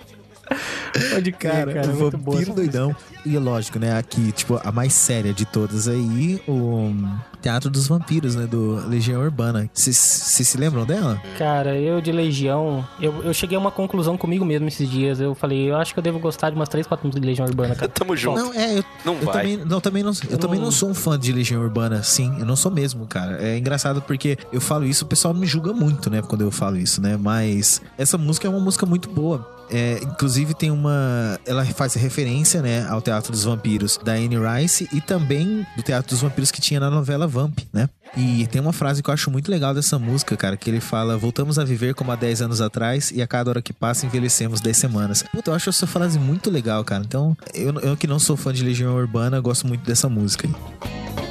Pode 1.17 1.31
crer, 1.31 1.51
Cara, 1.51 1.73
cara. 1.73 1.87
o 1.87 1.95
muito 1.95 2.17
boa 2.17 2.37
Vampiro 2.37 2.55
Doidão. 2.55 2.95
E 3.25 3.37
lógico, 3.37 3.77
né? 3.79 3.97
Aqui, 3.97 4.31
tipo, 4.31 4.59
a 4.63 4.71
mais 4.71 4.93
séria 4.93 5.33
de 5.33 5.45
todas 5.45 5.87
aí, 5.87 6.41
o 6.47 6.93
Teatro 7.41 7.69
dos 7.69 7.87
Vampiros, 7.87 8.35
né? 8.35 8.45
Do 8.47 8.87
Legião 8.87 9.21
Urbana. 9.21 9.69
Vocês 9.73 9.97
se 9.97 10.57
lembram 10.57 10.85
dela? 10.85 11.21
Cara, 11.37 11.75
eu 11.75 11.99
de 11.99 12.11
Legião, 12.11 12.87
eu, 13.01 13.23
eu 13.23 13.33
cheguei 13.33 13.57
a 13.57 13.59
uma 13.59 13.71
conclusão 13.71 14.17
comigo 14.17 14.45
mesmo 14.45 14.67
esses 14.67 14.89
dias. 14.89 15.19
Eu 15.19 15.35
falei, 15.35 15.69
eu 15.69 15.75
acho 15.75 15.93
que 15.93 15.99
eu 15.99 16.03
devo 16.03 16.19
gostar 16.19 16.49
de 16.49 16.55
umas 16.55 16.69
3, 16.69 16.87
4 16.87 17.05
músicas 17.05 17.21
de 17.21 17.27
Legião 17.27 17.45
Urbana, 17.47 17.75
cara. 17.75 17.87
Tamo 17.93 18.15
junto. 18.15 18.39
Não, 18.39 18.53
é, 18.53 18.77
eu, 18.79 18.83
Não 19.05 19.13
eu 19.15 19.25
vai. 19.25 19.33
também, 19.33 19.57
não, 19.57 19.81
também 19.81 20.03
não, 20.03 20.11
eu 20.29 20.37
também 20.37 20.57
não- 20.59 20.65
não 20.65 20.71
sou 20.71 20.89
um 20.89 20.93
fã 20.93 21.17
de 21.19 21.31
Legião 21.33 21.61
Urbana, 21.61 22.01
sim. 22.03 22.33
Eu 22.39 22.45
não 22.45 22.55
sou 22.55 22.71
mesmo, 22.71 23.05
cara. 23.07 23.41
É 23.41 23.57
engraçado 23.57 24.01
porque 24.01 24.37
eu 24.53 24.61
falo 24.61 24.85
isso, 24.85 25.03
o 25.05 25.07
pessoal 25.07 25.33
me 25.33 25.45
julga 25.45 25.73
muito, 25.73 26.09
né? 26.09 26.21
Quando 26.21 26.41
eu 26.41 26.51
falo 26.51 26.77
isso, 26.77 27.01
né? 27.01 27.17
Mas 27.17 27.81
essa 27.97 28.17
música 28.17 28.47
é 28.47 28.49
uma 28.49 28.59
música 28.59 28.85
muito 28.85 29.09
boa. 29.09 29.56
É, 29.69 29.99
inclusive 30.01 30.53
tem 30.53 30.71
uma. 30.71 31.39
Ela 31.45 31.65
faz 31.65 31.93
referência, 31.95 32.61
né, 32.61 32.87
ao 32.87 33.01
Teatro 33.01 33.31
dos 33.31 33.43
Vampiros 33.43 33.99
da 34.03 34.13
Anne 34.13 34.37
Rice 34.37 34.87
e 34.93 35.01
também 35.01 35.65
do 35.75 35.83
Teatro 35.83 36.09
dos 36.09 36.21
Vampiros 36.21 36.51
que 36.51 36.61
tinha 36.61 36.79
na 36.79 36.89
novela 36.89 37.27
Vamp, 37.27 37.59
né? 37.73 37.89
E 38.15 38.47
tem 38.47 38.61
uma 38.61 38.71
frase 38.71 39.03
que 39.03 39.09
eu 39.09 39.13
acho 39.13 39.29
muito 39.29 39.51
legal 39.51 39.73
dessa 39.73 39.99
música, 39.99 40.37
cara, 40.37 40.55
que 40.55 40.69
ele 40.69 40.79
fala: 40.79 41.17
Voltamos 41.17 41.59
a 41.59 41.65
viver 41.65 41.93
como 41.93 42.11
há 42.11 42.15
10 42.15 42.43
anos 42.43 42.61
atrás 42.61 43.11
e 43.11 43.21
a 43.21 43.27
cada 43.27 43.49
hora 43.49 43.61
que 43.61 43.73
passa 43.73 44.05
envelhecemos 44.05 44.61
10 44.61 44.77
semanas. 44.77 45.23
Puta, 45.23 45.51
eu 45.51 45.55
acho 45.55 45.69
essa 45.69 45.85
frase 45.85 46.17
muito 46.17 46.49
legal, 46.49 46.83
cara. 46.85 47.03
Então, 47.05 47.35
eu, 47.53 47.77
eu 47.81 47.97
que 47.97 48.07
não 48.07 48.19
sou 48.19 48.37
fã 48.37 48.53
de 48.53 48.63
Legião 48.63 48.95
Urbana, 48.95 49.39
gosto 49.39 49.67
muito 49.67 49.85
dessa 49.85 50.07
música 50.07 50.47
aí. 50.47 51.26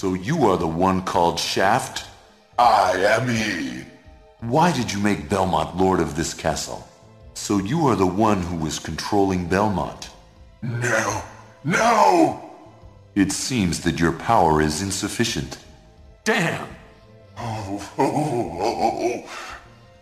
So 0.00 0.14
you 0.14 0.46
are 0.48 0.56
the 0.56 0.66
one 0.66 1.02
called 1.02 1.38
Shaft? 1.38 2.06
I 2.58 2.92
am 2.92 3.28
he. 3.28 3.84
Why 4.40 4.72
did 4.72 4.90
you 4.90 4.98
make 4.98 5.28
Belmont 5.28 5.76
lord 5.76 6.00
of 6.00 6.16
this 6.16 6.32
castle? 6.32 6.88
So 7.34 7.58
you 7.58 7.86
are 7.86 7.96
the 7.96 8.06
one 8.06 8.40
who 8.40 8.64
is 8.64 8.78
controlling 8.78 9.46
Belmont? 9.46 10.08
No. 10.62 11.22
No! 11.64 12.50
It 13.14 13.30
seems 13.30 13.80
that 13.80 14.00
your 14.00 14.12
power 14.12 14.62
is 14.62 14.80
insufficient. 14.80 15.58
Damn! 16.24 16.66
Oh, 17.36 17.92
oh, 17.98 18.12
oh, 18.16 18.58
oh. 18.58 18.80
oh, 18.82 19.22
oh. 19.26 19.49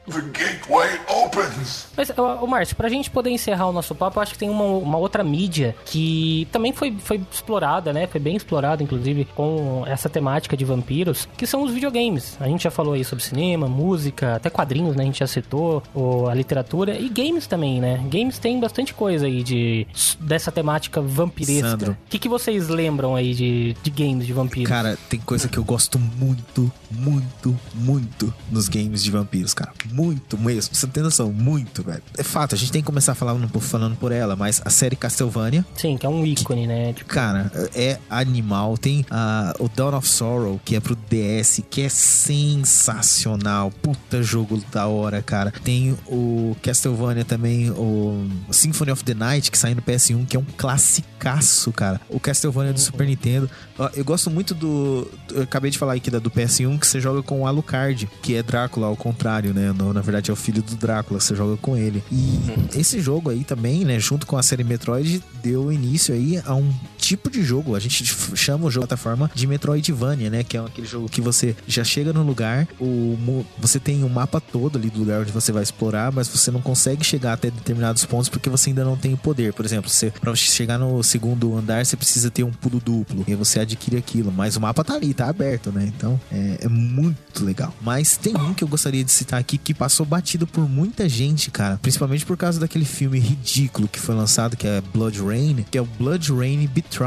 The 0.09 0.21
gateway 0.21 1.01
opens! 1.09 1.89
Mas, 1.97 2.11
ô, 2.11 2.45
ô, 2.45 2.47
Márcio, 2.47 2.77
pra 2.77 2.89
gente 2.89 3.11
poder 3.11 3.31
encerrar 3.31 3.67
o 3.67 3.73
nosso 3.73 3.95
papo, 3.95 4.19
eu 4.19 4.23
acho 4.23 4.33
que 4.33 4.39
tem 4.39 4.51
uma, 4.51 4.65
uma 4.65 4.99
outra 4.99 5.23
mídia 5.23 5.75
que 5.85 6.49
também 6.51 6.73
foi, 6.73 6.97
foi 6.99 7.21
explorada, 7.31 7.93
né? 7.93 8.07
Foi 8.07 8.21
bem 8.21 8.37
explorada, 8.37 8.83
inclusive, 8.83 9.25
com 9.35 9.85
essa 9.87 10.09
temática 10.09 10.57
de 10.57 10.65
vampiros, 10.65 11.29
que 11.37 11.47
são 11.47 11.63
os 11.63 11.73
videogames. 11.73 12.37
A 12.41 12.47
gente 12.47 12.65
já 12.65 12.71
falou 12.71 12.95
aí 12.95 13.05
sobre 13.05 13.25
cinema, 13.25 13.69
música, 13.69 14.37
até 14.37 14.49
quadrinhos, 14.49 14.97
né? 14.97 15.03
A 15.03 15.07
gente 15.07 15.19
já 15.19 15.27
citou, 15.27 15.83
ou 15.95 16.29
a 16.29 16.35
literatura, 16.35 16.99
e 16.99 17.09
games 17.09 17.47
também, 17.47 17.81
né? 17.81 18.05
Games 18.11 18.39
tem 18.39 18.59
bastante 18.59 18.95
coisa 18.95 19.27
aí 19.27 19.43
de, 19.43 19.87
dessa 20.21 20.51
temática 20.51 21.01
vampiresca. 21.01 21.91
O 21.91 21.97
que, 22.09 22.19
que 22.19 22.29
vocês 22.29 22.69
lembram 22.69 23.15
aí 23.15 23.35
de, 23.35 23.77
de 23.83 23.91
games 23.91 24.27
de 24.27 24.33
vampiros? 24.33 24.69
Cara, 24.69 24.97
tem 25.09 25.21
coisa 25.21 25.49
que 25.49 25.59
eu 25.59 25.65
gosto 25.65 25.99
muito, 25.99 26.71
muito, 26.91 27.59
muito 27.75 28.33
nos 28.51 28.69
games 28.69 29.03
de 29.03 29.11
vampiros, 29.11 29.55
cara. 29.55 29.73
Muito 29.99 30.39
mesmo. 30.39 30.75
Você 30.75 30.87
não 30.87 30.93
tem 30.93 31.03
noção, 31.03 31.33
muito, 31.33 31.83
velho. 31.83 32.03
É 32.17 32.23
fato, 32.23 32.55
a 32.55 32.59
gente 32.59 32.71
tem 32.71 32.81
que 32.81 32.87
começar 32.87 33.15
falando, 33.15 33.49
falando 33.61 33.97
por 33.97 34.13
ela, 34.13 34.37
mas 34.37 34.63
a 34.65 34.71
série 34.71 34.95
Castlevania, 34.95 35.65
Sim, 35.75 35.97
que 35.97 36.07
é 36.07 36.09
um 36.09 36.25
ícone, 36.25 36.67
né? 36.67 36.93
Tipo, 36.93 37.11
cara, 37.11 37.51
é 37.75 37.99
animal. 38.09 38.79
Tem 38.79 39.05
ah, 39.11 39.53
o 39.59 39.69
Dawn 39.69 39.97
of 39.97 40.07
Sorrow, 40.09 40.61
que 40.65 40.77
é 40.77 40.81
pro 40.81 40.95
DS, 40.95 41.63
que 41.69 41.83
é 41.83 41.89
sensacional. 41.89 43.71
Puta 43.83 44.23
jogo 44.23 44.63
da 44.71 44.87
hora, 44.87 45.21
cara. 45.23 45.53
Tem 45.65 45.97
o 46.07 46.57
Castlevania 46.63 47.25
também, 47.25 47.71
o 47.71 48.29
Symphony 48.51 48.93
of 48.93 49.03
the 49.05 49.15
Night, 49.15 49.51
que 49.51 49.59
sai 49.59 49.75
no 49.75 49.83
PS1, 49.83 50.27
que 50.27 50.37
é 50.37 50.41
um 50.41 50.45
classicaço, 50.57 51.73
cara. 51.73 52.01
O 52.09 52.21
Castlevania 52.21 52.73
do 52.73 52.81
Super 52.81 53.07
Nintendo. 53.07 53.51
Eu 53.95 54.05
gosto 54.05 54.31
muito 54.31 54.55
do. 54.55 55.11
Eu 55.33 55.43
acabei 55.43 55.71
de 55.71 55.79
falar 55.79 55.95
aqui 55.95 56.11
da 56.11 56.19
do 56.19 56.31
PS1, 56.31 56.79
que 56.79 56.87
você 56.87 57.01
joga 57.01 57.23
com 57.23 57.43
o 57.43 57.47
Alucard, 57.47 58.09
que 58.23 58.35
é 58.35 58.43
Drácula, 58.43 58.87
ao 58.87 58.97
contrário, 58.97 59.55
né? 59.55 59.73
No- 59.73 59.88
na 59.93 60.01
verdade, 60.01 60.31
é 60.31 60.33
o 60.33 60.37
filho 60.37 60.63
do 60.63 60.77
Drácula, 60.77 61.21
você 61.21 61.35
joga 61.35 61.57
com 61.57 61.77
ele. 61.77 62.03
E 62.11 62.79
esse 62.79 63.01
jogo 63.01 63.31
aí 63.31 63.45
também, 63.45 63.85
né, 63.85 63.99
junto 63.99 64.27
com 64.27 64.37
a 64.37 64.43
série 64.43 64.65
Metroid, 64.65 65.23
deu 65.43 65.73
início 65.73 66.15
aí 66.15 66.41
a 66.45 66.55
um 66.55 66.73
tipo 67.09 67.31
de 67.31 67.43
jogo. 67.43 67.75
A 67.75 67.81
gente 67.81 68.05
chama 68.37 68.67
o 68.67 68.71
jogo 68.71 68.85
de 68.85 68.89
plataforma 68.89 69.31
de 69.35 69.47
Metroidvania, 69.47 70.29
né? 70.31 70.45
Que 70.45 70.57
é 70.57 70.61
aquele 70.61 70.87
jogo 70.87 71.09
que 71.09 71.21
você 71.21 71.57
já 71.67 71.83
chega 71.83 72.13
no 72.13 72.23
lugar, 72.23 72.69
o, 72.79 73.45
você 73.59 73.81
tem 73.81 74.05
o 74.05 74.09
mapa 74.09 74.41
todo 74.41 74.79
ali 74.79 74.91
do 74.91 74.99
lugar 75.01 75.23
onde 75.23 75.33
você 75.33 75.51
vai 75.51 75.63
explorar, 75.63 76.13
mas 76.13 76.29
você 76.29 76.51
não 76.51 76.61
consegue 76.61 77.05
chegar 77.05 77.33
até 77.33 77.51
determinados 77.51 78.05
pontos 78.05 78.29
porque 78.29 78.51
você 78.51 78.71
ainda 78.71 78.85
não 78.85 78.97
tem 78.97 79.15
o 79.15 79.17
poder. 79.17 79.53
Por 79.53 79.65
exemplo, 79.65 79.91
você, 79.91 80.11
pra 80.11 80.31
você 80.31 80.45
chegar 80.45 80.79
no 80.79 81.03
segundo 81.03 81.57
andar, 81.57 81.85
você 81.85 81.97
precisa 81.97 82.31
ter 82.31 82.45
um 82.45 82.53
pulo 82.53 82.81
duplo. 82.81 83.25
E 83.27 83.35
você 83.35 83.61
adquire 83.61 83.97
aquilo. 83.97 84.31
Mas 84.31 84.57
o 84.57 84.61
mapa 84.61 84.85
tá 84.85 84.95
ali, 84.95 85.15
tá 85.15 85.29
aberto, 85.29 85.73
né? 85.73 85.91
Então 85.97 86.21
é, 86.31 86.59
é 86.63 86.69
muito 86.69 87.45
legal. 87.45 87.75
Mas 87.81 88.17
tem 88.17 88.37
um 88.37 88.53
que 88.53 88.63
eu 88.63 88.69
gostaria 88.69 89.03
de 89.03 89.11
citar 89.11 89.41
aqui 89.41 89.57
que 89.57 89.73
passou 89.73 90.05
batido 90.05 90.47
por 90.47 90.69
muita 90.69 91.09
gente, 91.09 91.51
cara. 91.51 91.79
Principalmente 91.81 92.27
por 92.27 92.37
causa 92.37 92.61
daquele 92.61 92.85
filme 92.85 93.19
ridículo 93.19 93.89
que 93.89 93.99
foi 93.99 94.15
lançado, 94.15 94.57
que 94.57 94.67
é 94.67 94.83
Blood 94.93 95.23
Rain, 95.23 95.65
que 95.71 95.79
é 95.79 95.83
o 95.83 95.87
Blood 95.99 96.33
Rain 96.33 96.67
Betrayal 96.67 96.98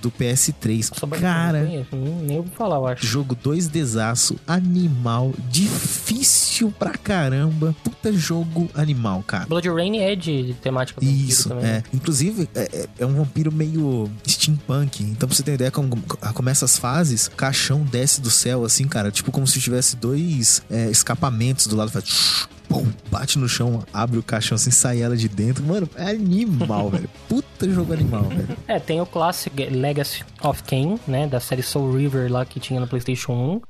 do 0.00 0.10
PS3. 0.10 0.90
sobre 0.98 1.18
Cara, 1.20 1.60
não 1.60 1.66
conheço, 1.66 1.96
nem 2.22 2.36
ouvi 2.38 2.50
falar, 2.50 2.76
eu 2.76 2.86
acho. 2.86 3.06
Jogo 3.06 3.34
2 3.34 3.68
desaço, 3.68 4.36
animal, 4.46 5.32
difícil 5.48 6.72
pra 6.78 6.90
caramba. 6.90 7.74
Puta 7.84 8.12
jogo 8.12 8.68
animal, 8.74 9.22
cara. 9.26 9.46
Blood 9.46 9.68
Rain 9.68 9.98
é 9.98 10.14
de, 10.14 10.54
temática 10.62 11.00
vampiro 11.00 11.28
Isso, 11.28 11.48
também. 11.48 11.64
é. 11.64 11.68
né? 11.74 11.82
Inclusive, 11.92 12.48
é, 12.54 12.60
é- 12.72 12.88
é 13.00 13.06
um 13.06 13.14
vampiro 13.14 13.52
meio 13.52 14.10
steampunk. 14.26 15.02
Então, 15.02 15.28
pra 15.28 15.36
você 15.36 15.42
ter 15.42 15.54
ideia, 15.54 15.70
como 15.70 15.96
começa 16.34 16.64
as 16.64 16.78
fases, 16.78 17.26
o 17.26 17.30
caixão 17.32 17.82
desce 17.84 18.20
do 18.20 18.30
céu, 18.30 18.64
assim, 18.64 18.86
cara. 18.86 19.10
Tipo 19.10 19.30
como 19.30 19.46
se 19.46 19.60
tivesse 19.60 19.96
dois 19.96 20.62
é, 20.70 20.90
escapamentos 20.90 21.66
do 21.66 21.76
lado. 21.76 21.90
Faz... 21.90 22.48
pum, 22.68 22.86
bate 23.10 23.38
no 23.38 23.48
chão, 23.48 23.84
abre 23.92 24.18
o 24.18 24.22
caixão 24.22 24.56
assim, 24.56 24.70
sai 24.70 25.00
ela 25.02 25.16
de 25.16 25.28
dentro. 25.28 25.64
Mano, 25.64 25.88
é 25.96 26.10
animal, 26.10 26.90
velho. 26.90 27.08
Puta 27.28 27.68
jogo 27.70 27.92
animal, 27.92 28.24
velho. 28.24 28.56
É, 28.68 28.78
tem 28.78 29.00
o 29.00 29.06
clássico 29.06 29.56
Legacy 29.70 30.24
of 30.42 30.62
Kain, 30.62 30.98
né? 31.06 31.26
Da 31.26 31.40
série 31.40 31.62
Soul 31.62 31.96
River 31.96 32.30
lá 32.30 32.44
que 32.44 32.60
tinha 32.60 32.80
no 32.80 32.86
PlayStation 32.86 33.32
1. 33.32 33.60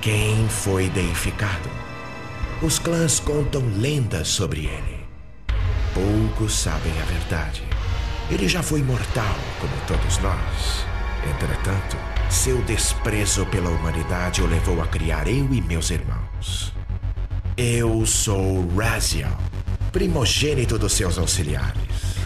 Quem 0.00 0.48
foi 0.48 0.88
deificado? 0.90 1.70
Os 2.60 2.78
clãs 2.78 3.20
contam 3.20 3.62
lendas 3.78 4.28
sobre 4.28 4.66
ele. 4.66 5.00
Poucos 5.94 6.54
sabem 6.54 6.92
a 7.00 7.04
verdade. 7.04 7.62
Ele 8.30 8.48
já 8.48 8.62
foi 8.62 8.82
mortal, 8.82 9.34
como 9.60 9.72
todos 9.86 10.18
nós. 10.18 10.84
Entretanto, 11.28 11.96
seu 12.32 12.62
desprezo 12.62 13.44
pela 13.46 13.68
humanidade 13.68 14.40
o 14.40 14.46
levou 14.46 14.80
a 14.80 14.86
criar 14.86 15.28
eu 15.28 15.52
e 15.52 15.60
meus 15.60 15.90
irmãos. 15.90 16.72
Eu 17.56 18.06
sou 18.06 18.66
Raziel, 18.74 19.36
primogênito 19.92 20.78
dos 20.78 20.94
seus 20.94 21.18
auxiliares. 21.18 22.16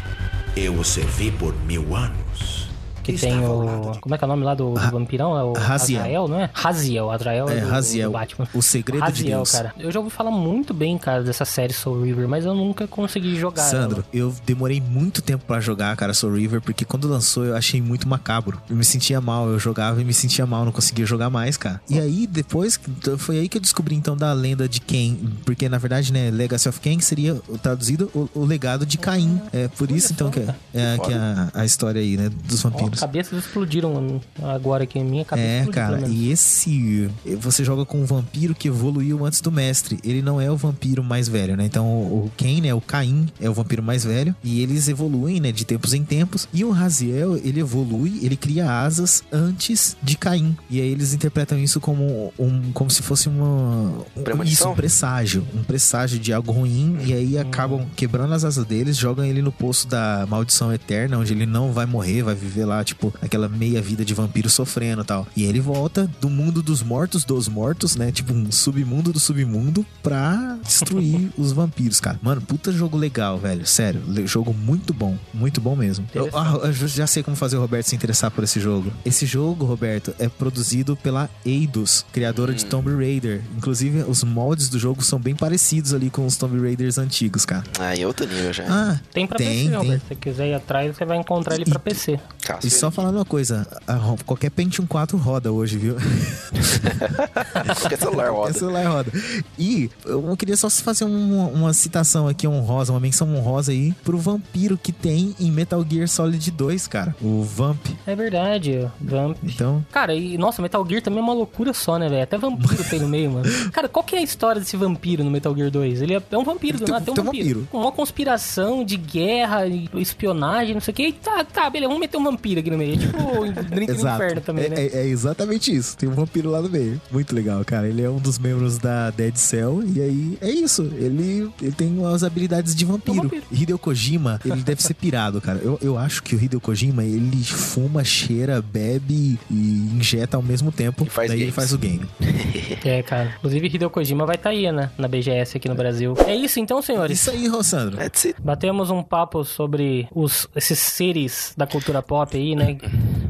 Eu 0.57 0.75
o 0.79 0.85
servi 0.85 1.33
por 1.33 1.53
mil 1.65 1.95
anos. 1.97 2.66
Que 3.07 3.19
tem 3.19 3.39
o. 3.39 3.97
Como 4.01 4.15
é 4.15 4.19
que 4.19 4.25
é 4.25 4.27
o 4.27 4.29
nome 4.29 4.45
lá 4.45 4.55
do, 4.55 4.75
do 4.75 4.91
vampirão? 4.91 5.39
É 5.39 5.43
o 5.45 5.53
Raziel. 5.53 6.01
Azrael, 6.01 6.29
não 6.29 6.41
é? 6.41 6.51
Raziel, 6.53 7.11
Azrael 7.11 7.49
é, 7.49 7.59
É, 7.59 7.61
do, 7.61 7.69
Raziel, 7.69 8.11
do 8.11 8.13
Batman. 8.13 8.49
o 8.53 8.63
segredo 8.63 9.03
de 9.05 9.09
Raziel, 9.09 9.39
Deus. 9.39 9.51
cara. 9.53 9.75
Eu 9.79 9.91
já 9.91 9.99
ouvi 10.01 10.11
falar 10.11 10.31
muito 10.31 10.75
bem, 10.75 10.99
cara, 10.99 11.23
dessa 11.23 11.45
série 11.45 11.73
Soul 11.73 12.03
River, 12.03 12.29
mas 12.29 12.45
eu 12.45 12.55
nunca 12.55 12.87
consegui 12.87 13.37
jogar. 13.37 13.63
Sandro, 13.63 13.99
ela. 13.99 14.07
eu 14.13 14.35
demorei 14.45 14.81
muito 14.81 15.23
tempo 15.23 15.45
pra 15.47 15.61
jogar, 15.61 15.97
cara, 15.97 16.13
Soul 16.15 16.35
River, 16.35 16.61
porque 16.61 16.85
quando 16.85 17.09
lançou 17.09 17.45
eu 17.45 17.57
achei 17.57 17.81
muito 17.81 18.09
macabro. 18.09 18.61
Eu 18.69 18.77
me 18.77 18.85
sentia 18.85 19.21
mal, 19.21 19.49
eu 19.49 19.59
jogava 19.59 20.01
e 20.01 20.05
me 20.05 20.15
sentia 20.15 20.47
mal, 20.47 20.65
não 20.65 20.73
conseguia 20.73 21.07
jogar 21.07 21.31
mais, 21.31 21.57
cara. 21.57 21.81
E 21.89 21.99
aí, 21.99 22.27
depois, 22.27 22.79
foi 23.19 23.39
aí 23.39 23.49
que 23.49 23.57
eu 23.57 23.63
descobri 23.63 23.95
então 23.95 24.17
da 24.17 24.33
lenda 24.33 24.69
de 24.69 24.81
Cain, 24.81 25.17
porque 25.45 25.69
na 25.69 25.79
verdade, 25.79 26.13
né, 26.13 26.31
Legacy 26.31 26.69
of 26.69 26.81
Cain 26.81 27.01
seria 27.01 27.41
traduzido 27.63 28.11
o, 28.15 28.29
o 28.35 28.45
legado 28.45 28.85
de 28.85 28.99
Caim. 28.99 29.41
É 29.53 29.69
por 29.69 29.91
isso 29.91 30.13
então 30.13 30.31
que 30.31 30.41
é, 30.41 30.55
é, 30.75 30.99
que 30.99 31.13
a, 31.13 31.51
a 31.55 31.65
história 31.65 32.01
aí, 32.01 32.17
né, 32.17 32.31
dos 32.45 32.65
Ó, 32.65 32.71
vampiros. 32.97 33.01
cabeças 33.01 33.45
explodiram 33.45 34.21
agora 34.43 34.85
aqui. 34.85 34.99
Minha 35.01 35.25
cabeça 35.25 35.47
É, 35.49 35.59
explodiu, 35.61 35.73
cara, 35.73 36.09
e 36.09 36.31
esse. 36.31 37.11
Você 37.41 37.65
joga 37.65 37.85
com 37.85 38.01
um 38.01 38.05
vampiro 38.05 38.55
que 38.55 38.69
evoluiu 38.69 39.25
antes 39.25 39.41
do 39.41 39.51
mestre. 39.53 39.99
Ele 40.05 40.23
não 40.23 40.41
é 40.41 40.51
o 40.51 40.57
vampiro 40.57 41.03
mais 41.03 41.29
velho, 41.29 41.57
né? 41.57 41.65
Então 41.65 41.87
o 41.87 42.31
Cain, 42.37 42.61
né? 42.61 42.75
O 42.75 42.81
Caim 42.81 43.27
é 43.41 43.49
o 43.49 43.55
vampiro 43.55 43.83
mais 43.83 44.05
velho. 44.05 44.35
E 44.43 44.61
eles 44.63 44.89
evoluem, 44.89 45.41
né? 45.41 45.53
De 45.53 45.65
tempos 45.65 45.95
em 45.95 46.05
tempos. 46.05 46.49
E 46.53 46.65
o 46.65 46.71
Raziel, 46.71 47.37
ele 47.37 47.61
evolui, 47.61 48.21
ele 48.23 48.37
cria 48.37 48.71
asas 48.71 49.23
antes 49.33 49.97
de 50.03 50.17
Caim. 50.17 50.57
E 50.71 50.81
aí 50.81 50.89
eles 50.89 51.13
interpretam 51.15 51.59
isso 51.59 51.81
como 51.81 52.33
um. 52.39 52.73
como 52.73 52.91
se 52.91 53.03
fosse 53.03 53.29
uma. 53.29 54.05
um-? 54.17 54.43
Isso, 54.45 54.69
um 54.69 54.75
presságio. 54.75 55.47
Um 55.55 55.63
presságio 55.63 56.19
de 56.19 56.33
algo 56.33 56.53
ruim. 56.53 56.99
E 57.05 57.13
aí 57.13 57.39
acabam 57.39 57.87
quebrando 57.97 58.33
as 58.35 58.45
asas 58.45 58.65
deles, 58.65 58.97
jogam 58.97 59.25
ele 59.25 59.43
no 59.43 59.53
poço 59.53 59.87
da 59.89 60.27
maldição 60.29 60.73
eterna, 60.73 61.19
onde 61.19 61.33
ele 61.33 61.47
não 61.47 61.73
vai 61.73 61.87
morrer, 61.87 62.23
vai 62.23 62.35
viver 62.35 62.65
lá, 62.65 62.83
tipo, 62.87 63.13
aquela 63.21 63.49
meia 63.49 63.83
vida 63.83 64.05
de 64.05 64.15
vampiro 64.15 64.49
sofrendo 64.49 65.03
e 65.03 65.05
tal. 65.05 65.27
E 65.37 65.45
ele 65.45 65.61
volta 65.61 66.09
do 66.21 66.31
mundo 66.31 66.63
dos 66.63 66.83
mortos 66.83 67.25
dos 67.25 67.49
mortos, 67.49 67.97
né? 67.97 68.11
Tipo, 68.13 68.33
um 68.33 68.51
submundo 68.51 69.13
do 69.13 69.21
submundo 69.21 69.85
pra 70.03 70.57
destruir 70.63 71.31
os 71.37 71.53
vampiros, 71.53 72.01
cara. 72.01 72.19
Mano, 72.23 72.41
puta 72.41 72.73
jogo 72.73 72.97
legal, 72.97 73.39
velho. 73.39 73.67
Sério, 73.67 74.01
jogo 74.27 74.55
muito 74.55 74.95
bom. 74.95 75.19
Muito 75.35 75.61
bom 75.61 75.75
mesmo. 75.77 76.07
Eu, 76.15 76.31
ah, 76.33 76.61
eu 76.63 76.73
já 76.73 77.07
sei 77.07 77.23
como 77.23 77.37
fazer 77.37 77.57
o 77.57 77.61
Roberto 77.61 77.87
se 77.87 77.97
interessar 77.97 78.31
por 78.31 78.45
esse 78.45 78.61
jogo. 78.61 78.93
Esse 79.05 79.27
jogo, 79.27 79.65
Roberto, 79.65 80.15
é 80.19 80.29
produzido 80.29 80.97
pela 80.97 81.29
Eidos, 81.45 82.05
criadora 82.13 82.55
de 82.55 82.65
Tomb 82.65 82.95
Raider. 82.95 83.43
Inclusive, 83.57 84.05
os 84.05 84.23
moldes 84.23 84.69
do 84.69 84.79
jogo 84.79 85.03
são 85.03 85.19
bem 85.19 85.35
parecidos 85.35 85.93
ali 85.93 86.09
com 86.11 86.25
os 86.25 86.37
Tomb 86.37 86.59
Raiders 86.61 86.99
antigos, 86.99 87.45
cara. 87.45 87.65
Aí 87.81 88.03
é 88.03 88.07
outro 88.07 88.27
nível 88.27 88.53
já. 88.53 88.65
Ah, 88.69 89.01
Tem 89.13 89.27
pra 89.27 89.37
tem, 89.39 89.49
PC, 89.49 89.69
tem. 89.71 89.77
Roberto. 89.79 90.01
Se 90.03 90.09
você 90.09 90.15
quiser 90.15 90.49
ir 90.49 90.55
atrás, 90.55 90.97
você 90.97 91.05
vai 91.05 91.19
encontrar 91.19 91.55
ele 91.57 91.65
pra 91.65 91.79
PC. 91.79 92.21
Caso 92.43 92.67
E 92.67 92.71
só 92.77 92.91
falando 92.91 93.17
uma 93.17 93.25
coisa, 93.25 93.67
a 93.87 93.99
qualquer 94.25 94.51
Pentium 94.51 94.87
4 94.87 95.17
roda 95.19 95.51
hoje, 95.53 95.79
viu? 95.79 95.97
Qualquer 97.81 97.99
celular 97.99 98.29
roda. 98.31 98.37
Qualquer 98.53 98.59
celular 98.59 98.87
roda. 98.87 99.13
E 99.59 99.91
eu 100.05 100.37
queria 100.37 100.57
só 100.57 100.69
fazer 100.71 101.05
um- 101.05 101.49
uma 101.53 101.73
citação 101.73 102.29
aqui 102.29 102.47
honrosa, 102.47 102.93
uma 102.93 103.01
menção 103.01 103.35
honrosa 103.35 103.73
aí 103.73 103.93
pro 104.05 104.19
vampiro 104.19 104.79
que 104.81 104.93
tem 104.93 105.35
em 105.41 105.51
Metal 105.51 105.85
Gear 105.89 106.09
Solid 106.09 106.51
2, 106.51 106.87
cara. 106.87 107.15
O 107.21 107.43
Vamp. 107.43 107.85
É 108.07 108.15
verdade, 108.15 108.87
Vamp. 109.01 109.37
Então, 109.43 109.85
Cara, 109.91 110.15
e 110.15 110.37
nossa, 110.39 110.63
Metal 110.63 110.85
Gear 110.89 111.03
também 111.03 111.19
é 111.21 111.23
uma 111.23 111.33
loucura 111.35 111.73
só, 111.73 111.99
né, 111.99 112.09
velho? 112.09 112.23
Até 112.23 112.39
vampiro 112.39 112.85
tem 112.85 113.01
no 113.01 113.09
meio, 113.09 113.31
mano. 113.33 113.47
Cara, 113.73 113.89
qual 113.89 114.05
que 114.05 114.15
é 114.15 114.19
a 114.19 114.23
história 114.23 114.61
desse 114.61 114.77
vampiro 114.77 115.25
no 115.25 115.31
Metal 115.31 115.55
Gear 115.55 115.71
2? 115.71 116.03
Ele 116.03 116.15
é, 116.15 116.23
é 116.31 116.39
um 116.39 116.45
vampiro, 116.45 116.79
do 116.79 116.85
Tem- 116.85 116.93
nada, 116.93 117.05
tem 117.05 117.13
um 117.13 117.15
tem 117.15 117.25
vampiro. 117.25 117.61
vampiro. 117.61 117.69
Uma 117.81 117.93
conspiração 117.93 118.85
de 118.85 118.97
guerra, 118.97 119.67
e 119.67 119.89
espionagem, 119.97 120.75
não 120.75 120.81
sei 120.81 120.93
o 120.93 120.95
que. 120.95 121.07
E 121.09 121.13
tá, 121.13 121.45
tá, 121.45 121.69
beleza, 121.71 121.89
vamos 121.89 122.01
meter 122.01 122.17
um 122.17 122.25
vampiro 122.25 122.61
aqui. 122.61 122.66
Sangue 122.67 122.71
no 122.71 122.79
meio. 122.79 122.95
É 122.95 122.97
tipo 122.99 123.19
o 123.19 123.53
Drink 123.65 123.93
no. 123.93 123.99
Inferno 124.01 124.41
também, 124.41 124.65
é, 124.67 124.69
né? 124.69 124.77
é- 124.87 124.97
é 125.03 125.07
exatamente 125.07 125.75
isso. 125.75 125.97
Tem 125.97 126.09
um 126.09 126.13
vampiro 126.13 126.51
lá 126.51 126.61
no 126.61 126.69
meio. 126.69 127.01
Muito 127.11 127.35
legal, 127.35 127.65
cara. 127.65 127.89
Ele 127.89 128.03
é 128.03 128.11
um 128.11 128.19
dos 128.19 128.39
membros 128.39 128.79
da 128.79 129.11
Dead 129.11 129.37
Cell. 129.37 129.83
E 129.95 130.01
aí, 130.01 130.39
é 130.41 130.51
isso. 130.51 130.83
Ele, 130.97 131.51
ele 131.61 131.73
tem 131.73 131.97
as 132.13 132.23
habilidades 132.23 132.75
de 132.75 132.85
vampiro. 132.85 133.23
vampiro. 133.23 133.43
Hideo 133.51 133.79
Kojima, 133.79 134.41
ele 134.45 134.63
deve 134.63 134.83
ser 134.83 134.95
pirado, 134.95 135.41
cara. 135.41 135.61
Eu, 135.63 135.79
eu 135.83 135.99
acho 135.99 136.23
que 136.23 136.35
o 136.35 136.43
Hideo 136.43 136.61
Kojima, 136.61 137.05
ele 137.05 137.43
fuma, 137.45 138.03
cheira, 138.05 138.61
bebe 138.63 139.39
e 139.51 139.91
injeta 139.95 140.37
ao 140.37 140.43
mesmo 140.43 140.73
tempo. 140.73 141.05
E 141.07 141.11
faz 141.11 141.29
Daí 141.31 141.39
ele 141.39 141.45
games. 141.47 141.55
faz 141.55 141.73
o 141.73 141.79
game. 141.79 142.07
É, 142.85 143.03
cara. 143.03 143.35
Inclusive, 143.39 143.67
Hideo 143.67 143.91
Kojima 143.91 144.25
vai 144.27 144.37
estar 144.37 144.51
aí, 144.51 144.71
né? 144.71 144.91
Na 144.97 145.09
BGS 145.09 145.57
aqui 145.57 145.69
no 145.69 145.75
Brasil. 145.75 146.15
É 146.27 146.35
isso 146.37 146.61
então, 146.61 146.81
senhores. 146.81 147.19
Isso 147.19 147.31
aí, 147.31 147.49
Rossandro. 147.49 147.99
Batemos 148.43 148.91
um 148.91 149.03
papo 149.03 149.45
sobre 149.45 150.07
os, 150.15 150.49
esses 150.55 150.79
seres 150.79 151.53
da 151.57 151.67
cultura 151.67 152.01
pop 152.03 152.37
aí, 152.37 152.55
né? 152.57 152.77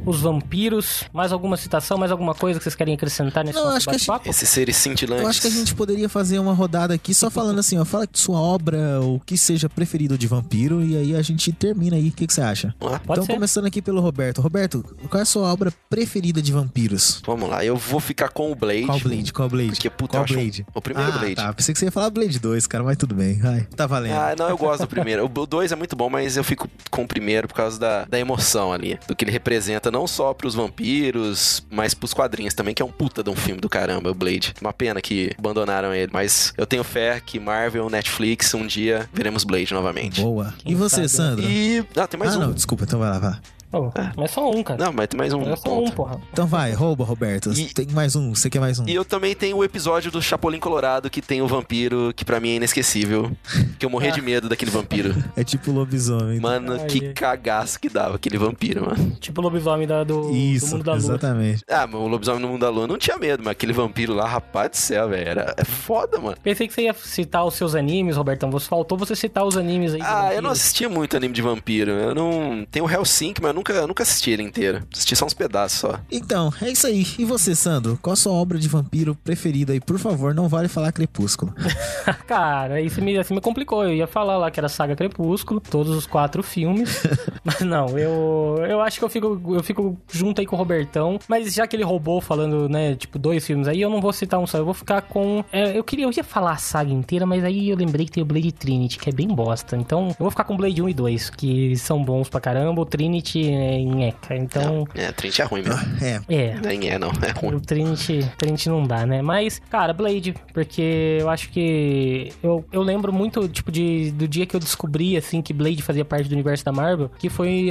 Os 0.07 0.21
vampiros. 0.21 1.05
Mais 1.13 1.33
alguma 1.33 1.57
citação, 1.57 1.99
mais 1.99 2.11
alguma 2.13 2.35
coisa 2.35 2.59
que 2.59 2.65
vocês 2.65 2.75
querem 2.75 2.95
acrescentar 2.95 3.45
nesse 3.45 3.59
Não, 3.59 3.69
acho 3.69 3.87
que 3.87 3.91
a 3.95 3.99
gente- 3.99 4.07
bate-papo? 4.07 4.31
Esses 4.31 4.49
seres 4.49 4.77
cintilantes. 4.77 5.23
Eu 5.25 5.29
acho 5.29 5.41
que 5.41 5.47
a 5.49 5.51
gente 5.51 5.75
poderia 5.75 6.09
fazer 6.09 6.39
uma 6.39 6.53
rodada 6.55 6.95
aqui 6.95 7.13
só 7.13 7.29
falando 7.31 7.59
assim, 7.59 7.79
ó. 7.79 7.85
Fala 7.85 8.07
sua 8.13 8.41
obra, 8.41 9.01
o 9.03 9.21
que 9.21 9.37
seja 9.37 9.69
preferido 9.69 10.17
de 10.17 10.27
vampiro, 10.27 10.83
e 10.85 10.97
aí 10.97 11.15
a 11.17 11.23
gente 11.23 11.53
termina 11.53 11.97
aí. 11.97 12.09
O 12.09 12.13
que, 12.13 12.27
que 12.27 12.33
você 12.33 12.41
acha? 12.41 12.75
Pode 12.79 13.01
então, 13.05 13.25
ser. 13.27 13.33
começando 13.35 13.67
aqui 13.67 13.83
pelo 13.83 14.01
Roberto. 14.01 14.41
Roberto, 14.41 14.85
qual 15.11 15.19
é 15.19 15.23
a 15.23 15.27
sua 15.27 15.53
obra 15.53 15.73
preferida 15.91 16.41
de 16.41 16.53
vampiros? 16.53 17.21
Vamos 17.27 17.49
lá, 17.51 17.65
eu 17.65 17.77
vou 17.77 17.99
ficar 18.01 18.29
com 18.29 18.51
o 18.53 18.55
Blade. 18.55 18.87
Qual 18.87 19.01
Blade? 19.01 19.33
Qual 19.33 19.49
Blade? 19.49 19.71
Porque, 19.71 19.91
puta, 19.91 20.13
Qual 20.13 20.21
eu 20.21 20.25
acho 20.25 20.35
um- 20.35 20.37
Blade? 20.37 20.67
o 20.75 20.81
primeiro 20.81 21.11
ah, 21.13 21.19
Blade. 21.19 21.35
Tá, 21.35 21.53
pensei 21.53 21.73
que 21.73 21.79
você 21.79 21.87
ia 21.87 21.91
falar 21.93 22.11
Blade 22.11 22.39
2, 22.39 22.67
cara, 22.67 22.85
mas 22.85 22.97
tudo 22.97 23.15
bem. 23.15 23.39
Vai, 23.39 23.63
tá 23.75 23.87
valendo. 23.87 24.15
Ah, 24.15 24.35
não, 24.39 24.49
eu 24.49 24.57
gosto 24.57 24.83
do 24.83 24.87
primeiro. 24.89 25.25
O 25.25 25.47
2 25.47 25.73
é 25.73 25.77
muito 25.77 25.97
bom, 25.97 26.09
mas 26.09 26.37
eu 26.37 26.45
fico 26.45 26.69
com 26.91 27.03
o 27.03 27.09
primeiro 27.09 27.49
por 27.49 27.55
causa 27.55 27.79
da, 27.79 28.05
da 28.05 28.19
emoção 28.19 28.73
ali. 28.73 28.99
Do 29.09 29.15
que 29.17 29.25
ele 29.25 29.33
representa 29.33 29.91
não 29.97 30.07
só 30.07 30.35
pros 30.35 30.55
vampiros, 30.55 31.65
mas 31.71 31.95
pros 31.95 32.13
quadrinhos 32.13 32.53
também, 32.53 32.75
que 32.75 32.83
é 32.83 32.85
um 32.85 32.91
puta 32.91 33.23
de 33.23 33.31
um 33.31 33.35
filme 33.35 33.61
do 33.61 33.69
caramba, 33.69 34.11
o 34.11 34.15
Blade. 34.15 34.53
Uma 34.61 34.73
pena 34.73 35.01
que 35.01 35.33
abandonaram 35.39 35.95
ele, 35.95 36.11
mas 36.13 36.53
eu 36.59 36.67
tenho 36.67 36.85
fé 36.85 37.19
que 37.25 37.41
Marvel, 37.41 37.89
Netflix, 37.89 38.53
um 38.53 38.67
dia 38.67 39.09
veremos 39.13 39.43
Blade 39.43 39.73
novamente. 39.73 40.21
Boa. 40.21 40.53
Quem 40.59 40.73
e 40.73 40.75
você, 40.75 41.09
sabe? 41.09 41.43
Sandra? 41.43 41.47
E. 41.47 41.83
Ah, 41.97 42.07
tem 42.07 42.21
mais 42.21 42.35
ah, 42.35 42.39
um. 42.39 42.41
não, 42.43 42.53
desculpa, 42.53 42.85
então 42.85 42.99
vai 42.99 43.09
lá, 43.09 43.19
vai. 43.19 43.41
Pô, 43.81 43.93
mas 44.17 44.31
só 44.31 44.51
um, 44.51 44.63
cara. 44.63 44.85
Não, 44.85 44.93
mas 44.93 45.07
tem 45.09 45.19
mais 45.19 45.33
um. 45.33 45.43
é 45.43 45.57
só 45.57 45.79
um, 45.79 45.91
porra. 45.91 46.21
Então 46.33 46.47
vai, 46.47 46.73
rouba, 46.73 47.05
Roberto. 47.05 47.53
E- 47.53 47.67
Tem 47.73 47.87
mais 47.93 48.17
um, 48.17 48.35
você 48.35 48.49
quer 48.49 48.61
mais 48.61 48.79
um? 48.79 48.85
E 48.89 48.95
eu 48.95 49.05
também 49.05 49.35
tenho 49.35 49.57
o 49.59 49.65
episódio 49.65 50.11
do 50.11 50.21
Chapolin 50.23 50.59
Colorado, 50.59 51.11
que 51.11 51.21
tem 51.21 51.43
o 51.43 51.47
vampiro, 51.47 52.13
que 52.15 52.25
pra 52.25 52.41
mim 52.41 52.51
é 52.51 52.55
inesquecível. 52.57 53.31
Que 53.79 53.85
eu 53.87 53.91
morri 53.91 54.11
de 54.13 54.23
medo 54.23 54.49
daquele 54.49 54.71
vampiro. 54.71 55.15
É 55.37 55.45
tipo 55.45 55.71
lobisomem. 55.71 56.41
Mano, 56.41 56.73
Ai, 56.81 56.87
que 56.87 57.13
cagaço 57.13 57.79
que 57.79 57.89
dava 57.89 58.17
aquele 58.17 58.39
vampiro, 58.39 58.87
mano. 58.87 59.11
Tipo 59.21 59.41
o 59.41 59.45
lobisomem 59.45 59.87
da, 59.87 60.03
do, 60.03 60.29
do 60.29 60.35
Isso, 60.35 60.73
mundo 60.73 60.85
da 60.85 60.93
lua. 60.93 60.99
exatamente. 60.99 61.63
Ah, 61.69 61.87
mas 61.87 61.95
o 62.01 62.07
lobisomem 62.07 62.41
no 62.41 62.49
mundo 62.49 62.61
da 62.61 62.71
lua 62.71 62.87
não 62.87 62.97
tinha 62.97 63.19
medo, 63.19 63.43
mas 63.45 63.53
aquele 63.53 63.73
vampiro 63.73 64.15
lá, 64.15 64.27
rapaz 64.27 64.71
do 64.71 64.77
céu, 64.77 65.09
velho, 65.09 65.29
era 65.29 65.55
é 65.57 65.65
foda, 65.65 66.19
mano. 66.19 66.37
Pensei 66.43 66.67
que 66.67 66.73
você 66.73 66.83
ia 66.83 66.95
citar 66.95 67.45
os 67.45 67.55
seus 67.55 67.75
animes, 67.75 68.17
Robertão. 68.17 68.51
Você 68.51 68.67
faltou 68.67 68.97
você 68.97 69.15
citar 69.15 69.45
os 69.45 69.57
animes 69.57 69.93
aí. 69.95 70.01
Ah, 70.03 70.33
eu 70.35 70.41
não 70.41 70.51
assistia 70.51 70.89
muito 70.89 71.17
anime 71.17 71.35
de 71.35 71.43
vampiro. 71.43 71.91
Eu 71.91 72.15
não. 72.15 72.67
Tem 72.71 72.81
o 72.83 72.91
Hellsink, 72.91 73.41
mas 73.43 73.51
eu 73.51 73.55
nunca, 73.67 73.87
nunca 73.87 74.03
assisti 74.03 74.31
ele 74.31 74.43
inteiro. 74.43 74.83
Assisti 74.93 75.17
só 75.17 75.27
uns 75.27 75.35
pedaços 75.35 75.81
só. 75.81 76.01
Então, 76.11 76.53
é 76.61 76.71
isso 76.71 76.87
aí. 76.87 77.07
E 77.19 77.25
você, 77.25 77.55
Sandro? 77.55 77.99
Qual 78.01 78.13
a 78.13 78.17
sua 78.17 78.33
obra 78.33 78.59
de 78.59 78.69
vampiro 78.69 79.15
preferida? 79.15 79.75
E 79.75 79.81
por 79.81 79.99
favor, 79.99 80.35
não 80.35 80.49
vale 80.49 80.69
falar 80.69 80.93
Crepúsculo. 80.93 81.53
Cara, 82.27 82.83
você 82.83 83.01
me, 83.01 83.17
você 83.17 83.35
me 83.35 83.41
complicou. 83.41 83.85
Eu 83.85 83.95
ia 83.95 84.07
falar 84.07 84.37
lá 84.37 84.51
que 84.51 84.61
era 84.61 84.69
Saga 84.69 84.95
Crepúsculo, 84.95 85.61
todos 85.61 85.95
os 85.95 86.07
quatro 86.07 86.43
filmes. 86.43 87.03
Mas 87.43 87.61
não, 87.61 87.99
eu, 87.99 88.57
eu 88.69 88.81
acho 88.81 88.99
que 88.99 89.05
eu 89.05 89.09
fico, 89.09 89.41
eu 89.55 89.63
fico 89.63 89.99
junto 90.11 90.41
aí 90.41 90.47
com 90.47 90.57
o 90.57 90.59
Robertão. 90.59 91.19
Mas 91.29 91.53
já 91.53 91.67
que 91.67 91.75
ele 91.75 91.85
roubou 91.85 92.21
falando, 92.21 92.69
né, 92.69 92.95
tipo, 92.95 93.19
dois 93.19 93.45
filmes 93.45 93.69
aí, 93.69 93.81
eu 93.81 93.91
não 93.91 94.01
vou 94.01 94.13
citar 94.13 94.39
um 94.41 94.47
só. 94.47 94.59
Eu 94.59 94.65
vou 94.65 94.75
ficar 94.75 95.03
com. 95.03 95.45
é, 95.53 95.77
eu 95.77 95.83
queria, 95.83 96.05
eu 96.05 96.13
ia 96.15 96.25
falar 96.25 96.53
a 96.53 96.57
saga 96.57 96.93
inteira, 96.93 97.27
mas 97.27 97.45
aí 97.45 97.71
eu 97.71 97.77
lembrei 97.77 98.07
que 98.07 98.13
tem 98.13 98.23
o 98.23 98.27
Blade 98.27 98.53
Trinity, 98.53 98.99
que 98.99 99.11
é 99.11 99.13
bem 99.13 99.29
bosta. 99.29 99.77
Então, 99.77 100.09
eu 100.09 100.17
vou 100.19 100.31
ficar 100.31 100.45
com 100.45 100.57
Blade 100.57 100.81
1 100.81 100.89
e 100.89 100.95
2, 100.95 101.31
que 101.31 101.77
são 101.77 102.03
bons 102.03 102.29
pra 102.29 102.41
caramba. 102.41 102.81
O 102.81 102.87
Trinity 102.87 103.46
é 103.53 103.79
nheca. 103.81 104.37
Então, 104.37 104.87
É, 104.95 105.11
Trinity 105.13 105.43
é 105.43 105.45
ruim 105.45 105.63
mesmo. 105.63 105.81
É, 106.03 106.21
é. 106.35 106.55
Nem 106.63 106.89
é, 106.91 106.99
não. 106.99 107.11
É 107.23 107.31
ruim. 107.39 107.55
O 107.57 107.61
Trinity, 107.61 108.21
Trinity 108.39 108.69
não 108.69 108.85
dá, 108.87 109.05
né? 109.07 109.23
Mas, 109.23 109.61
cara, 109.71 109.93
Blade, 109.93 110.35
porque 110.53 111.19
eu 111.21 111.29
acho 111.31 111.51
que. 111.51 112.33
Eu, 112.43 112.65
eu 112.73 112.83
lembro 112.83 113.13
muito, 113.13 113.49
tipo, 113.49 113.71
de, 113.73 114.11
do 114.13 114.27
dia 114.29 114.47
que 114.47 114.55
eu 114.55 114.61
descobri, 114.61 115.17
assim, 115.17 115.41
que 115.43 115.53
Blade 115.53 115.83
fazia 115.83 116.05
parte 116.05 116.29
do 116.29 116.33
universo 116.33 116.65
da 116.65 116.73
Marvel, 116.73 117.11
que 117.19 117.29
foi 117.29 117.71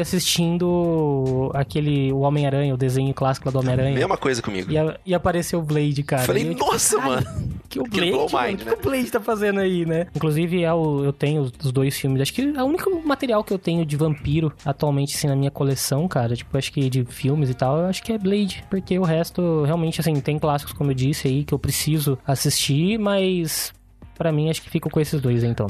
assistindo 0.59 1.51
aquele. 1.53 2.11
O 2.11 2.19
Homem-Aranha, 2.19 2.73
o 2.73 2.77
desenho 2.77 3.13
clássico 3.13 3.47
lá 3.47 3.51
do 3.51 3.59
Homem-Aranha. 3.59 3.95
Mesma 3.95 4.17
coisa 4.17 4.41
comigo. 4.41 4.71
E, 4.71 4.77
a- 4.77 4.97
e 5.05 5.13
apareceu 5.13 5.59
o 5.59 5.61
Blade, 5.63 6.03
cara. 6.03 6.23
Falei, 6.23 6.47
eu, 6.49 6.55
nossa, 6.55 6.97
"Caralho, 6.97 7.25
mano. 7.25 7.55
Que 7.69 7.79
o 7.79 7.83
Blade, 7.83 8.11
mano, 8.11 8.23
mind, 8.47 8.61
o 8.61 8.65
né? 8.65 8.71
que 8.73 8.79
o 8.79 8.89
Blade 8.89 9.11
tá 9.11 9.19
fazendo 9.19 9.59
aí, 9.59 9.85
né? 9.85 10.07
Inclusive, 10.15 10.63
é 10.63 10.73
o- 10.73 11.03
eu 11.03 11.13
tenho 11.13 11.41
os- 11.41 11.51
os 11.63 11.71
dois 11.71 11.97
filmes. 11.97 12.21
Acho 12.21 12.33
que 12.33 12.41
é 12.41 12.63
o 12.63 12.65
único 12.65 12.89
material 13.05 13.43
que 13.43 13.53
eu 13.53 13.59
tenho 13.59 13.85
de 13.85 13.95
vampiro 13.97 14.51
atualmente, 14.65 15.15
assim, 15.15 15.27
na 15.27 15.35
minha 15.35 15.51
coleção, 15.51 15.64
cara. 16.07 16.35
Tipo, 16.35 16.57
acho 16.57 16.71
que 16.71 16.89
de 16.89 17.05
filmes 17.05 17.49
e 17.49 17.53
tal, 17.53 17.79
eu 17.79 17.85
acho 17.85 18.03
que 18.03 18.11
é 18.11 18.17
Blade. 18.17 18.63
Porque 18.69 18.97
o 18.97 19.03
resto, 19.03 19.63
realmente, 19.63 19.99
assim, 20.01 20.19
tem 20.19 20.37
clássicos, 20.39 20.73
como 20.73 20.91
eu 20.91 20.95
disse 20.95 21.27
aí, 21.27 21.43
que 21.43 21.53
eu 21.53 21.59
preciso 21.59 22.17
assistir, 22.25 22.97
mas 22.97 23.73
pra 24.17 24.31
mim, 24.31 24.49
acho 24.49 24.61
que 24.61 24.69
fico 24.69 24.89
com 24.89 24.99
esses 24.99 25.21
dois, 25.21 25.43
então. 25.43 25.67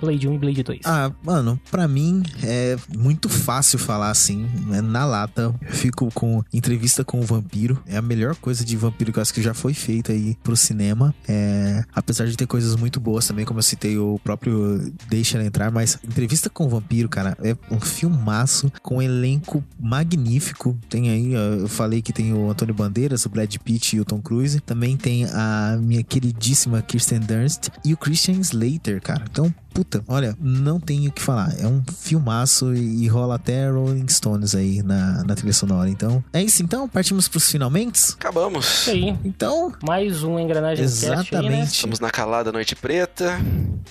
Blade 0.00 0.28
1 0.28 0.34
e 0.34 0.38
Blade 0.38 0.62
2. 0.62 0.80
Ah, 0.84 1.12
mano, 1.22 1.60
pra 1.70 1.86
mim 1.86 2.22
é 2.42 2.76
muito 2.96 3.28
fácil 3.28 3.78
falar 3.78 4.10
assim, 4.10 4.48
né? 4.66 4.80
na 4.80 5.04
lata. 5.04 5.54
Eu 5.60 5.72
fico 5.72 6.10
com 6.12 6.42
entrevista 6.52 7.04
com 7.04 7.20
o 7.20 7.22
vampiro. 7.22 7.82
É 7.86 7.96
a 7.96 8.02
melhor 8.02 8.34
coisa 8.36 8.64
de 8.64 8.76
vampiro 8.76 9.12
que 9.12 9.18
eu 9.18 9.22
acho 9.22 9.32
que 9.32 9.42
já 9.42 9.54
foi 9.54 9.74
feita 9.74 10.12
aí 10.12 10.36
pro 10.42 10.56
cinema. 10.56 11.14
É, 11.28 11.84
apesar 11.94 12.26
de 12.26 12.36
ter 12.36 12.46
coisas 12.46 12.76
muito 12.76 13.00
boas 13.00 13.26
também, 13.26 13.44
como 13.44 13.58
eu 13.58 13.62
citei 13.62 13.98
o 13.98 14.18
próprio 14.22 14.92
Deixa 15.08 15.36
Ela 15.36 15.46
Entrar, 15.46 15.70
mas 15.70 15.98
entrevista 16.04 16.50
com 16.50 16.66
o 16.66 16.68
vampiro, 16.68 17.08
cara, 17.08 17.36
é 17.42 17.56
um 17.70 17.80
filmaço 17.80 18.72
com 18.82 18.96
um 18.96 19.02
elenco 19.02 19.64
magnífico. 19.78 20.76
Tem 20.88 21.10
aí, 21.10 21.32
eu 21.32 21.68
falei 21.68 22.02
que 22.02 22.12
tem 22.12 22.32
o 22.32 22.50
Antônio 22.50 22.74
Bandeiras, 22.74 23.24
o 23.24 23.28
Brad 23.28 23.54
Pitt 23.58 23.96
e 23.96 24.00
o 24.00 24.04
Tom 24.04 24.20
Cruise. 24.20 24.60
Também 24.60 24.96
tem 24.96 25.24
a 25.26 25.78
minha 25.80 26.02
queridíssima 26.02 26.82
Kirsten 26.82 27.20
Dunst 27.20 27.68
e 27.84 27.92
o 27.92 27.96
Christian 27.96 28.40
Slater, 28.40 29.00
cara. 29.00 29.24
Então, 29.30 29.52
puta, 29.72 30.02
olha, 30.08 30.36
não 30.40 30.78
tenho 30.78 31.10
o 31.10 31.12
que 31.12 31.22
falar. 31.22 31.54
É 31.58 31.66
um 31.66 31.82
filmaço 31.98 32.74
e, 32.74 33.04
e 33.04 33.08
rola 33.08 33.36
até 33.36 33.68
Rolling 33.70 34.08
Stones 34.08 34.54
aí 34.54 34.82
na, 34.82 35.24
na 35.24 35.34
trilha 35.34 35.52
sonora. 35.52 35.88
Então, 35.88 36.22
é 36.32 36.42
isso 36.42 36.62
então. 36.62 36.88
Partimos 36.88 37.28
pros 37.28 37.50
finalmente. 37.50 38.12
Acabamos. 38.12 38.66
Isso 38.66 38.90
aí. 38.90 39.18
Então, 39.24 39.72
Mais 39.82 40.22
um 40.22 40.38
Engrenagem 40.38 40.84
Cast 40.84 41.04
aí, 41.04 41.10
né? 41.10 41.20
exatamente. 41.22 41.74
Estamos 41.74 42.00
na 42.00 42.10
calada 42.10 42.52
noite 42.52 42.74
preta. 42.74 43.38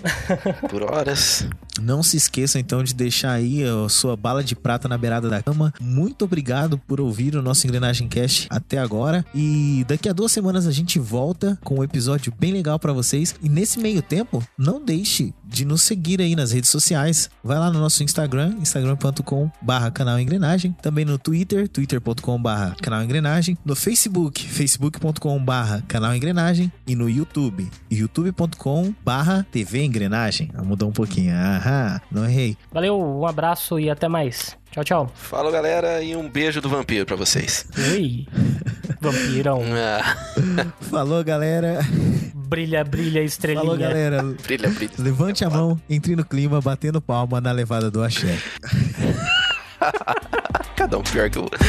por 0.69 0.83
horas. 0.83 1.47
Não 1.79 2.03
se 2.03 2.17
esqueçam 2.17 2.59
então 2.59 2.83
de 2.83 2.93
deixar 2.93 3.31
aí 3.31 3.63
a 3.63 3.89
sua 3.89 4.15
bala 4.15 4.43
de 4.43 4.55
prata 4.55 4.87
na 4.87 4.97
beirada 4.97 5.29
da 5.29 5.41
cama. 5.41 5.73
Muito 5.79 6.25
obrigado 6.25 6.77
por 6.77 6.99
ouvir 6.99 7.35
o 7.35 7.41
nosso 7.41 7.65
Engrenagem 7.65 8.07
Cast 8.07 8.47
até 8.49 8.77
agora. 8.77 9.25
E 9.33 9.85
daqui 9.87 10.09
a 10.09 10.13
duas 10.13 10.31
semanas 10.31 10.67
a 10.67 10.71
gente 10.71 10.99
volta 10.99 11.57
com 11.63 11.79
um 11.79 11.83
episódio 11.83 12.33
bem 12.37 12.51
legal 12.51 12.79
pra 12.79 12.93
vocês. 12.93 13.35
E 13.41 13.49
nesse 13.49 13.79
meio 13.79 14.01
tempo, 14.01 14.43
não 14.57 14.83
deixe 14.83 15.33
de 15.43 15.65
nos 15.65 15.81
seguir 15.81 16.21
aí 16.21 16.35
nas 16.35 16.51
redes 16.51 16.69
sociais. 16.69 17.29
Vai 17.43 17.57
lá 17.57 17.71
no 17.71 17.79
nosso 17.79 18.03
Instagram, 18.03 18.55
instagram.com 18.61 19.49
barra 19.61 19.91
canal 19.91 20.19
Engrenagem. 20.19 20.75
Também 20.81 21.05
no 21.05 21.17
Twitter, 21.17 21.67
twitter.com 21.67 22.41
barra 22.41 22.75
canal 22.81 23.03
Engrenagem. 23.03 23.57
No 23.65 23.75
Facebook, 23.75 24.45
facebook.com 24.47 25.43
barra 25.43 25.83
canal 25.87 26.15
Engrenagem. 26.15 26.71
E 26.85 26.95
no 26.95 27.09
YouTube, 27.09 27.69
youtube.com 27.91 28.93
barra 29.03 29.45
TV 29.51 29.83
Engrenagem. 29.83 30.51
Ah, 30.53 30.63
Mudou 30.63 30.89
um 30.89 30.93
pouquinho. 30.93 31.33
Não 32.11 32.25
errei. 32.25 32.57
Valeu, 32.71 32.99
um 32.99 33.25
abraço 33.25 33.79
e 33.79 33.89
até 33.89 34.07
mais. 34.07 34.57
Tchau, 34.71 34.83
tchau. 34.83 35.11
Falou, 35.15 35.51
galera, 35.51 36.01
e 36.01 36.15
um 36.15 36.29
beijo 36.29 36.61
do 36.61 36.69
vampiro 36.69 37.05
pra 37.05 37.15
vocês. 37.15 37.65
Ui. 37.93 38.27
Vampirão. 39.01 39.61
Ah, 39.75 40.15
Falou, 40.81 41.23
galera. 41.23 41.79
Brilha, 42.33 42.83
brilha, 42.83 43.21
estrelinha. 43.23 43.61
Falou, 43.63 43.77
galera. 43.77 44.23
brilha, 44.43 44.69
brilha. 44.69 44.91
Levante 44.97 45.45
a 45.45 45.49
mão, 45.49 45.79
entre 45.89 46.15
no 46.15 46.25
clima, 46.25 46.59
batendo 46.61 47.01
palma 47.01 47.39
na 47.39 47.51
levada 47.51 47.89
do 47.91 48.03
axé. 48.03 48.37
Cada 50.75 50.97
um 50.97 51.03
pior 51.03 51.29
que 51.29 51.39
o 51.39 51.43
outro. 51.43 51.59